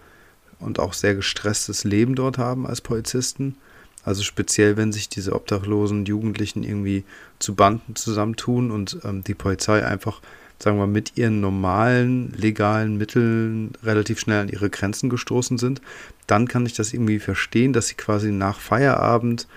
und 0.61 0.79
auch 0.79 0.93
sehr 0.93 1.15
gestresstes 1.15 1.85
Leben 1.85 2.15
dort 2.15 2.39
haben 2.39 2.67
als 2.67 2.81
Polizisten. 2.81 3.57
Also 4.05 4.23
speziell, 4.23 4.77
wenn 4.77 4.93
sich 4.93 5.09
diese 5.09 5.35
obdachlosen 5.35 6.05
Jugendlichen 6.07 6.63
irgendwie 6.63 7.05
zu 7.41 7.55
Banden 7.55 7.97
zusammentun 7.97 8.71
und 8.71 8.99
ähm, 9.05 9.25
die 9.25 9.35
Polizei 9.35 9.85
einfach, 9.85 10.21
sagen 10.61 10.79
wir, 10.79 10.87
mit 10.87 11.17
ihren 11.17 11.41
normalen, 11.41 12.33
legalen 12.37 12.97
Mitteln 12.99 13.73
relativ 13.83 14.21
schnell 14.21 14.43
an 14.43 14.49
ihre 14.49 14.71
Grenzen 14.71 15.11
gestoßen 15.11 15.59
sind, 15.59 15.83
dann 16.29 16.47
kann 16.47 16.67
ich 16.67 16.75
das 16.75 16.93
irgendwie 16.93 17.19
verstehen, 17.19 17.73
dass 17.73 17.89
sie 17.89 17.97
quasi 17.97 18.31
nach 18.31 18.61
Feierabend 18.61 19.49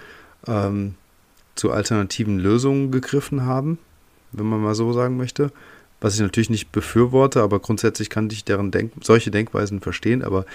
ähm, 0.47 0.95
zu 1.53 1.71
alternativen 1.71 2.39
Lösungen 2.39 2.89
gegriffen 2.89 3.45
haben, 3.45 3.77
wenn 4.31 4.47
man 4.47 4.61
mal 4.61 4.75
so 4.75 4.93
sagen 4.93 5.15
möchte. 5.17 5.51
Was 6.01 6.15
ich 6.15 6.21
natürlich 6.21 6.49
nicht 6.49 6.71
befürworte, 6.71 7.43
aber 7.43 7.59
grundsätzlich 7.59 8.09
kann 8.09 8.29
ich 8.31 8.45
deren 8.45 8.71
Denk 8.71 8.93
solche 9.01 9.31
Denkweisen 9.31 9.81
verstehen, 9.81 10.23
aber 10.23 10.45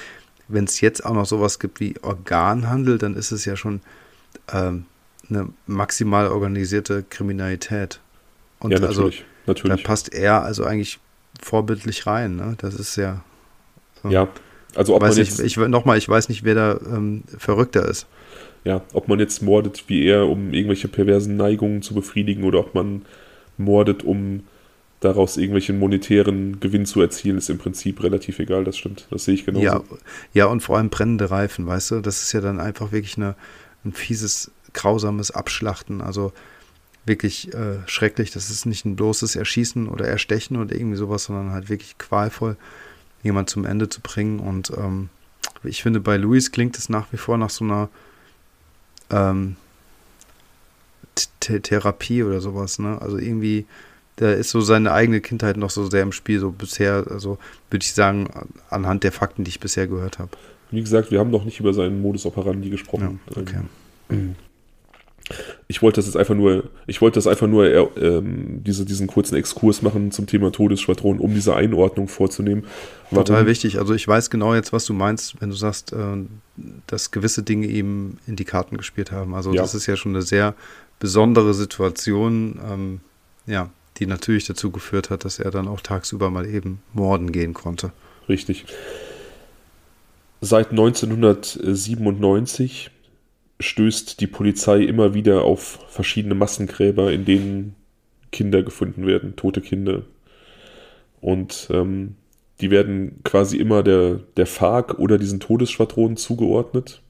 wenn 0.48 0.64
es 0.64 0.80
jetzt 0.80 1.04
auch 1.04 1.14
noch 1.14 1.26
sowas 1.26 1.58
gibt 1.58 1.80
wie 1.80 1.94
Organhandel, 2.02 2.98
dann 2.98 3.16
ist 3.16 3.32
es 3.32 3.44
ja 3.44 3.56
schon 3.56 3.80
ähm, 4.52 4.84
eine 5.28 5.48
maximal 5.66 6.28
organisierte 6.28 7.04
Kriminalität. 7.08 8.00
Und 8.60 8.72
ja, 8.72 8.78
natürlich, 8.78 9.20
also, 9.20 9.24
natürlich. 9.46 9.82
da 9.82 9.86
passt 9.86 10.12
er 10.14 10.42
also 10.42 10.64
eigentlich 10.64 10.98
vorbildlich 11.42 12.06
rein. 12.06 12.36
Ne? 12.36 12.54
Das 12.58 12.74
ist 12.74 12.96
ja. 12.96 13.22
So. 14.02 14.10
Ja, 14.10 14.28
also 14.74 14.94
ob 14.94 15.02
weiß 15.02 15.16
man 15.16 15.24
jetzt, 15.24 15.40
ich, 15.40 15.56
ich 15.56 15.68
nochmal, 15.68 15.98
ich 15.98 16.08
weiß 16.08 16.28
nicht, 16.28 16.44
wer 16.44 16.54
da 16.54 16.80
ähm, 16.86 17.22
verrückter 17.38 17.88
ist. 17.88 18.06
Ja, 18.64 18.82
ob 18.92 19.08
man 19.08 19.18
jetzt 19.18 19.42
mordet 19.42 19.84
wie 19.88 20.06
er, 20.06 20.26
um 20.26 20.52
irgendwelche 20.52 20.88
perversen 20.88 21.36
Neigungen 21.36 21.82
zu 21.82 21.94
befriedigen 21.94 22.44
oder 22.44 22.60
ob 22.60 22.74
man 22.74 23.02
mordet, 23.58 24.02
um 24.02 24.44
daraus 25.00 25.36
irgendwelchen 25.36 25.78
monetären 25.78 26.60
Gewinn 26.60 26.86
zu 26.86 27.00
erzielen, 27.00 27.38
ist 27.38 27.50
im 27.50 27.58
Prinzip 27.58 28.02
relativ 28.02 28.38
egal, 28.38 28.64
das 28.64 28.78
stimmt. 28.78 29.06
Das 29.10 29.24
sehe 29.24 29.34
ich 29.34 29.44
genauso. 29.44 29.64
Ja, 29.64 29.82
ja, 30.32 30.46
und 30.46 30.60
vor 30.60 30.78
allem 30.78 30.90
brennende 30.90 31.30
Reifen, 31.30 31.66
weißt 31.66 31.92
du? 31.92 32.00
Das 32.00 32.22
ist 32.22 32.32
ja 32.32 32.40
dann 32.40 32.60
einfach 32.60 32.92
wirklich 32.92 33.16
eine, 33.16 33.34
ein 33.84 33.92
fieses, 33.92 34.50
grausames 34.72 35.30
Abschlachten. 35.30 36.00
Also 36.00 36.32
wirklich 37.06 37.52
äh, 37.52 37.78
schrecklich. 37.86 38.30
Das 38.30 38.50
ist 38.50 38.66
nicht 38.66 38.84
ein 38.84 38.96
bloßes 38.96 39.36
Erschießen 39.36 39.88
oder 39.88 40.06
Erstechen 40.06 40.56
oder 40.56 40.74
irgendwie 40.74 40.96
sowas, 40.96 41.24
sondern 41.24 41.50
halt 41.50 41.68
wirklich 41.68 41.98
qualvoll, 41.98 42.56
jemand 43.22 43.50
zum 43.50 43.64
Ende 43.64 43.88
zu 43.88 44.00
bringen. 44.00 44.40
Und 44.40 44.72
ähm, 44.76 45.10
ich 45.62 45.82
finde, 45.82 46.00
bei 46.00 46.16
Luis 46.16 46.52
klingt 46.52 46.78
es 46.78 46.88
nach 46.88 47.12
wie 47.12 47.16
vor 47.16 47.38
nach 47.38 47.50
so 47.50 47.64
einer 47.64 47.88
ähm, 49.10 49.56
Therapie 51.40 52.22
oder 52.22 52.40
sowas, 52.40 52.78
ne? 52.78 53.00
Also 53.00 53.18
irgendwie, 53.18 53.66
da 54.16 54.32
ist 54.32 54.50
so 54.50 54.60
seine 54.60 54.92
eigene 54.92 55.20
Kindheit 55.20 55.56
noch 55.56 55.70
so 55.70 55.88
sehr 55.88 56.02
im 56.02 56.12
Spiel, 56.12 56.40
so 56.40 56.50
bisher, 56.50 57.06
also 57.10 57.38
würde 57.70 57.84
ich 57.84 57.92
sagen, 57.92 58.28
anhand 58.70 59.04
der 59.04 59.12
Fakten, 59.12 59.44
die 59.44 59.48
ich 59.48 59.60
bisher 59.60 59.86
gehört 59.86 60.18
habe. 60.18 60.30
Wie 60.70 60.80
gesagt, 60.80 61.10
wir 61.10 61.18
haben 61.18 61.30
noch 61.30 61.44
nicht 61.44 61.60
über 61.60 61.72
seinen 61.72 62.00
Modus 62.00 62.26
operandi 62.26 62.70
gesprochen. 62.70 63.20
Ja, 63.30 63.42
okay. 63.42 63.56
Ähm, 64.10 64.36
ich 65.68 65.80
wollte 65.80 65.96
das 65.96 66.06
jetzt 66.06 66.16
einfach 66.16 66.34
nur, 66.34 66.64
ich 66.86 67.00
wollte 67.00 67.14
das 67.14 67.26
einfach 67.26 67.46
nur 67.46 67.64
äh, 67.64 67.78
ähm, 67.98 68.62
diese, 68.62 68.84
diesen 68.84 69.06
kurzen 69.06 69.36
Exkurs 69.36 69.80
machen 69.80 70.10
zum 70.10 70.26
Thema 70.26 70.52
Todesschwadron, 70.52 71.18
um 71.18 71.32
diese 71.32 71.56
Einordnung 71.56 72.08
vorzunehmen. 72.08 72.64
Warum? 73.10 73.24
Total 73.24 73.46
wichtig. 73.46 73.78
Also 73.78 73.94
ich 73.94 74.06
weiß 74.06 74.28
genau 74.28 74.54
jetzt, 74.54 74.72
was 74.74 74.84
du 74.84 74.92
meinst, 74.92 75.40
wenn 75.40 75.48
du 75.48 75.56
sagst, 75.56 75.92
äh, 75.94 75.96
dass 76.86 77.10
gewisse 77.10 77.42
Dinge 77.42 77.66
eben 77.68 78.18
in 78.26 78.36
die 78.36 78.44
Karten 78.44 78.76
gespielt 78.76 79.12
haben. 79.12 79.34
Also 79.34 79.54
ja. 79.54 79.62
das 79.62 79.74
ist 79.74 79.86
ja 79.86 79.96
schon 79.96 80.12
eine 80.12 80.22
sehr 80.22 80.54
besondere 80.98 81.54
Situation, 81.54 82.60
ähm, 82.70 83.00
ja, 83.46 83.70
die 83.98 84.06
natürlich 84.06 84.46
dazu 84.46 84.70
geführt 84.70 85.10
hat, 85.10 85.24
dass 85.24 85.38
er 85.38 85.50
dann 85.50 85.68
auch 85.68 85.80
tagsüber 85.80 86.30
mal 86.30 86.46
eben 86.46 86.82
morden 86.92 87.32
gehen 87.32 87.54
konnte. 87.54 87.92
Richtig. 88.28 88.66
Seit 90.40 90.70
1997 90.70 92.90
stößt 93.60 94.20
die 94.20 94.26
Polizei 94.26 94.80
immer 94.80 95.14
wieder 95.14 95.44
auf 95.44 95.78
verschiedene 95.88 96.34
Massengräber, 96.34 97.12
in 97.12 97.24
denen 97.24 97.76
Kinder 98.32 98.62
gefunden 98.62 99.06
werden, 99.06 99.36
tote 99.36 99.60
Kinder. 99.60 100.02
Und 101.20 101.68
ähm, 101.70 102.16
die 102.60 102.70
werden 102.70 103.20
quasi 103.24 103.56
immer 103.56 103.82
der, 103.82 104.20
der 104.36 104.46
FARC 104.46 104.98
oder 104.98 105.18
diesen 105.18 105.40
Todesschwadronen 105.40 106.16
zugeordnet. 106.16 107.00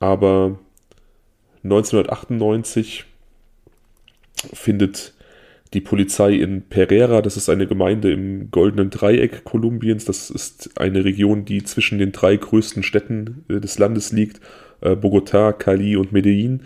Aber 0.00 0.58
1998 1.64 3.04
findet 4.52 5.14
die 5.74 5.80
Polizei 5.80 6.34
in 6.34 6.62
Pereira, 6.62 7.20
das 7.20 7.36
ist 7.36 7.48
eine 7.48 7.66
Gemeinde 7.66 8.12
im 8.12 8.50
goldenen 8.50 8.90
Dreieck 8.90 9.44
Kolumbiens, 9.44 10.04
das 10.04 10.30
ist 10.30 10.78
eine 10.80 11.04
Region, 11.04 11.44
die 11.44 11.62
zwischen 11.62 11.98
den 11.98 12.12
drei 12.12 12.36
größten 12.36 12.82
Städten 12.82 13.44
äh, 13.48 13.60
des 13.60 13.78
Landes 13.78 14.12
liegt 14.12 14.40
äh, 14.80 14.90
Bogotá, 14.90 15.52
Cali 15.52 15.96
und 15.96 16.12
Medellin. 16.12 16.62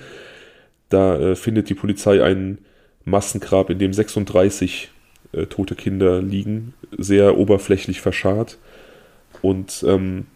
Da 0.88 1.18
äh, 1.18 1.36
findet 1.36 1.68
die 1.68 1.74
Polizei 1.74 2.22
ein 2.22 2.58
Massengrab, 3.04 3.70
in 3.70 3.78
dem 3.78 3.92
36 3.92 4.90
äh, 5.32 5.46
tote 5.46 5.74
Kinder 5.74 6.22
liegen, 6.22 6.74
sehr 6.96 7.38
oberflächlich 7.38 8.00
verscharrt. 8.00 8.58
Und 9.40 9.84
ähm, 9.88 10.26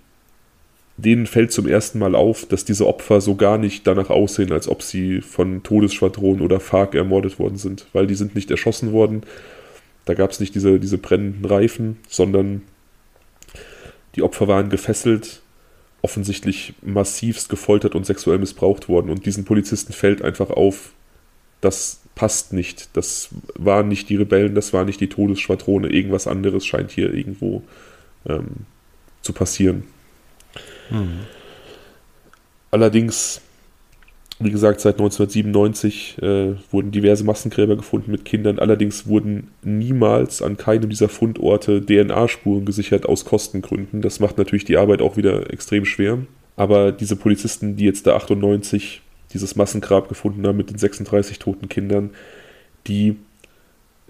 denen 0.97 1.27
fällt 1.27 1.53
zum 1.53 1.67
ersten 1.67 1.99
Mal 1.99 2.15
auf, 2.15 2.47
dass 2.47 2.65
diese 2.65 2.87
Opfer 2.87 3.21
so 3.21 3.35
gar 3.35 3.59
nicht 3.59 3.87
danach 3.87 4.09
aussehen, 4.09 4.53
als 4.53 4.69
ob 4.69 4.83
sie 4.83 5.21
von 5.21 5.63
Todesschwadronen 5.63 6.41
oder 6.41 6.59
FARC 6.59 6.95
ermordet 6.95 7.39
worden 7.39 7.59
sind, 7.59 7.87
weil 7.93 8.07
die 8.07 8.15
sind 8.15 8.35
nicht 8.35 8.51
erschossen 8.51 8.93
worden. 8.93 9.23
Da 10.07 10.15
gab 10.15 10.31
es 10.31 10.41
nicht 10.41 10.55
diese, 10.55 10.81
diese 10.81 10.99
brennenden 10.99 11.45
Reifen, 11.45 11.99
sondern 12.09 12.63
die 14.15 14.23
Opfer 14.23 14.49
waren 14.49 14.71
gefesselt, 14.71 15.43
offensichtlich 16.01 16.75
massivst 16.81 17.49
gefoltert 17.49 17.95
und 17.95 18.07
sexuell 18.07 18.39
missbraucht 18.39 18.89
worden. 18.89 19.11
Und 19.11 19.27
diesen 19.27 19.45
Polizisten 19.45 19.93
fällt 19.93 20.23
einfach 20.23 20.51
auf, 20.51 20.93
das 21.61 22.01
passt 22.15 22.53
nicht. 22.53 22.89
Das 22.95 23.29
waren 23.55 23.89
nicht 23.89 24.09
die 24.09 24.17
Rebellen, 24.17 24.55
das 24.55 24.73
war 24.73 24.85
nicht 24.85 25.01
die 25.01 25.09
Todesschwadrone. 25.09 25.89
Irgendwas 25.89 26.27
anderes 26.27 26.65
scheint 26.65 26.91
hier 26.91 27.13
irgendwo 27.13 27.63
ähm, 28.27 28.67
zu 29.21 29.33
passieren. 29.33 29.85
Mhm. 30.91 31.21
Allerdings 32.71 33.41
wie 34.39 34.51
gesagt, 34.51 34.81
seit 34.81 34.97
1997 34.97 36.19
äh, 36.21 36.57
wurden 36.71 36.91
diverse 36.91 37.25
Massengräber 37.25 37.77
gefunden 37.77 38.11
mit 38.11 38.27
Kindern. 38.27 38.59
Allerdings 38.59 39.07
wurden 39.07 39.49
niemals 39.63 40.43
an 40.43 40.59
keinem 40.59 40.91
dieser 40.91 41.09
Fundorte 41.09 41.81
DNA-Spuren 41.81 42.67
gesichert 42.67 43.07
aus 43.07 43.25
Kostengründen. 43.25 44.03
Das 44.03 44.21
macht 44.21 44.37
natürlich 44.37 44.67
die 44.67 44.77
Arbeit 44.77 45.01
auch 45.01 45.17
wieder 45.17 45.51
extrem 45.51 45.87
schwer. 45.87 46.19
Aber 46.57 46.93
diese 46.93 47.17
Polizisten, 47.17 47.77
die 47.77 47.87
jetzt 47.87 48.07
da 48.07 48.17
98 48.17 49.01
dieses 49.33 49.57
Massengrab 49.57 50.09
gefunden 50.09 50.47
haben 50.47 50.57
mit 50.59 50.69
den 50.69 50.79
36 50.79 51.39
toten 51.39 51.71
Kindern, 51.71 52.11
die 52.87 53.17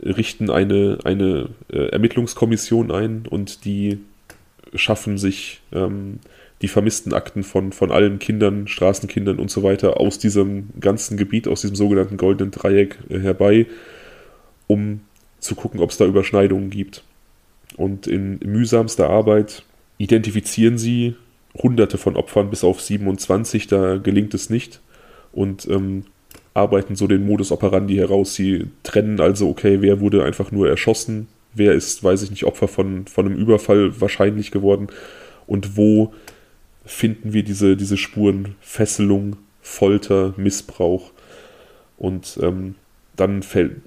richten 0.03 0.51
eine, 0.51 0.99
eine 1.05 1.51
äh, 1.73 1.87
Ermittlungskommission 1.91 2.91
ein 2.91 3.27
und 3.31 3.65
die 3.65 3.99
schaffen 4.75 5.19
sich 5.19 5.63
ähm, 5.73 6.19
die 6.63 6.69
vermissten 6.69 7.13
Akten 7.13 7.43
von, 7.43 7.73
von 7.73 7.91
allen 7.91 8.19
Kindern, 8.19 8.67
Straßenkindern 8.67 9.39
und 9.39 9.51
so 9.51 9.63
weiter 9.63 10.01
aus 10.01 10.19
diesem 10.19 10.69
ganzen 10.81 11.17
Gebiet, 11.17 11.49
aus 11.49 11.61
diesem 11.61 11.77
sogenannten 11.77 12.17
goldenen 12.17 12.51
Dreieck 12.51 12.99
äh, 13.09 13.19
herbei, 13.19 13.67
um 14.67 15.01
zu 15.39 15.55
gucken, 15.55 15.81
ob 15.81 15.91
es 15.91 15.99
da 15.99 16.07
Überschneidungen 16.07 16.71
gibt. 16.71 17.05
Und 17.77 18.07
in 18.07 18.39
mühsamster 18.39 19.11
Arbeit 19.11 19.65
identifizieren 19.99 20.79
sie 20.79 21.15
hunderte 21.55 21.99
von 21.99 22.17
Opfern 22.17 22.51
bis 22.51 22.65
auf 22.65 22.81
27, 22.81 23.67
da 23.67 23.97
gelingt 23.97 24.35
es 24.35 24.51
nicht. 24.51 24.81
Und 25.33 25.69
ähm, 25.69 26.05
arbeiten 26.57 26.97
so 26.97 27.07
den 27.07 27.27
Modus 27.27 27.53
operandi 27.53 27.97
heraus. 27.97 28.35
Sie 28.35 28.67
trennen 28.83 29.21
also, 29.21 29.49
okay, 29.49 29.83
wer 29.83 30.01
wurde 30.01 30.25
einfach 30.25 30.51
nur 30.51 30.69
erschossen, 30.69 31.29
wer 31.55 31.75
ist, 31.75 32.03
weiß 32.03 32.23
ich 32.23 32.31
nicht, 32.31 32.45
Opfer 32.45 32.67
von, 32.67 33.07
von 33.07 33.27
einem 33.27 33.37
Überfall 33.37 34.01
wahrscheinlich 34.01 34.51
geworden 34.51 34.89
und 35.47 35.77
wo 35.77 36.15
finden 36.87 37.33
wir 37.33 37.43
diese, 37.43 37.77
diese 37.77 37.97
Spuren 37.97 38.55
Fesselung, 38.61 39.37
Folter, 39.61 40.33
Missbrauch. 40.37 41.11
Und 41.99 42.39
ähm, 42.43 42.77
dann 43.17 43.43
fällt, 43.43 43.83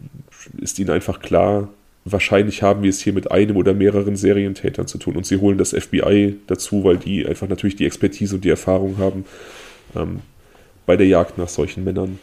ist 0.57 0.79
ihnen 0.79 0.89
einfach 0.89 1.19
klar, 1.19 1.69
wahrscheinlich 2.05 2.61
haben 2.61 2.83
wir 2.83 2.89
es 2.89 2.99
hier 2.99 3.13
mit 3.13 3.31
einem 3.31 3.55
oder 3.57 3.73
mehreren 3.73 4.15
Serientätern 4.15 4.87
zu 4.87 4.97
tun. 4.97 5.15
Und 5.15 5.25
sie 5.25 5.37
holen 5.37 5.57
das 5.57 5.71
FBI 5.71 6.37
dazu, 6.47 6.83
weil 6.83 6.97
die 6.97 7.25
einfach 7.25 7.47
natürlich 7.47 7.75
die 7.75 7.85
Expertise 7.85 8.35
und 8.35 8.45
die 8.45 8.49
Erfahrung 8.49 8.97
haben 8.97 9.25
ähm, 9.95 10.21
bei 10.85 10.97
der 10.97 11.07
Jagd 11.07 11.37
nach 11.37 11.49
solchen 11.49 11.83
Männern. 11.83 12.19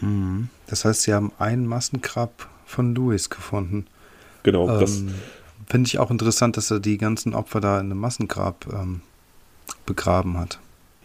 Mhm. 0.00 0.48
Das 0.66 0.84
heißt, 0.84 1.02
sie 1.02 1.14
haben 1.14 1.32
einen 1.38 1.66
Massengrab 1.66 2.48
von 2.66 2.94
Louis 2.94 3.30
gefunden. 3.30 3.86
Genau. 4.42 4.80
Ähm, 4.80 5.14
Finde 5.68 5.86
ich 5.86 5.98
auch 5.98 6.10
interessant, 6.10 6.56
dass 6.56 6.70
er 6.70 6.80
die 6.80 6.98
ganzen 6.98 7.34
Opfer 7.34 7.60
da 7.60 7.80
in 7.80 7.86
einem 7.86 7.98
Massengrab 7.98 8.66
ähm, 8.72 9.00
begraben 9.86 10.38
hat. 10.38 10.58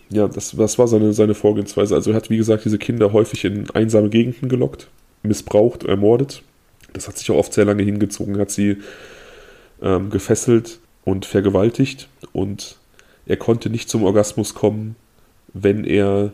Ja, 0.10 0.28
das, 0.28 0.52
das 0.52 0.80
war 0.80 0.88
seine, 0.88 1.14
seine 1.14 1.34
Vorgehensweise. 1.34 1.96
Also 1.96 2.12
er 2.12 2.16
hat, 2.16 2.30
wie 2.30 2.38
gesagt, 2.38 2.66
diese 2.66 2.78
Kinder 2.78 3.12
häufig 3.12 3.44
in 3.44 3.70
einsame 3.72 4.10
Gegenden 4.10 4.48
gelockt, 4.50 4.88
missbraucht, 5.24 5.84
ermordet. 5.84 6.44
Das 6.94 7.08
hat 7.08 7.18
sich 7.18 7.30
auch 7.32 7.38
oft 7.38 7.54
sehr 7.54 7.66
lange 7.66 7.84
hingezogen, 7.84 8.40
hat 8.40 8.52
sie 8.52 8.78
ähm, 9.82 10.10
gefesselt 10.10 10.80
und 11.04 11.26
vergewaltigt. 11.26 12.08
Und 12.32 12.78
er 13.26 13.38
konnte 13.38 13.70
nicht 13.70 13.90
zum 13.90 14.04
Orgasmus 14.04 14.54
kommen, 14.54 14.96
wenn 15.54 15.84
er 15.84 16.32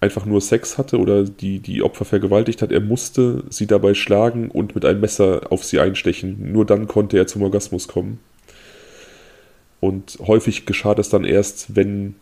einfach 0.00 0.26
nur 0.26 0.40
Sex 0.40 0.78
hatte 0.78 0.98
oder 0.98 1.22
die, 1.22 1.60
die 1.60 1.82
Opfer 1.82 2.04
vergewaltigt 2.04 2.60
hat. 2.60 2.72
Er 2.72 2.80
musste 2.80 3.44
sie 3.50 3.68
dabei 3.68 3.94
schlagen 3.94 4.50
und 4.50 4.74
mit 4.74 4.84
einem 4.84 5.00
Messer 5.00 5.42
auf 5.50 5.64
sie 5.64 5.78
einstechen. 5.78 6.52
Nur 6.52 6.66
dann 6.66 6.88
konnte 6.88 7.16
er 7.16 7.28
zum 7.28 7.42
Orgasmus 7.42 7.86
kommen. 7.86 8.18
Und 9.82 10.20
häufig 10.20 10.64
geschah 10.64 10.94
das 10.94 11.08
dann 11.08 11.24
erst, 11.24 11.74
wenn 11.74 12.14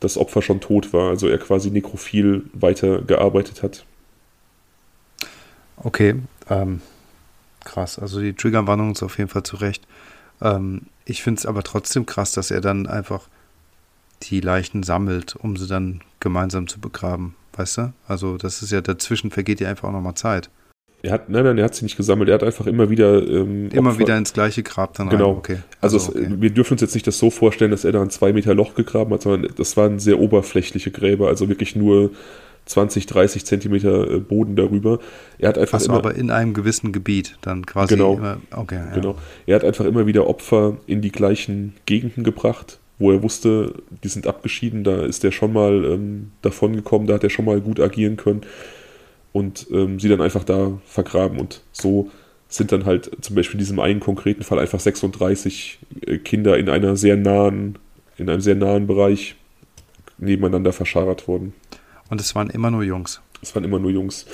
das 0.00 0.16
Opfer 0.16 0.40
schon 0.40 0.62
tot 0.62 0.94
war, 0.94 1.10
also 1.10 1.28
er 1.28 1.36
quasi 1.36 1.70
nekrophil 1.70 2.44
weitergearbeitet 2.54 3.62
hat. 3.62 3.84
Okay, 5.76 6.14
ähm, 6.48 6.80
krass. 7.62 7.98
Also 7.98 8.20
die 8.20 8.32
Triggerwarnung 8.32 8.92
ist 8.92 9.02
auf 9.02 9.18
jeden 9.18 9.28
Fall 9.28 9.42
zurecht. 9.42 9.86
Ähm, 10.40 10.86
ich 11.04 11.22
finde 11.22 11.40
es 11.40 11.44
aber 11.44 11.62
trotzdem 11.62 12.06
krass, 12.06 12.32
dass 12.32 12.50
er 12.50 12.62
dann 12.62 12.86
einfach 12.86 13.28
die 14.22 14.40
Leichen 14.40 14.82
sammelt, 14.82 15.36
um 15.36 15.58
sie 15.58 15.66
dann 15.66 16.00
gemeinsam 16.20 16.68
zu 16.68 16.80
begraben. 16.80 17.34
Weißt 17.52 17.76
du? 17.76 17.92
Also 18.08 18.38
das 18.38 18.62
ist 18.62 18.72
ja 18.72 18.80
dazwischen 18.80 19.30
vergeht 19.30 19.60
ja 19.60 19.68
einfach 19.68 19.90
auch 19.90 19.92
nochmal 19.92 20.14
Zeit. 20.14 20.48
Er 21.04 21.12
hat, 21.12 21.28
nein, 21.28 21.44
nein, 21.44 21.58
er 21.58 21.64
hat 21.64 21.74
sie 21.74 21.84
nicht 21.84 21.98
gesammelt. 21.98 22.30
Er 22.30 22.36
hat 22.36 22.42
einfach 22.42 22.66
immer 22.66 22.88
wieder. 22.88 23.22
Ähm, 23.28 23.68
immer 23.72 23.90
Opfer, 23.90 23.98
wieder 23.98 24.16
ins 24.16 24.32
gleiche 24.32 24.62
Grab 24.62 24.94
dann 24.94 25.10
genau. 25.10 25.32
rein. 25.32 25.36
Okay. 25.36 25.58
Also, 25.82 25.98
also 25.98 26.12
okay. 26.12 26.28
Es, 26.32 26.40
wir 26.40 26.50
dürfen 26.50 26.72
uns 26.74 26.80
jetzt 26.80 26.94
nicht 26.94 27.06
das 27.06 27.18
so 27.18 27.28
vorstellen, 27.28 27.70
dass 27.70 27.84
er 27.84 27.92
da 27.92 28.00
ein 28.00 28.08
zwei 28.08 28.32
Meter 28.32 28.54
Loch 28.54 28.74
gegraben 28.74 29.12
hat, 29.12 29.20
sondern 29.20 29.52
das 29.54 29.76
waren 29.76 29.98
sehr 29.98 30.18
oberflächliche 30.18 30.90
Gräber. 30.90 31.28
Also 31.28 31.50
wirklich 31.50 31.76
nur 31.76 32.10
20, 32.64 33.04
30 33.04 33.44
Zentimeter 33.44 34.10
äh, 34.10 34.18
Boden 34.18 34.56
darüber. 34.56 34.98
Er 35.38 35.50
hat 35.50 35.58
einfach 35.58 35.76
Achso, 35.76 35.90
immer, 35.90 35.98
aber 35.98 36.14
in 36.14 36.30
einem 36.30 36.54
gewissen 36.54 36.90
Gebiet 36.90 37.36
dann 37.42 37.66
quasi. 37.66 37.96
Genau. 37.96 38.14
Immer, 38.14 38.38
okay, 38.56 38.76
ja. 38.76 38.94
Genau. 38.94 39.16
Er 39.44 39.56
hat 39.56 39.64
einfach 39.64 39.84
immer 39.84 40.06
wieder 40.06 40.26
Opfer 40.26 40.78
in 40.86 41.02
die 41.02 41.12
gleichen 41.12 41.74
Gegenden 41.84 42.24
gebracht, 42.24 42.78
wo 42.98 43.12
er 43.12 43.22
wusste, 43.22 43.74
die 44.02 44.08
sind 44.08 44.26
abgeschieden, 44.26 44.84
da 44.84 45.02
ist 45.04 45.22
er 45.22 45.32
schon 45.32 45.52
mal 45.52 45.84
ähm, 45.84 46.30
davon 46.40 46.74
gekommen, 46.74 47.06
da 47.06 47.14
hat 47.14 47.24
er 47.24 47.30
schon 47.30 47.44
mal 47.44 47.60
gut 47.60 47.78
agieren 47.78 48.16
können 48.16 48.46
und 49.34 49.66
ähm, 49.72 49.98
sie 49.98 50.08
dann 50.08 50.20
einfach 50.20 50.44
da 50.44 50.78
vergraben 50.86 51.40
und 51.40 51.60
so 51.72 52.08
sind 52.48 52.70
dann 52.70 52.84
halt 52.86 53.10
zum 53.20 53.34
Beispiel 53.34 53.54
in 53.54 53.58
diesem 53.58 53.80
einen 53.80 53.98
konkreten 53.98 54.44
Fall 54.44 54.60
einfach 54.60 54.78
36 54.78 55.80
äh, 56.06 56.18
Kinder 56.18 56.56
in 56.56 56.68
einer 56.68 56.96
sehr 56.96 57.16
nahen, 57.16 57.76
in 58.16 58.30
einem 58.30 58.40
sehr 58.40 58.54
nahen 58.54 58.86
Bereich 58.86 59.34
nebeneinander 60.18 60.72
verscharrt 60.72 61.26
worden. 61.26 61.52
Und 62.10 62.20
es 62.20 62.36
waren 62.36 62.48
immer 62.48 62.70
nur 62.70 62.84
Jungs. 62.84 63.20
Es 63.42 63.56
waren 63.56 63.64
immer 63.64 63.80
nur 63.80 63.90
Jungs. 63.90 64.24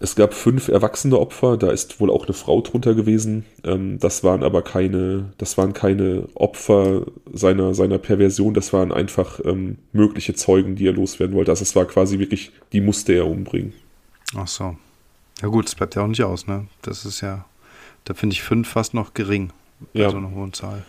Es 0.00 0.14
gab 0.14 0.32
fünf 0.32 0.68
erwachsene 0.68 1.18
Opfer, 1.18 1.56
da 1.56 1.72
ist 1.72 1.98
wohl 1.98 2.10
auch 2.10 2.26
eine 2.26 2.34
Frau 2.34 2.60
drunter 2.60 2.94
gewesen. 2.94 3.44
Ähm, 3.64 3.98
das 3.98 4.22
waren 4.22 4.44
aber 4.44 4.62
keine, 4.62 5.32
das 5.38 5.58
waren 5.58 5.72
keine 5.72 6.28
Opfer 6.34 7.06
seiner, 7.32 7.74
seiner 7.74 7.98
Perversion, 7.98 8.54
das 8.54 8.72
waren 8.72 8.92
einfach 8.92 9.40
ähm, 9.44 9.78
mögliche 9.92 10.34
Zeugen, 10.34 10.76
die 10.76 10.86
er 10.86 10.92
loswerden 10.92 11.34
wollte. 11.34 11.50
Also 11.50 11.62
es 11.62 11.74
war 11.74 11.84
quasi 11.84 12.18
wirklich, 12.20 12.52
die 12.72 12.80
musste 12.80 13.12
er 13.14 13.26
umbringen. 13.26 13.72
Ach 14.36 14.46
so. 14.46 14.76
Ja 15.42 15.48
gut, 15.48 15.66
das 15.66 15.74
bleibt 15.74 15.94
ja 15.96 16.02
auch 16.02 16.08
nicht 16.08 16.22
aus, 16.22 16.46
ne? 16.46 16.66
Das 16.82 17.04
ist 17.04 17.20
ja, 17.20 17.44
da 18.04 18.14
finde 18.14 18.34
ich 18.34 18.42
fünf 18.42 18.68
fast 18.68 18.94
noch 18.94 19.14
gering 19.14 19.52
Ja. 19.94 20.10
so 20.10 20.16
einer 20.16 20.30
hohen 20.30 20.52
Zahl. 20.52 20.84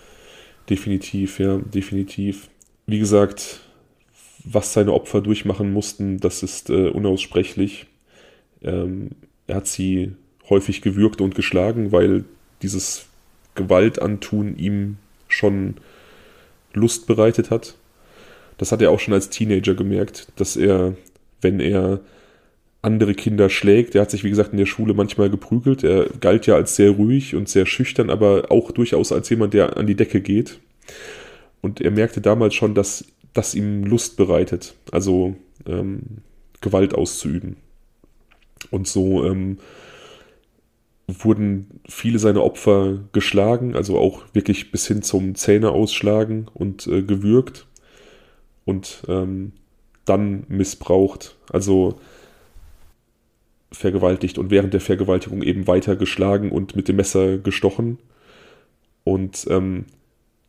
Definitiv, 0.69 1.39
ja, 1.39 1.57
definitiv. 1.57 2.49
Wie 2.85 2.99
gesagt, 2.99 3.61
was 4.43 4.73
seine 4.73 4.93
Opfer 4.93 5.21
durchmachen 5.21 5.73
mussten, 5.73 6.19
das 6.19 6.43
ist 6.43 6.69
äh, 6.69 6.89
unaussprechlich. 6.89 7.87
Ähm, 8.63 9.11
er 9.47 9.55
hat 9.55 9.67
sie 9.67 10.13
häufig 10.49 10.81
gewürgt 10.81 11.21
und 11.21 11.35
geschlagen, 11.35 11.91
weil 11.91 12.23
dieses 12.61 13.07
Gewaltantun 13.55 14.55
ihm 14.57 14.97
schon 15.27 15.75
Lust 16.73 17.07
bereitet 17.07 17.51
hat. 17.51 17.75
Das 18.57 18.71
hat 18.71 18.81
er 18.81 18.91
auch 18.91 18.99
schon 18.99 19.13
als 19.13 19.29
Teenager 19.29 19.73
gemerkt, 19.73 20.27
dass 20.35 20.55
er, 20.55 20.95
wenn 21.41 21.59
er 21.59 22.01
andere 22.81 23.13
Kinder 23.13 23.49
schlägt, 23.49 23.95
er 23.95 24.01
hat 24.01 24.11
sich 24.11 24.23
wie 24.23 24.29
gesagt 24.29 24.51
in 24.51 24.57
der 24.57 24.65
Schule 24.65 24.93
manchmal 24.93 25.29
geprügelt, 25.29 25.83
er 25.83 26.05
galt 26.21 26.45
ja 26.47 26.55
als 26.55 26.75
sehr 26.75 26.91
ruhig 26.91 27.35
und 27.35 27.49
sehr 27.49 27.65
schüchtern, 27.65 28.09
aber 28.09 28.45
auch 28.49 28.71
durchaus 28.71 29.11
als 29.11 29.29
jemand, 29.29 29.53
der 29.53 29.77
an 29.77 29.87
die 29.87 29.95
Decke 29.95 30.21
geht. 30.21 30.59
Und 31.61 31.81
er 31.81 31.91
merkte 31.91 32.21
damals 32.21 32.55
schon, 32.55 32.75
dass 32.75 33.05
das 33.33 33.53
ihm 33.53 33.83
Lust 33.83 34.15
bereitet, 34.15 34.75
also 34.91 35.35
ähm, 35.67 36.01
Gewalt 36.61 36.95
auszuüben. 36.95 37.57
Und 38.71 38.87
so 38.87 39.25
ähm, 39.25 39.57
wurden 41.07 41.81
viele 41.87 42.19
seiner 42.19 42.43
Opfer 42.43 42.99
geschlagen, 43.11 43.75
also 43.75 43.97
auch 43.97 44.23
wirklich 44.33 44.71
bis 44.71 44.87
hin 44.87 45.01
zum 45.01 45.35
Zähne 45.35 45.71
ausschlagen 45.71 46.47
und 46.53 46.87
äh, 46.87 47.01
gewürgt 47.01 47.67
und 48.65 49.03
ähm, 49.07 49.53
dann 50.05 50.43
missbraucht, 50.47 51.37
also 51.51 51.99
vergewaltigt 53.71 54.37
und 54.37 54.49
während 54.49 54.73
der 54.73 54.81
Vergewaltigung 54.81 55.43
eben 55.43 55.67
weiter 55.67 55.95
geschlagen 55.95 56.51
und 56.51 56.75
mit 56.75 56.87
dem 56.87 56.95
Messer 56.95 57.37
gestochen 57.37 57.99
und 59.03 59.47
ähm, 59.49 59.85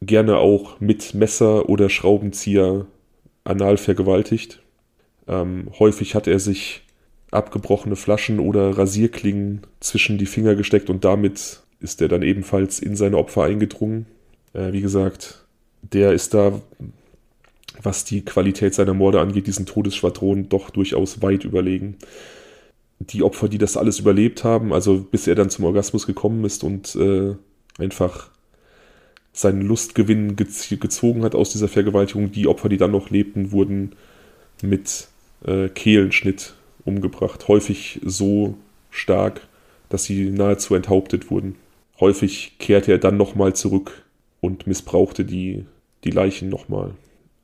gerne 0.01 0.39
auch 0.39 0.81
mit 0.81 1.15
Messer 1.15 1.69
oder 1.69 1.91
Schraubenzieher 1.91 2.87
anal 3.45 3.77
vergewaltigt. 3.77 4.63
Ähm, 5.29 5.69
häufig 5.79 6.15
hat 6.15 6.27
er 6.27 6.39
sich 6.39 6.83
abgebrochene 7.31 7.97
Flaschen 7.97 8.41
oder 8.41 8.76
Rasierklingen 8.76 9.61
zwischen 9.81 10.18
die 10.18 10.26
Finger 10.26 10.55
gesteckt 10.55 10.91
und 10.91 11.05
damit 11.05 11.61
ist 11.81 12.03
er 12.03 12.09
dann 12.09 12.22
ebenfalls 12.22 12.78
in 12.78 12.97
seine 12.97 13.16
Opfer 13.18 13.45
eingedrungen. 13.45 14.07
Äh, 14.53 14.72
wie 14.72 14.81
gesagt, 14.81 15.45
der 15.83 16.12
ist 16.12 16.35
da, 16.35 16.61
was 17.83 18.05
die 18.05 18.24
Qualität 18.24 18.74
seiner 18.74 18.95
Morde 18.95 19.20
angeht, 19.20 19.47
diesen 19.47 19.66
Todesschwadronen 19.66 20.49
doch 20.49 20.70
durchaus 20.70 21.22
weit 21.22 21.45
überlegen. 21.45 21.97
Die 22.99 23.22
Opfer, 23.22 23.49
die 23.49 23.59
das 23.59 23.78
alles 23.78 23.99
überlebt 23.99 24.45
haben, 24.45 24.74
also 24.74 24.99
bis 24.99 25.26
er 25.26 25.35
dann 25.35 25.49
zum 25.49 25.64
Orgasmus 25.64 26.07
gekommen 26.07 26.45
ist 26.45 26.62
und 26.64 26.95
äh, 26.97 27.35
einfach 27.78 28.28
seinen 29.33 29.62
Lustgewinn 29.62 30.37
gez 30.37 30.68
gezogen 30.68 31.24
hat 31.24 31.35
aus 31.35 31.51
dieser 31.51 31.68
Vergewaltigung, 31.68 32.31
die 32.33 32.47
Opfer, 32.47 32.68
die 32.68 32.76
dann 32.76 32.91
noch 32.91 33.09
lebten, 33.09 33.53
wurden 33.53 33.93
mit 34.61 35.09
äh, 35.47 35.68
Kehlenschnitt 35.68 36.55
umgebracht. 36.85 37.49
Häufig 37.49 38.01
so 38.05 38.55
stark, 38.91 39.47
dass 39.89 40.05
sie 40.05 40.31
nahezu 40.31 40.74
enthauptet 40.74 41.31
wurden. 41.31 41.57
Häufig 41.99 42.57
kehrte 42.59 42.93
er 42.93 42.99
dann 42.99 43.16
nochmal 43.16 43.55
zurück 43.55 44.05
und 44.41 44.66
missbrauchte 44.66 45.24
die, 45.24 45.66
die 46.05 46.11
Leichen 46.11 46.49
nochmal. 46.49 46.93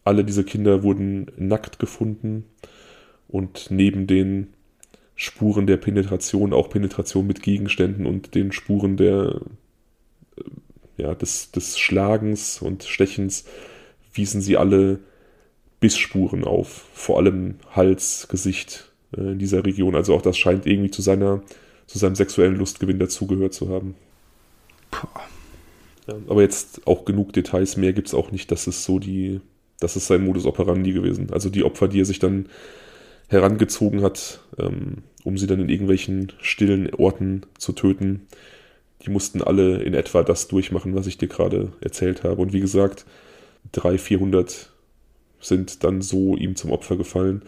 Alle 0.05 0.25
diese 0.25 0.45
Kinder 0.45 0.83
wurden 0.83 1.27
nackt 1.37 1.79
gefunden 1.79 2.45
und 3.29 3.67
neben 3.71 4.07
den 4.07 4.49
Spuren 5.15 5.67
der 5.67 5.79
Penetration 5.79 6.53
auch 6.53 6.71
Penetration 6.71 7.27
mit 7.27 7.43
Gegenständen 7.43 8.07
und 8.07 8.35
den 8.35 8.53
Spuren 8.53 8.97
der, 8.97 9.41
äh, 10.37 11.03
ja, 11.03 11.15
des, 11.15 11.51
des 11.51 11.79
Schlagens 11.79 12.61
und 12.61 12.85
Stechens 12.85 13.45
wiesen 14.13 14.41
sie 14.41 14.57
alle 14.57 15.01
Bissspuren 15.81 16.45
auf, 16.45 16.87
vor 16.93 17.19
allem 17.19 17.57
Hals, 17.75 18.29
Gesicht 18.29 18.91
äh, 19.17 19.33
in 19.33 19.39
dieser 19.39 19.65
Region. 19.65 19.95
Also 19.95 20.15
auch 20.15 20.23
das 20.23 20.39
scheint 20.39 20.67
irgendwie 20.67 20.91
zu 20.91 21.03
seiner, 21.03 21.43
zu 21.87 21.99
seinem 21.99 22.15
sexuellen 22.15 22.57
Lustgewinn 22.57 22.99
dazugehört 22.99 23.55
zu 23.55 23.69
haben. 23.69 23.95
Puh. 24.91 25.09
Aber 26.29 26.43
jetzt 26.43 26.87
auch 26.87 27.05
genug 27.05 27.33
Details, 27.33 27.77
mehr 27.77 27.93
gibt 27.93 28.09
es 28.09 28.15
auch 28.15 28.31
nicht, 28.31 28.53
das 28.53 28.69
ist 28.69 28.85
so 28.85 29.01
die, 29.01 29.41
das 29.81 29.97
ist 29.97 30.07
sein 30.07 30.25
Modus 30.25 30.47
operandi 30.47 30.93
gewesen. 30.93 31.29
Also 31.33 31.51
die 31.51 31.65
Opfer, 31.65 31.89
die 31.89 32.01
er 32.01 32.05
sich 32.05 32.21
dann 32.21 32.49
herangezogen 33.29 34.03
hat, 34.03 34.41
ähm, 34.59 35.03
um 35.25 35.37
sie 35.37 35.49
dann 35.49 35.61
in 35.61 35.69
irgendwelchen 35.69 36.33
stillen 36.41 36.95
Orten 36.95 37.43
zu 37.59 37.73
töten, 37.73 38.29
die 39.05 39.11
mussten 39.11 39.43
alle 39.43 39.83
in 39.83 39.95
etwa 39.95 40.23
das 40.23 40.47
durchmachen, 40.47 40.95
was 40.95 41.09
ich 41.09 41.19
dir 41.19 41.29
gerade 41.29 41.73
erzählt 41.81 42.23
habe. 42.23 42.41
Und 42.41 42.53
wie 42.53 42.61
gesagt, 42.61 43.05
300, 43.73 44.01
400 44.01 44.71
sind 45.41 45.85
dann 45.85 46.03
so 46.03 46.37
ihm 46.37 46.57
zum 46.57 46.71
Opfer 46.71 46.97
gefallen. 46.97 47.43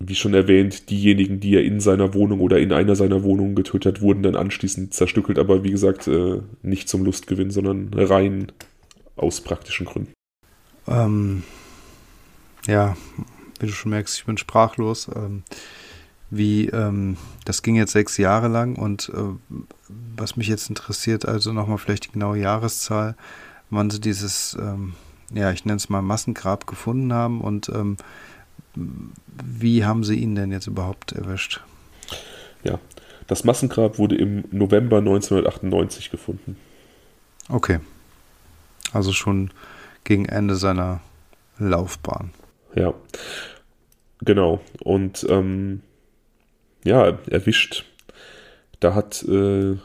Wie 0.00 0.14
schon 0.14 0.34
erwähnt, 0.34 0.90
diejenigen, 0.90 1.40
die 1.40 1.54
er 1.54 1.64
in 1.64 1.80
seiner 1.80 2.14
Wohnung 2.14 2.40
oder 2.40 2.58
in 2.58 2.72
einer 2.72 2.96
seiner 2.96 3.22
Wohnungen 3.22 3.54
getötet 3.54 3.96
hat, 3.96 4.02
wurden 4.02 4.22
dann 4.22 4.36
anschließend 4.36 4.92
zerstückelt, 4.92 5.38
aber 5.38 5.64
wie 5.64 5.70
gesagt, 5.70 6.08
äh, 6.08 6.40
nicht 6.62 6.88
zum 6.88 7.04
Lustgewinn, 7.04 7.50
sondern 7.50 7.90
rein 7.94 8.52
aus 9.16 9.40
praktischen 9.40 9.86
Gründen. 9.86 10.12
Ähm, 10.86 11.44
ja, 12.66 12.96
wie 13.60 13.66
du 13.66 13.72
schon 13.72 13.90
merkst, 13.90 14.18
ich 14.18 14.24
bin 14.26 14.36
sprachlos. 14.36 15.08
Ähm, 15.14 15.42
wie, 16.30 16.68
ähm, 16.68 17.16
das 17.44 17.62
ging 17.62 17.76
jetzt 17.76 17.92
sechs 17.92 18.16
Jahre 18.16 18.48
lang 18.48 18.76
und 18.76 19.10
äh, 19.14 19.54
was 20.16 20.36
mich 20.36 20.48
jetzt 20.48 20.68
interessiert, 20.68 21.26
also 21.26 21.52
nochmal 21.52 21.78
vielleicht 21.78 22.06
die 22.06 22.12
genaue 22.12 22.38
Jahreszahl, 22.38 23.14
wann 23.70 23.90
sie 23.90 24.00
dieses, 24.00 24.56
ähm, 24.60 24.94
ja, 25.32 25.52
ich 25.52 25.64
nenne 25.64 25.76
es 25.76 25.88
mal 25.88 26.02
Massengrab 26.02 26.66
gefunden 26.66 27.12
haben 27.12 27.40
und 27.40 27.68
ähm, 27.68 27.96
wie 28.74 29.84
haben 29.84 30.04
sie 30.04 30.16
ihn 30.16 30.34
denn 30.34 30.52
jetzt 30.52 30.66
überhaupt 30.66 31.12
erwischt? 31.12 31.60
Ja, 32.62 32.78
das 33.26 33.44
Massengrab 33.44 33.98
wurde 33.98 34.16
im 34.16 34.44
November 34.50 34.98
1998 34.98 36.10
gefunden. 36.10 36.56
Okay. 37.48 37.80
Also 38.92 39.12
schon 39.12 39.50
gegen 40.04 40.26
Ende 40.26 40.56
seiner 40.56 41.00
Laufbahn. 41.58 42.30
Ja, 42.74 42.94
genau. 44.20 44.60
Und 44.82 45.26
ähm, 45.28 45.82
ja, 46.84 47.18
erwischt. 47.28 47.84
Da 48.80 48.94
hat 48.94 49.22
äh, 49.22 49.76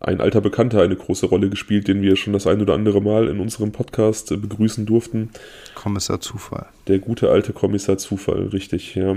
ein 0.00 0.20
alter 0.20 0.40
Bekannter 0.40 0.82
eine 0.82 0.96
große 0.96 1.26
Rolle 1.26 1.50
gespielt, 1.50 1.88
den 1.88 2.02
wir 2.02 2.16
schon 2.16 2.32
das 2.32 2.46
ein 2.46 2.60
oder 2.60 2.74
andere 2.74 3.02
Mal 3.02 3.28
in 3.28 3.40
unserem 3.40 3.72
Podcast 3.72 4.30
äh, 4.30 4.36
begrüßen 4.36 4.86
durften. 4.86 5.30
Kommissar 5.74 6.20
Zufall. 6.20 6.66
Der 6.86 6.98
gute 6.98 7.30
alte 7.30 7.52
Kommissar 7.52 7.98
Zufall, 7.98 8.48
richtig, 8.48 8.94
ja. 8.94 9.16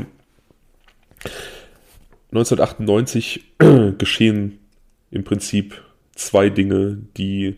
1998 2.31 3.43
geschehen 3.97 4.59
im 5.11 5.23
Prinzip 5.23 5.83
zwei 6.15 6.49
Dinge, 6.49 6.97
die 7.17 7.57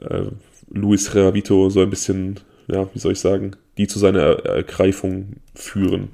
äh, 0.00 0.24
Luis 0.68 1.14
Reavito 1.14 1.70
so 1.70 1.80
ein 1.80 1.90
bisschen, 1.90 2.40
ja, 2.68 2.88
wie 2.92 2.98
soll 2.98 3.12
ich 3.12 3.20
sagen, 3.20 3.52
die 3.78 3.86
zu 3.86 3.98
seiner 3.98 4.20
er 4.20 4.56
Ergreifung 4.56 5.36
führen. 5.54 6.08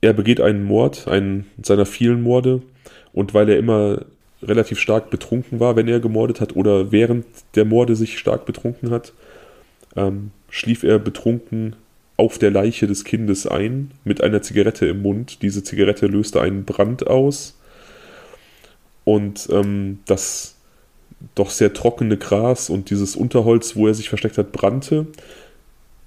Er 0.00 0.12
begeht 0.14 0.40
einen 0.40 0.64
Mord, 0.64 1.06
einen 1.08 1.46
seiner 1.62 1.86
vielen 1.86 2.22
Morde, 2.22 2.62
und 3.12 3.34
weil 3.34 3.48
er 3.48 3.58
immer 3.58 4.06
relativ 4.42 4.78
stark 4.78 5.10
betrunken 5.10 5.60
war, 5.60 5.76
wenn 5.76 5.88
er 5.88 6.00
gemordet 6.00 6.40
hat, 6.40 6.56
oder 6.56 6.92
während 6.92 7.26
der 7.54 7.64
Morde 7.64 7.96
sich 7.96 8.18
stark 8.18 8.46
betrunken 8.46 8.90
hat, 8.90 9.12
ähm, 9.96 10.30
schlief 10.48 10.82
er 10.82 10.98
betrunken 10.98 11.76
auf 12.16 12.38
der 12.38 12.50
Leiche 12.50 12.86
des 12.86 13.04
Kindes 13.04 13.46
ein 13.46 13.92
mit 14.04 14.22
einer 14.22 14.42
Zigarette 14.42 14.86
im 14.86 15.02
Mund. 15.02 15.42
Diese 15.42 15.62
Zigarette 15.62 16.06
löste 16.06 16.40
einen 16.40 16.64
Brand 16.64 17.06
aus 17.06 17.58
und 19.04 19.48
ähm, 19.50 20.00
das 20.06 20.56
doch 21.34 21.50
sehr 21.50 21.72
trockene 21.72 22.16
Gras 22.16 22.70
und 22.70 22.90
dieses 22.90 23.16
Unterholz, 23.16 23.76
wo 23.76 23.86
er 23.86 23.94
sich 23.94 24.08
versteckt 24.08 24.38
hat, 24.38 24.52
brannte. 24.52 25.06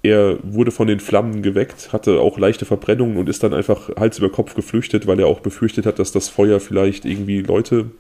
Er 0.01 0.38
wurde 0.43 0.71
von 0.71 0.88
den 0.88 0.99
Flammen 0.99 1.43
geweckt, 1.43 1.93
hatte 1.93 2.19
auch 2.19 2.38
leichte 2.38 2.65
Verbrennungen 2.65 3.17
und 3.17 3.29
ist 3.29 3.41
dann 3.43 3.53
einfach 3.53 3.89
Hals 3.95 4.17
über 4.19 4.29
Kopf 4.29 4.53
geflüchtet, 4.53 5.07
weil 5.07 5.19
er 5.19 5.27
auch 5.27 5.39
befürchtet 5.39 5.86
hat, 5.86 5.97
dass 5.97 6.11
das 6.11 6.29
Feuer 6.29 6.59
vielleicht 6.59 7.05
irgendwie 7.05 7.41
Leute 7.41 7.91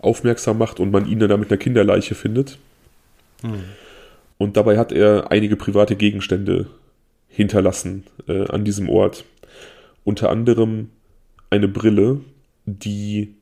aufmerksam 0.00 0.58
macht 0.58 0.80
und 0.80 0.90
man 0.90 1.06
ihn 1.06 1.18
dann 1.18 1.40
mit 1.40 1.50
einer 1.50 1.58
Kinderleiche 1.58 2.14
findet. 2.14 2.58
Hm. 3.42 3.64
Und 4.38 4.56
dabei 4.56 4.78
hat 4.78 4.92
er 4.92 5.30
einige 5.30 5.56
private 5.56 5.96
Gegenstände 5.96 6.66
hinterlassen 7.28 8.04
äh, 8.26 8.46
an 8.48 8.64
diesem 8.64 8.88
Ort. 8.88 9.24
Unter 10.04 10.30
anderem 10.30 10.88
eine 11.50 11.68
Brille, 11.68 12.20
die 12.64 13.34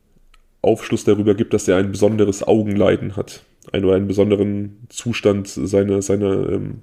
Aufschluss 0.60 1.04
darüber 1.04 1.34
gibt, 1.34 1.54
dass 1.54 1.68
er 1.68 1.76
ein 1.76 1.92
besonderes 1.92 2.46
Augenleiden 2.46 3.16
hat. 3.16 3.42
Einen, 3.72 3.88
einen 3.90 4.08
besonderen 4.08 4.78
Zustand 4.88 5.46
seiner, 5.46 6.02
seiner 6.02 6.48
ähm, 6.48 6.82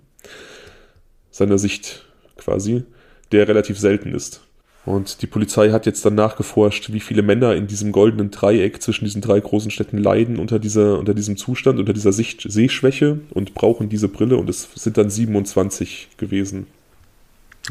seiner 1.35 1.57
Sicht 1.57 2.05
quasi, 2.37 2.85
der 3.33 3.49
relativ 3.49 3.77
selten 3.77 4.13
ist. 4.13 4.44
Und 4.85 5.23
die 5.23 5.27
Polizei 5.27 5.71
hat 5.71 5.87
jetzt 5.87 6.05
dann 6.05 6.13
nachgeforscht, 6.13 6.93
wie 6.93 6.99
viele 6.99 7.23
Männer 7.23 7.55
in 7.55 7.65
diesem 7.65 7.91
goldenen 7.91 8.29
Dreieck 8.29 8.83
zwischen 8.83 9.05
diesen 9.05 9.21
drei 9.21 9.39
großen 9.39 9.71
Städten 9.71 9.97
leiden 9.97 10.37
unter, 10.37 10.59
dieser, 10.59 10.99
unter 10.99 11.15
diesem 11.15 11.37
Zustand, 11.37 11.79
unter 11.79 11.93
dieser 11.93 12.11
Sicht, 12.11 12.45
Sehschwäche 12.47 13.19
und 13.31 13.55
brauchen 13.55 13.89
diese 13.89 14.09
Brille 14.09 14.37
und 14.37 14.47
es 14.47 14.69
sind 14.75 14.97
dann 14.97 15.09
27 15.09 16.09
gewesen. 16.17 16.67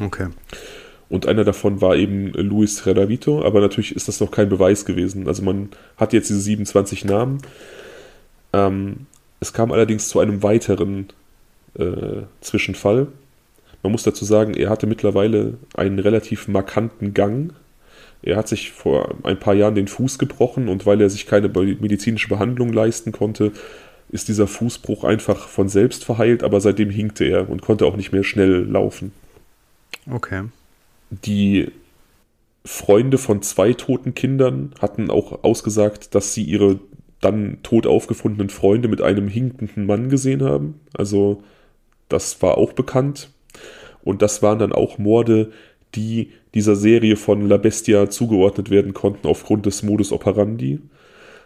Okay. 0.01 0.29
Und 1.09 1.29
einer 1.29 1.45
davon 1.45 1.81
war 1.81 1.95
eben 1.95 2.33
Luis 2.33 2.87
Redavito, 2.87 3.45
aber 3.45 3.61
natürlich 3.61 3.95
ist 3.95 4.09
das 4.09 4.19
noch 4.19 4.33
kein 4.33 4.49
Beweis 4.49 4.85
gewesen. 4.85 5.29
Also 5.29 5.43
man 5.43 5.69
hat 5.97 6.13
jetzt 6.13 6.31
diese 6.31 6.41
27 6.41 7.05
Namen. 7.05 7.39
Ähm, 8.53 9.07
es 9.39 9.53
kam 9.53 9.71
allerdings 9.71 10.09
zu 10.09 10.19
einem 10.19 10.43
weiteren 10.43 11.09
äh, 11.79 12.23
Zwischenfall. 12.41 13.09
Man 13.85 13.93
muss 13.93 14.03
dazu 14.03 14.25
sagen, 14.25 14.55
er 14.55 14.71
hatte 14.71 14.87
mittlerweile 14.87 15.59
einen 15.77 15.99
relativ 15.99 16.49
markanten 16.49 17.13
Gang. 17.13 17.53
Er 18.23 18.37
hat 18.37 18.49
sich 18.49 18.73
vor 18.73 19.15
ein 19.25 19.39
paar 19.39 19.53
Jahren 19.53 19.75
den 19.75 19.89
Fuß 19.89 20.19
gebrochen 20.19 20.69
und 20.69 20.87
weil 20.87 21.03
er 21.03 21.11
sich 21.11 21.27
keine 21.27 21.49
medizinische 21.49 22.29
Behandlung 22.29 22.73
leisten 22.73 23.13
konnte, 23.13 23.53
ist 24.09 24.29
dieser 24.29 24.47
Fußbruch 24.47 25.05
einfach 25.05 25.49
von 25.49 25.69
selbst 25.69 26.03
verheilt, 26.03 26.43
aber 26.43 26.63
seitdem 26.63 26.89
hinkte 26.89 27.25
er 27.25 27.51
und 27.51 27.61
konnte 27.61 27.85
auch 27.85 27.97
nicht 27.97 28.11
mehr 28.11 28.25
schnell 28.25 28.65
laufen. 28.65 29.13
Okay. 30.11 30.45
Die 31.11 31.71
Freunde 32.65 33.19
von 33.19 33.43
zwei 33.43 33.75
toten 33.75 34.15
Kindern 34.15 34.73
hatten 34.81 35.11
auch 35.11 35.45
ausgesagt, 35.45 36.15
dass 36.15 36.33
sie 36.33 36.45
ihre 36.45 36.81
dann 37.21 37.59
tot 37.63 37.87
aufgefundenen 37.87 38.49
Freunde 38.49 38.89
mit 38.89 39.03
einem 39.03 39.29
hinkenden 39.29 39.85
Mann 39.85 40.09
gesehen 40.09 40.43
haben. 40.43 40.81
Also 40.97 41.43
das 42.09 42.41
war 42.41 42.57
auch 42.57 42.73
bekannt. 42.73 43.29
Und 44.05 44.23
das 44.23 44.43
waren 44.43 44.59
dann 44.59 44.73
auch 44.73 44.99
Morde, 44.99 45.51
die 45.95 46.31
dieser 46.55 46.77
Serie 46.77 47.17
von 47.17 47.49
La 47.49 47.57
Bestia 47.57 48.11
zugeordnet 48.11 48.71
werden 48.71 48.95
konnten 48.95 49.27
aufgrund 49.27 49.67
des 49.67 49.83
Modus 49.83 50.13
operandi. 50.13 50.79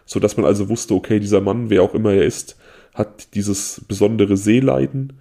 Sodass 0.05 0.37
man 0.37 0.45
also 0.45 0.69
wusste, 0.69 0.93
okay, 0.93 1.19
dieser 1.19 1.41
Mann, 1.41 1.69
wer 1.69 1.83
auch 1.83 1.93
immer 1.93 2.13
er 2.13 2.25
ist, 2.25 2.57
hat 2.93 3.33
dieses 3.35 3.81
besondere 3.87 4.37
Seeleiden 4.37 5.13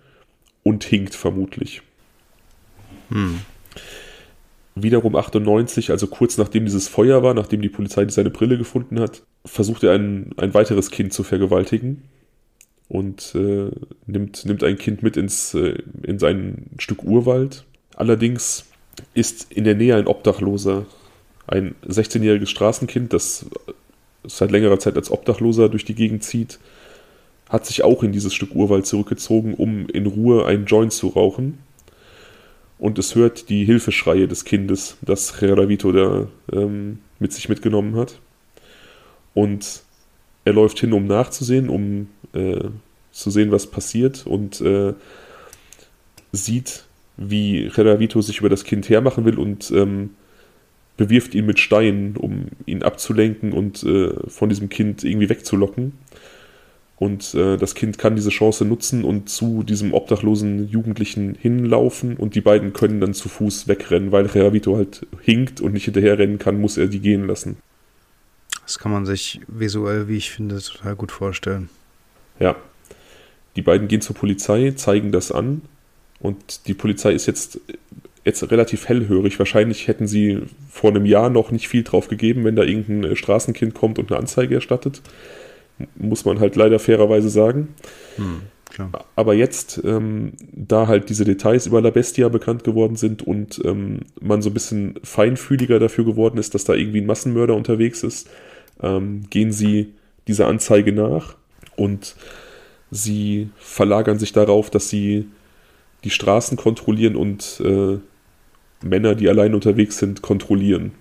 und 0.62 0.82
hinkt 0.84 1.14
vermutlich. 1.14 1.82
Hm. 3.10 3.40
Wiederum 4.74 5.16
98, 5.16 5.90
also 5.90 6.06
kurz 6.06 6.38
nachdem 6.38 6.64
dieses 6.64 6.88
Feuer 6.88 7.22
war, 7.22 7.34
nachdem 7.34 7.62
die 7.62 7.68
Polizei 7.68 8.06
seine 8.08 8.30
Brille 8.30 8.58
gefunden 8.58 9.00
hat, 9.00 9.22
versucht 9.44 9.82
er 9.82 9.92
ein, 9.92 10.30
ein 10.36 10.54
weiteres 10.54 10.90
Kind 10.90 11.12
zu 11.12 11.22
vergewaltigen 11.22 12.02
und 12.88 13.34
äh, 13.34 13.70
nimmt, 14.06 14.44
nimmt 14.44 14.64
ein 14.64 14.78
Kind 14.78 15.02
mit 15.02 15.16
ins, 15.16 15.54
äh, 15.54 15.82
in 16.02 16.18
sein 16.18 16.66
Stück 16.78 17.04
Urwald. 17.04 17.64
Allerdings 17.96 18.64
ist 19.14 19.52
in 19.52 19.64
der 19.64 19.74
Nähe 19.74 19.96
ein 19.96 20.06
Obdachloser, 20.06 20.86
ein 21.46 21.74
16-jähriges 21.86 22.48
Straßenkind, 22.48 23.12
das 23.12 23.46
seit 24.24 24.50
längerer 24.50 24.78
Zeit 24.78 24.96
als 24.96 25.10
Obdachloser 25.10 25.68
durch 25.68 25.84
die 25.84 25.94
Gegend 25.94 26.22
zieht, 26.24 26.58
hat 27.48 27.66
sich 27.66 27.82
auch 27.84 28.02
in 28.02 28.12
dieses 28.12 28.34
Stück 28.34 28.54
Urwald 28.54 28.86
zurückgezogen, 28.86 29.54
um 29.54 29.88
in 29.88 30.06
Ruhe 30.06 30.44
einen 30.46 30.66
Joint 30.66 30.92
zu 30.92 31.08
rauchen. 31.08 31.58
Und 32.78 32.98
es 32.98 33.14
hört 33.14 33.48
die 33.48 33.64
Hilfeschreie 33.64 34.28
des 34.28 34.44
Kindes, 34.44 34.98
das 35.02 35.42
Reravito 35.42 35.90
da 35.92 36.28
ähm, 36.52 37.00
mit 37.18 37.32
sich 37.32 37.48
mitgenommen 37.48 37.96
hat. 37.96 38.20
Und 39.34 39.82
er 40.44 40.52
läuft 40.52 40.78
hin, 40.78 40.92
um 40.92 41.06
nachzusehen, 41.06 41.68
um 41.68 42.08
äh, 42.34 42.68
zu 43.12 43.30
sehen, 43.30 43.50
was 43.50 43.66
passiert 43.66 44.26
und 44.26 44.60
äh, 44.60 44.94
sieht, 46.32 46.84
wie 47.16 47.66
Reravito 47.66 48.20
sich 48.20 48.38
über 48.40 48.48
das 48.48 48.64
Kind 48.64 48.88
hermachen 48.88 49.24
will 49.24 49.38
und 49.38 49.70
ähm, 49.70 50.10
bewirft 50.96 51.34
ihn 51.34 51.46
mit 51.46 51.58
Steinen, 51.58 52.16
um 52.16 52.46
ihn 52.66 52.82
abzulenken 52.82 53.52
und 53.52 53.82
äh, 53.84 54.12
von 54.28 54.48
diesem 54.48 54.68
Kind 54.68 55.04
irgendwie 55.04 55.28
wegzulocken. 55.28 55.92
Und 56.96 57.34
äh, 57.34 57.56
das 57.56 57.76
Kind 57.76 57.96
kann 57.96 58.16
diese 58.16 58.30
Chance 58.30 58.64
nutzen 58.64 59.04
und 59.04 59.28
zu 59.28 59.62
diesem 59.62 59.94
obdachlosen 59.94 60.68
Jugendlichen 60.68 61.36
hinlaufen 61.36 62.16
und 62.16 62.34
die 62.34 62.40
beiden 62.40 62.72
können 62.72 63.00
dann 63.00 63.14
zu 63.14 63.28
Fuß 63.28 63.68
wegrennen, 63.68 64.10
weil 64.10 64.26
Reavito 64.26 64.76
halt 64.76 65.06
hinkt 65.22 65.60
und 65.60 65.74
nicht 65.74 65.84
hinterherrennen 65.84 66.40
kann, 66.40 66.60
muss 66.60 66.76
er 66.76 66.88
die 66.88 66.98
gehen 66.98 67.26
lassen. 67.28 67.58
Das 68.64 68.80
kann 68.80 68.90
man 68.90 69.06
sich 69.06 69.40
visuell, 69.46 70.08
wie 70.08 70.16
ich 70.16 70.30
finde, 70.30 70.60
total 70.60 70.96
gut 70.96 71.12
vorstellen. 71.12 71.70
Ja. 72.38 72.56
Die 73.56 73.62
beiden 73.62 73.88
gehen 73.88 74.00
zur 74.00 74.14
Polizei, 74.14 74.72
zeigen 74.76 75.10
das 75.10 75.32
an 75.32 75.62
und 76.20 76.66
die 76.68 76.74
Polizei 76.74 77.12
ist 77.12 77.26
jetzt, 77.26 77.60
jetzt 78.24 78.50
relativ 78.50 78.88
hellhörig. 78.88 79.38
Wahrscheinlich 79.38 79.88
hätten 79.88 80.06
sie 80.06 80.42
vor 80.70 80.90
einem 80.90 81.06
Jahr 81.06 81.30
noch 81.30 81.50
nicht 81.50 81.68
viel 81.68 81.82
drauf 81.82 82.08
gegeben, 82.08 82.44
wenn 82.44 82.56
da 82.56 82.62
irgendein 82.62 83.16
Straßenkind 83.16 83.74
kommt 83.74 83.98
und 83.98 84.10
eine 84.10 84.20
Anzeige 84.20 84.56
erstattet. 84.56 85.02
Muss 85.96 86.24
man 86.24 86.40
halt 86.40 86.56
leider 86.56 86.78
fairerweise 86.78 87.30
sagen. 87.30 87.74
Hm, 88.16 88.42
Aber 89.16 89.34
jetzt, 89.34 89.80
ähm, 89.84 90.32
da 90.52 90.86
halt 90.86 91.08
diese 91.08 91.24
Details 91.24 91.66
über 91.66 91.80
La 91.80 91.90
Bestia 91.90 92.28
bekannt 92.28 92.64
geworden 92.64 92.96
sind 92.96 93.22
und 93.22 93.60
ähm, 93.64 94.00
man 94.20 94.42
so 94.42 94.50
ein 94.50 94.54
bisschen 94.54 95.00
feinfühliger 95.02 95.78
dafür 95.78 96.04
geworden 96.04 96.38
ist, 96.38 96.54
dass 96.54 96.64
da 96.64 96.74
irgendwie 96.74 97.00
ein 97.00 97.06
Massenmörder 97.06 97.54
unterwegs 97.54 98.02
ist, 98.02 98.28
ähm, 98.82 99.22
gehen 99.30 99.52
sie 99.52 99.94
dieser 100.26 100.46
Anzeige 100.46 100.92
nach 100.92 101.37
und 101.78 102.16
sie 102.90 103.50
verlagern 103.56 104.18
sich 104.18 104.32
darauf, 104.32 104.70
dass 104.70 104.88
sie 104.88 105.26
die 106.04 106.10
Straßen 106.10 106.56
kontrollieren 106.56 107.16
und 107.16 107.60
äh, 107.64 107.98
Männer, 108.84 109.14
die 109.14 109.28
allein 109.28 109.54
unterwegs 109.54 109.98
sind, 109.98 110.22
kontrollieren. 110.22 110.92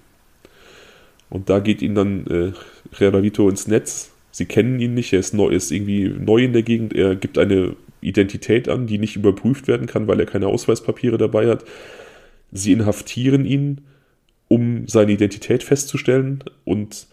Und 1.29 1.49
da 1.49 1.59
geht 1.59 1.81
ihnen 1.81 1.95
dann 1.95 2.27
äh, 2.27 2.53
Reravito 2.95 3.49
ins 3.49 3.67
Netz. 3.67 4.11
Sie 4.31 4.45
kennen 4.45 4.79
ihn 4.79 4.93
nicht, 4.93 5.13
er 5.13 5.19
ist, 5.19 5.33
neu, 5.33 5.49
ist 5.49 5.71
irgendwie 5.71 6.09
neu 6.09 6.43
in 6.43 6.53
der 6.53 6.63
Gegend. 6.63 6.93
Er 6.93 7.15
gibt 7.15 7.37
eine 7.37 7.75
Identität 8.01 8.69
an, 8.69 8.87
die 8.87 8.97
nicht 8.97 9.15
überprüft 9.15 9.67
werden 9.67 9.87
kann, 9.87 10.07
weil 10.07 10.19
er 10.19 10.25
keine 10.25 10.47
Ausweispapiere 10.47 11.17
dabei 11.17 11.47
hat. 11.47 11.65
Sie 12.51 12.71
inhaftieren 12.71 13.45
ihn, 13.45 13.81
um 14.47 14.87
seine 14.87 15.11
Identität 15.11 15.63
festzustellen. 15.63 16.43
Und 16.65 17.07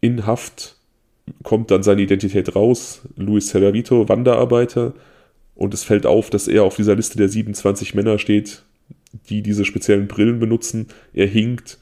in 0.00 0.26
Haft 0.26 0.77
kommt 1.42 1.70
dann 1.70 1.82
seine 1.82 2.02
Identität 2.02 2.54
raus. 2.54 3.02
Luis 3.16 3.48
Ceravito, 3.48 4.08
Wanderarbeiter. 4.08 4.94
Und 5.54 5.74
es 5.74 5.84
fällt 5.84 6.06
auf, 6.06 6.30
dass 6.30 6.48
er 6.48 6.62
auf 6.62 6.76
dieser 6.76 6.94
Liste 6.94 7.18
der 7.18 7.28
27 7.28 7.94
Männer 7.94 8.18
steht, 8.18 8.62
die 9.28 9.42
diese 9.42 9.64
speziellen 9.64 10.08
Brillen 10.08 10.38
benutzen. 10.38 10.88
Er 11.12 11.26
hinkt. 11.26 11.78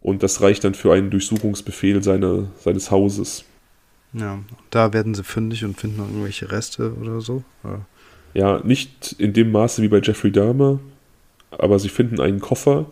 Und 0.00 0.22
das 0.22 0.40
reicht 0.40 0.64
dann 0.64 0.74
für 0.74 0.92
einen 0.92 1.10
Durchsuchungsbefehl 1.10 2.02
seine, 2.02 2.48
seines 2.58 2.90
Hauses. 2.90 3.44
Ja, 4.12 4.40
da 4.70 4.92
werden 4.92 5.14
sie 5.14 5.24
fündig 5.24 5.64
und 5.64 5.78
finden 5.78 5.98
noch 5.98 6.08
irgendwelche 6.08 6.50
Reste 6.50 6.94
oder 6.94 7.20
so. 7.20 7.42
Ja. 7.64 7.86
ja, 8.34 8.60
nicht 8.64 9.16
in 9.18 9.32
dem 9.32 9.52
Maße 9.52 9.82
wie 9.82 9.88
bei 9.88 10.00
Jeffrey 10.00 10.30
Dahmer, 10.30 10.80
aber 11.50 11.78
sie 11.78 11.88
finden 11.88 12.20
einen 12.20 12.40
Koffer, 12.40 12.90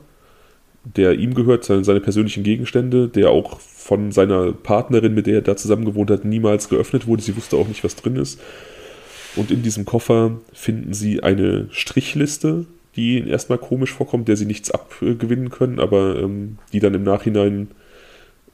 der 0.85 1.15
ihm 1.19 1.35
gehört, 1.35 1.65
seine, 1.65 1.85
seine 1.85 2.01
persönlichen 2.01 2.43
Gegenstände, 2.43 3.09
der 3.09 3.31
auch 3.31 3.61
von 3.61 4.13
seiner 4.13 4.53
Partnerin, 4.53 5.15
mit 5.15 5.27
der 5.27 5.35
er 5.37 5.43
da 5.43 5.57
zusammen 5.57 5.85
gewohnt 5.85 6.11
hat, 6.11 6.25
niemals 6.25 6.69
geöffnet 6.69 7.07
wurde. 7.07 7.23
Sie 7.23 7.37
wusste 7.37 7.57
auch 7.57 7.69
nicht, 7.69 7.85
was 7.85 7.97
drin 7.97 8.17
ist. 8.17 8.41
Und 9.37 9.51
in 9.51 9.63
diesem 9.63 9.85
Koffer 9.85 10.41
finden 10.53 10.95
sie 10.95 11.23
eine 11.23 11.69
Strichliste, 11.71 12.67
die 12.97 13.19
ihnen 13.19 13.29
erstmal 13.29 13.59
komisch 13.59 13.93
vorkommt, 13.93 14.29
der 14.29 14.37
sie 14.37 14.47
nichts 14.47 14.71
abgewinnen 14.71 15.51
können, 15.51 15.79
aber 15.79 16.19
ähm, 16.19 16.59
die 16.73 16.81
dann 16.81 16.95
im 16.95 17.05
Nachhinein 17.05 17.69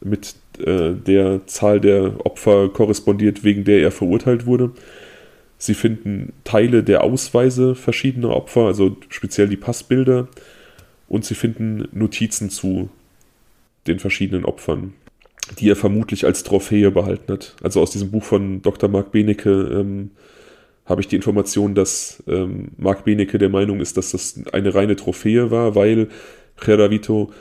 mit 0.01 0.35
äh, 0.59 0.93
der 0.93 1.47
Zahl 1.47 1.81
der 1.81 2.27
Opfer 2.27 2.69
korrespondiert, 2.69 3.45
wegen 3.45 3.65
der 3.65 3.81
er 3.81 3.91
verurteilt 3.91 4.47
wurde. 4.47 4.73
Sie 5.59 5.75
finden 5.75 6.35
Teile 6.45 6.83
der 6.83 7.03
Ausweise 7.03 7.75
verschiedener 7.75 8.31
Opfer, 8.31 8.67
also 8.67 8.97
speziell 9.09 9.49
die 9.49 9.57
Passbilder. 9.57 10.29
Und 11.09 11.25
sie 11.25 11.35
finden 11.35 11.89
Notizen 11.93 12.51
zu 12.51 12.89
den 13.87 13.99
verschiedenen 13.99 14.45
Opfern, 14.45 14.95
die 15.59 15.71
er 15.71 15.77
vermutlich 15.77 16.25
als 16.25 16.43
Trophäe 16.43 16.91
behalten 16.91 17.33
hat. 17.33 17.55
Also 17.63 17.81
aus 17.81 17.91
diesem 17.91 18.11
Buch 18.11 18.25
von 18.25 18.63
Dr. 18.63 18.89
Mark 18.89 19.13
Benecke 19.13 19.51
ähm, 19.51 20.11
habe 20.85 21.01
ich 21.01 21.09
die 21.09 21.17
Information, 21.17 21.75
dass 21.75 22.23
ähm, 22.27 22.69
Mark 22.77 23.05
Benecke 23.05 23.39
der 23.39 23.49
Meinung 23.49 23.81
ist, 23.81 23.97
dass 23.97 24.13
das 24.13 24.41
eine 24.53 24.75
reine 24.75 24.97
Trophäe 24.97 25.51
war, 25.51 25.75
weil 25.75 26.09
Geravito 26.61 27.33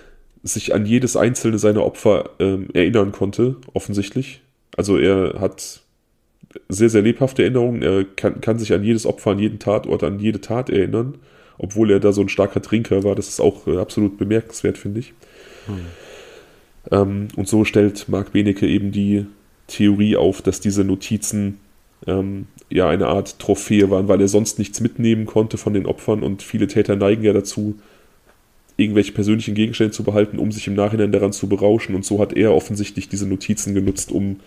sich 0.44 0.74
an 0.74 0.86
jedes 0.86 1.16
einzelne 1.16 1.58
seiner 1.58 1.84
Opfer 1.84 2.32
ähm, 2.40 2.68
erinnern 2.74 3.12
konnte, 3.12 3.56
offensichtlich. 3.74 4.42
Also 4.78 4.98
er 4.98 5.40
hat 5.40 5.82
sehr, 6.70 6.90
sehr 6.90 7.02
lebhafte 7.02 7.44
Erinnerungen. 7.44 7.82
Er 7.82 8.04
kann, 8.04 8.42
kann 8.42 8.60
sich 8.60 8.74
an 8.74 8.84
jedes 8.84 9.06
Opfer, 9.06 9.32
an 9.32 9.40
jeden 9.40 9.60
Tatort, 9.60 10.04
an 10.04 10.20
jede 10.20 10.42
Tat 10.42 10.70
erinnern, 10.70 11.18
obwohl 11.58 11.92
er 11.92 12.00
da 12.00 12.12
so 12.12 12.22
ein 12.22 12.30
starker 12.30 12.62
Trinker 12.62 13.04
war. 13.04 13.16
Das 13.16 13.28
ist 13.28 13.40
auch 13.40 13.68
äh, 13.68 13.78
absolut 13.78 14.18
bemerkenswert, 14.18 14.78
finde 14.78 15.00
ich. 15.00 15.14
Hm. 15.68 15.86
Ähm, 16.92 17.28
und 17.36 17.48
so 17.48 17.66
stellt 17.66 18.10
Marc 18.10 18.34
Benecke 18.34 18.68
eben 18.68 18.92
die 18.92 19.26
Theorie 19.68 20.16
auf, 20.16 20.42
dass 20.42 20.60
diese 20.60 20.84
Notizen 20.84 21.60
ähm, 22.08 22.48
ja 22.70 22.90
eine 22.90 23.08
Art 23.08 23.40
Trophäe 23.40 23.90
waren, 23.90 24.08
weil 24.08 24.22
er 24.22 24.28
sonst 24.28 24.60
nichts 24.60 24.80
mitnehmen 24.82 25.26
konnte 25.26 25.58
von 25.58 25.74
den 25.74 25.86
Opfern 25.86 26.24
und 26.24 26.44
viele 26.44 26.68
Täter 26.68 26.96
neigen 26.96 27.24
ja 27.24 27.34
dazu, 27.34 27.80
irgendwelche 28.78 29.14
persönlichen 29.14 29.56
Gegenstände 29.56 29.94
zu 29.94 30.04
behalten, 30.04 30.38
um 30.38 30.52
sich 30.52 30.68
im 30.68 30.76
Nachhinein 30.76 31.12
daran 31.12 31.32
zu 31.32 31.48
berauschen. 31.48 31.96
Und 31.96 32.06
so 32.06 32.20
hat 32.20 32.34
er 32.34 32.54
offensichtlich 32.54 33.08
diese 33.08 33.26
Notizen 33.26 33.74
genutzt, 33.74 34.12
um 34.12 34.42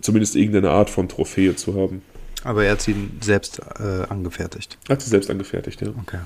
zumindest 0.00 0.36
irgendeine 0.36 0.70
Art 0.70 0.88
von 0.88 1.08
Trophäe 1.08 1.56
zu 1.56 1.74
haben. 1.74 2.02
Aber 2.44 2.64
er 2.64 2.72
hat 2.72 2.80
sie 2.80 2.94
selbst 3.20 3.60
äh, 3.78 4.04
angefertigt. 4.08 4.78
Hat 4.88 5.02
sie 5.02 5.10
selbst 5.10 5.30
angefertigt, 5.30 5.80
ja. 5.80 5.88
Okay. 5.88 6.20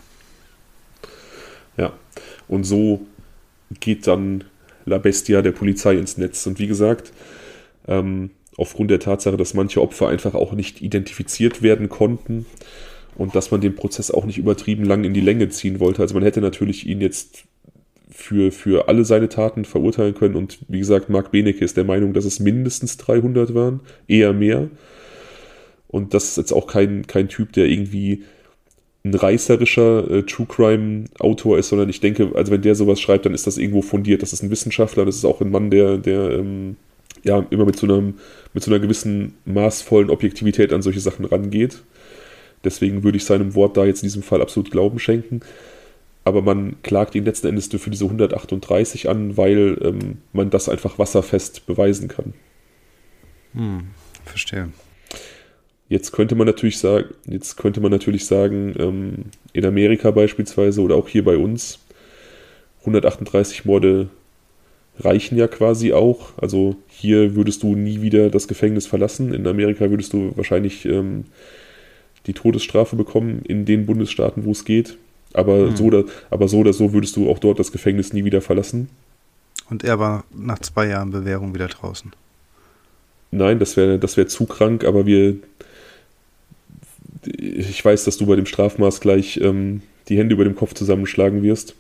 Ja. 1.76 1.92
Und 2.46 2.64
so 2.64 3.06
geht 3.80 4.06
dann 4.06 4.44
La 4.84 4.98
Bestia 4.98 5.42
der 5.42 5.52
Polizei 5.52 5.94
ins 5.94 6.16
Netz. 6.16 6.46
Und 6.46 6.58
wie 6.58 6.66
gesagt, 6.66 7.12
ähm, 7.88 8.30
aufgrund 8.56 8.90
der 8.90 9.00
Tatsache, 9.00 9.36
dass 9.36 9.54
manche 9.54 9.80
Opfer 9.82 10.08
einfach 10.08 10.34
auch 10.34 10.52
nicht 10.52 10.80
identifiziert 10.82 11.62
werden 11.62 11.88
konnten 11.88 12.46
und 13.16 13.34
dass 13.34 13.50
man 13.50 13.60
den 13.60 13.74
Prozess 13.74 14.10
auch 14.10 14.24
nicht 14.24 14.38
übertrieben 14.38 14.84
lang 14.84 15.04
in 15.04 15.14
die 15.14 15.20
Länge 15.20 15.48
ziehen 15.48 15.80
wollte. 15.80 16.02
Also 16.02 16.14
man 16.14 16.22
hätte 16.22 16.40
natürlich 16.40 16.86
ihn 16.86 17.00
jetzt 17.00 17.44
für, 18.10 18.52
für 18.52 18.88
alle 18.88 19.04
seine 19.04 19.28
Taten 19.28 19.64
verurteilen 19.64 20.14
können. 20.14 20.36
Und 20.36 20.58
wie 20.68 20.78
gesagt, 20.78 21.10
Marc 21.10 21.32
Benecke 21.32 21.64
ist 21.64 21.76
der 21.76 21.84
Meinung, 21.84 22.12
dass 22.12 22.24
es 22.24 22.38
mindestens 22.38 22.96
300 22.96 23.54
waren, 23.54 23.80
eher 24.06 24.32
mehr. 24.32 24.68
Und 25.94 26.14
das 26.14 26.24
ist 26.24 26.36
jetzt 26.36 26.52
auch 26.52 26.66
kein, 26.66 27.06
kein 27.06 27.28
Typ, 27.28 27.52
der 27.52 27.66
irgendwie 27.66 28.24
ein 29.04 29.14
reißerischer 29.14 30.10
äh, 30.10 30.22
True 30.22 30.46
Crime 30.46 31.04
Autor 31.18 31.58
ist, 31.58 31.68
sondern 31.68 31.88
ich 31.88 32.00
denke, 32.00 32.32
also 32.34 32.50
wenn 32.50 32.62
der 32.62 32.74
sowas 32.74 33.00
schreibt, 33.00 33.26
dann 33.26 33.34
ist 33.34 33.46
das 33.46 33.58
irgendwo 33.58 33.82
fundiert. 33.82 34.22
Das 34.22 34.32
ist 34.32 34.42
ein 34.42 34.50
Wissenschaftler, 34.50 35.04
das 35.04 35.16
ist 35.16 35.24
auch 35.24 35.40
ein 35.40 35.50
Mann, 35.50 35.70
der, 35.70 35.98
der 35.98 36.30
ähm, 36.30 36.76
ja 37.22 37.46
immer 37.50 37.66
mit 37.66 37.76
so, 37.76 37.86
einem, 37.86 38.14
mit 38.54 38.62
so 38.62 38.70
einer 38.70 38.80
gewissen 38.80 39.34
maßvollen 39.44 40.10
Objektivität 40.10 40.72
an 40.72 40.82
solche 40.82 41.00
Sachen 41.00 41.26
rangeht. 41.26 41.82
Deswegen 42.64 43.04
würde 43.04 43.18
ich 43.18 43.24
seinem 43.24 43.54
Wort 43.54 43.76
da 43.76 43.84
jetzt 43.84 44.02
in 44.02 44.06
diesem 44.06 44.22
Fall 44.22 44.40
absolut 44.40 44.70
Glauben 44.70 44.98
schenken 44.98 45.42
aber 46.24 46.40
man 46.40 46.76
klagt 46.82 47.14
ihn 47.14 47.24
letzten 47.24 47.48
Endes 47.48 47.68
für 47.68 47.90
diese 47.90 48.06
138 48.06 49.08
an, 49.08 49.36
weil 49.36 49.78
ähm, 49.82 50.18
man 50.32 50.50
das 50.50 50.68
einfach 50.68 50.98
wasserfest 50.98 51.66
beweisen 51.66 52.08
kann. 52.08 52.32
Hm, 53.52 53.88
verstehe. 54.24 54.70
Jetzt 55.88 56.12
könnte 56.12 56.34
man 56.34 56.46
natürlich 56.46 56.78
sagen, 56.78 57.08
jetzt 57.26 57.56
könnte 57.56 57.80
man 57.80 57.90
natürlich 57.90 58.26
sagen, 58.26 58.74
ähm, 58.78 59.14
in 59.52 59.64
Amerika 59.66 60.10
beispielsweise 60.10 60.80
oder 60.80 60.96
auch 60.96 61.08
hier 61.08 61.24
bei 61.24 61.36
uns, 61.36 61.78
138 62.80 63.64
Morde 63.64 64.08
reichen 64.98 65.36
ja 65.36 65.48
quasi 65.48 65.92
auch. 65.92 66.32
Also 66.38 66.76
hier 66.88 67.34
würdest 67.34 67.62
du 67.62 67.74
nie 67.74 68.00
wieder 68.00 68.30
das 68.30 68.48
Gefängnis 68.48 68.86
verlassen. 68.86 69.34
In 69.34 69.46
Amerika 69.46 69.90
würdest 69.90 70.12
du 70.12 70.36
wahrscheinlich 70.36 70.84
ähm, 70.84 71.24
die 72.26 72.32
Todesstrafe 72.32 72.96
bekommen 72.96 73.42
in 73.44 73.64
den 73.64 73.86
Bundesstaaten, 73.86 74.44
wo 74.44 74.52
es 74.52 74.64
geht. 74.64 74.96
Aber, 75.32 75.70
mhm. 75.70 75.76
so 75.76 75.84
oder, 75.84 76.04
aber 76.30 76.48
so 76.48 76.58
oder 76.58 76.72
so 76.72 76.92
würdest 76.92 77.16
du 77.16 77.28
auch 77.28 77.38
dort 77.38 77.58
das 77.58 77.72
Gefängnis 77.72 78.12
nie 78.12 78.24
wieder 78.24 78.40
verlassen. 78.40 78.88
Und 79.68 79.82
er 79.82 79.98
war 79.98 80.24
nach 80.34 80.60
zwei 80.60 80.86
Jahren 80.88 81.10
Bewährung 81.10 81.54
wieder 81.54 81.68
draußen. 81.68 82.12
Nein, 83.30 83.58
das 83.58 83.76
wäre 83.76 83.98
das 83.98 84.16
wär 84.16 84.28
zu 84.28 84.46
krank, 84.46 84.84
aber 84.84 85.06
wir. 85.06 85.36
Ich 87.26 87.84
weiß, 87.84 88.04
dass 88.04 88.16
du 88.16 88.26
bei 88.26 88.36
dem 88.36 88.46
Strafmaß 88.46 89.00
gleich 89.00 89.38
ähm, 89.42 89.82
die 90.08 90.18
Hände 90.18 90.34
über 90.34 90.44
dem 90.44 90.54
Kopf 90.54 90.74
zusammenschlagen 90.74 91.42
wirst. 91.42 91.74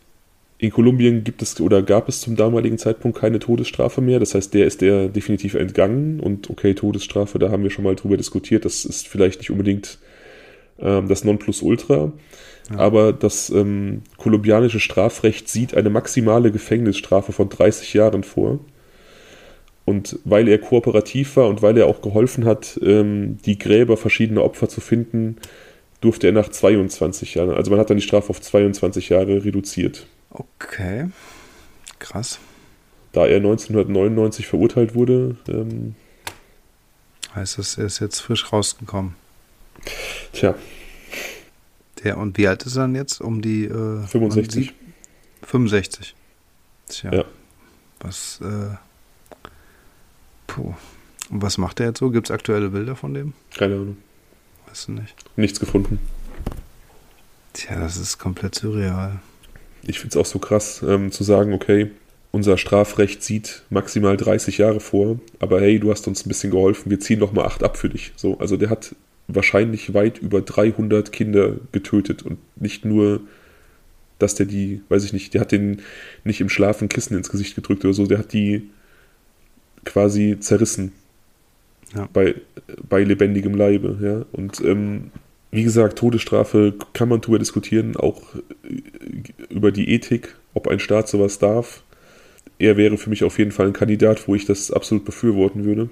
In 0.58 0.70
Kolumbien 0.70 1.24
gibt 1.24 1.42
es 1.42 1.60
oder 1.60 1.82
gab 1.82 2.08
es 2.08 2.20
zum 2.20 2.36
damaligen 2.36 2.78
Zeitpunkt 2.78 3.18
keine 3.18 3.38
Todesstrafe 3.38 4.00
mehr. 4.00 4.20
Das 4.20 4.34
heißt, 4.34 4.54
der 4.54 4.66
ist 4.66 4.80
der 4.80 5.08
definitiv 5.08 5.54
entgangen. 5.54 6.20
Und 6.20 6.48
okay, 6.48 6.74
Todesstrafe, 6.74 7.38
da 7.38 7.50
haben 7.50 7.64
wir 7.64 7.70
schon 7.70 7.84
mal 7.84 7.96
drüber 7.96 8.16
diskutiert. 8.16 8.64
Das 8.64 8.84
ist 8.84 9.08
vielleicht 9.08 9.40
nicht 9.40 9.50
unbedingt 9.50 9.98
ähm, 10.78 11.08
das 11.08 11.24
Nonplusultra. 11.24 12.12
Aber 12.76 13.12
das 13.12 13.50
ähm, 13.50 14.02
kolumbianische 14.16 14.80
Strafrecht 14.80 15.48
sieht 15.48 15.76
eine 15.76 15.90
maximale 15.90 16.50
Gefängnisstrafe 16.50 17.32
von 17.32 17.48
30 17.48 17.92
Jahren 17.92 18.22
vor. 18.22 18.60
Und 19.84 20.18
weil 20.24 20.48
er 20.48 20.58
kooperativ 20.58 21.36
war 21.36 21.48
und 21.48 21.60
weil 21.60 21.76
er 21.76 21.86
auch 21.86 22.00
geholfen 22.00 22.46
hat, 22.46 22.78
ähm, 22.82 23.38
die 23.44 23.58
Gräber 23.58 23.96
verschiedener 23.96 24.42
Opfer 24.42 24.68
zu 24.68 24.80
finden, 24.80 25.36
durfte 26.00 26.26
er 26.26 26.32
nach 26.32 26.48
22 26.48 27.34
Jahren, 27.34 27.50
also 27.50 27.70
man 27.70 27.80
hat 27.80 27.90
dann 27.90 27.98
die 27.98 28.02
Strafe 28.02 28.30
auf 28.30 28.40
22 28.40 29.10
Jahre 29.10 29.44
reduziert. 29.44 30.06
Okay, 30.30 31.08
krass. 31.98 32.38
Da 33.12 33.26
er 33.26 33.36
1999 33.36 34.46
verurteilt 34.46 34.94
wurde. 34.94 35.36
Ähm, 35.48 35.94
heißt 37.34 37.58
das, 37.58 37.78
er 37.78 37.86
ist 37.86 38.00
jetzt 38.00 38.20
frisch 38.20 38.52
rausgekommen. 38.52 39.14
Tja, 40.32 40.54
der, 42.04 42.18
und 42.18 42.36
wie 42.36 42.46
alt 42.46 42.64
ist 42.64 42.76
er 42.76 42.82
dann 42.82 42.94
jetzt? 42.94 43.20
Um 43.20 43.40
die 43.40 43.64
äh, 43.64 44.06
65. 44.06 44.74
65. 45.42 46.14
Tja. 46.88 47.12
Ja. 47.12 47.24
Was, 48.00 48.40
äh, 48.42 48.76
puh. 50.54 50.74
Und 51.30 51.42
was 51.42 51.58
macht 51.58 51.80
er 51.80 51.86
jetzt 51.86 51.98
so? 51.98 52.10
Gibt 52.10 52.28
es 52.28 52.30
aktuelle 52.30 52.70
Bilder 52.70 52.96
von 52.96 53.14
dem? 53.14 53.32
Keine 53.56 53.74
Ahnung. 53.74 53.96
Weißt 54.68 54.88
du 54.88 54.92
nicht? 54.92 55.14
Nichts 55.36 55.58
gefunden. 55.58 55.98
Tja, 57.52 57.78
das 57.80 57.96
ist 57.96 58.18
komplett 58.18 58.54
surreal. 58.54 59.20
Ich 59.82 59.98
finde 60.00 60.10
es 60.10 60.16
auch 60.16 60.30
so 60.30 60.38
krass, 60.38 60.82
ähm, 60.86 61.12
zu 61.12 61.24
sagen, 61.24 61.52
okay, 61.52 61.90
unser 62.30 62.58
Strafrecht 62.58 63.22
sieht 63.22 63.62
maximal 63.70 64.16
30 64.16 64.58
Jahre 64.58 64.80
vor, 64.80 65.20
aber 65.38 65.60
hey, 65.60 65.78
du 65.78 65.90
hast 65.90 66.08
uns 66.08 66.24
ein 66.24 66.28
bisschen 66.28 66.50
geholfen, 66.50 66.90
wir 66.90 66.98
ziehen 66.98 67.20
doch 67.20 67.32
mal 67.32 67.44
acht 67.44 67.62
ab 67.62 67.76
für 67.76 67.88
dich. 67.88 68.12
So, 68.16 68.38
also 68.38 68.56
der 68.56 68.70
hat 68.70 68.96
wahrscheinlich 69.28 69.94
weit 69.94 70.18
über 70.18 70.40
300 70.40 71.12
Kinder 71.12 71.56
getötet 71.70 72.22
und 72.22 72.38
nicht 72.56 72.84
nur, 72.84 73.20
dass 74.18 74.34
der 74.34 74.46
die, 74.46 74.80
weiß 74.88 75.04
ich 75.04 75.12
nicht, 75.12 75.34
der 75.34 75.42
hat 75.42 75.52
den 75.52 75.82
nicht 76.24 76.40
im 76.40 76.48
Schlafen 76.48 76.88
Kissen 76.88 77.16
ins 77.16 77.30
Gesicht 77.30 77.54
gedrückt 77.54 77.84
oder 77.84 77.94
so, 77.94 78.06
der 78.06 78.18
hat 78.18 78.32
die 78.32 78.68
quasi 79.84 80.38
zerrissen. 80.40 80.92
Ja. 81.94 82.08
Bei, 82.12 82.34
bei 82.88 83.04
lebendigem 83.04 83.54
Leibe, 83.54 83.98
ja. 84.00 84.26
Und 84.32 84.60
ähm, 84.60 85.10
wie 85.50 85.62
gesagt, 85.62 85.98
Todesstrafe 85.98 86.74
kann 86.94 87.08
man 87.08 87.20
darüber 87.20 87.38
diskutieren, 87.38 87.96
auch 87.96 88.22
äh, 88.34 88.82
über 89.48 89.70
die 89.70 89.90
Ethik, 89.90 90.34
ob 90.52 90.66
ein 90.66 90.80
Staat 90.80 91.08
sowas 91.08 91.38
darf. 91.38 91.82
Er 92.58 92.76
wäre 92.76 92.98
für 92.98 93.10
mich 93.10 93.24
auf 93.24 93.38
jeden 93.38 93.52
Fall 93.52 93.68
ein 93.68 93.72
Kandidat, 93.72 94.26
wo 94.26 94.34
ich 94.34 94.46
das 94.46 94.70
absolut 94.70 95.04
befürworten 95.04 95.64
würde. 95.64 95.88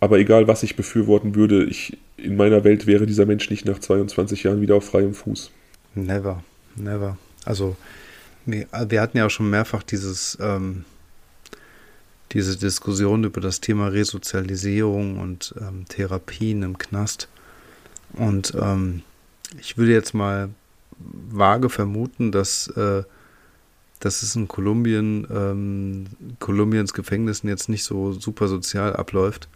Aber 0.00 0.18
egal, 0.18 0.48
was 0.48 0.62
ich 0.62 0.76
befürworten 0.76 1.34
würde, 1.34 1.64
ich, 1.64 1.96
in 2.16 2.36
meiner 2.36 2.64
Welt 2.64 2.86
wäre 2.86 3.06
dieser 3.06 3.26
Mensch 3.26 3.50
nicht 3.50 3.64
nach 3.64 3.78
22 3.78 4.42
Jahren 4.42 4.60
wieder 4.60 4.74
auf 4.76 4.84
freiem 4.84 5.14
Fuß. 5.14 5.50
Never, 5.94 6.42
never. 6.76 7.16
Also, 7.44 7.76
wir, 8.44 8.66
wir 8.88 9.00
hatten 9.00 9.16
ja 9.16 9.26
auch 9.26 9.30
schon 9.30 9.48
mehrfach 9.48 9.82
dieses, 9.82 10.36
ähm, 10.40 10.84
diese 12.34 12.56
Diskussion 12.56 13.24
über 13.24 13.40
das 13.40 13.60
Thema 13.60 13.88
Resozialisierung 13.88 15.18
und 15.18 15.54
ähm, 15.60 15.86
Therapien 15.88 16.62
im 16.62 16.76
Knast. 16.76 17.28
Und 18.12 18.54
ähm, 18.60 19.02
ich 19.58 19.78
würde 19.78 19.92
jetzt 19.92 20.14
mal 20.14 20.50
vage 20.98 21.70
vermuten, 21.70 22.32
dass, 22.32 22.66
äh, 22.68 23.04
dass 24.00 24.22
es 24.22 24.34
in 24.34 24.48
Kolumbien, 24.48 25.26
ähm, 25.30 26.06
Kolumbiens 26.40 26.92
Gefängnissen 26.92 27.48
jetzt 27.48 27.68
nicht 27.68 27.84
so 27.84 28.12
super 28.12 28.48
sozial 28.48 28.94
abläuft. 28.94 29.48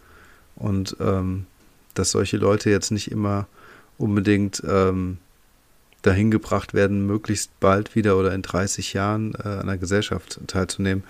Und 0.55 0.95
ähm, 0.99 1.45
dass 1.93 2.11
solche 2.11 2.37
Leute 2.37 2.69
jetzt 2.69 2.91
nicht 2.91 3.11
immer 3.11 3.47
unbedingt 3.97 4.63
ähm, 4.65 5.17
dahin 6.01 6.31
gebracht 6.31 6.73
werden, 6.73 7.05
möglichst 7.05 7.57
bald 7.59 7.95
wieder 7.95 8.17
oder 8.17 8.33
in 8.33 8.41
30 8.41 8.93
Jahren 8.93 9.33
äh, 9.35 9.47
an 9.47 9.67
der 9.67 9.77
Gesellschaft 9.77 10.39
teilzunehmen. 10.47 11.03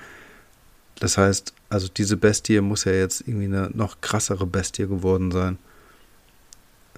Das 0.99 1.17
heißt, 1.17 1.53
also 1.69 1.87
diese 1.87 2.17
Bestie 2.17 2.61
muss 2.61 2.83
ja 2.83 2.91
jetzt 2.91 3.21
irgendwie 3.21 3.45
eine 3.45 3.69
noch 3.73 4.01
krassere 4.01 4.45
Bestie 4.45 4.87
geworden 4.87 5.31
sein. 5.31 5.57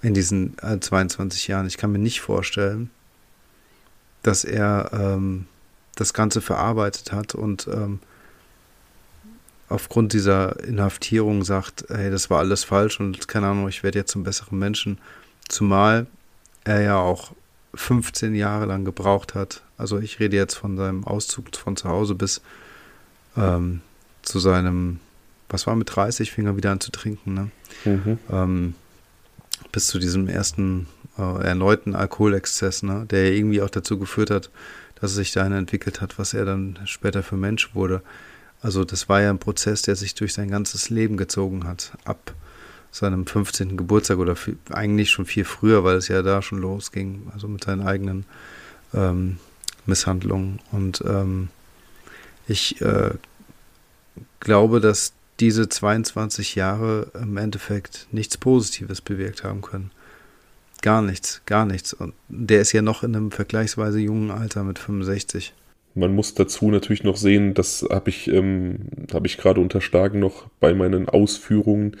in 0.02 0.14
diesen 0.14 0.56
22 0.58 1.48
äh, 1.48 1.52
Jahren. 1.52 1.66
Ich 1.66 1.76
kann 1.76 1.92
mir 1.92 1.98
nicht 1.98 2.20
vorstellen, 2.20 2.90
dass 4.22 4.44
er 4.44 4.90
ähm, 4.92 5.46
das 5.94 6.12
Ganze 6.12 6.40
verarbeitet 6.40 7.12
hat 7.12 7.36
und 7.36 7.68
ähm, 7.68 8.00
aufgrund 9.68 10.12
dieser 10.12 10.62
Inhaftierung 10.64 11.44
sagt, 11.44 11.84
hey, 11.88 12.10
das 12.10 12.30
war 12.30 12.40
alles 12.40 12.64
falsch 12.64 12.98
und 12.98 13.28
keine 13.28 13.46
Ahnung, 13.48 13.68
ich 13.68 13.82
werde 13.82 13.98
jetzt 13.98 14.10
zum 14.10 14.24
besseren 14.24 14.58
Menschen. 14.58 14.98
Zumal 15.48 16.06
er 16.64 16.82
ja 16.82 16.96
auch 16.98 17.32
15 17.74 18.34
Jahre 18.34 18.66
lang 18.66 18.84
gebraucht 18.84 19.34
hat. 19.34 19.62
Also 19.78 19.98
ich 19.98 20.20
rede 20.20 20.36
jetzt 20.36 20.54
von 20.54 20.76
seinem 20.76 21.04
Auszug 21.04 21.56
von 21.56 21.76
zu 21.76 21.88
Hause 21.88 22.14
bis 22.14 22.42
ähm, 23.36 23.80
zu 24.22 24.38
seinem, 24.38 25.00
was 25.48 25.66
war 25.66 25.76
mit 25.76 25.94
30, 25.94 26.30
fing 26.30 26.46
er 26.46 26.56
wieder 26.56 26.70
an 26.70 26.80
zu 26.80 26.90
trinken, 26.90 27.34
ne? 27.34 27.50
Mhm. 27.84 28.18
Ähm, 28.30 28.74
bis 29.70 29.86
zu 29.86 29.98
diesem 29.98 30.28
ersten 30.28 30.86
äh, 31.18 31.44
erneuten 31.44 31.94
Alkoholexzess, 31.94 32.82
ne? 32.82 33.06
der 33.10 33.32
irgendwie 33.32 33.62
auch 33.62 33.70
dazu 33.70 33.98
geführt 33.98 34.30
hat, 34.30 34.50
dass 35.00 35.12
er 35.12 35.16
sich 35.16 35.32
dahin 35.32 35.52
entwickelt 35.52 36.00
hat, 36.00 36.18
was 36.18 36.34
er 36.34 36.44
dann 36.44 36.78
später 36.84 37.22
für 37.22 37.36
Mensch 37.36 37.74
wurde. 37.74 38.02
Also 38.60 38.84
das 38.84 39.08
war 39.08 39.20
ja 39.20 39.30
ein 39.30 39.38
Prozess, 39.38 39.82
der 39.82 39.96
sich 39.96 40.14
durch 40.14 40.34
sein 40.34 40.50
ganzes 40.50 40.90
Leben 40.90 41.16
gezogen 41.16 41.66
hat, 41.66 41.92
ab 42.04 42.34
seinem 42.92 43.26
15. 43.26 43.76
Geburtstag 43.76 44.18
oder 44.18 44.36
viel, 44.36 44.58
eigentlich 44.70 45.10
schon 45.10 45.24
viel 45.24 45.44
früher, 45.44 45.82
weil 45.82 45.96
es 45.96 46.08
ja 46.08 46.22
da 46.22 46.42
schon 46.42 46.58
losging, 46.60 47.30
also 47.32 47.48
mit 47.48 47.64
seinen 47.64 47.82
eigenen 47.82 48.24
ähm, 48.94 49.38
Misshandlungen. 49.86 50.60
Und 50.70 51.02
ähm, 51.06 51.48
ich 52.46 52.80
äh, 52.82 53.12
glaube, 54.40 54.80
dass 54.80 55.12
diese 55.40 55.68
22 55.68 56.54
Jahre 56.54 57.08
im 57.20 57.36
Endeffekt 57.36 58.06
nichts 58.12 58.36
Positives 58.36 59.00
bewirkt 59.00 59.44
haben 59.44 59.62
können. 59.62 59.90
Gar 60.82 61.02
nichts, 61.02 61.42
gar 61.46 61.64
nichts. 61.64 61.92
Und 61.92 62.14
der 62.28 62.60
ist 62.60 62.72
ja 62.72 62.82
noch 62.82 63.02
in 63.02 63.14
einem 63.14 63.30
vergleichsweise 63.30 64.00
jungen 64.00 64.30
Alter 64.30 64.64
mit 64.64 64.78
65. 64.78 65.52
Man 65.94 66.14
muss 66.14 66.34
dazu 66.34 66.70
natürlich 66.70 67.04
noch 67.04 67.16
sehen, 67.16 67.54
das 67.54 67.86
habe 67.90 68.10
ich, 68.10 68.28
ähm, 68.28 68.76
habe 69.12 69.26
ich 69.26 69.36
gerade 69.36 69.60
unterschlagen 69.60 70.20
noch 70.20 70.48
bei 70.58 70.74
meinen 70.74 71.08
Ausführungen. 71.08 71.96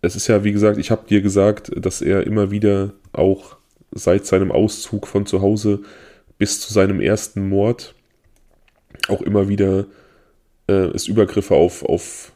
Es 0.00 0.16
ist 0.16 0.28
ja, 0.28 0.44
wie 0.44 0.52
gesagt, 0.52 0.78
ich 0.78 0.90
habe 0.90 1.08
dir 1.08 1.20
gesagt, 1.20 1.72
dass 1.76 2.00
er 2.00 2.26
immer 2.26 2.50
wieder 2.50 2.92
auch 3.12 3.56
seit 3.90 4.26
seinem 4.26 4.52
Auszug 4.52 5.06
von 5.06 5.26
zu 5.26 5.42
Hause 5.42 5.80
bis 6.38 6.60
zu 6.60 6.72
seinem 6.72 7.00
ersten 7.00 7.48
Mord 7.48 7.94
auch 9.08 9.20
immer 9.20 9.48
wieder 9.48 9.86
äh, 10.70 10.90
es 10.94 11.08
Übergriffe 11.08 11.54
auf, 11.54 11.84
auf 11.84 12.32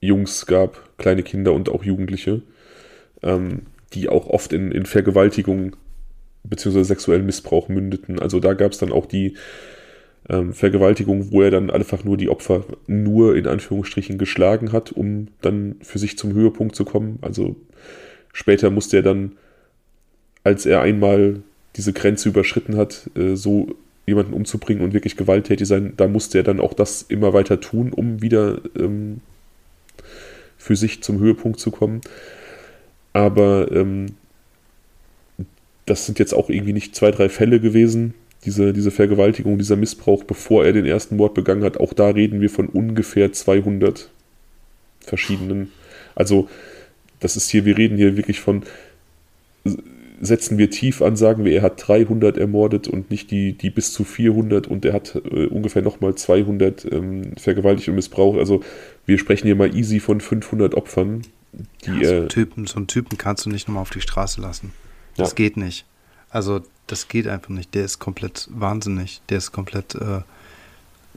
Jungs 0.00 0.46
gab, 0.46 0.98
kleine 0.98 1.22
Kinder 1.22 1.52
und 1.52 1.68
auch 1.68 1.82
Jugendliche, 1.82 2.42
ähm, 3.22 3.62
die 3.94 4.08
auch 4.08 4.26
oft 4.28 4.52
in, 4.52 4.70
in 4.70 4.86
Vergewaltigung 4.86 5.76
bzw. 6.44 6.82
sexuellen 6.82 7.24
Missbrauch 7.24 7.68
mündeten. 7.68 8.18
Also 8.18 8.38
da 8.38 8.52
gab 8.52 8.72
es 8.72 8.78
dann 8.78 8.92
auch 8.92 9.06
die 9.06 9.36
ähm, 10.28 10.52
Vergewaltigung, 10.52 11.32
wo 11.32 11.42
er 11.42 11.50
dann 11.50 11.70
einfach 11.70 12.04
nur 12.04 12.16
die 12.16 12.28
Opfer 12.28 12.64
nur 12.86 13.34
in 13.36 13.46
Anführungsstrichen 13.46 14.18
geschlagen 14.18 14.72
hat, 14.72 14.92
um 14.92 15.28
dann 15.40 15.76
für 15.80 15.98
sich 15.98 16.18
zum 16.18 16.34
Höhepunkt 16.34 16.76
zu 16.76 16.84
kommen. 16.84 17.18
Also 17.22 17.56
später 18.32 18.70
musste 18.70 18.98
er 18.98 19.02
dann, 19.02 19.32
als 20.42 20.66
er 20.66 20.82
einmal 20.82 21.40
diese 21.76 21.92
Grenze 21.94 22.28
überschritten 22.28 22.76
hat, 22.76 23.10
äh, 23.16 23.36
so 23.36 23.74
jemanden 24.06 24.34
umzubringen 24.34 24.84
und 24.84 24.92
wirklich 24.92 25.16
gewalttätig 25.16 25.66
sein, 25.66 25.94
da 25.96 26.08
musste 26.08 26.38
er 26.38 26.44
dann 26.44 26.60
auch 26.60 26.74
das 26.74 27.02
immer 27.02 27.32
weiter 27.32 27.60
tun, 27.60 27.92
um 27.92 28.20
wieder 28.20 28.60
ähm, 28.78 29.20
für 30.58 30.76
sich 30.76 31.02
zum 31.02 31.18
Höhepunkt 31.18 31.58
zu 31.58 31.70
kommen. 31.70 32.00
Aber 33.12 33.70
ähm, 33.72 34.06
das 35.86 36.06
sind 36.06 36.18
jetzt 36.18 36.34
auch 36.34 36.50
irgendwie 36.50 36.72
nicht 36.72 36.94
zwei, 36.94 37.10
drei 37.10 37.28
Fälle 37.28 37.60
gewesen, 37.60 38.14
diese, 38.44 38.72
diese 38.72 38.90
Vergewaltigung, 38.90 39.58
dieser 39.58 39.76
Missbrauch, 39.76 40.24
bevor 40.24 40.64
er 40.64 40.72
den 40.72 40.86
ersten 40.86 41.16
Mord 41.16 41.34
begangen 41.34 41.64
hat. 41.64 41.78
Auch 41.78 41.92
da 41.92 42.08
reden 42.08 42.40
wir 42.40 42.50
von 42.50 42.68
ungefähr 42.68 43.32
200 43.32 44.10
verschiedenen. 45.00 45.70
Also, 46.14 46.48
das 47.20 47.36
ist 47.36 47.48
hier, 47.48 47.64
wir 47.64 47.78
reden 47.78 47.96
hier 47.96 48.16
wirklich 48.16 48.40
von, 48.40 48.64
setzen 50.24 50.58
wir 50.58 50.70
tief 50.70 51.02
an, 51.02 51.16
sagen 51.16 51.44
wir, 51.44 51.52
er 51.52 51.62
hat 51.62 51.86
300 51.86 52.36
ermordet 52.36 52.88
und 52.88 53.10
nicht 53.10 53.30
die, 53.30 53.52
die 53.52 53.70
bis 53.70 53.92
zu 53.92 54.04
400 54.04 54.66
und 54.66 54.84
er 54.84 54.92
hat 54.92 55.14
äh, 55.14 55.46
ungefähr 55.46 55.82
nochmal 55.82 56.14
200 56.14 56.92
ähm, 56.92 57.32
vergewaltigt 57.36 57.88
und 57.88 57.94
missbraucht. 57.94 58.38
Also, 58.38 58.62
wir 59.06 59.18
sprechen 59.18 59.46
hier 59.46 59.56
mal 59.56 59.74
easy 59.74 60.00
von 60.00 60.20
500 60.20 60.74
Opfern. 60.74 61.22
Die, 61.86 61.90
ja, 62.00 62.08
so, 62.08 62.14
einen 62.14 62.28
Typen, 62.28 62.66
so 62.66 62.76
einen 62.76 62.86
Typen 62.86 63.18
kannst 63.18 63.46
du 63.46 63.50
nicht 63.50 63.68
nochmal 63.68 63.82
auf 63.82 63.90
die 63.90 64.00
Straße 64.00 64.40
lassen. 64.40 64.72
Das 65.16 65.30
ja. 65.30 65.34
geht 65.34 65.56
nicht. 65.56 65.84
Also 66.30 66.62
das 66.88 67.08
geht 67.08 67.28
einfach 67.28 67.50
nicht. 67.50 67.74
Der 67.74 67.84
ist 67.84 67.98
komplett 67.98 68.48
wahnsinnig. 68.50 69.22
Der 69.28 69.38
ist 69.38 69.52
komplett, 69.52 69.94
äh, 69.94 70.22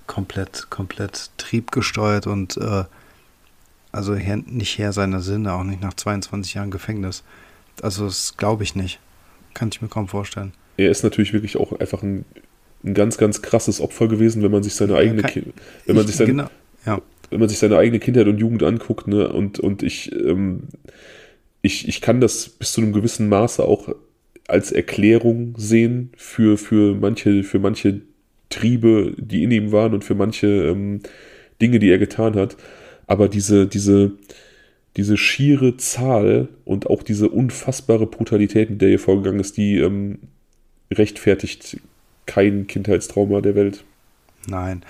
komplett, 0.06 0.70
komplett 0.70 1.32
triebgesteuert 1.38 2.28
und 2.28 2.58
äh, 2.58 2.84
also 3.92 4.16
her, 4.16 4.38
nicht 4.38 4.78
her 4.78 4.94
seiner 4.94 5.22
Sinne, 5.22 5.54
auch 5.54 5.64
nicht 5.64 5.82
nach 5.82 5.96
22 5.96 6.54
Jahren 6.54 6.72
Gefängnis. 6.72 7.24
Also 7.82 8.06
das 8.06 8.36
glaube 8.38 8.64
ich 8.64 8.76
nicht. 8.76 9.00
Kann 9.54 9.70
ich 9.72 9.82
mir 9.82 9.88
kaum 9.88 10.08
vorstellen. 10.08 10.54
Er 10.78 10.92
ist 10.92 11.04
natürlich 11.04 11.34
wirklich 11.34 11.58
auch 11.58 11.80
einfach 11.80 12.04
ein, 12.04 12.26
ein 12.84 12.94
ganz, 12.94 13.18
ganz 13.18 13.42
krasses 13.42 13.82
Opfer 13.82 14.08
gewesen, 14.08 14.44
wenn 14.44 14.52
man 14.52 14.64
sich 14.64 14.76
seine 14.76 14.96
eigene, 14.96 15.24
ja, 15.24 15.28
kann, 15.28 15.54
wenn 15.86 15.96
man 15.96 16.06
ich, 16.06 16.12
sich 16.12 16.18
sein, 16.18 16.28
genau, 16.28 16.50
ja. 16.86 17.02
wenn 17.30 17.40
man 17.40 17.50
sich 17.50 17.58
seine 17.58 17.78
eigene 17.78 18.00
Kindheit 18.00 18.28
und 18.28 18.38
Jugend 18.38 18.64
anguckt, 18.64 19.08
ne, 19.08 19.30
und, 19.30 19.60
und 19.60 19.82
ich, 19.82 20.12
ähm, 20.14 20.64
ich, 21.62 21.88
ich 21.88 22.02
kann 22.02 22.22
das 22.22 22.50
bis 22.50 22.74
zu 22.74 22.82
einem 22.82 22.94
gewissen 22.94 23.30
Maße 23.30 23.64
auch 23.64 23.96
als 24.48 24.72
Erklärung 24.72 25.56
sehen 25.58 26.12
für, 26.16 26.58
für, 26.58 26.96
manche, 26.96 27.44
für 27.44 27.60
manche 27.60 28.02
Triebe, 28.50 29.14
die 29.18 29.44
in 29.44 29.52
ihm 29.52 29.72
waren 29.72 29.94
und 29.94 30.04
für 30.04 30.16
manche 30.16 30.48
ähm, 30.48 31.02
Dinge, 31.62 31.80
die 31.80 31.90
er 31.90 31.98
getan 31.98 32.36
hat. 32.36 32.56
Aber 33.08 33.28
diese, 33.28 33.68
diese, 33.68 34.14
diese 34.98 35.16
schiere 35.16 35.78
Zahl 35.78 36.50
und 36.66 36.88
auch 36.88 37.04
diese 37.04 37.30
unfassbare 37.30 38.08
Brutalität, 38.08 38.70
mit 38.70 38.82
der 38.82 38.90
hier 38.90 39.00
vorgegangen 39.00 39.40
ist, 39.40 39.56
die 39.56 39.78
ähm, 39.78 40.20
rechtfertigt 40.92 41.80
kein 42.26 42.68
Kindheitstrauma 42.68 43.42
der 43.42 43.56
Welt. 43.56 43.84
Nein. 44.48 44.84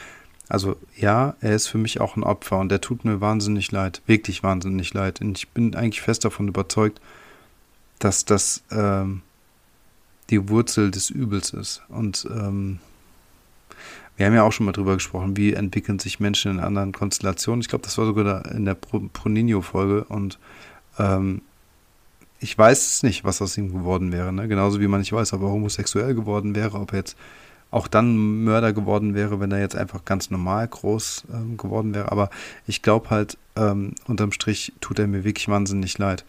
Also 0.50 0.78
ja, 0.96 1.36
er 1.42 1.56
ist 1.56 1.68
für 1.68 1.78
mich 1.78 2.00
auch 2.00 2.16
ein 2.16 2.24
Opfer 2.24 2.58
und 2.60 2.70
der 2.70 2.80
tut 2.80 3.04
mir 3.04 3.20
wahnsinnig 3.20 3.72
leid, 3.72 4.02
wirklich 4.08 4.44
wahnsinnig 4.44 4.94
leid. 4.94 5.20
Und 5.20 5.38
ich 5.38 5.50
bin 5.50 5.76
eigentlich 5.76 6.02
fest 6.02 6.24
davon 6.24 6.48
überzeugt, 6.48 7.02
dass 8.00 8.24
das 8.24 8.64
ähm, 8.72 9.22
die 10.30 10.48
Wurzel 10.48 10.90
des 10.90 11.10
Übels 11.10 11.52
ist. 11.52 11.82
Und 11.90 12.28
ähm, 12.32 12.80
wir 14.18 14.26
haben 14.26 14.34
ja 14.34 14.44
auch 14.44 14.52
schon 14.52 14.65
mal 14.65 14.72
drüber 14.72 14.95
gesprochen, 14.95 15.38
wie 15.38 15.53
entwickeln 15.53 15.99
sich 15.99 16.19
Menschen 16.19 16.52
in 16.52 16.60
anderen 16.60 16.91
Konstellationen. 16.91 17.61
Ich 17.61 17.69
glaube, 17.69 17.84
das 17.84 17.98
war 17.98 18.06
sogar 18.06 18.52
in 18.52 18.65
der 18.65 18.73
Proninho-Folge 18.73 20.03
und 20.06 20.39
ähm, 20.98 21.41
ich 22.39 22.57
weiß 22.57 22.85
es 22.85 23.03
nicht, 23.03 23.23
was 23.23 23.41
aus 23.41 23.57
ihm 23.57 23.72
geworden 23.72 24.11
wäre. 24.11 24.34
Ne? 24.34 24.48
Genauso 24.48 24.80
wie 24.80 24.88
man 24.88 24.99
nicht 24.99 25.14
weiß, 25.14 25.34
ob 25.34 25.41
er 25.41 25.49
homosexuell 25.49 26.15
geworden 26.15 26.56
wäre, 26.56 26.80
ob 26.80 26.94
er 26.94 26.99
jetzt 26.99 27.15
auch 27.69 27.88
dann 27.88 28.44
Mörder 28.44 28.73
geworden 28.73 29.14
wäre, 29.14 29.39
wenn 29.39 29.52
er 29.52 29.60
jetzt 29.60 29.76
einfach 29.76 30.06
ganz 30.06 30.31
normal 30.31 30.68
groß 30.68 31.26
ähm, 31.34 31.57
geworden 31.57 31.94
wäre. 31.94 32.11
Aber 32.11 32.30
ich 32.65 32.81
glaube 32.81 33.10
halt, 33.10 33.38
ähm, 33.56 33.94
unterm 34.06 34.31
Strich 34.31 34.73
tut 34.80 34.99
er 34.99 35.07
mir 35.07 35.23
wirklich 35.23 35.48
wahnsinnig 35.48 35.98
leid. 35.98 36.26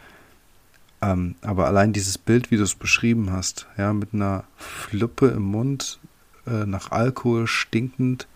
Ähm, 1.01 1.36
aber 1.43 1.66
allein 1.66 1.93
dieses 1.93 2.19
Bild, 2.19 2.51
wie 2.51 2.56
du 2.56 2.65
es 2.65 2.74
beschrieben 2.74 3.31
hast, 3.32 3.66
ja, 3.77 3.93
mit 3.93 4.15
einer 4.15 4.44
Fluppe 4.56 5.28
im 5.28 5.43
Mund, 5.43 6.01
äh, 6.49 6.66
nach 6.66 6.91
Alkohol 6.91 7.47
stinkend, 7.47 8.27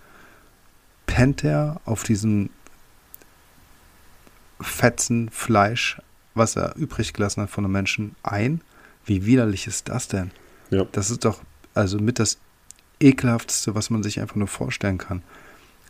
pennt 1.06 1.44
er 1.44 1.80
auf 1.84 2.02
diesem 2.02 2.50
Fetzen 4.60 5.28
Fleisch, 5.30 6.00
was 6.34 6.56
er 6.56 6.76
übrig 6.76 7.12
gelassen 7.12 7.42
hat 7.42 7.50
von 7.50 7.64
einem 7.64 7.72
Menschen, 7.72 8.14
ein. 8.22 8.60
Wie 9.04 9.26
widerlich 9.26 9.66
ist 9.66 9.88
das 9.88 10.08
denn? 10.08 10.30
Ja. 10.70 10.86
Das 10.92 11.10
ist 11.10 11.24
doch 11.24 11.40
also 11.74 11.98
mit 11.98 12.18
das 12.18 12.38
ekelhafteste, 13.00 13.74
was 13.74 13.90
man 13.90 14.02
sich 14.02 14.20
einfach 14.20 14.36
nur 14.36 14.48
vorstellen 14.48 14.98
kann. 14.98 15.22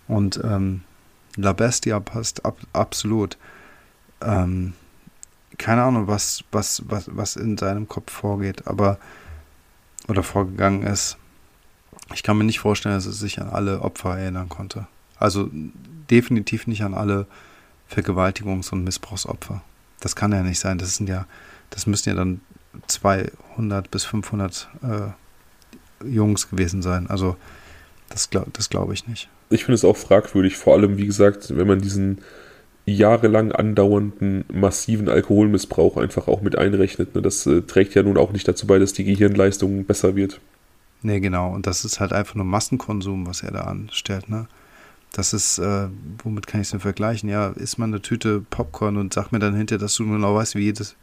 Und 0.09 0.41
ähm, 0.43 0.83
La 1.37 1.53
Bestia 1.53 2.01
passt 2.01 2.45
ab, 2.45 2.59
absolut. 2.73 3.37
Ähm, 4.21 4.73
keine 5.59 5.83
Ahnung, 5.83 6.07
was, 6.07 6.45
was, 6.51 6.83
was, 6.87 7.09
was 7.15 7.37
in 7.37 7.59
seinem 7.59 7.87
Kopf 7.89 8.11
vorgeht, 8.13 8.67
aber 8.67 8.99
oder 10.09 10.23
vorgegangen 10.23 10.83
ist. 10.83 11.17
Ich 12.15 12.23
kann 12.23 12.39
mir 12.39 12.45
nicht 12.45 12.61
vorstellen, 12.61 12.95
dass 12.95 13.07
er 13.07 13.13
sich 13.13 13.41
an 13.41 13.49
alle 13.49 13.81
Opfer 13.81 14.19
erinnern 14.19 14.49
konnte. 14.49 14.87
Also 15.19 15.49
definitiv 16.11 16.67
nicht 16.67 16.83
an 16.83 16.95
alle 16.95 17.27
Vergewaltigungs- 17.91 18.73
und 18.73 18.85
Missbrauchsopfer. 18.85 19.63
Das 20.01 20.17
kann 20.17 20.33
ja 20.33 20.43
nicht 20.43 20.59
sein. 20.59 20.79
Das 20.79 20.97
sind 20.97 21.09
ja, 21.09 21.27
das 21.71 21.87
müssen 21.87 22.09
ja 22.09 22.15
dann 22.15 22.41
200 22.87 23.91
bis 23.91 24.05
500 24.05 24.69
äh, 24.83 26.07
Jungs 26.09 26.51
gewesen 26.51 26.83
sein. 26.83 27.09
Also 27.09 27.37
das, 28.09 28.29
das 28.53 28.71
glaube 28.71 28.95
ich 28.95 29.07
nicht. 29.07 29.29
Ich 29.51 29.65
finde 29.65 29.75
es 29.75 29.85
auch 29.85 29.97
fragwürdig, 29.97 30.57
vor 30.57 30.75
allem, 30.75 30.97
wie 30.97 31.07
gesagt, 31.07 31.57
wenn 31.57 31.67
man 31.67 31.81
diesen 31.81 32.19
jahrelang 32.85 33.53
andauernden 33.53 34.45
massiven 34.53 35.09
Alkoholmissbrauch 35.09 35.97
einfach 35.97 36.27
auch 36.27 36.43
mit 36.43 36.59
einrechnet. 36.59 37.15
Ne? 37.15 37.23
Das 37.23 37.47
äh, 37.47 37.63
trägt 37.63 37.95
ja 37.95 38.03
nun 38.03 38.17
auch 38.17 38.33
nicht 38.33 38.49
dazu 38.49 38.67
bei, 38.67 38.79
dass 38.79 38.93
die 38.93 39.05
Gehirnleistung 39.05 39.85
besser 39.85 40.17
wird. 40.17 40.41
Nee, 41.03 41.21
genau. 41.21 41.53
Und 41.53 41.67
das 41.67 41.85
ist 41.85 42.01
halt 42.01 42.13
einfach 42.13 42.35
nur 42.35 42.45
Massenkonsum, 42.45 43.27
was 43.27 43.43
er 43.43 43.51
da 43.51 43.63
anstellt. 43.63 44.29
Ne? 44.29 44.47
Das 45.13 45.33
ist, 45.33 45.59
äh, 45.59 45.89
womit 46.23 46.47
kann 46.47 46.61
ich 46.61 46.69
es 46.69 46.71
denn 46.71 46.81
vergleichen? 46.81 47.29
Ja, 47.29 47.49
isst 47.49 47.79
man 47.79 47.91
eine 47.91 48.01
Tüte 48.01 48.41
Popcorn 48.41 48.97
und 48.97 49.13
sag 49.13 49.31
mir 49.33 49.39
dann 49.39 49.55
hinterher, 49.55 49.81
dass 49.81 49.95
du 49.95 50.09
genau 50.09 50.35
weißt, 50.35 50.55
wie 50.55 50.63
jedes 50.63 50.97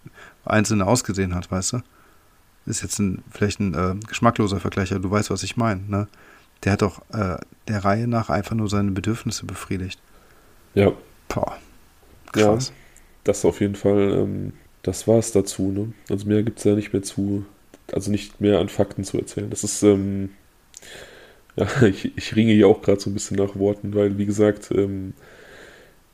einzelne 0.46 0.88
ausgesehen 0.88 1.36
hat, 1.36 1.52
weißt 1.52 1.74
du? 1.74 1.78
Ist 2.66 2.82
jetzt 2.82 3.00
ein, 3.00 3.24
vielleicht 3.32 3.60
ein 3.60 3.74
äh, 3.74 3.96
geschmackloser 4.08 4.60
Vergleich, 4.60 4.92
aber 4.92 5.02
du 5.02 5.12
weißt, 5.12 5.30
was 5.30 5.44
ich 5.44 5.58
meine. 5.58 5.82
Ne? 5.88 6.08
Der 6.64 6.74
hat 6.74 6.82
doch 6.82 7.02
äh, 7.14 7.38
der 7.68 7.86
Reihe 7.86 8.08
nach 8.08 8.30
einfach 8.30 8.56
nur 8.56 8.70
seine 8.70 8.92
Bedürfnisse 8.92 9.46
befriedigt. 9.46 10.00
Ja. 10.74 10.92
Boah. 11.28 11.58
Krass. 12.32 12.70
Ja, 12.70 12.76
das 13.24 13.46
auf 13.46 13.60
jeden 13.60 13.76
Fall, 13.76 14.12
ähm, 14.12 14.54
das 14.82 15.08
war 15.08 15.20
es 15.20 15.32
dazu. 15.32 15.72
Ne? 15.72 15.94
Also 16.10 16.28
mehr 16.28 16.44
gibt 16.44 16.60
es 16.60 16.64
ja 16.64 16.76
nicht 16.76 16.94
mehr 16.94 17.04
zu, 17.04 17.46
also 17.94 18.12
nicht 18.12 18.42
mehr 18.42 18.60
an 18.60 18.70
Fakten 18.70 19.04
zu 19.04 19.18
erzählen. 19.18 19.50
Das 19.50 19.64
ist, 19.64 19.84
ähm, 19.84 20.32
ja, 21.56 21.68
ich, 21.88 22.18
ich 22.18 22.36
ringe 22.36 22.54
hier 22.54 22.68
auch 22.68 22.82
gerade 22.82 23.00
so 23.00 23.10
ein 23.10 23.14
bisschen 23.14 23.38
nach 23.38 23.56
Worten, 23.56 23.94
weil, 23.94 24.18
wie 24.18 24.26
gesagt, 24.26 24.72
ähm, 24.72 25.14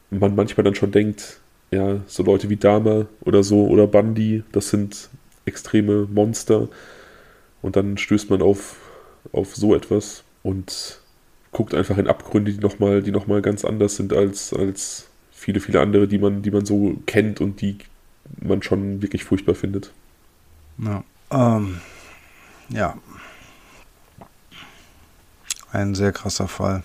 man 0.10 0.36
manchmal 0.36 0.64
dann 0.64 0.76
schon 0.76 0.92
denkt, 0.92 1.40
ja, 1.72 2.02
so 2.08 2.24
Leute 2.24 2.50
wie 2.50 2.58
Dama 2.58 3.08
oder 3.22 3.44
so 3.44 3.68
oder 3.68 3.88
Bundy, 3.88 4.44
das 4.52 4.70
sind 4.70 5.10
extreme 5.46 6.08
Monster. 6.12 6.70
Und 7.62 7.76
dann 7.76 7.98
stößt 7.98 8.30
man 8.30 8.42
auf, 8.42 8.78
auf 9.32 9.56
so 9.56 9.76
etwas 9.76 10.24
und 10.44 11.00
guckt 11.52 11.74
einfach 11.74 11.98
in 11.98 12.08
Abgründe, 12.08 12.54
die 12.54 12.60
nochmal 12.60 13.02
noch 13.02 13.42
ganz 13.42 13.66
anders 13.66 13.96
sind 13.96 14.14
als, 14.14 14.54
als 14.54 15.08
viele, 15.32 15.60
viele 15.60 15.82
andere, 15.82 16.08
die 16.08 16.18
man, 16.18 16.42
die 16.42 16.52
man 16.52 16.66
so 16.66 16.98
kennt 17.06 17.42
und 17.42 17.62
die 17.62 17.78
man 18.40 18.62
schon 18.62 19.02
wirklich 19.02 19.24
furchtbar 19.24 19.56
findet. 19.56 19.92
Ja. 20.78 21.04
Ähm, 21.36 21.82
ja. 22.70 22.96
Ein 25.72 25.94
sehr 25.94 26.14
krasser 26.14 26.48
Fall, 26.48 26.84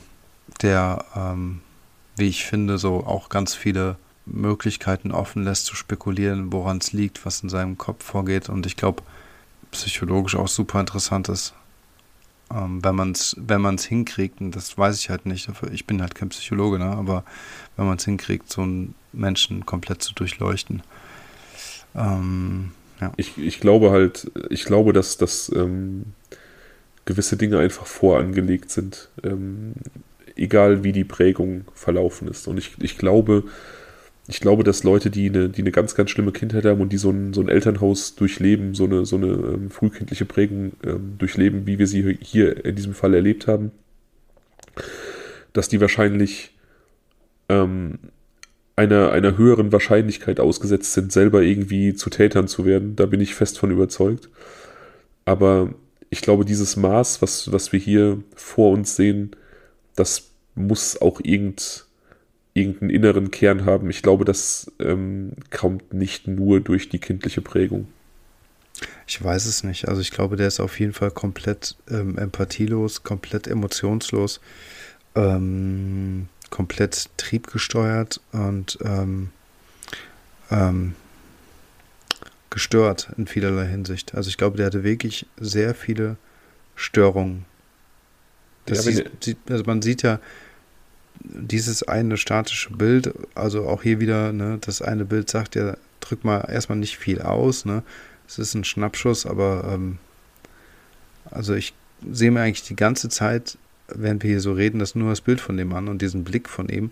der, 0.62 1.04
ähm, 1.14 1.60
wie 2.16 2.26
ich 2.26 2.44
finde, 2.44 2.76
so 2.76 3.06
auch 3.06 3.28
ganz 3.28 3.54
viele 3.54 3.96
Möglichkeiten 4.26 5.12
offen 5.12 5.44
lässt 5.44 5.66
zu 5.66 5.76
spekulieren, 5.76 6.52
woran 6.52 6.78
es 6.78 6.92
liegt, 6.92 7.24
was 7.24 7.42
in 7.42 7.48
seinem 7.48 7.78
Kopf 7.78 8.04
vorgeht. 8.04 8.48
Und 8.48 8.66
ich 8.66 8.76
glaube, 8.76 9.04
psychologisch 9.70 10.34
auch 10.34 10.48
super 10.48 10.80
interessant 10.80 11.28
ist, 11.28 11.54
ähm, 12.52 12.82
wenn 12.82 12.96
man 12.96 13.12
es 13.12 13.36
wenn 13.38 13.60
man's 13.60 13.84
hinkriegt, 13.84 14.40
und 14.40 14.56
das 14.56 14.76
weiß 14.76 14.98
ich 14.98 15.10
halt 15.10 15.24
nicht, 15.26 15.48
dafür, 15.48 15.70
ich 15.70 15.86
bin 15.86 16.02
halt 16.02 16.16
kein 16.16 16.30
Psychologe, 16.30 16.80
ne, 16.80 16.86
aber 16.86 17.24
wenn 17.76 17.86
man 17.86 17.98
es 17.98 18.04
hinkriegt, 18.04 18.50
so 18.50 18.62
einen 18.62 18.96
Menschen 19.12 19.66
komplett 19.66 20.02
zu 20.02 20.14
durchleuchten. 20.14 20.82
Ähm, 21.94 22.72
ich, 23.16 23.38
ich 23.38 23.60
glaube 23.60 23.90
halt, 23.90 24.30
ich 24.50 24.64
glaube, 24.64 24.92
dass, 24.92 25.16
dass 25.16 25.50
ähm, 25.54 26.06
gewisse 27.04 27.36
Dinge 27.36 27.58
einfach 27.58 27.86
vorangelegt 27.86 28.70
sind, 28.70 29.08
ähm, 29.24 29.74
egal 30.36 30.84
wie 30.84 30.92
die 30.92 31.04
Prägung 31.04 31.64
verlaufen 31.74 32.28
ist. 32.28 32.46
Und 32.46 32.58
ich, 32.58 32.72
ich 32.80 32.98
glaube, 32.98 33.44
ich 34.28 34.40
glaube, 34.40 34.62
dass 34.62 34.84
Leute, 34.84 35.10
die 35.10 35.28
eine, 35.28 35.48
die 35.48 35.62
eine 35.62 35.72
ganz, 35.72 35.94
ganz 35.94 36.10
schlimme 36.10 36.32
Kindheit 36.32 36.64
haben 36.64 36.80
und 36.80 36.92
die 36.92 36.98
so 36.98 37.10
ein, 37.10 37.32
so 37.32 37.40
ein 37.40 37.48
Elternhaus 37.48 38.14
durchleben, 38.14 38.74
so 38.74 38.84
eine, 38.84 39.04
so 39.04 39.16
eine 39.16 39.26
ähm, 39.26 39.70
frühkindliche 39.70 40.24
Prägung 40.24 40.72
ähm, 40.84 41.16
durchleben, 41.18 41.66
wie 41.66 41.78
wir 41.78 41.86
sie 41.86 42.18
hier 42.20 42.64
in 42.64 42.76
diesem 42.76 42.94
Fall 42.94 43.14
erlebt 43.14 43.46
haben, 43.46 43.72
dass 45.52 45.68
die 45.68 45.80
wahrscheinlich 45.80 46.56
ähm, 47.48 47.98
einer, 48.80 49.12
einer 49.12 49.36
höheren 49.36 49.72
Wahrscheinlichkeit 49.72 50.40
ausgesetzt 50.40 50.94
sind, 50.94 51.12
selber 51.12 51.42
irgendwie 51.42 51.94
zu 51.94 52.08
Tätern 52.08 52.48
zu 52.48 52.64
werden. 52.64 52.96
Da 52.96 53.04
bin 53.04 53.20
ich 53.20 53.34
fest 53.34 53.58
von 53.58 53.70
überzeugt. 53.70 54.30
Aber 55.26 55.74
ich 56.08 56.22
glaube, 56.22 56.46
dieses 56.46 56.76
Maß, 56.76 57.20
was, 57.20 57.52
was 57.52 57.72
wir 57.72 57.78
hier 57.78 58.22
vor 58.34 58.72
uns 58.72 58.96
sehen, 58.96 59.36
das 59.96 60.30
muss 60.54 61.00
auch 61.00 61.20
irgend 61.22 61.86
irgendeinen 62.52 62.90
inneren 62.90 63.30
Kern 63.30 63.64
haben. 63.64 63.90
Ich 63.90 64.02
glaube, 64.02 64.24
das 64.24 64.72
ähm, 64.80 65.32
kommt 65.50 65.94
nicht 65.94 66.26
nur 66.26 66.60
durch 66.60 66.88
die 66.88 66.98
kindliche 66.98 67.42
Prägung. 67.42 67.86
Ich 69.06 69.22
weiß 69.22 69.46
es 69.46 69.62
nicht. 69.62 69.88
Also 69.88 70.00
ich 70.00 70.10
glaube, 70.10 70.36
der 70.36 70.48
ist 70.48 70.58
auf 70.58 70.80
jeden 70.80 70.92
Fall 70.92 71.12
komplett 71.12 71.76
ähm, 71.88 72.18
empathielos, 72.18 73.04
komplett 73.04 73.46
emotionslos, 73.46 74.40
ähm, 75.14 76.28
komplett 76.50 77.08
triebgesteuert 77.16 78.20
und 78.32 78.78
ähm, 78.82 79.30
ähm, 80.50 80.94
gestört 82.50 83.10
in 83.16 83.26
vielerlei 83.26 83.66
Hinsicht. 83.66 84.14
Also 84.14 84.28
ich 84.28 84.36
glaube, 84.36 84.56
der 84.56 84.66
hatte 84.66 84.82
wirklich 84.84 85.26
sehr 85.38 85.74
viele 85.74 86.16
Störungen. 86.74 87.44
Das 88.66 88.84
ja, 88.84 89.02
sieht, 89.20 89.36
also 89.48 89.64
man 89.64 89.82
sieht 89.82 90.02
ja, 90.02 90.20
dieses 91.22 91.82
eine 91.82 92.16
statische 92.16 92.70
Bild, 92.70 93.12
also 93.34 93.68
auch 93.68 93.82
hier 93.82 94.00
wieder, 94.00 94.32
ne, 94.32 94.58
das 94.60 94.82
eine 94.82 95.04
Bild 95.04 95.30
sagt 95.30 95.54
ja, 95.54 95.76
drück 96.00 96.24
mal 96.24 96.40
erstmal 96.50 96.78
nicht 96.78 96.96
viel 96.96 97.20
aus, 97.20 97.64
ne? 97.64 97.82
Es 98.26 98.38
ist 98.38 98.54
ein 98.54 98.64
Schnappschuss, 98.64 99.26
aber 99.26 99.64
ähm, 99.72 99.98
also 101.30 101.54
ich 101.54 101.74
sehe 102.10 102.30
mir 102.30 102.42
eigentlich 102.42 102.62
die 102.62 102.76
ganze 102.76 103.08
Zeit, 103.08 103.58
während 103.94 104.22
wir 104.22 104.30
hier 104.30 104.40
so 104.40 104.52
reden, 104.52 104.78
das 104.78 104.94
nur 104.94 105.10
das 105.10 105.20
Bild 105.20 105.40
von 105.40 105.56
dem 105.56 105.68
Mann 105.68 105.88
und 105.88 106.02
diesen 106.02 106.24
Blick 106.24 106.48
von 106.48 106.68
ihm 106.68 106.90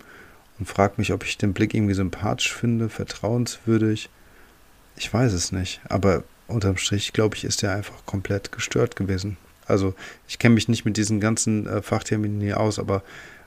und 0.59 0.67
frage 0.67 0.95
mich, 0.97 1.13
ob 1.13 1.23
ich 1.23 1.37
den 1.37 1.53
Blick 1.53 1.73
irgendwie 1.73 1.93
sympathisch 1.93 2.53
finde, 2.53 2.89
vertrauenswürdig. 2.89 4.09
Ich 4.97 5.13
weiß 5.13 5.33
es 5.33 5.51
nicht, 5.51 5.81
aber 5.87 6.23
unterm 6.47 6.77
Strich, 6.77 7.13
glaube 7.13 7.35
ich, 7.35 7.45
ist 7.45 7.63
er 7.63 7.73
einfach 7.73 8.05
komplett 8.05 8.51
gestört 8.51 8.95
gewesen. 8.95 9.37
Also 9.65 9.93
ich 10.27 10.39
kenne 10.39 10.55
mich 10.55 10.67
nicht 10.67 10.83
mit 10.83 10.97
diesen 10.97 11.19
ganzen 11.19 11.67
äh, 11.67 11.81
Fachterminen 11.81 12.41
hier 12.41 12.59
aus, 12.59 12.79
aber 12.79 13.03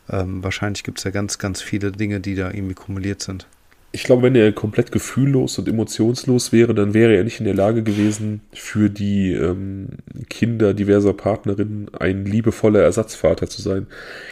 ähm, 0.08 0.42
wahrscheinlich 0.42 0.84
gibt 0.84 0.98
es 0.98 1.04
ja 1.04 1.10
ganz, 1.10 1.38
ganz 1.38 1.60
viele 1.60 1.92
Dinge, 1.92 2.20
die 2.20 2.34
da 2.34 2.50
irgendwie 2.50 2.74
kumuliert 2.74 3.22
sind. 3.22 3.46
Ich 3.94 4.04
glaube, 4.04 4.22
wenn 4.22 4.34
er 4.34 4.52
komplett 4.52 4.90
gefühllos 4.90 5.58
und 5.58 5.68
emotionslos 5.68 6.50
wäre, 6.50 6.74
dann 6.74 6.94
wäre 6.94 7.14
er 7.14 7.24
nicht 7.24 7.40
in 7.40 7.44
der 7.44 7.54
Lage 7.54 7.82
gewesen, 7.82 8.40
für 8.54 8.88
die 8.88 9.32
ähm, 9.32 9.88
Kinder 10.30 10.72
diverser 10.72 11.12
Partnerinnen 11.12 11.94
ein 11.94 12.24
liebevoller 12.24 12.80
Ersatzvater 12.80 13.48
zu 13.48 13.60
sein. 13.60 13.86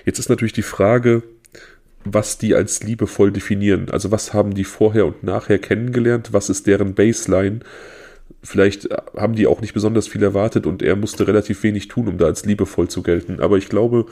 Jetzt 0.06 0.18
ist 0.18 0.30
natürlich 0.30 0.54
die 0.54 0.62
Frage, 0.62 1.22
was 2.04 2.38
die 2.38 2.54
als 2.54 2.82
liebevoll 2.82 3.32
definieren. 3.32 3.90
Also 3.90 4.10
was 4.10 4.32
haben 4.32 4.54
die 4.54 4.64
vorher 4.64 5.04
und 5.06 5.22
nachher 5.22 5.58
kennengelernt? 5.58 6.32
Was 6.32 6.48
ist 6.48 6.66
deren 6.66 6.94
Baseline? 6.94 7.60
Vielleicht 8.42 8.88
haben 9.14 9.34
die 9.34 9.46
auch 9.46 9.60
nicht 9.60 9.74
besonders 9.74 10.08
viel 10.08 10.22
erwartet 10.22 10.66
und 10.66 10.82
er 10.82 10.96
musste 10.96 11.26
relativ 11.26 11.62
wenig 11.62 11.88
tun, 11.88 12.08
um 12.08 12.16
da 12.16 12.24
als 12.24 12.46
liebevoll 12.46 12.88
zu 12.88 13.02
gelten. 13.02 13.40
Aber 13.40 13.58
ich 13.58 13.68
glaube, 13.68 14.06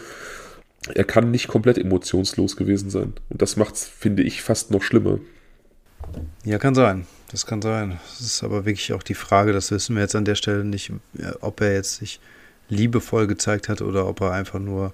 er 0.94 1.04
kann 1.04 1.30
nicht 1.30 1.48
komplett 1.48 1.78
emotionslos 1.78 2.56
gewesen 2.56 2.90
sein. 2.90 3.14
Und 3.30 3.40
das 3.40 3.56
macht 3.56 3.76
es, 3.76 3.86
finde 3.86 4.22
ich, 4.22 4.42
fast 4.42 4.70
noch 4.70 4.82
schlimmer. 4.82 5.18
Ja, 6.45 6.59
kann 6.59 6.74
sein. 6.74 7.07
Das 7.31 7.45
kann 7.45 7.61
sein. 7.61 7.99
Das 8.09 8.20
ist 8.20 8.43
aber 8.43 8.65
wirklich 8.65 8.93
auch 8.93 9.03
die 9.03 9.15
Frage, 9.15 9.53
das 9.53 9.70
wissen 9.70 9.95
wir 9.97 10.03
jetzt 10.03 10.16
an 10.16 10.24
der 10.24 10.35
Stelle 10.35 10.65
nicht, 10.65 10.93
ob 11.40 11.61
er 11.61 11.74
jetzt 11.74 11.97
sich 11.97 12.20
liebevoll 12.69 13.27
gezeigt 13.27 13.69
hat 13.69 13.82
oder 13.82 14.07
ob 14.07 14.20
er 14.20 14.32
einfach 14.32 14.59
nur 14.59 14.93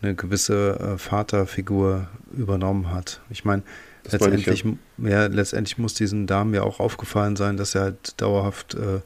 eine 0.00 0.14
gewisse 0.14 0.78
äh, 0.78 0.98
Vaterfigur 0.98 2.08
übernommen 2.32 2.90
hat. 2.90 3.20
Ich 3.30 3.44
meine, 3.44 3.62
letztendlich, 4.04 4.48
ich, 4.48 4.64
ja. 4.64 5.08
ja. 5.08 5.26
letztendlich 5.26 5.78
muss 5.78 5.94
diesen 5.94 6.26
Damen 6.26 6.54
ja 6.54 6.62
auch 6.62 6.80
aufgefallen 6.80 7.36
sein, 7.36 7.56
dass 7.56 7.74
er 7.74 7.82
halt 7.82 8.20
dauerhaft 8.20 8.74
äh, 8.74 9.00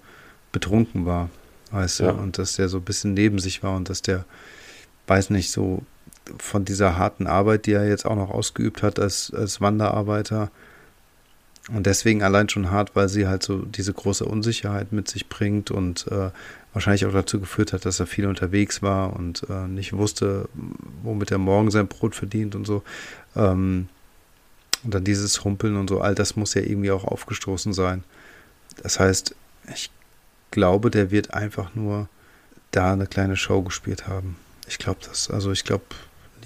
betrunken 0.53 1.05
war, 1.05 1.29
weißt 1.71 2.01
ja. 2.01 2.13
du, 2.13 2.19
und 2.19 2.39
dass 2.39 2.57
der 2.57 2.69
so 2.69 2.79
ein 2.79 2.85
bisschen 2.85 3.15
neben 3.15 3.39
sich 3.39 3.63
war 3.63 3.77
und 3.77 3.91
dass 3.91 4.01
der, 4.01 4.25
weiß 5.07 5.31
nicht, 5.31 5.51
so 5.51 5.83
von 6.39 6.65
dieser 6.65 6.97
harten 6.97 7.27
Arbeit, 7.27 7.67
die 7.67 7.73
er 7.73 7.87
jetzt 7.87 8.07
auch 8.07 8.17
noch 8.17 8.31
ausgeübt 8.31 8.83
hat 8.83 8.99
als, 8.99 9.33
als 9.35 9.61
Wanderarbeiter. 9.61 10.51
Und 11.73 11.87
deswegen 11.87 12.23
allein 12.23 12.49
schon 12.49 12.71
hart, 12.71 12.95
weil 12.95 13.09
sie 13.09 13.27
halt 13.27 13.43
so 13.43 13.63
diese 13.63 13.93
große 13.93 14.25
Unsicherheit 14.25 14.93
mit 14.93 15.09
sich 15.09 15.29
bringt 15.29 15.73
und 15.73 16.07
äh, 16.13 16.31
wahrscheinlich 16.73 17.07
auch 17.07 17.13
dazu 17.13 17.41
geführt 17.41 17.73
hat, 17.73 17.85
dass 17.85 17.99
er 17.99 18.07
viel 18.07 18.27
unterwegs 18.27 18.83
war 18.83 19.15
und 19.17 19.45
äh, 19.51 19.67
nicht 19.67 19.93
wusste, 19.93 20.49
womit 21.03 21.33
er 21.33 21.39
morgen 21.39 21.71
sein 21.73 21.89
Brot 21.89 22.15
verdient 22.15 22.55
und 22.55 22.67
so. 22.67 22.85
Ähm, 23.35 23.89
und 24.85 24.95
dann 24.95 25.03
dieses 25.03 25.43
Humpeln 25.43 25.77
und 25.77 25.89
so, 25.89 26.01
all 26.01 26.15
das 26.15 26.37
muss 26.37 26.55
ja 26.55 26.63
irgendwie 26.63 26.93
auch 26.93 27.03
aufgestoßen 27.03 27.73
sein. 27.73 28.05
Das 28.83 29.01
heißt, 29.01 29.35
ich 29.75 29.91
glaube, 30.53 30.91
der 30.91 31.11
wird 31.11 31.35
einfach 31.35 31.75
nur 31.75 32.09
da 32.71 32.93
eine 32.93 33.07
kleine 33.07 33.37
Show 33.37 33.63
gespielt 33.63 34.07
haben. 34.07 34.37
Ich 34.69 34.79
glaube 34.79 35.01
das. 35.09 35.31
Also 35.31 35.51
ich 35.51 35.65
glaube, 35.65 35.85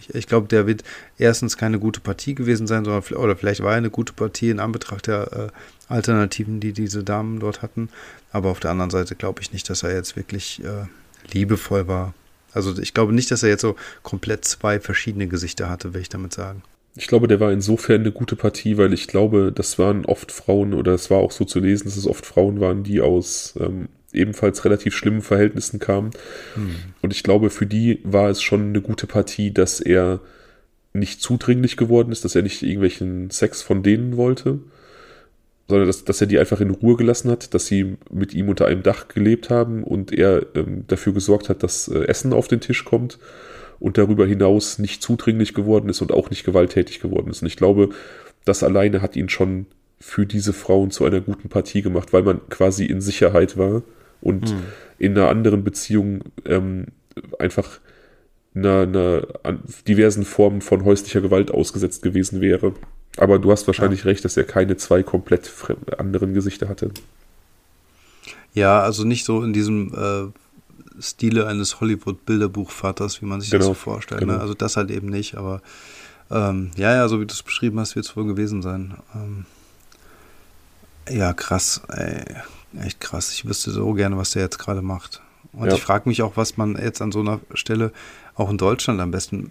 ich 0.09 0.27
glaube, 0.27 0.48
der 0.48 0.66
wird 0.66 0.82
erstens 1.18 1.56
keine 1.56 1.78
gute 1.78 2.01
Partie 2.01 2.35
gewesen 2.35 2.66
sein, 2.66 2.85
sondern 2.85 3.02
oder 3.16 3.36
vielleicht 3.36 3.62
war 3.62 3.72
er 3.72 3.78
eine 3.78 3.90
gute 3.90 4.12
Partie 4.12 4.51
in 4.51 4.60
Anbetracht 4.60 5.06
der 5.06 5.32
äh, 5.32 5.93
Alternativen, 5.93 6.60
die 6.60 6.72
diese 6.72 7.05
Damen 7.05 7.40
dort 7.40 7.62
hatten. 7.62 7.89
Aber 8.32 8.51
auf 8.51 8.60
der 8.60 8.70
anderen 8.70 8.90
Seite 8.90 9.14
glaube 9.16 9.43
ich 9.43 9.52
nicht, 9.52 9.68
dass 9.68 9.82
er 9.82 9.94
jetzt 9.94 10.16
wirklich 10.16 10.62
äh, 10.64 10.86
liebevoll 11.32 11.89
war. 11.89 12.14
Also 12.52 12.77
ich 12.81 12.94
glaube 12.94 13.12
nicht, 13.12 13.31
dass 13.31 13.43
er 13.43 13.48
jetzt 13.48 13.62
so 13.62 13.77
komplett 14.02 14.44
zwei 14.44 14.81
verschiedene 14.81 15.28
Gesichter 15.28 15.68
hatte, 15.68 15.94
will 15.94 16.01
ich 16.01 16.09
damit 16.09 16.32
sagen. 16.32 16.62
ich 16.97 17.06
glaube, 17.06 17.28
der 17.28 17.40
war 17.40 17.52
insofern 17.52 18.01
eine 18.01 18.12
gute 18.12 18.36
Partie, 18.36 18.77
weil 18.77 18.93
ich 18.93 19.06
glaube, 19.06 19.52
das 19.55 19.78
waren 19.78 20.05
oft 20.05 20.32
Frauen 20.32 20.74
oder 20.74 20.93
es 20.94 21.10
war 21.10 21.18
auch 21.18 21.32
so 21.32 21.44
zu 21.44 21.60
lesen, 21.60 21.85
dass 21.85 21.97
es 21.97 22.06
oft 22.06 22.27
Frauen 22.27 22.60
waren, 22.60 22.82
die 22.82 23.01
aus 23.01 23.55
ähm, 23.60 23.89
ebenfalls 24.12 24.65
relativ 24.65 24.95
schlimmen 24.95 25.23
Verhältnissen 25.23 25.78
kamen. 25.78 26.11
Hm. 26.55 26.77
Und 27.03 27.12
ich 27.12 27.23
glaube, 27.23 27.51
für 27.51 27.66
die 27.66 28.01
war 28.05 28.28
es 28.28 28.43
schon 28.43 28.69
eine 28.69 28.81
gute 28.81 29.07
Partie, 29.07 29.53
dass 29.53 29.81
er 29.81 30.20
nicht 30.93 31.23
zudringlich 31.23 31.77
geworden 31.77 32.12
ist, 32.12 32.24
dass 32.24 32.35
er 32.35 32.43
nicht 32.43 32.62
irgendwelchen 32.62 33.31
Sex 33.31 33.62
von 33.62 33.82
denen 33.82 34.16
wollte, 34.16 34.59
sondern 35.69 35.87
dass, 35.87 36.05
dass 36.05 36.20
er 36.20 36.27
die 36.27 36.39
einfach 36.39 36.61
in 36.61 36.70
Ruhe 36.70 36.97
gelassen 36.97 37.31
hat, 37.31 37.55
dass 37.55 37.66
sie 37.66 37.97
mit 38.11 38.35
ihm 38.35 38.49
unter 38.49 38.66
einem 38.66 38.82
Dach 38.82 39.07
gelebt 39.09 39.51
haben 39.51 39.85
und 39.85 40.12
er 40.12 40.47
ähm, 40.57 40.85
dafür 40.89 41.12
gesorgt 41.12 41.49
hat, 41.49 41.62
dass 41.62 41.87
äh, 41.87 42.05
Essen 42.07 42.32
auf 42.32 42.49
den 42.49 42.61
Tisch 42.61 42.85
kommt 42.85 43.19
und 43.78 43.97
darüber 43.97 44.27
hinaus 44.27 44.78
nicht 44.78 45.03
zudringlich 45.03 45.55
geworden 45.55 45.89
ist 45.89 46.03
und 46.03 46.12
auch 46.12 46.28
nicht 46.28 46.45
gewalttätig 46.45 47.01
geworden 47.01 47.31
ist. 47.31 47.43
Und 47.43 47.49
ich 47.49 47.57
glaube, 47.57 47.91
das 48.45 48.65
alleine 48.65 49.01
hat 49.01 49.15
ihn 49.15 49.28
schon 49.28 49.66
für 50.01 50.27
diese 50.27 50.53
Frauen 50.53 50.91
zu 50.91 51.05
einer 51.05 51.20
guten 51.20 51.49
Partie 51.49 51.82
gemacht, 51.82 52.12
weil 52.12 52.23
man 52.23 52.41
quasi 52.49 52.87
in 52.87 53.01
Sicherheit 53.01 53.57
war 53.57 53.82
und 54.21 54.51
hm. 54.51 54.63
in 54.99 55.17
einer 55.17 55.29
anderen 55.29 55.65
Beziehung 55.65 56.23
ähm, 56.45 56.87
einfach 57.39 57.81
einer, 58.55 58.83
einer 58.83 59.59
diversen 59.87 60.25
Formen 60.25 60.61
von 60.61 60.85
häuslicher 60.85 61.21
Gewalt 61.21 61.51
ausgesetzt 61.51 62.03
gewesen 62.03 62.41
wäre. 62.41 62.75
Aber 63.17 63.39
du 63.39 63.51
hast 63.51 63.67
wahrscheinlich 63.67 64.01
ja. 64.01 64.07
recht, 64.07 64.25
dass 64.25 64.37
er 64.37 64.45
keine 64.45 64.77
zwei 64.77 65.03
komplett 65.03 65.51
anderen 65.99 66.35
Gesichter 66.35 66.69
hatte. 66.69 66.91
Ja, 68.55 68.81
also 68.81 69.05
nicht 69.05 69.25
so 69.25 69.43
in 69.43 69.53
diesem 69.53 69.95
äh, 69.95 71.03
Stile 71.03 71.47
eines 71.47 71.81
Hollywood-Bilderbuchvaters, 71.81 73.23
wie 73.23 73.27
man 73.27 73.41
sich 73.41 73.51
genau, 73.51 73.61
das 73.61 73.67
so 73.69 73.75
vorstellt. 73.75 74.21
Ne? 74.21 74.27
Genau. 74.27 74.39
Ne? 74.39 74.43
Also 74.43 74.55
das 74.55 74.77
halt 74.77 74.91
eben 74.91 75.09
nicht, 75.09 75.37
aber 75.37 75.63
ähm, 76.31 76.71
ja, 76.77 76.95
ja, 76.95 77.09
so 77.09 77.21
wie 77.21 77.27
du 77.27 77.33
es 77.33 77.43
beschrieben 77.43 77.79
hast, 77.81 77.97
wird 77.97 78.07
es 78.07 78.17
wohl 78.17 78.27
gewesen 78.27 78.63
sein. 78.63 78.97
Ähm, 79.15 79.47
ja, 81.09 81.33
krass, 81.33 81.83
ey. 81.89 82.25
Echt 82.79 83.01
krass. 83.01 83.33
Ich 83.33 83.47
wüsste 83.47 83.71
so 83.71 83.93
gerne, 83.95 84.17
was 84.17 84.31
der 84.33 84.43
jetzt 84.43 84.59
gerade 84.59 84.83
macht. 84.83 85.23
Und 85.53 85.69
ja. 85.69 85.75
ich 85.75 85.83
frage 85.83 86.09
mich 86.09 86.23
auch, 86.23 86.37
was 86.37 86.57
man 86.57 86.77
jetzt 86.77 87.03
an 87.03 87.13
so 87.13 87.21
einer 87.21 87.41
Stelle 87.55 87.93
auch 88.35 88.51
in 88.51 88.59
Deutschland 88.59 89.01
am 89.01 89.11
besten 89.11 89.51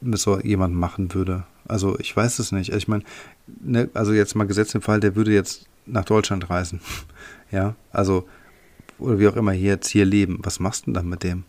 mit 0.00 0.20
so 0.20 0.38
jemandem 0.40 0.78
machen 0.78 1.14
würde. 1.14 1.44
Also 1.66 1.98
ich 1.98 2.14
weiß 2.14 2.38
es 2.38 2.52
nicht. 2.52 2.72
Ich 2.72 2.86
meine, 2.86 3.02
ne, 3.46 3.88
also 3.94 4.12
jetzt 4.12 4.34
mal 4.34 4.46
gesetzt 4.46 4.74
im 4.74 4.82
Fall, 4.82 5.00
der 5.00 5.16
würde 5.16 5.32
jetzt 5.32 5.66
nach 5.86 6.04
Deutschland 6.04 6.50
reisen. 6.50 6.80
ja, 7.50 7.74
also 7.92 8.28
oder 8.98 9.18
wie 9.18 9.28
auch 9.28 9.36
immer 9.36 9.52
hier 9.52 9.72
jetzt 9.72 9.88
hier 9.88 10.04
leben. 10.04 10.38
Was 10.42 10.60
machst 10.60 10.82
du 10.82 10.84
denn 10.86 10.94
dann 10.94 11.08
mit 11.08 11.22
dem? 11.22 11.44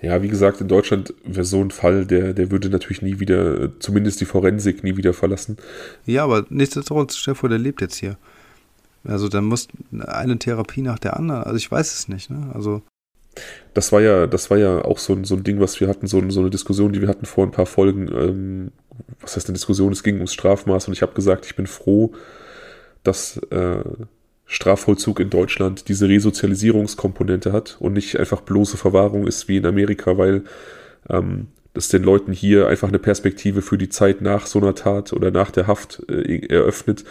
Ja, 0.00 0.20
wie 0.20 0.28
gesagt, 0.28 0.60
in 0.60 0.66
Deutschland 0.66 1.14
wäre 1.24 1.44
so 1.44 1.60
ein 1.60 1.70
Fall, 1.70 2.06
der, 2.06 2.34
der 2.34 2.50
würde 2.50 2.68
natürlich 2.68 3.02
nie 3.02 3.20
wieder, 3.20 3.78
zumindest 3.78 4.20
die 4.20 4.24
Forensik 4.24 4.82
nie 4.82 4.96
wieder 4.96 5.14
verlassen. 5.14 5.58
Ja, 6.06 6.24
aber 6.24 6.44
nichtsdestotrotz, 6.48 7.16
stell 7.16 7.36
vor, 7.36 7.48
der 7.48 7.58
lebt 7.58 7.80
jetzt 7.80 7.96
hier. 7.96 8.16
Also 9.04 9.28
dann 9.28 9.44
muss 9.44 9.68
eine 9.90 10.38
Therapie 10.38 10.82
nach 10.82 10.98
der 10.98 11.16
anderen. 11.16 11.44
Also 11.44 11.56
ich 11.56 11.70
weiß 11.70 11.92
es 11.92 12.08
nicht. 12.08 12.30
Ne? 12.30 12.50
Also 12.54 12.82
das 13.74 13.92
war 13.92 14.00
ja, 14.00 14.26
das 14.26 14.50
war 14.50 14.58
ja 14.58 14.84
auch 14.84 14.98
so 14.98 15.14
ein, 15.14 15.24
so 15.24 15.34
ein 15.34 15.44
Ding, 15.44 15.60
was 15.60 15.80
wir 15.80 15.88
hatten, 15.88 16.06
so, 16.06 16.22
so 16.30 16.40
eine 16.40 16.50
Diskussion, 16.50 16.92
die 16.92 17.00
wir 17.00 17.08
hatten 17.08 17.26
vor 17.26 17.44
ein 17.44 17.50
paar 17.50 17.66
Folgen. 17.66 18.08
Ähm, 18.08 18.72
was 19.20 19.36
heißt 19.36 19.48
eine 19.48 19.54
Diskussion? 19.54 19.92
Es 19.92 20.02
ging 20.02 20.16
ums 20.16 20.34
Strafmaß 20.34 20.88
und 20.88 20.92
ich 20.92 21.02
habe 21.02 21.14
gesagt, 21.14 21.46
ich 21.46 21.56
bin 21.56 21.66
froh, 21.66 22.12
dass 23.02 23.38
äh, 23.50 23.82
Strafvollzug 24.44 25.20
in 25.20 25.30
Deutschland 25.30 25.88
diese 25.88 26.08
Resozialisierungskomponente 26.08 27.52
hat 27.52 27.76
und 27.80 27.94
nicht 27.94 28.18
einfach 28.18 28.42
bloße 28.42 28.76
Verwahrung 28.76 29.26
ist 29.26 29.48
wie 29.48 29.56
in 29.56 29.66
Amerika, 29.66 30.18
weil 30.18 30.44
ähm, 31.08 31.48
das 31.74 31.88
den 31.88 32.02
Leuten 32.02 32.32
hier 32.32 32.68
einfach 32.68 32.88
eine 32.88 32.98
Perspektive 32.98 33.62
für 33.62 33.78
die 33.78 33.88
Zeit 33.88 34.20
nach 34.20 34.46
so 34.46 34.58
einer 34.60 34.74
Tat 34.74 35.12
oder 35.12 35.30
nach 35.30 35.50
der 35.50 35.66
Haft 35.66 36.02
äh, 36.08 36.46
eröffnet 36.46 37.04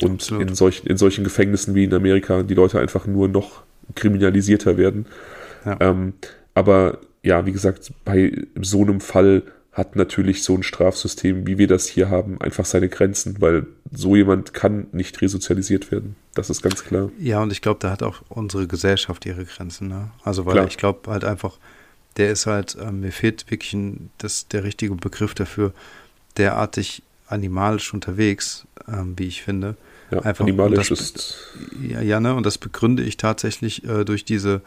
und 0.00 0.30
in 0.30 0.54
solchen, 0.54 0.86
in 0.86 0.96
solchen 0.96 1.24
Gefängnissen 1.24 1.74
wie 1.74 1.84
in 1.84 1.94
Amerika 1.94 2.42
die 2.42 2.54
Leute 2.54 2.80
einfach 2.80 3.06
nur 3.06 3.28
noch 3.28 3.62
kriminalisierter 3.94 4.76
werden. 4.78 5.06
Ja. 5.64 5.76
Ähm, 5.80 6.14
aber 6.54 6.98
ja, 7.22 7.44
wie 7.44 7.52
gesagt, 7.52 7.92
bei 8.04 8.46
so 8.60 8.82
einem 8.82 9.00
Fall 9.00 9.42
hat 9.72 9.94
natürlich 9.94 10.42
so 10.42 10.54
ein 10.54 10.62
Strafsystem, 10.62 11.46
wie 11.46 11.58
wir 11.58 11.66
das 11.66 11.86
hier 11.86 12.08
haben, 12.08 12.40
einfach 12.40 12.64
seine 12.64 12.88
Grenzen, 12.88 13.42
weil 13.42 13.66
so 13.92 14.16
jemand 14.16 14.54
kann 14.54 14.86
nicht 14.92 15.20
resozialisiert 15.20 15.92
werden. 15.92 16.16
Das 16.34 16.48
ist 16.48 16.62
ganz 16.62 16.82
klar. 16.82 17.10
Ja, 17.18 17.42
und 17.42 17.52
ich 17.52 17.60
glaube, 17.60 17.80
da 17.80 17.90
hat 17.90 18.02
auch 18.02 18.22
unsere 18.30 18.66
Gesellschaft 18.66 19.26
ihre 19.26 19.44
Grenzen. 19.44 19.88
Ne? 19.88 20.10
Also, 20.22 20.46
weil 20.46 20.54
klar. 20.54 20.66
ich 20.66 20.78
glaube 20.78 21.10
halt 21.10 21.24
einfach, 21.24 21.58
der 22.16 22.30
ist 22.30 22.46
halt, 22.46 22.76
äh, 22.76 22.90
mir 22.90 23.12
fehlt 23.12 23.50
wirklich 23.50 23.72
ein, 23.74 24.10
das, 24.18 24.48
der 24.48 24.64
richtige 24.64 24.94
Begriff 24.94 25.34
dafür, 25.34 25.72
derartig 26.36 27.02
animalisch 27.28 27.92
unterwegs, 27.92 28.66
ähm, 28.88 29.18
wie 29.18 29.26
ich 29.26 29.42
finde. 29.42 29.76
Ja, 30.10 30.20
Einfach, 30.20 30.44
animalisch 30.44 30.88
das, 30.88 31.00
ist. 31.00 31.34
Ja, 31.82 32.00
ja, 32.00 32.20
ne? 32.20 32.34
Und 32.34 32.46
das 32.46 32.58
begründe 32.58 33.02
ich 33.02 33.16
tatsächlich 33.16 33.84
äh, 33.84 34.04
durch 34.04 34.24
diese 34.24 34.62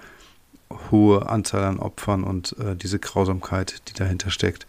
hohe 0.92 1.28
Anzahl 1.30 1.64
an 1.64 1.80
Opfern 1.80 2.24
und 2.24 2.56
äh, 2.60 2.76
diese 2.76 3.00
Grausamkeit, 3.00 3.82
die 3.88 3.94
dahinter 3.94 4.30
steckt. 4.32 4.68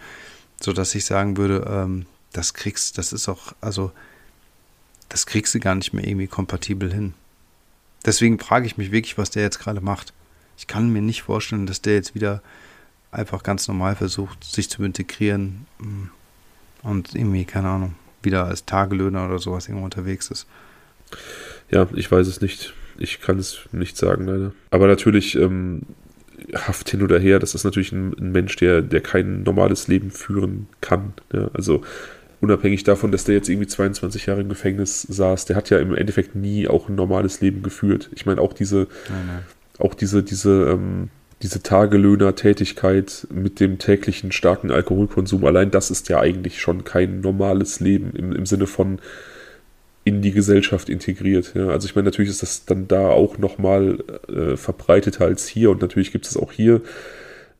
Sodass 0.60 0.94
ich 0.94 1.04
sagen 1.04 1.36
würde, 1.36 1.66
ähm, 1.68 2.06
das 2.32 2.54
kriegst, 2.54 2.98
das 2.98 3.12
ist 3.12 3.28
auch, 3.28 3.54
also, 3.60 3.90
das 5.08 5.26
kriegst 5.26 5.54
du 5.54 5.60
gar 5.60 5.74
nicht 5.74 5.92
mehr 5.92 6.06
irgendwie 6.06 6.28
kompatibel 6.28 6.92
hin. 6.92 7.14
Deswegen 8.06 8.38
frage 8.38 8.66
ich 8.66 8.78
mich 8.78 8.92
wirklich, 8.92 9.18
was 9.18 9.30
der 9.30 9.42
jetzt 9.42 9.58
gerade 9.58 9.80
macht. 9.80 10.12
Ich 10.56 10.66
kann 10.66 10.90
mir 10.90 11.02
nicht 11.02 11.22
vorstellen, 11.22 11.66
dass 11.66 11.82
der 11.82 11.94
jetzt 11.94 12.14
wieder 12.14 12.42
einfach 13.12 13.42
ganz 13.42 13.66
normal 13.68 13.96
versucht, 13.96 14.44
sich 14.44 14.70
zu 14.70 14.82
integrieren 14.84 15.66
mm, 15.78 16.04
und 16.82 17.14
irgendwie, 17.14 17.44
keine 17.44 17.68
Ahnung, 17.68 17.94
wieder 18.22 18.46
als 18.46 18.64
Tagelöhner 18.64 19.26
oder 19.26 19.38
sowas 19.38 19.66
irgendwo 19.66 19.84
unterwegs 19.84 20.30
ist. 20.30 20.46
Ja, 21.70 21.88
ich 21.94 22.10
weiß 22.10 22.26
es 22.26 22.40
nicht. 22.40 22.74
Ich 22.98 23.20
kann 23.20 23.38
es 23.38 23.60
nicht 23.72 23.96
sagen, 23.96 24.26
leider. 24.26 24.52
Aber 24.70 24.86
natürlich, 24.86 25.36
ähm, 25.36 25.82
Haft 26.54 26.88
hin 26.90 27.02
oder 27.02 27.18
her, 27.18 27.38
das 27.38 27.54
ist 27.54 27.64
natürlich 27.64 27.92
ein, 27.92 28.14
ein, 28.18 28.32
Mensch, 28.32 28.56
der, 28.56 28.80
der 28.80 29.02
kein 29.02 29.42
normales 29.42 29.88
Leben 29.88 30.10
führen 30.10 30.68
kann. 30.80 31.12
Ja? 31.32 31.50
Also 31.52 31.82
unabhängig 32.40 32.82
davon, 32.82 33.12
dass 33.12 33.24
der 33.24 33.34
jetzt 33.34 33.48
irgendwie 33.48 33.66
22 33.66 34.26
Jahre 34.26 34.40
im 34.40 34.48
Gefängnis 34.48 35.02
saß, 35.02 35.44
der 35.44 35.56
hat 35.56 35.68
ja 35.70 35.78
im 35.78 35.94
Endeffekt 35.94 36.34
nie 36.34 36.66
auch 36.66 36.88
ein 36.88 36.94
normales 36.94 37.40
Leben 37.40 37.62
geführt. 37.62 38.08
Ich 38.14 38.24
meine, 38.24 38.40
auch 38.40 38.54
diese, 38.54 38.88
nein, 39.08 39.26
nein. 39.26 39.42
auch 39.78 39.94
diese, 39.94 40.22
diese, 40.22 40.70
ähm, 40.70 41.10
diese 41.42 41.62
Tagelöhner-Tätigkeit 41.62 43.26
mit 43.32 43.60
dem 43.60 43.78
täglichen 43.78 44.30
starken 44.30 44.70
Alkoholkonsum, 44.70 45.44
allein 45.44 45.70
das 45.70 45.90
ist 45.90 46.08
ja 46.08 46.20
eigentlich 46.20 46.60
schon 46.60 46.84
kein 46.84 47.20
normales 47.20 47.80
Leben 47.80 48.12
im, 48.14 48.32
im 48.32 48.46
Sinne 48.46 48.66
von 48.66 49.00
in 50.04 50.22
die 50.22 50.32
Gesellschaft 50.32 50.88
integriert. 50.88 51.52
Ja. 51.54 51.68
Also 51.68 51.86
ich 51.86 51.94
meine, 51.94 52.06
natürlich 52.06 52.30
ist 52.30 52.42
das 52.42 52.64
dann 52.64 52.88
da 52.88 53.08
auch 53.08 53.38
nochmal 53.38 54.02
äh, 54.28 54.56
verbreiteter 54.56 55.24
als 55.24 55.46
hier 55.46 55.70
und 55.70 55.80
natürlich 55.80 56.12
gibt 56.12 56.26
es 56.26 56.36
auch 56.36 56.52
hier, 56.52 56.82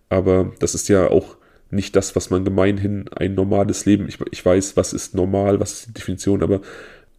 aber 0.09 0.53
das 0.59 0.75
ist 0.75 0.89
ja 0.89 1.09
auch 1.09 1.37
nicht 1.71 1.95
das, 1.97 2.17
was 2.17 2.31
man 2.31 2.45
gemeinhin 2.45 3.09
ein 3.15 3.35
normales 3.35 3.87
Leben, 3.87 4.09
ich, 4.09 4.19
ich 4.31 4.45
weiß, 4.45 4.77
was 4.77 4.93
ist 4.93 5.15
normal, 5.15 5.61
was 5.61 5.73
ist 5.73 5.89
die 5.89 5.93
Definition, 5.95 6.43
aber 6.43 6.61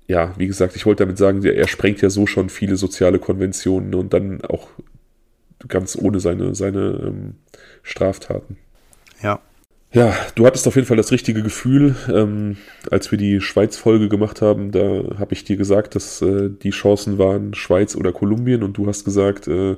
ja, 0.08 0.34
wie 0.38 0.48
gesagt, 0.48 0.76
ich 0.76 0.86
wollte 0.86 1.04
damit 1.04 1.18
sagen, 1.18 1.44
er 1.44 1.68
sprengt 1.68 2.02
ja 2.02 2.10
so 2.10 2.28
schon 2.28 2.50
viele 2.50 2.76
soziale 2.76 3.18
Konventionen 3.18 3.96
und 3.96 4.14
dann 4.14 4.42
auch 4.42 4.68
ganz 5.68 5.96
ohne 5.96 6.20
seine, 6.20 6.56
seine 6.56 7.02
ähm, 7.06 7.36
Straftaten. 7.84 8.58
Ja. 9.22 9.40
Ja, 9.94 10.16
du 10.36 10.46
hattest 10.46 10.68
auf 10.68 10.76
jeden 10.76 10.88
Fall 10.88 10.96
das 10.96 11.12
richtige 11.12 11.44
Gefühl. 11.44 11.96
Ähm, 12.08 12.56
als 12.90 13.12
wir 13.12 13.18
die 13.18 13.42
Schweiz-Folge 13.42 14.08
gemacht 14.08 14.42
haben, 14.42 14.72
da 14.72 15.20
habe 15.20 15.34
ich 15.34 15.44
dir 15.44 15.58
gesagt, 15.58 15.96
dass 15.96 16.22
äh, 16.22 16.50
die 16.50 16.70
Chancen 16.70 17.18
waren 17.18 17.54
Schweiz 17.54 17.96
oder 17.98 18.14
Kolumbien 18.14 18.64
und 18.64 18.78
du 18.78 18.88
hast 18.88 19.04
gesagt, 19.04 19.50
äh, 19.50 19.76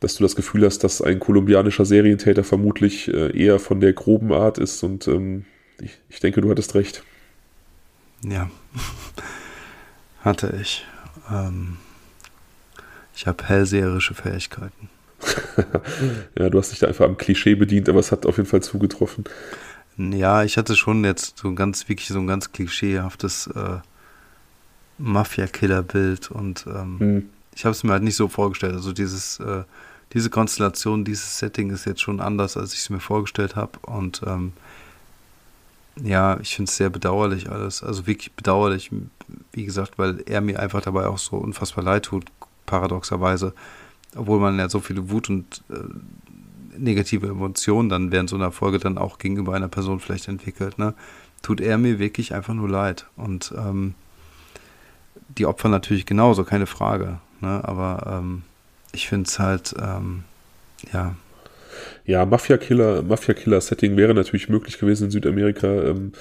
dass 0.00 0.16
du 0.16 0.22
das 0.22 0.36
Gefühl 0.36 0.66
hast, 0.66 0.84
dass 0.84 1.00
ein 1.00 1.18
kolumbianischer 1.18 1.86
Serientäter 1.86 2.44
vermutlich 2.44 3.08
äh, 3.08 3.36
eher 3.36 3.58
von 3.58 3.80
der 3.80 3.94
groben 3.94 4.32
Art 4.34 4.58
ist 4.58 4.82
und 4.82 5.08
ähm, 5.08 5.46
ich, 5.80 5.98
ich 6.10 6.20
denke, 6.20 6.42
du 6.42 6.50
hattest 6.50 6.74
recht. 6.74 7.02
Ja, 8.22 8.50
hatte 10.20 10.58
ich. 10.60 10.84
Ähm, 11.30 11.78
ich 13.18 13.26
habe 13.26 13.44
hellseherische 13.44 14.14
Fähigkeiten. 14.14 14.88
ja, 16.38 16.48
du 16.48 16.56
hast 16.56 16.70
dich 16.70 16.78
da 16.78 16.86
einfach 16.86 17.04
am 17.04 17.16
Klischee 17.16 17.56
bedient, 17.56 17.88
aber 17.88 17.98
es 17.98 18.12
hat 18.12 18.24
auf 18.26 18.36
jeden 18.36 18.48
Fall 18.48 18.62
zugetroffen. 18.62 19.24
Ja, 19.96 20.44
ich 20.44 20.56
hatte 20.56 20.76
schon 20.76 21.04
jetzt 21.04 21.38
so 21.38 21.48
ein 21.48 21.56
ganz, 21.56 21.88
wirklich 21.88 22.06
so 22.06 22.20
ein 22.20 22.28
ganz 22.28 22.52
klischeehaftes 22.52 23.48
äh, 23.48 23.78
Mafia-Killer-Bild 24.98 26.30
und 26.30 26.64
ähm, 26.68 27.00
hm. 27.00 27.30
ich 27.56 27.64
habe 27.64 27.72
es 27.72 27.82
mir 27.82 27.90
halt 27.90 28.04
nicht 28.04 28.14
so 28.14 28.28
vorgestellt. 28.28 28.74
Also 28.74 28.92
dieses, 28.92 29.40
äh, 29.40 29.64
diese 30.12 30.30
Konstellation, 30.30 31.04
dieses 31.04 31.40
Setting 31.40 31.70
ist 31.70 31.86
jetzt 31.86 32.02
schon 32.02 32.20
anders, 32.20 32.56
als 32.56 32.72
ich 32.72 32.78
es 32.78 32.90
mir 32.90 33.00
vorgestellt 33.00 33.56
habe 33.56 33.80
und 33.82 34.22
ähm, 34.28 34.52
ja, 36.04 36.38
ich 36.40 36.54
finde 36.54 36.68
es 36.68 36.76
sehr 36.76 36.90
bedauerlich 36.90 37.50
alles. 37.50 37.82
Also 37.82 38.06
wirklich 38.06 38.30
bedauerlich, 38.32 38.92
wie 39.50 39.64
gesagt, 39.64 39.98
weil 39.98 40.22
er 40.26 40.40
mir 40.40 40.60
einfach 40.60 40.82
dabei 40.82 41.08
auch 41.08 41.18
so 41.18 41.36
unfassbar 41.36 41.82
leid 41.82 42.04
tut, 42.04 42.26
paradoxerweise 42.68 43.54
obwohl 44.16 44.40
man 44.40 44.58
ja 44.58 44.68
so 44.68 44.80
viele 44.80 45.10
Wut 45.10 45.28
und 45.28 45.62
äh, 45.70 46.78
negative 46.78 47.26
Emotionen 47.26 47.88
dann 47.88 48.12
während 48.12 48.30
so 48.30 48.36
einer 48.36 48.52
Folge 48.52 48.78
dann 48.78 48.98
auch 48.98 49.18
gegenüber 49.18 49.54
einer 49.54 49.68
Person 49.68 50.00
vielleicht 50.00 50.28
entwickelt, 50.28 50.78
ne, 50.78 50.94
tut 51.42 51.60
er 51.60 51.78
mir 51.78 51.98
wirklich 51.98 52.34
einfach 52.34 52.54
nur 52.54 52.68
leid. 52.68 53.06
Und 53.16 53.52
ähm, 53.56 53.94
die 55.36 55.46
Opfer 55.46 55.68
natürlich 55.68 56.06
genauso, 56.06 56.44
keine 56.44 56.66
Frage. 56.66 57.18
Ne? 57.40 57.60
Aber 57.64 58.20
ähm, 58.20 58.42
ich 58.92 59.08
finde 59.08 59.28
es 59.28 59.38
halt, 59.38 59.74
ähm, 59.80 60.24
ja. 60.92 61.14
Ja, 62.06 62.24
Mafia-Killer, 62.24 63.02
Mafia-Killer-Setting 63.02 63.96
wäre 63.96 64.14
natürlich 64.14 64.48
möglich 64.48 64.78
gewesen 64.78 65.04
in 65.04 65.10
Südamerika. 65.10 65.68
Ähm, 65.68 66.12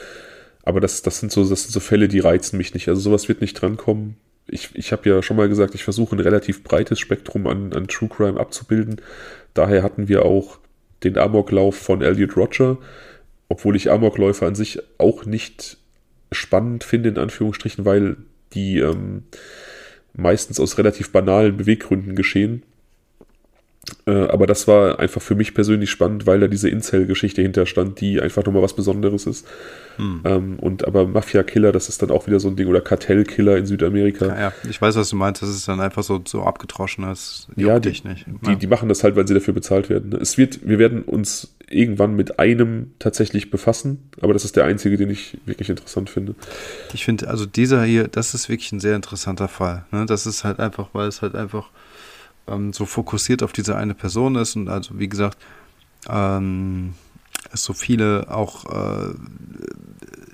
aber 0.63 0.81
das, 0.81 1.01
das, 1.01 1.19
sind 1.19 1.31
so, 1.31 1.47
das 1.47 1.63
sind 1.63 1.71
so 1.71 1.79
Fälle, 1.79 2.07
die 2.07 2.19
reizen 2.19 2.57
mich 2.57 2.73
nicht. 2.73 2.89
Also 2.89 2.99
sowas 2.99 3.27
wird 3.27 3.41
nicht 3.41 3.53
drankommen. 3.53 4.17
Ich, 4.49 4.69
ich 4.75 4.91
habe 4.91 5.09
ja 5.09 5.21
schon 5.21 5.37
mal 5.37 5.49
gesagt, 5.49 5.75
ich 5.75 5.83
versuche 5.83 6.15
ein 6.15 6.21
relativ 6.21 6.63
breites 6.63 6.99
Spektrum 6.99 7.47
an, 7.47 7.73
an 7.73 7.87
True 7.87 8.09
Crime 8.09 8.39
abzubilden. 8.39 9.01
Daher 9.53 9.83
hatten 9.83 10.07
wir 10.07 10.25
auch 10.25 10.59
den 11.03 11.17
Amoklauf 11.17 11.75
von 11.75 12.01
Elliot 12.01 12.35
Roger, 12.37 12.77
obwohl 13.49 13.75
ich 13.75 13.91
Amokläufe 13.91 14.45
an 14.45 14.55
sich 14.55 14.79
auch 14.97 15.25
nicht 15.25 15.77
spannend 16.31 16.83
finde, 16.83 17.09
in 17.09 17.17
Anführungsstrichen, 17.17 17.85
weil 17.85 18.17
die 18.53 18.79
ähm, 18.79 19.23
meistens 20.13 20.59
aus 20.59 20.77
relativ 20.77 21.11
banalen 21.11 21.57
Beweggründen 21.57 22.15
geschehen. 22.15 22.63
Äh, 24.05 24.27
aber 24.27 24.47
das 24.47 24.67
war 24.67 24.99
einfach 24.99 25.21
für 25.21 25.35
mich 25.35 25.53
persönlich 25.53 25.89
spannend, 25.89 26.25
weil 26.25 26.39
da 26.39 26.47
diese 26.47 26.69
Incel-Geschichte 26.69 27.41
hinterstand, 27.41 27.99
die 28.01 28.21
einfach 28.21 28.45
nochmal 28.45 28.61
was 28.61 28.75
Besonderes 28.75 29.25
ist. 29.25 29.45
Hm. 29.97 30.21
Ähm, 30.23 30.59
und 30.59 30.87
aber 30.87 31.07
Mafia-Killer, 31.07 31.71
das 31.71 31.89
ist 31.89 32.01
dann 32.01 32.11
auch 32.11 32.27
wieder 32.27 32.39
so 32.39 32.47
ein 32.47 32.55
Ding, 32.55 32.67
oder 32.67 32.81
Kartell-Killer 32.81 33.57
in 33.57 33.65
Südamerika. 33.65 34.27
Ja, 34.27 34.39
ja, 34.39 34.53
ich 34.69 34.81
weiß, 34.81 34.95
was 34.95 35.09
du 35.09 35.15
meinst, 35.15 35.41
das 35.41 35.49
ist 35.49 35.67
dann 35.67 35.79
einfach 35.79 36.03
so, 36.03 36.21
so 36.25 36.43
abgetroschen, 36.43 37.05
das 37.05 37.47
ja, 37.55 37.79
die, 37.79 37.89
nicht. 37.89 38.05
Ja. 38.05 38.15
Die, 38.47 38.55
die 38.55 38.67
machen 38.67 38.89
das 38.89 39.03
halt, 39.03 39.15
weil 39.15 39.27
sie 39.27 39.33
dafür 39.33 39.53
bezahlt 39.53 39.89
werden. 39.89 40.17
Es 40.19 40.37
wird, 40.37 40.67
wir 40.67 40.79
werden 40.79 41.01
uns 41.01 41.53
irgendwann 41.69 42.15
mit 42.15 42.39
einem 42.39 42.91
tatsächlich 42.99 43.51
befassen, 43.51 44.09
aber 44.21 44.33
das 44.33 44.45
ist 44.45 44.55
der 44.55 44.65
einzige, 44.65 44.95
den 44.95 45.09
ich 45.09 45.37
wirklich 45.45 45.69
interessant 45.69 46.09
finde. 46.09 46.35
Ich 46.93 47.03
finde, 47.03 47.27
also 47.27 47.45
dieser 47.45 47.83
hier, 47.83 48.07
das 48.07 48.33
ist 48.33 48.47
wirklich 48.47 48.71
ein 48.71 48.79
sehr 48.79 48.95
interessanter 48.95 49.47
Fall. 49.47 49.85
Ne? 49.91 50.05
Das 50.05 50.25
ist 50.25 50.43
halt 50.43 50.59
einfach, 50.59 50.89
weil 50.93 51.07
es 51.07 51.21
halt 51.21 51.35
einfach 51.35 51.69
ähm, 52.47 52.73
so 52.73 52.85
fokussiert 52.85 53.43
auf 53.43 53.53
diese 53.53 53.75
eine 53.75 53.93
Person 53.93 54.35
ist 54.35 54.55
und 54.55 54.69
also 54.69 54.99
wie 54.99 55.09
gesagt, 55.09 55.37
ähm, 56.09 56.93
es 57.51 57.63
so 57.63 57.73
viele 57.73 58.27
auch 58.29 58.65
äh, 58.65 59.13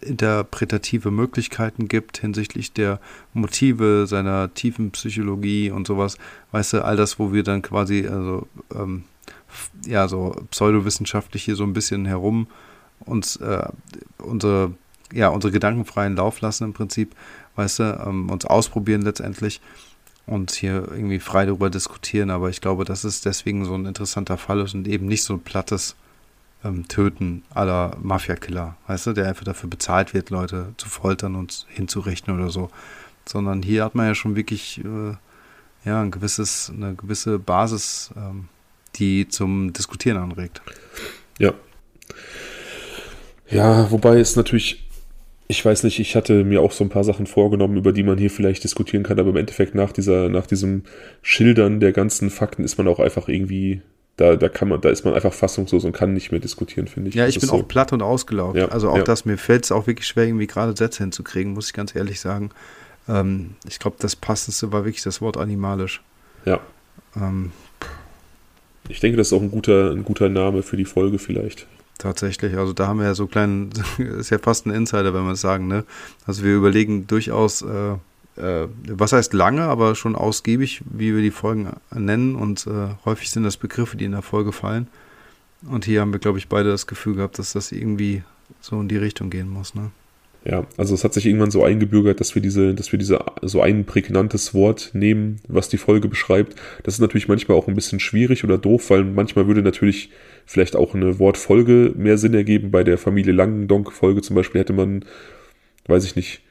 interpretative 0.01 1.11
Möglichkeiten 1.11 1.87
gibt 1.87 2.17
hinsichtlich 2.17 2.73
der 2.73 2.99
Motive, 3.33 4.05
seiner 4.07 4.53
tiefen 4.53 4.91
Psychologie 4.91 5.71
und 5.71 5.87
sowas. 5.87 6.17
Weißt 6.51 6.73
du, 6.73 6.83
all 6.83 6.97
das, 6.97 7.19
wo 7.19 7.31
wir 7.31 7.43
dann 7.43 7.61
quasi, 7.61 8.07
also 8.07 8.47
ähm, 8.75 9.03
ja, 9.85 10.07
so 10.07 10.35
pseudowissenschaftlich 10.51 11.43
hier 11.43 11.55
so 11.55 11.63
ein 11.63 11.73
bisschen 11.73 12.05
herum 12.05 12.47
uns 12.99 13.35
äh, 13.37 13.67
unsere, 14.17 14.73
ja, 15.13 15.29
unsere 15.29 15.51
Gedanken 15.51 15.85
freien 15.85 16.15
Lauf 16.15 16.41
lassen 16.41 16.65
im 16.65 16.73
Prinzip, 16.73 17.15
weißt 17.55 17.79
du, 17.79 18.03
ähm, 18.05 18.29
uns 18.29 18.45
ausprobieren 18.45 19.01
letztendlich 19.01 19.61
und 20.25 20.51
hier 20.51 20.87
irgendwie 20.89 21.19
frei 21.19 21.45
darüber 21.45 21.69
diskutieren. 21.69 22.29
Aber 22.29 22.49
ich 22.49 22.61
glaube, 22.61 22.85
dass 22.85 23.03
es 23.03 23.21
deswegen 23.21 23.65
so 23.65 23.75
ein 23.75 23.85
interessanter 23.85 24.37
Fall 24.37 24.61
ist 24.61 24.73
und 24.73 24.87
eben 24.87 25.05
nicht 25.07 25.23
so 25.23 25.33
ein 25.33 25.41
plattes 25.41 25.95
ähm, 26.63 26.87
Töten 26.87 27.43
aller 27.53 27.97
Mafia-Killer, 28.01 28.75
weißt 28.87 29.07
du, 29.07 29.13
der 29.13 29.27
einfach 29.27 29.43
dafür 29.43 29.69
bezahlt 29.69 30.13
wird, 30.13 30.29
Leute 30.29 30.73
zu 30.77 30.87
foltern 30.89 31.35
und 31.35 31.65
hinzurichten 31.69 32.33
oder 32.33 32.49
so. 32.49 32.69
Sondern 33.25 33.61
hier 33.61 33.83
hat 33.83 33.95
man 33.95 34.07
ja 34.07 34.15
schon 34.15 34.35
wirklich 34.35 34.83
äh, 34.83 35.15
ja, 35.85 36.01
ein 36.01 36.11
gewisses, 36.11 36.71
eine 36.75 36.95
gewisse 36.95 37.39
Basis, 37.39 38.11
ähm, 38.15 38.47
die 38.95 39.27
zum 39.27 39.73
Diskutieren 39.73 40.17
anregt. 40.17 40.61
Ja. 41.39 41.53
Ja, 43.49 43.91
wobei 43.91 44.19
es 44.19 44.35
natürlich 44.35 44.83
ich 45.47 45.63
weiß 45.63 45.83
nicht, 45.83 45.99
ich 45.99 46.15
hatte 46.15 46.43
mir 46.43 46.61
auch 46.61 46.71
so 46.71 46.83
ein 46.83 46.89
paar 46.89 47.03
Sachen 47.03 47.27
vorgenommen, 47.27 47.77
über 47.77 47.91
die 47.91 48.03
man 48.03 48.17
hier 48.17 48.31
vielleicht 48.31 48.63
diskutieren 48.63 49.03
kann, 49.03 49.19
aber 49.19 49.29
im 49.29 49.35
Endeffekt 49.35 49.75
nach 49.75 49.91
dieser, 49.91 50.29
nach 50.29 50.47
diesem 50.47 50.83
Schildern 51.21 51.79
der 51.79 51.91
ganzen 51.91 52.29
Fakten 52.29 52.63
ist 52.63 52.77
man 52.77 52.87
auch 52.87 52.99
einfach 52.99 53.27
irgendwie, 53.27 53.81
da, 54.15 54.35
da 54.35 54.47
kann 54.47 54.69
man, 54.69 54.79
da 54.79 54.89
ist 54.89 55.03
man 55.03 55.13
einfach 55.13 55.33
fassungslos 55.33 55.83
und 55.83 55.91
kann 55.91 56.13
nicht 56.13 56.31
mehr 56.31 56.39
diskutieren, 56.39 56.87
finde 56.87 57.09
ich. 57.09 57.15
Ja, 57.15 57.27
ich 57.27 57.39
bin 57.39 57.49
so. 57.49 57.55
auch 57.55 57.67
platt 57.67 57.91
und 57.91 58.01
ausgelaugt. 58.01 58.57
Ja, 58.57 58.69
also 58.69 58.89
auch 58.89 58.97
ja. 58.97 59.03
das, 59.03 59.25
mir 59.25 59.37
fällt 59.37 59.65
es 59.65 59.71
auch 59.71 59.85
wirklich 59.85 60.07
schwer, 60.07 60.25
irgendwie 60.25 60.47
gerade 60.47 60.75
Sätze 60.75 61.03
hinzukriegen, 61.03 61.53
muss 61.53 61.67
ich 61.67 61.73
ganz 61.73 61.93
ehrlich 61.93 62.19
sagen. 62.19 62.51
Ähm, 63.09 63.55
ich 63.67 63.79
glaube, 63.79 63.97
das 63.99 64.15
passendste 64.15 64.71
war 64.71 64.85
wirklich 64.85 65.03
das 65.03 65.19
Wort 65.19 65.35
animalisch. 65.35 66.01
Ja. 66.45 66.61
Ähm, 67.17 67.51
ich 68.87 68.99
denke, 68.99 69.17
das 69.17 69.27
ist 69.27 69.33
auch 69.33 69.41
ein 69.41 69.51
guter, 69.51 69.91
ein 69.91 70.03
guter 70.03 70.29
Name 70.29 70.63
für 70.63 70.77
die 70.77 70.85
Folge 70.85 71.19
vielleicht. 71.19 71.67
Tatsächlich, 72.03 72.57
also 72.57 72.73
da 72.73 72.87
haben 72.87 72.99
wir 72.99 73.05
ja 73.05 73.15
so 73.15 73.27
kleinen, 73.27 73.69
ist 73.97 74.29
ja 74.29 74.37
fast 74.37 74.65
ein 74.65 74.71
Insider, 74.71 75.13
wenn 75.13 75.23
wir 75.23 75.31
es 75.31 75.41
sagen, 75.41 75.69
ne? 75.69 75.85
Also 76.27 76.43
wir 76.43 76.53
überlegen 76.53 77.07
durchaus, 77.07 77.61
äh, 77.61 77.93
äh, 78.35 78.67
was 78.89 79.13
heißt 79.13 79.31
lange, 79.31 79.61
aber 79.61 79.95
schon 79.95 80.17
ausgiebig, 80.17 80.81
wie 80.83 81.15
wir 81.15 81.21
die 81.21 81.31
Folgen 81.31 81.69
nennen 81.91 82.35
und 82.35 82.67
äh, 82.67 82.89
häufig 83.05 83.31
sind 83.31 83.43
das 83.43 83.55
Begriffe, 83.55 83.95
die 83.95 84.03
in 84.03 84.11
der 84.11 84.21
Folge 84.21 84.51
fallen. 84.51 84.87
Und 85.65 85.85
hier 85.85 86.01
haben 86.01 86.11
wir, 86.11 86.19
glaube 86.19 86.39
ich, 86.39 86.49
beide 86.49 86.71
das 86.71 86.87
Gefühl 86.87 87.15
gehabt, 87.15 87.39
dass 87.39 87.53
das 87.53 87.71
irgendwie 87.71 88.23
so 88.59 88.81
in 88.81 88.89
die 88.89 88.97
Richtung 88.97 89.29
gehen 89.29 89.47
muss, 89.47 89.73
ne? 89.73 89.91
Ja, 90.45 90.67
also 90.75 90.93
es 90.93 91.05
hat 91.05 91.13
sich 91.13 91.25
irgendwann 91.25 91.51
so 91.51 91.63
eingebürgert, 91.63 92.19
dass 92.19 92.35
wir 92.35 92.41
diese, 92.41 92.73
dass 92.73 92.91
wir 92.91 92.99
diese 92.99 93.19
so 93.41 93.61
ein 93.61 93.85
prägnantes 93.85 94.53
Wort 94.53 94.91
nehmen, 94.93 95.37
was 95.47 95.69
die 95.69 95.77
Folge 95.77 96.09
beschreibt. 96.09 96.55
Das 96.83 96.95
ist 96.95 96.99
natürlich 96.99 97.29
manchmal 97.29 97.57
auch 97.57 97.69
ein 97.69 97.75
bisschen 97.75 98.01
schwierig 98.01 98.43
oder 98.43 98.57
doof, 98.57 98.89
weil 98.89 99.05
manchmal 99.05 99.47
würde 99.47 99.61
natürlich 99.61 100.09
vielleicht 100.45 100.75
auch 100.75 100.95
eine 100.95 101.17
Wortfolge 101.17 101.93
mehr 101.95 102.17
Sinn 102.17 102.33
ergeben. 102.33 102.71
Bei 102.71 102.83
der 102.83 102.97
Familie 102.97 103.31
Langendonk-Folge 103.31 104.21
zum 104.21 104.35
Beispiel 104.35 104.59
hätte 104.59 104.73
man, 104.73 105.05
weiß 105.87 106.03
ich 106.03 106.17
nicht, 106.17 106.41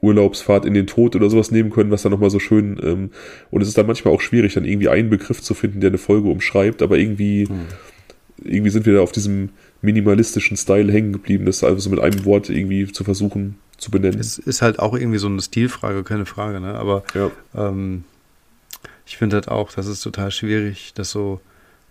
Urlaubsfahrt 0.00 0.66
in 0.66 0.74
den 0.74 0.88
Tod 0.88 1.14
oder 1.14 1.30
sowas 1.30 1.52
nehmen 1.52 1.70
können, 1.70 1.92
was 1.92 2.02
dann 2.02 2.10
nochmal 2.10 2.30
so 2.30 2.40
schön, 2.40 2.80
ähm, 2.82 3.10
und 3.52 3.62
es 3.62 3.68
ist 3.68 3.78
dann 3.78 3.86
manchmal 3.86 4.12
auch 4.12 4.20
schwierig, 4.20 4.54
dann 4.54 4.64
irgendwie 4.64 4.88
einen 4.88 5.10
Begriff 5.10 5.40
zu 5.40 5.54
finden, 5.54 5.80
der 5.80 5.90
eine 5.90 5.98
Folge 5.98 6.28
umschreibt, 6.28 6.82
aber 6.82 6.98
irgendwie, 6.98 7.46
hm. 7.46 7.60
irgendwie 8.42 8.70
sind 8.70 8.84
wir 8.84 8.94
da 8.94 9.00
auf 9.00 9.12
diesem 9.12 9.50
minimalistischen 9.82 10.56
Style 10.56 10.92
hängen 10.92 11.12
geblieben, 11.12 11.44
das 11.44 11.62
also 11.62 11.90
mit 11.90 12.00
einem 12.00 12.24
Wort 12.24 12.48
irgendwie 12.48 12.90
zu 12.90 13.04
versuchen 13.04 13.58
zu 13.76 13.90
benennen. 13.90 14.18
Es 14.20 14.38
ist 14.38 14.62
halt 14.62 14.78
auch 14.78 14.94
irgendwie 14.94 15.18
so 15.18 15.26
eine 15.26 15.42
Stilfrage, 15.42 16.04
keine 16.04 16.24
Frage, 16.24 16.60
ne? 16.60 16.74
Aber 16.74 17.02
ja. 17.14 17.30
ähm, 17.54 18.04
ich 19.04 19.16
finde 19.16 19.36
halt 19.36 19.48
auch, 19.48 19.72
das 19.72 19.86
ist 19.86 20.00
total 20.00 20.30
schwierig, 20.30 20.92
das 20.94 21.10
so 21.10 21.40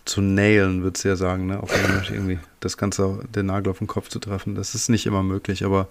zu 0.05 0.21
nailen, 0.21 0.83
würdest 0.83 1.03
du 1.03 1.09
ja 1.09 1.15
sagen, 1.17 1.47
ne? 1.47 1.61
Auf 1.61 1.71
Englisch 1.71 2.09
irgendwie 2.09 2.39
das 2.61 2.77
Ganze, 2.77 3.19
den 3.35 3.47
Nagel 3.47 3.69
auf 3.69 3.79
den 3.79 3.87
Kopf 3.87 4.07
zu 4.07 4.19
treffen. 4.19 4.55
Das 4.55 4.73
ist 4.73 4.89
nicht 4.89 5.05
immer 5.05 5.21
möglich, 5.21 5.65
aber 5.65 5.89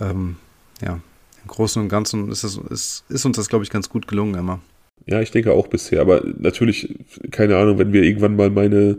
ähm, 0.00 0.36
ja, 0.82 0.94
im 0.94 1.48
Großen 1.48 1.80
und 1.80 1.88
Ganzen 1.90 2.30
ist, 2.30 2.42
es, 2.42 2.56
ist, 2.56 3.04
ist 3.10 3.24
uns 3.26 3.36
das, 3.36 3.48
glaube 3.48 3.62
ich, 3.62 3.70
ganz 3.70 3.90
gut 3.90 4.08
gelungen, 4.08 4.34
immer. 4.34 4.60
Ja, 5.04 5.20
ich 5.20 5.30
denke 5.30 5.52
auch 5.52 5.68
bisher, 5.68 6.00
aber 6.00 6.22
natürlich, 6.38 6.96
keine 7.30 7.56
Ahnung, 7.58 7.78
wenn 7.78 7.92
wir 7.92 8.02
irgendwann 8.02 8.34
mal 8.34 8.50
meine 8.50 8.98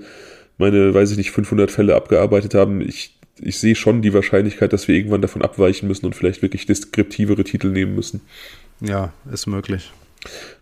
meine, 0.57 0.93
weiß 0.93 1.11
ich 1.11 1.17
nicht, 1.17 1.31
500 1.31 1.71
Fälle 1.71 1.95
abgearbeitet 1.95 2.53
haben, 2.53 2.81
ich, 2.81 3.15
ich 3.39 3.59
sehe 3.59 3.75
schon 3.75 4.01
die 4.01 4.13
Wahrscheinlichkeit, 4.13 4.73
dass 4.73 4.87
wir 4.87 4.95
irgendwann 4.95 5.21
davon 5.21 5.41
abweichen 5.41 5.87
müssen 5.87 6.05
und 6.05 6.15
vielleicht 6.15 6.41
wirklich 6.41 6.65
deskriptivere 6.65 7.43
Titel 7.43 7.69
nehmen 7.69 7.95
müssen. 7.95 8.21
Ja, 8.81 9.13
ist 9.31 9.47
möglich. 9.47 9.91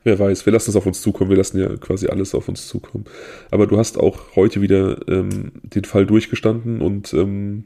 Wer 0.04 0.20
weiß, 0.20 0.46
wir 0.46 0.54
lassen 0.54 0.70
es 0.70 0.76
auf 0.76 0.86
uns 0.86 1.02
zukommen, 1.02 1.30
wir 1.30 1.38
lassen 1.38 1.60
ja 1.60 1.76
quasi 1.78 2.08
alles 2.08 2.36
auf 2.36 2.48
uns 2.48 2.68
zukommen. 2.68 3.06
Aber 3.52 3.68
du 3.68 3.78
hast 3.78 3.98
auch 3.98 4.36
heute 4.36 4.62
wieder 4.62 5.00
ähm, 5.08 5.52
den 5.64 5.86
Fall 5.86 6.06
durchgestanden 6.06 6.82
und 6.82 7.14
ähm, 7.14 7.64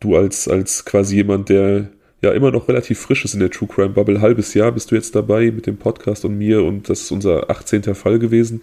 du 0.00 0.16
als, 0.16 0.48
als 0.48 0.84
quasi 0.84 1.16
jemand, 1.16 1.48
der 1.48 1.90
ja 2.22 2.32
immer 2.32 2.50
noch 2.50 2.68
relativ 2.68 2.98
frisch 2.98 3.24
ist 3.24 3.34
in 3.34 3.40
der 3.40 3.50
True 3.50 3.68
Crime 3.68 3.90
Bubble, 3.90 4.20
halbes 4.20 4.54
Jahr 4.54 4.72
bist 4.72 4.90
du 4.90 4.94
jetzt 4.94 5.14
dabei 5.14 5.50
mit 5.50 5.66
dem 5.66 5.76
Podcast 5.76 6.24
und 6.24 6.36
mir 6.36 6.64
und 6.64 6.88
das 6.88 7.02
ist 7.02 7.10
unser 7.12 7.50
18. 7.50 7.94
Fall 7.94 8.18
gewesen. 8.18 8.62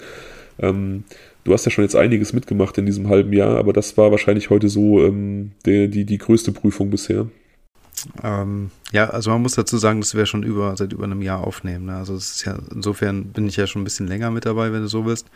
Ähm, 0.59 1.03
Du 1.43 1.53
hast 1.53 1.65
ja 1.65 1.71
schon 1.71 1.83
jetzt 1.83 1.95
einiges 1.95 2.33
mitgemacht 2.33 2.77
in 2.77 2.85
diesem 2.85 3.09
halben 3.09 3.33
Jahr, 3.33 3.57
aber 3.57 3.73
das 3.73 3.97
war 3.97 4.11
wahrscheinlich 4.11 4.49
heute 4.49 4.69
so 4.69 5.03
ähm, 5.03 5.51
der, 5.65 5.87
die, 5.87 6.05
die 6.05 6.17
größte 6.17 6.51
Prüfung 6.51 6.89
bisher. 6.89 7.27
Ähm, 8.21 8.71
ja, 8.91 9.09
also 9.09 9.31
man 9.31 9.41
muss 9.41 9.55
dazu 9.55 9.77
sagen, 9.77 10.01
dass 10.01 10.15
wir 10.15 10.25
schon 10.25 10.43
über, 10.43 10.75
seit 10.75 10.93
über 10.93 11.03
einem 11.03 11.21
Jahr 11.21 11.45
aufnehmen. 11.45 11.85
Ne? 11.85 11.95
Also 11.95 12.15
es 12.15 12.35
ist 12.35 12.45
ja, 12.45 12.57
insofern 12.73 13.25
bin 13.25 13.47
ich 13.47 13.55
ja 13.55 13.67
schon 13.67 13.81
ein 13.81 13.85
bisschen 13.85 14.07
länger 14.07 14.31
mit 14.31 14.45
dabei, 14.45 14.71
wenn 14.71 14.81
du 14.81 14.87
so 14.87 15.05
willst. 15.05 15.27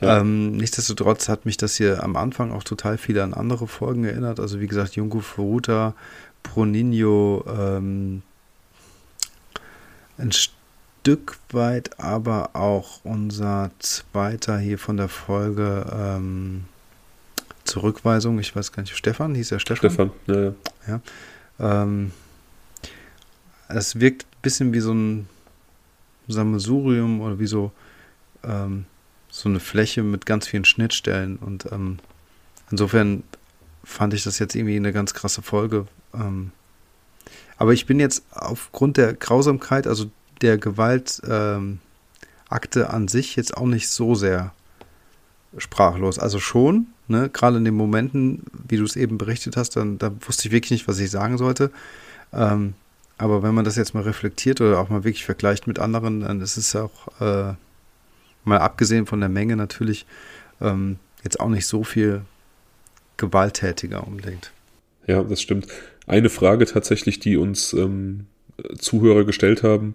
Ja. 0.00 0.20
Ähm, 0.20 0.52
nichtsdestotrotz 0.52 1.28
hat 1.28 1.46
mich 1.46 1.56
das 1.56 1.76
hier 1.76 2.02
am 2.02 2.16
Anfang 2.16 2.52
auch 2.52 2.62
total 2.62 2.98
viel 2.98 3.18
an 3.20 3.34
andere 3.34 3.66
Folgen 3.66 4.04
erinnert. 4.04 4.40
Also 4.40 4.60
wie 4.60 4.66
gesagt, 4.66 4.96
Jungo 4.96 5.20
Furuta, 5.20 5.94
Proninho, 6.42 7.44
ähm, 7.48 8.22
ein 10.18 10.32
Stück 11.06 11.38
weit 11.52 12.00
aber 12.00 12.50
auch 12.54 12.98
unser 13.04 13.70
zweiter 13.78 14.58
hier 14.58 14.76
von 14.76 14.96
der 14.96 15.08
Folge 15.08 15.86
ähm, 15.96 16.64
Zurückweisung. 17.62 18.40
Ich 18.40 18.56
weiß 18.56 18.72
gar 18.72 18.80
nicht, 18.80 18.96
Stefan, 18.96 19.36
hieß 19.36 19.52
er 19.52 19.60
Stefan? 19.60 19.88
Stefan, 19.88 20.10
ja, 20.26 20.40
ja. 20.88 21.00
ja 21.68 21.84
ähm, 21.84 22.10
es 23.68 24.00
wirkt 24.00 24.24
ein 24.24 24.42
bisschen 24.42 24.72
wie 24.72 24.80
so 24.80 24.92
ein 24.92 25.28
Sammelsurium 26.26 27.20
oder 27.20 27.38
wie 27.38 27.46
so, 27.46 27.70
ähm, 28.42 28.86
so 29.30 29.48
eine 29.48 29.60
Fläche 29.60 30.02
mit 30.02 30.26
ganz 30.26 30.48
vielen 30.48 30.64
Schnittstellen 30.64 31.36
und 31.36 31.70
ähm, 31.70 32.00
insofern 32.72 33.22
fand 33.84 34.12
ich 34.12 34.24
das 34.24 34.40
jetzt 34.40 34.56
irgendwie 34.56 34.74
eine 34.74 34.92
ganz 34.92 35.14
krasse 35.14 35.42
Folge. 35.42 35.86
Ähm, 36.12 36.50
aber 37.58 37.74
ich 37.74 37.86
bin 37.86 38.00
jetzt 38.00 38.24
aufgrund 38.32 38.96
der 38.96 39.14
Grausamkeit, 39.14 39.86
also 39.86 40.10
der 40.42 40.58
Gewaltakte 40.58 41.78
ähm, 42.80 42.86
an 42.88 43.08
sich 43.08 43.36
jetzt 43.36 43.56
auch 43.56 43.66
nicht 43.66 43.88
so 43.88 44.14
sehr 44.14 44.52
sprachlos. 45.58 46.18
Also 46.18 46.38
schon, 46.38 46.88
ne, 47.08 47.30
gerade 47.30 47.56
in 47.56 47.64
den 47.64 47.74
Momenten, 47.74 48.42
wie 48.68 48.76
du 48.76 48.84
es 48.84 48.96
eben 48.96 49.18
berichtet 49.18 49.56
hast, 49.56 49.76
dann 49.76 49.98
da 49.98 50.12
wusste 50.26 50.48
ich 50.48 50.52
wirklich 50.52 50.72
nicht, 50.72 50.88
was 50.88 50.98
ich 50.98 51.10
sagen 51.10 51.38
sollte. 51.38 51.70
Ähm, 52.32 52.74
aber 53.18 53.42
wenn 53.42 53.54
man 53.54 53.64
das 53.64 53.76
jetzt 53.76 53.94
mal 53.94 54.02
reflektiert 54.02 54.60
oder 54.60 54.78
auch 54.78 54.90
mal 54.90 55.04
wirklich 55.04 55.24
vergleicht 55.24 55.66
mit 55.66 55.78
anderen, 55.78 56.20
dann 56.20 56.40
ist 56.40 56.56
es 56.56 56.76
auch, 56.76 57.08
äh, 57.20 57.54
mal 58.44 58.58
abgesehen 58.58 59.06
von 59.06 59.20
der 59.20 59.28
Menge 59.28 59.56
natürlich, 59.56 60.06
ähm, 60.60 60.98
jetzt 61.24 61.40
auch 61.40 61.48
nicht 61.48 61.66
so 61.66 61.82
viel 61.82 62.22
gewalttätiger 63.16 64.06
unbedingt. 64.06 64.52
Ja, 65.06 65.22
das 65.22 65.40
stimmt. 65.40 65.68
Eine 66.06 66.28
Frage 66.28 66.66
tatsächlich, 66.66 67.18
die 67.18 67.36
uns 67.36 67.72
ähm, 67.72 68.26
Zuhörer 68.78 69.24
gestellt 69.24 69.62
haben 69.62 69.94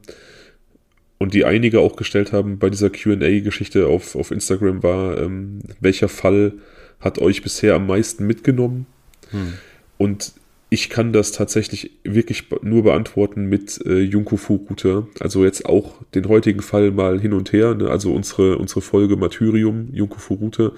und 1.22 1.36
die 1.36 1.46
einige 1.46 1.82
auch 1.82 1.98
gestellt 1.98 2.34
haben 2.34 2.58
bei 2.58 2.72
dieser 2.72 2.90
QA-Geschichte 2.90 3.86
auf, 3.86 4.16
auf 4.16 4.32
Instagram 4.32 4.82
war, 4.82 5.20
ähm, 5.20 5.60
welcher 5.80 6.10
Fall 6.10 6.54
hat 7.00 7.20
euch 7.20 7.44
bisher 7.44 7.76
am 7.76 7.86
meisten 7.86 8.26
mitgenommen? 8.26 8.88
Hm. 9.30 9.54
Und 10.00 10.34
ich 10.72 10.90
kann 10.90 11.14
das 11.14 11.32
tatsächlich 11.32 11.92
wirklich 12.04 12.46
nur 12.64 12.82
beantworten 12.82 13.46
mit 13.46 13.86
äh, 13.86 14.00
Junko 14.00 14.36
Furuta. 14.36 15.06
Also 15.20 15.46
jetzt 15.46 15.68
auch 15.68 15.94
den 16.16 16.28
heutigen 16.28 16.64
Fall 16.64 16.90
mal 16.90 17.22
hin 17.22 17.34
und 17.34 17.54
her. 17.54 17.76
Ne? 17.76 17.88
Also 17.88 18.12
unsere, 18.14 18.58
unsere 18.58 18.82
Folge 18.82 19.16
Martyrium, 19.16 19.90
Junko 19.94 20.18
Furuta. 20.18 20.72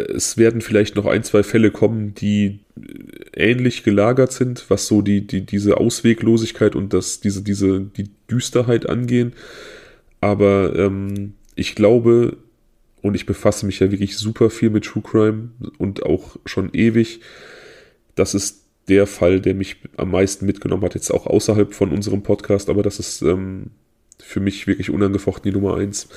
Es 0.00 0.36
werden 0.36 0.60
vielleicht 0.60 0.96
noch 0.96 1.06
ein, 1.06 1.24
zwei 1.24 1.42
Fälle 1.42 1.70
kommen, 1.70 2.14
die 2.14 2.60
äh, 3.34 3.50
ähnlich 3.50 3.82
gelagert 3.82 4.32
sind, 4.32 4.64
was 4.68 4.86
so 4.86 5.02
die, 5.02 5.26
die, 5.26 5.42
diese 5.42 5.76
Ausweglosigkeit 5.78 6.74
und 6.74 6.92
das, 6.92 7.20
diese, 7.20 7.42
diese, 7.42 7.80
die 7.80 8.10
Düsterheit 8.30 8.88
angehen. 8.88 9.32
Aber 10.20 10.74
ähm, 10.76 11.34
ich 11.54 11.74
glaube, 11.74 12.36
und 13.02 13.14
ich 13.14 13.26
befasse 13.26 13.66
mich 13.66 13.80
ja 13.80 13.90
wirklich 13.90 14.16
super 14.16 14.50
viel 14.50 14.70
mit 14.70 14.84
True 14.84 15.02
Crime 15.02 15.50
und 15.78 16.04
auch 16.04 16.36
schon 16.44 16.70
ewig, 16.72 17.20
dass 18.14 18.34
es 18.34 18.62
der 18.88 19.06
Fall, 19.06 19.40
der 19.40 19.54
mich 19.54 19.76
am 19.96 20.10
meisten 20.10 20.46
mitgenommen 20.46 20.84
hat, 20.84 20.94
jetzt 20.94 21.10
auch 21.10 21.26
außerhalb 21.26 21.74
von 21.74 21.90
unserem 21.90 22.22
Podcast, 22.22 22.68
aber 22.70 22.82
das 22.82 22.98
ist 22.98 23.22
ähm, 23.22 23.70
für 24.18 24.40
mich 24.40 24.66
wirklich 24.66 24.90
unangefochten 24.90 25.50
die 25.50 25.56
Nummer 25.56 25.76
eins. 25.76 26.08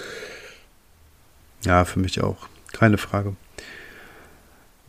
Ja, 1.64 1.86
für 1.86 2.00
mich 2.00 2.22
auch. 2.22 2.48
Keine 2.72 2.98
Frage. 2.98 3.36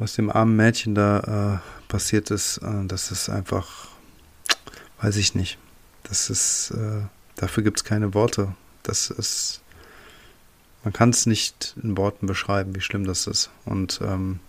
Was 0.01 0.15
dem 0.15 0.31
armen 0.31 0.57
Mädchen 0.57 0.95
da 0.95 1.61
äh, 1.61 1.89
passiert 1.89 2.31
ist, 2.31 2.59
äh, 2.59 2.87
das 2.87 3.13
ist 3.13 3.29
einfach, 3.29 3.89
weiß 5.01 5.17
ich 5.17 5.35
nicht. 5.35 5.59
Das 6.03 6.31
ist, 6.31 6.73
äh, 6.73 7.03
dafür 7.37 7.63
gibt 7.63 7.79
es 7.79 7.85
keine 7.85 8.15
Worte. 8.15 8.55
Das 8.83 9.11
ist, 9.11 9.61
man 10.85 10.93
kann 10.93 11.11
es 11.11 11.27
nicht 11.27 11.77
in 11.83 11.97
Worten 11.97 12.27
beschreiben, 12.27 12.75
wie 12.75 12.81
schlimm 12.81 13.05
das 13.05 13.27
ist. 13.27 13.51
Und 13.67 14.01
ähm, 14.03 14.41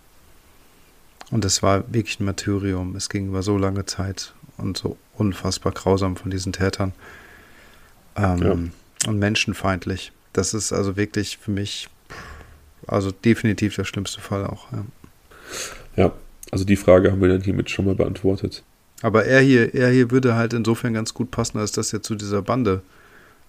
und 1.31 1.45
es 1.45 1.63
war 1.63 1.91
wirklich 1.93 2.19
ein 2.19 2.25
Martyrium. 2.25 2.95
Es 2.95 3.09
ging 3.09 3.29
über 3.29 3.41
so 3.41 3.57
lange 3.57 3.85
Zeit 3.85 4.33
und 4.57 4.77
so 4.77 4.97
unfassbar 5.15 5.71
grausam 5.71 6.17
von 6.17 6.29
diesen 6.29 6.51
Tätern. 6.51 6.93
Ähm, 8.17 8.41
ja. 8.41 9.09
Und 9.09 9.17
menschenfeindlich. 9.17 10.11
Das 10.33 10.53
ist 10.53 10.73
also 10.73 10.97
wirklich 10.97 11.37
für 11.37 11.51
mich, 11.51 11.89
also 12.85 13.11
definitiv 13.11 13.75
der 13.75 13.85
schlimmste 13.85 14.19
Fall 14.19 14.45
auch. 14.45 14.71
Ja. 14.73 14.85
Ja, 15.95 16.11
also 16.51 16.65
die 16.65 16.75
Frage 16.75 17.11
haben 17.11 17.21
wir 17.21 17.29
dann 17.29 17.41
hiermit 17.41 17.69
schon 17.69 17.85
mal 17.85 17.95
beantwortet. 17.95 18.63
Aber 19.01 19.25
er 19.25 19.41
hier, 19.41 19.73
er 19.73 19.89
hier 19.89 20.11
würde 20.11 20.35
halt 20.35 20.53
insofern 20.53 20.93
ganz 20.93 21.13
gut 21.13 21.31
passen, 21.31 21.57
als 21.57 21.71
dass 21.71 21.91
er 21.91 22.03
zu 22.03 22.15
dieser 22.15 22.41
Bande 22.41 22.81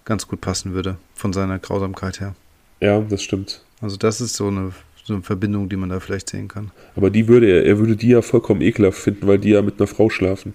ganz 0.05 0.27
gut 0.27 0.41
passen 0.41 0.73
würde, 0.73 0.97
von 1.15 1.31
seiner 1.31 1.59
Grausamkeit 1.59 2.19
her. 2.19 2.35
Ja, 2.79 2.99
das 3.01 3.21
stimmt. 3.21 3.61
Also 3.81 3.97
das 3.97 4.19
ist 4.19 4.35
so 4.35 4.47
eine 4.47 4.73
so 5.05 5.13
eine 5.13 5.23
Verbindung, 5.23 5.69
die 5.69 5.75
man 5.75 5.89
da 5.89 5.99
vielleicht 5.99 6.29
sehen 6.29 6.47
kann. 6.47 6.71
Aber 6.95 7.09
die 7.09 7.27
würde 7.27 7.47
er, 7.47 7.65
er 7.65 7.77
würde 7.77 7.95
die 7.95 8.09
ja 8.09 8.21
vollkommen 8.21 8.61
ekelhaft 8.61 8.97
finden, 8.97 9.27
weil 9.27 9.37
die 9.37 9.49
ja 9.49 9.61
mit 9.61 9.79
einer 9.79 9.87
Frau 9.87 10.09
schlafen. 10.09 10.53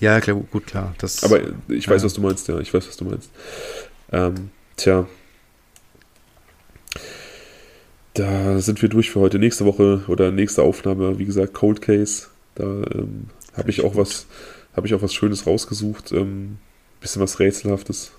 Ja, 0.00 0.20
klar, 0.20 0.36
gut, 0.50 0.66
klar. 0.66 0.94
Das, 0.98 1.24
Aber 1.24 1.40
ich 1.68 1.88
weiß, 1.88 2.02
ja. 2.02 2.06
was 2.06 2.14
du 2.14 2.20
meinst, 2.20 2.48
ja, 2.48 2.58
ich 2.58 2.72
weiß, 2.72 2.86
was 2.88 2.96
du 2.96 3.04
meinst. 3.04 3.30
Ähm, 4.12 4.50
tja. 4.76 5.06
Da 8.14 8.58
sind 8.60 8.82
wir 8.82 8.88
durch 8.88 9.10
für 9.10 9.20
heute. 9.20 9.38
Nächste 9.38 9.64
Woche 9.64 10.02
oder 10.08 10.32
nächste 10.32 10.62
Aufnahme, 10.62 11.18
wie 11.18 11.24
gesagt, 11.24 11.54
Cold 11.54 11.80
Case. 11.80 12.26
Da 12.54 12.64
ähm, 12.64 13.26
habe 13.56 13.70
ich 13.70 13.84
auch 13.84 13.96
was, 13.96 14.26
habe 14.74 14.86
ich 14.86 14.94
auch 14.94 15.02
was 15.02 15.14
Schönes 15.14 15.46
rausgesucht. 15.46 16.12
Ähm, 16.12 16.58
bisschen 17.00 17.22
was 17.22 17.38
Rätselhaftes. 17.38 18.12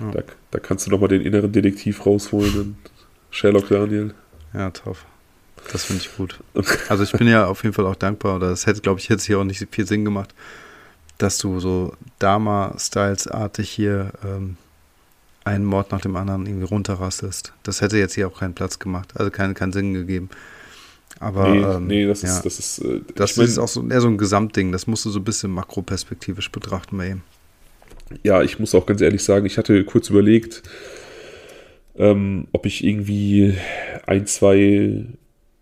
Ja. 0.00 0.10
Da, 0.12 0.22
da 0.50 0.58
kannst 0.58 0.86
du 0.86 0.90
nochmal 0.90 1.08
den 1.08 1.22
inneren 1.22 1.52
Detektiv 1.52 2.04
rausholen. 2.04 2.76
Sherlock 3.30 3.68
Daniel. 3.68 4.14
Ja, 4.54 4.70
toll. 4.70 4.94
Das 5.72 5.84
finde 5.84 6.02
ich 6.02 6.16
gut. 6.16 6.40
Also 6.88 7.02
ich 7.02 7.12
bin 7.12 7.28
ja 7.28 7.46
auf 7.46 7.62
jeden 7.62 7.74
Fall 7.74 7.86
auch 7.86 7.96
dankbar, 7.96 8.36
oder 8.36 8.50
es 8.50 8.66
hätte, 8.66 8.80
glaube 8.80 9.00
ich, 9.00 9.08
jetzt 9.08 9.24
hier 9.24 9.38
auch 9.38 9.44
nicht 9.44 9.66
viel 9.70 9.86
Sinn 9.86 10.04
gemacht, 10.04 10.34
dass 11.18 11.38
du 11.38 11.60
so 11.60 11.94
Dama-Styles-artig 12.18 13.68
hier 13.68 14.12
ähm, 14.24 14.56
einen 15.46 15.64
Mord 15.64 15.92
nach 15.92 16.00
dem 16.00 16.16
anderen 16.16 16.44
irgendwie 16.44 16.66
runterrastest. 16.66 17.52
Das 17.62 17.80
hätte 17.80 17.96
jetzt 17.98 18.14
hier 18.14 18.26
auch 18.26 18.40
keinen 18.40 18.54
Platz 18.54 18.78
gemacht, 18.78 19.12
also 19.14 19.30
keinen, 19.30 19.54
keinen 19.54 19.72
Sinn 19.72 19.94
gegeben. 19.94 20.28
Aber 21.20 21.48
nee, 21.48 21.62
ähm, 21.62 21.86
nee 21.86 22.06
das, 22.06 22.22
ja, 22.22 22.36
ist, 22.36 22.44
das 22.44 22.58
ist. 22.58 22.78
Äh, 22.80 23.00
das 23.14 23.38
ist 23.38 23.58
auch 23.58 23.68
so, 23.68 23.86
eher 23.88 24.00
so 24.00 24.08
ein 24.08 24.18
Gesamtding. 24.18 24.72
Das 24.72 24.86
musst 24.86 25.04
du 25.04 25.10
so 25.10 25.20
ein 25.20 25.24
bisschen 25.24 25.50
makroperspektivisch 25.52 26.50
betrachten 26.50 26.98
bei 26.98 27.10
ihm. 27.10 27.22
Ja, 28.22 28.42
ich 28.42 28.58
muss 28.58 28.74
auch 28.74 28.86
ganz 28.86 29.00
ehrlich 29.00 29.22
sagen, 29.22 29.46
ich 29.46 29.56
hatte 29.56 29.84
kurz 29.84 30.10
überlegt, 30.10 30.62
ähm, 31.96 32.48
ob 32.52 32.66
ich 32.66 32.84
irgendwie 32.84 33.56
ein, 34.06 34.26
zwei 34.26 35.06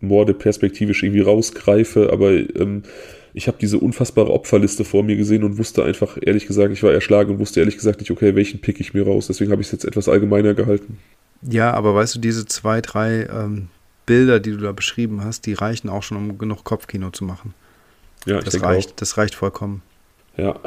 Morde 0.00 0.34
perspektivisch 0.34 1.02
irgendwie 1.02 1.22
rausgreife, 1.22 2.10
aber 2.12 2.32
ähm, 2.32 2.82
ich 3.34 3.48
habe 3.48 3.58
diese 3.60 3.78
unfassbare 3.78 4.30
Opferliste 4.30 4.84
vor 4.84 5.02
mir 5.02 5.16
gesehen 5.16 5.42
und 5.42 5.58
wusste 5.58 5.82
einfach, 5.84 6.16
ehrlich 6.20 6.46
gesagt, 6.46 6.72
ich 6.72 6.84
war 6.84 6.92
erschlagen 6.92 7.32
und 7.32 7.38
wusste 7.40 7.58
ehrlich 7.58 7.74
gesagt 7.76 7.98
nicht, 7.98 8.12
okay, 8.12 8.36
welchen 8.36 8.60
pick 8.60 8.78
ich 8.78 8.94
mir 8.94 9.04
raus. 9.04 9.26
Deswegen 9.26 9.50
habe 9.50 9.60
ich 9.60 9.66
es 9.66 9.72
jetzt 9.72 9.84
etwas 9.84 10.08
allgemeiner 10.08 10.54
gehalten. 10.54 10.98
Ja, 11.42 11.72
aber 11.72 11.96
weißt 11.96 12.14
du, 12.14 12.20
diese 12.20 12.46
zwei, 12.46 12.80
drei 12.80 13.24
ähm, 13.24 13.68
Bilder, 14.06 14.38
die 14.38 14.52
du 14.52 14.58
da 14.58 14.70
beschrieben 14.70 15.24
hast, 15.24 15.46
die 15.46 15.52
reichen 15.52 15.88
auch 15.88 16.04
schon, 16.04 16.16
um 16.16 16.38
genug 16.38 16.62
Kopfkino 16.62 17.10
zu 17.10 17.24
machen. 17.24 17.54
Ja, 18.24 18.38
ich 18.38 18.44
das 18.44 18.62
reicht, 18.62 18.92
auch. 18.92 18.96
das 18.96 19.18
reicht 19.18 19.34
vollkommen. 19.34 19.82
Ja. 20.36 20.58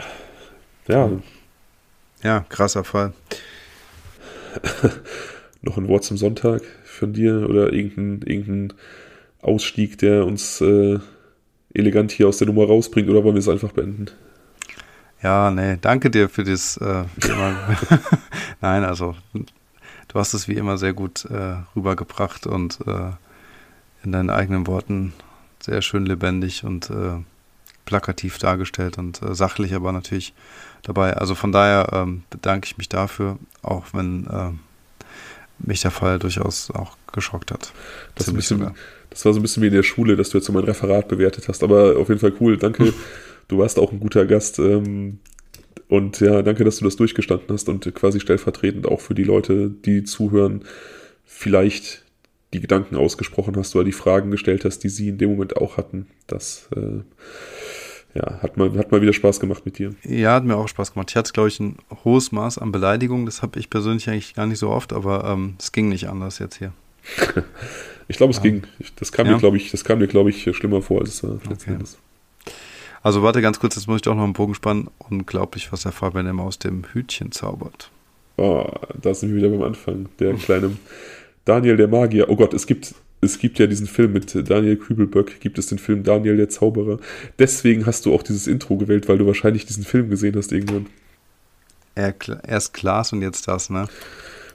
Ja. 0.90 1.10
Ja, 2.22 2.46
krasser 2.50 2.84
Fall. 2.84 3.14
noch 5.62 5.78
ein 5.78 5.88
Wort 5.88 6.04
zum 6.04 6.18
Sonntag 6.18 6.64
von 6.84 7.14
dir 7.14 7.48
oder 7.50 7.72
irgendein, 7.72 8.28
irgendein 8.28 8.78
Ausstieg, 9.42 9.98
der 10.00 10.26
uns 10.26 10.60
äh, 10.60 11.00
elegant 11.78 12.12
hier 12.12 12.28
aus 12.28 12.38
der 12.38 12.48
Nummer 12.48 12.66
rausbringt 12.66 13.10
oder 13.10 13.24
wollen 13.24 13.36
wir 13.36 13.40
es 13.40 13.50
einfach 13.50 13.72
beenden? 13.72 14.08
Ja, 15.24 15.50
nee, 15.52 15.78
danke 15.82 16.10
dir 16.12 16.30
für 16.30 16.44
das. 16.44 16.78
Äh, 16.78 17.04
Nein, 18.62 18.84
also 18.84 19.16
du 19.34 20.20
hast 20.20 20.34
es 20.34 20.48
wie 20.48 20.54
immer 20.54 20.78
sehr 20.78 20.94
gut 20.94 21.26
äh, 21.26 21.56
rübergebracht 21.76 22.46
und 22.46 22.80
äh, 22.86 23.12
in 24.04 24.12
deinen 24.12 24.30
eigenen 24.30 24.68
Worten 24.68 25.14
sehr 25.60 25.82
schön 25.82 26.06
lebendig 26.06 26.64
und 26.64 26.90
äh, 26.90 27.24
plakativ 27.86 28.38
dargestellt 28.38 28.98
und 28.98 29.22
äh, 29.22 29.34
sachlich 29.34 29.74
aber 29.74 29.92
natürlich 29.92 30.34
dabei. 30.84 31.14
Also 31.18 31.34
von 31.34 31.52
daher 31.52 31.90
ähm, 31.94 32.24
bedanke 32.30 32.68
ich 32.68 32.78
mich 32.78 32.90
dafür, 32.90 33.40
auch 33.64 33.86
wenn 33.94 34.28
äh, 34.28 34.52
mich 35.60 35.82
der 35.82 35.92
Fall 35.92 36.20
durchaus 36.20 36.72
auch 36.72 36.98
geschockt 37.12 37.52
hat. 37.52 37.72
Das, 38.16 38.32
bisschen, 38.32 38.72
das, 39.10 39.26
war 39.26 39.34
so 39.34 39.40
ein 39.40 39.42
bisschen 39.42 39.64
wie 39.64 39.68
in 39.68 39.74
der 39.74 39.84
Schule, 39.84 40.16
dass 40.16 40.30
du 40.30 40.38
jetzt 40.38 40.46
so 40.46 40.54
mein 40.54 40.64
Referat 40.64 41.08
bewertet 41.08 41.48
hast, 41.48 41.64
aber 41.64 41.98
auf 41.98 42.10
jeden 42.10 42.20
Fall 42.20 42.34
cool. 42.40 42.58
Danke. 42.58 42.94
du 43.48 43.58
warst 43.58 43.80
auch 43.80 43.92
ein 43.92 44.00
guter 44.00 44.26
Gast. 44.26 44.60
Ähm, 44.60 45.20
und 45.90 46.20
ja, 46.20 46.42
danke, 46.42 46.64
dass 46.64 46.78
du 46.78 46.86
das 46.86 46.98
durchgestanden 46.98 47.48
hast 47.50 47.70
und 47.70 47.94
quasi 47.96 48.20
stellvertretend 48.20 48.88
auch 48.88 49.00
für 49.00 49.16
die 49.16 49.24
Leute, 49.24 49.72
die 49.86 50.04
zuhören, 50.04 50.66
vielleicht 51.24 52.04
die 52.54 52.60
Gedanken 52.60 52.96
ausgesprochen 52.96 53.56
hast 53.58 53.76
oder 53.76 53.86
die 53.86 53.92
Fragen 53.92 54.32
gestellt 54.32 54.66
hast, 54.66 54.80
die 54.80 54.90
sie 54.90 55.10
in 55.10 55.18
dem 55.18 55.32
Moment 55.32 55.58
auch 55.58 55.78
hatten. 55.78 56.08
Das 56.28 56.70
äh, 56.76 57.02
ja, 58.18 58.42
hat 58.42 58.58
mal, 58.58 58.76
hat 58.78 58.92
mal 58.92 59.02
wieder 59.02 59.14
Spaß 59.14 59.40
gemacht 59.40 59.66
mit 59.66 59.78
dir. 59.78 59.94
Ja, 60.04 60.34
hat 60.34 60.44
mir 60.44 60.56
auch 60.56 60.68
Spaß 60.68 60.94
gemacht. 60.94 61.12
Ich 61.12 61.16
hatte, 61.16 61.34
glaube 61.34 61.50
ich, 61.50 61.60
ein 61.60 61.78
hohes 62.04 62.32
Maß 62.32 62.58
an 62.58 62.72
Beleidigung. 62.72 63.26
Das 63.26 63.42
habe 63.42 63.60
ich 63.60 63.70
persönlich 63.70 64.10
eigentlich 64.10 64.34
gar 64.34 64.48
nicht 64.48 64.60
so 64.60 64.70
oft, 64.70 64.92
aber 64.92 65.26
ähm, 65.26 65.56
es 65.60 65.72
ging 65.72 65.90
nicht 65.90 66.10
anders 66.10 66.40
jetzt 66.40 66.56
hier. 66.58 66.74
ich 68.08 68.18
glaube, 68.18 68.32
es 68.32 68.38
ja. 68.38 68.44
ging. 68.44 68.64
Das 68.96 69.12
kam 69.12 69.28
ja. 69.28 69.34
mir, 69.34 69.40
glaube 69.40 69.58
ich, 69.58 69.70
das 69.70 69.84
kam 69.84 70.00
mir, 70.00 70.08
glaube 70.08 70.32
ich, 70.32 70.44
schlimmer 70.56 70.82
vor, 70.82 71.02
als 71.02 71.10
es 71.10 71.24
äh, 71.24 71.28
letzten 71.48 71.76
okay. 71.76 71.78
Also 73.04 73.24
warte 73.24 73.42
ganz 73.42 73.60
kurz, 73.60 73.76
jetzt 73.76 73.88
muss 73.88 73.98
ich 73.98 74.02
doch 74.02 74.16
noch 74.16 74.24
einen 74.24 74.34
Bogen 74.34 74.56
spannen. 74.56 74.90
Unglaublich, 74.98 75.72
was 75.72 75.84
der 75.84 75.92
Fabian 75.92 76.26
immer 76.26 76.44
aus 76.44 76.60
dem 76.60 76.84
Hütchen 76.92 77.32
zaubert. 77.32 77.92
Oh, 78.38 78.66
da 79.00 79.14
sind 79.14 79.30
wir 79.30 79.38
wieder 79.38 79.50
beim 79.50 79.62
Anfang. 79.62 80.10
Der 80.20 80.34
kleine, 80.34 80.72
Daniel 81.46 81.78
der 81.78 81.88
Magier. 81.88 82.30
Oh 82.30 82.36
Gott, 82.36 82.54
es 82.54 82.66
gibt, 82.66 82.96
es 83.22 83.40
gibt 83.40 83.60
ja 83.60 83.68
diesen 83.68 83.88
Film 83.88 84.14
mit 84.14 84.50
Daniel 84.50 84.78
Kübelböck, 84.78 85.40
gibt 85.40 85.58
es 85.58 85.68
den 85.68 85.80
Film 85.80 86.04
Daniel 86.04 86.38
der 86.38 86.50
Zauberer. 86.50 87.00
Deswegen 87.40 87.86
hast 87.86 88.06
du 88.06 88.14
auch 88.14 88.24
dieses 88.24 88.48
Intro 88.48 88.78
gewählt, 88.78 89.10
weil 89.10 89.18
du 89.18 89.26
wahrscheinlich 89.26 89.66
diesen 89.66 89.84
Film 89.84 90.10
gesehen 90.10 90.36
hast 90.36 90.52
irgendwann. 90.52 90.88
Erst 91.96 92.74
Klaas 92.74 93.12
und 93.12 93.24
jetzt 93.24 93.48
das, 93.48 93.72
ne? 93.72 93.88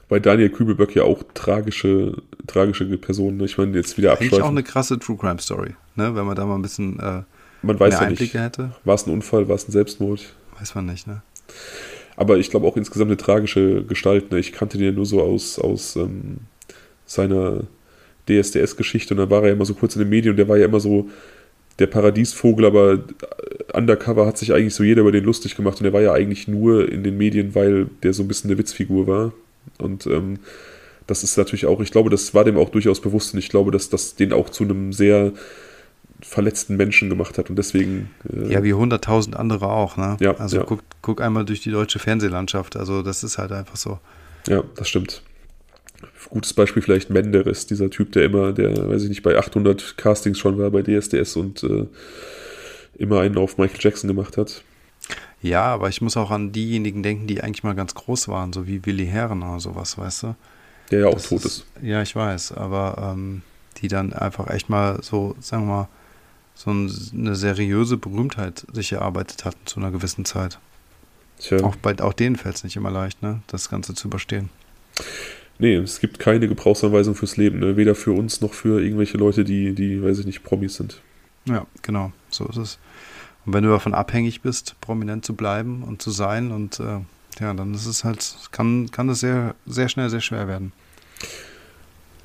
Bei 0.07 0.19
Daniel 0.19 0.49
Kübelböck 0.49 0.95
ja 0.95 1.03
auch 1.03 1.23
tragische, 1.33 2.15
tragische 2.47 2.85
Personen. 2.97 3.37
Ne? 3.37 3.45
Ich 3.45 3.57
meine, 3.57 3.75
jetzt 3.75 3.97
wieder 3.97 4.11
abschweifen. 4.13 4.33
Eigentlich 4.33 4.43
auch 4.43 4.49
eine 4.49 4.63
krasse 4.63 4.99
True 4.99 5.17
Crime 5.17 5.39
Story, 5.39 5.75
ne? 5.95 6.15
Wenn 6.15 6.25
man 6.25 6.35
da 6.35 6.45
mal 6.45 6.55
ein 6.55 6.61
bisschen 6.61 6.99
äh, 6.99 7.23
man 7.63 7.79
weiß 7.79 7.93
ja 7.93 7.99
Einblicke 8.01 8.37
nicht. 8.37 8.43
hätte. 8.45 8.75
War 8.83 8.95
es 8.95 9.07
ein 9.07 9.11
Unfall, 9.11 9.47
war 9.47 9.55
es 9.55 9.67
ein 9.67 9.71
Selbstmord? 9.71 10.33
Weiß 10.59 10.75
man 10.75 10.85
nicht, 10.85 11.07
ne? 11.07 11.21
Aber 12.15 12.37
ich 12.37 12.49
glaube 12.49 12.67
auch 12.67 12.77
insgesamt 12.77 13.09
eine 13.09 13.17
tragische 13.17 13.83
Gestalt. 13.83 14.31
Ne? 14.31 14.39
Ich 14.39 14.51
kannte 14.51 14.77
den 14.77 14.87
ja 14.87 14.91
nur 14.91 15.05
so 15.05 15.21
aus, 15.21 15.57
aus 15.57 15.95
ähm, 15.95 16.41
seiner 17.05 17.61
DSDS-Geschichte 18.27 19.13
und 19.13 19.19
dann 19.19 19.29
war 19.29 19.41
er 19.41 19.49
ja 19.49 19.53
immer 19.53 19.65
so 19.65 19.73
kurz 19.73 19.95
in 19.95 19.99
den 19.99 20.09
Medien 20.09 20.31
und 20.31 20.37
der 20.37 20.47
war 20.47 20.57
ja 20.57 20.65
immer 20.65 20.79
so 20.79 21.09
der 21.79 21.87
Paradiesvogel, 21.87 22.65
aber 22.65 22.99
undercover 23.73 24.25
hat 24.25 24.37
sich 24.37 24.53
eigentlich 24.53 24.75
so 24.75 24.83
jeder 24.83 25.01
über 25.01 25.11
den 25.11 25.23
lustig 25.23 25.55
gemacht 25.55 25.79
und 25.79 25.85
er 25.85 25.93
war 25.93 26.01
ja 26.01 26.13
eigentlich 26.13 26.47
nur 26.47 26.89
in 26.89 27.03
den 27.03 27.17
Medien, 27.17 27.55
weil 27.55 27.87
der 28.03 28.13
so 28.13 28.23
ein 28.23 28.27
bisschen 28.27 28.49
eine 28.49 28.59
Witzfigur 28.59 29.07
war. 29.07 29.33
Und 29.79 30.05
ähm, 30.05 30.39
das 31.07 31.23
ist 31.23 31.37
natürlich 31.37 31.65
auch, 31.65 31.81
ich 31.81 31.91
glaube, 31.91 32.09
das 32.09 32.33
war 32.33 32.43
dem 32.43 32.57
auch 32.57 32.69
durchaus 32.69 33.01
bewusst 33.01 33.33
und 33.33 33.39
ich 33.39 33.49
glaube, 33.49 33.71
dass 33.71 33.89
das 33.89 34.15
den 34.15 34.33
auch 34.33 34.49
zu 34.49 34.63
einem 34.63 34.93
sehr 34.93 35.33
verletzten 36.21 36.77
Menschen 36.77 37.09
gemacht 37.09 37.37
hat 37.37 37.49
und 37.49 37.57
deswegen. 37.57 38.11
Äh, 38.31 38.53
ja, 38.53 38.63
wie 38.63 38.73
hunderttausend 38.73 39.35
andere 39.35 39.67
auch, 39.69 39.97
ne? 39.97 40.17
Ja. 40.19 40.35
Also 40.37 40.57
ja. 40.57 40.63
Guck, 40.63 40.81
guck 41.01 41.21
einmal 41.21 41.43
durch 41.43 41.61
die 41.61 41.71
deutsche 41.71 41.99
Fernsehlandschaft. 41.99 42.77
Also 42.77 43.01
das 43.01 43.23
ist 43.23 43.37
halt 43.37 43.51
einfach 43.51 43.75
so. 43.75 43.99
Ja, 44.47 44.63
das 44.75 44.87
stimmt. 44.87 45.21
Gutes 46.29 46.53
Beispiel 46.53 46.81
vielleicht 46.81 47.09
Menderes, 47.09 47.67
dieser 47.67 47.89
Typ, 47.89 48.11
der 48.11 48.25
immer, 48.25 48.53
der, 48.53 48.89
weiß 48.89 49.03
ich 49.03 49.09
nicht, 49.09 49.23
bei 49.23 49.37
800 49.37 49.97
Castings 49.97 50.39
schon 50.39 50.57
war 50.57 50.71
bei 50.71 50.81
DSDS 50.81 51.35
und 51.35 51.63
äh, 51.63 51.85
immer 52.97 53.21
einen 53.21 53.37
auf 53.37 53.57
Michael 53.57 53.79
Jackson 53.81 54.07
gemacht 54.07 54.37
hat. 54.37 54.63
Ja, 55.41 55.63
aber 55.63 55.89
ich 55.89 56.01
muss 56.01 56.15
auch 56.15 56.31
an 56.31 56.53
diejenigen 56.53 57.03
denken, 57.03 57.27
die 57.27 57.41
eigentlich 57.41 57.63
mal 57.63 57.75
ganz 57.75 57.93
groß 57.93 58.29
waren, 58.29 58.53
so 58.53 58.65
wie 58.65 58.85
Willi 58.85 59.05
Herren 59.05 59.43
oder 59.43 59.59
sowas, 59.59 59.97
weißt 59.97 60.23
du? 60.23 60.35
Der 60.89 61.01
ja 61.01 61.07
auch 61.07 61.15
das 61.15 61.29
tot 61.29 61.39
ist, 61.39 61.45
ist. 61.45 61.65
Ja, 61.81 62.01
ich 62.01 62.15
weiß, 62.15 62.53
aber 62.53 63.13
ähm, 63.13 63.41
die 63.77 63.89
dann 63.89 64.13
einfach 64.13 64.49
echt 64.49 64.69
mal 64.69 64.99
so, 65.01 65.35
sagen 65.39 65.67
wir 65.67 65.73
mal, 65.73 65.89
so 66.55 66.69
eine 66.69 67.35
seriöse 67.35 67.97
Berühmtheit 67.97 68.65
sich 68.71 68.93
erarbeitet 68.93 69.43
hatten 69.43 69.65
zu 69.65 69.79
einer 69.79 69.91
gewissen 69.91 70.23
Zeit. 70.23 70.59
Tja. 71.39 71.61
Auch, 71.63 71.75
bei, 71.75 71.99
auch 71.99 72.13
denen 72.13 72.35
fällt 72.35 72.55
es 72.55 72.63
nicht 72.63 72.75
immer 72.75 72.91
leicht, 72.91 73.21
ne, 73.21 73.41
das 73.47 73.69
Ganze 73.69 73.93
zu 73.95 74.07
überstehen. 74.07 74.49
Nee, 75.63 75.75
es 75.75 76.01
gibt 76.01 76.19
keine 76.19 76.49
Gebrauchsanweisung 76.49 77.15
fürs 77.15 77.37
Leben, 77.37 77.59
ne? 77.59 77.77
weder 77.77 77.95
für 77.95 78.11
uns 78.11 78.41
noch 78.41 78.53
für 78.53 78.83
irgendwelche 78.83 79.17
Leute, 79.17 79.45
die, 79.45 79.73
die, 79.73 80.03
weiß 80.03 80.19
ich 80.19 80.25
nicht, 80.25 80.43
Promis 80.43 80.75
sind. 80.75 81.01
Ja, 81.45 81.65
genau, 81.81 82.11
so 82.29 82.45
ist 82.49 82.57
es. 82.57 82.79
Und 83.45 83.53
wenn 83.53 83.63
du 83.63 83.69
davon 83.69 83.93
abhängig 83.93 84.41
bist, 84.41 84.75
prominent 84.81 85.23
zu 85.23 85.37
bleiben 85.37 85.83
und 85.83 86.01
zu 86.01 86.11
sein, 86.11 86.51
und 86.51 86.81
äh, 86.81 86.99
ja, 87.39 87.53
dann 87.53 87.73
ist 87.73 87.85
es 87.85 88.03
halt, 88.03 88.35
kann, 88.51 88.91
kann 88.91 89.07
es 89.07 89.21
sehr, 89.21 89.55
sehr 89.65 89.87
schnell 89.87 90.09
sehr 90.09 90.19
schwer 90.19 90.49
werden. 90.49 90.73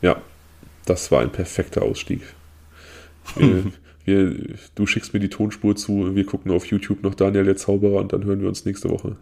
Ja, 0.03 0.21
das 0.85 1.13
war 1.13 1.21
ein 1.21 1.31
perfekter 1.31 1.83
Ausstieg. 1.83 2.23
Wir, 3.37 3.71
wir, 4.05 4.57
du 4.75 4.87
schickst 4.87 5.15
mir 5.15 5.21
die 5.21 5.29
Tonspur 5.29 5.77
zu, 5.77 6.17
wir 6.17 6.25
gucken 6.27 6.51
auf 6.51 6.65
YouTube 6.65 7.03
noch 7.03 7.15
Daniel 7.15 7.45
der 7.45 7.57
Zauberer 7.57 8.01
und 8.01 8.13
dann 8.13 8.25
hören 8.25 8.41
wir 8.41 8.49
uns 8.49 8.65
nächste 8.65 8.89
Woche. 8.89 9.17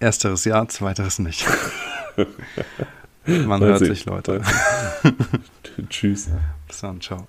Ersteres 0.00 0.46
ja, 0.46 0.66
zweiteres 0.66 1.18
nicht. 1.18 1.46
Man 3.26 3.60
hört 3.60 3.78
sich, 3.80 4.04
Leute. 4.06 4.40
Tschüss. 5.88 6.30
Bis 6.66 6.80
dann, 6.80 7.00
ciao. 7.00 7.26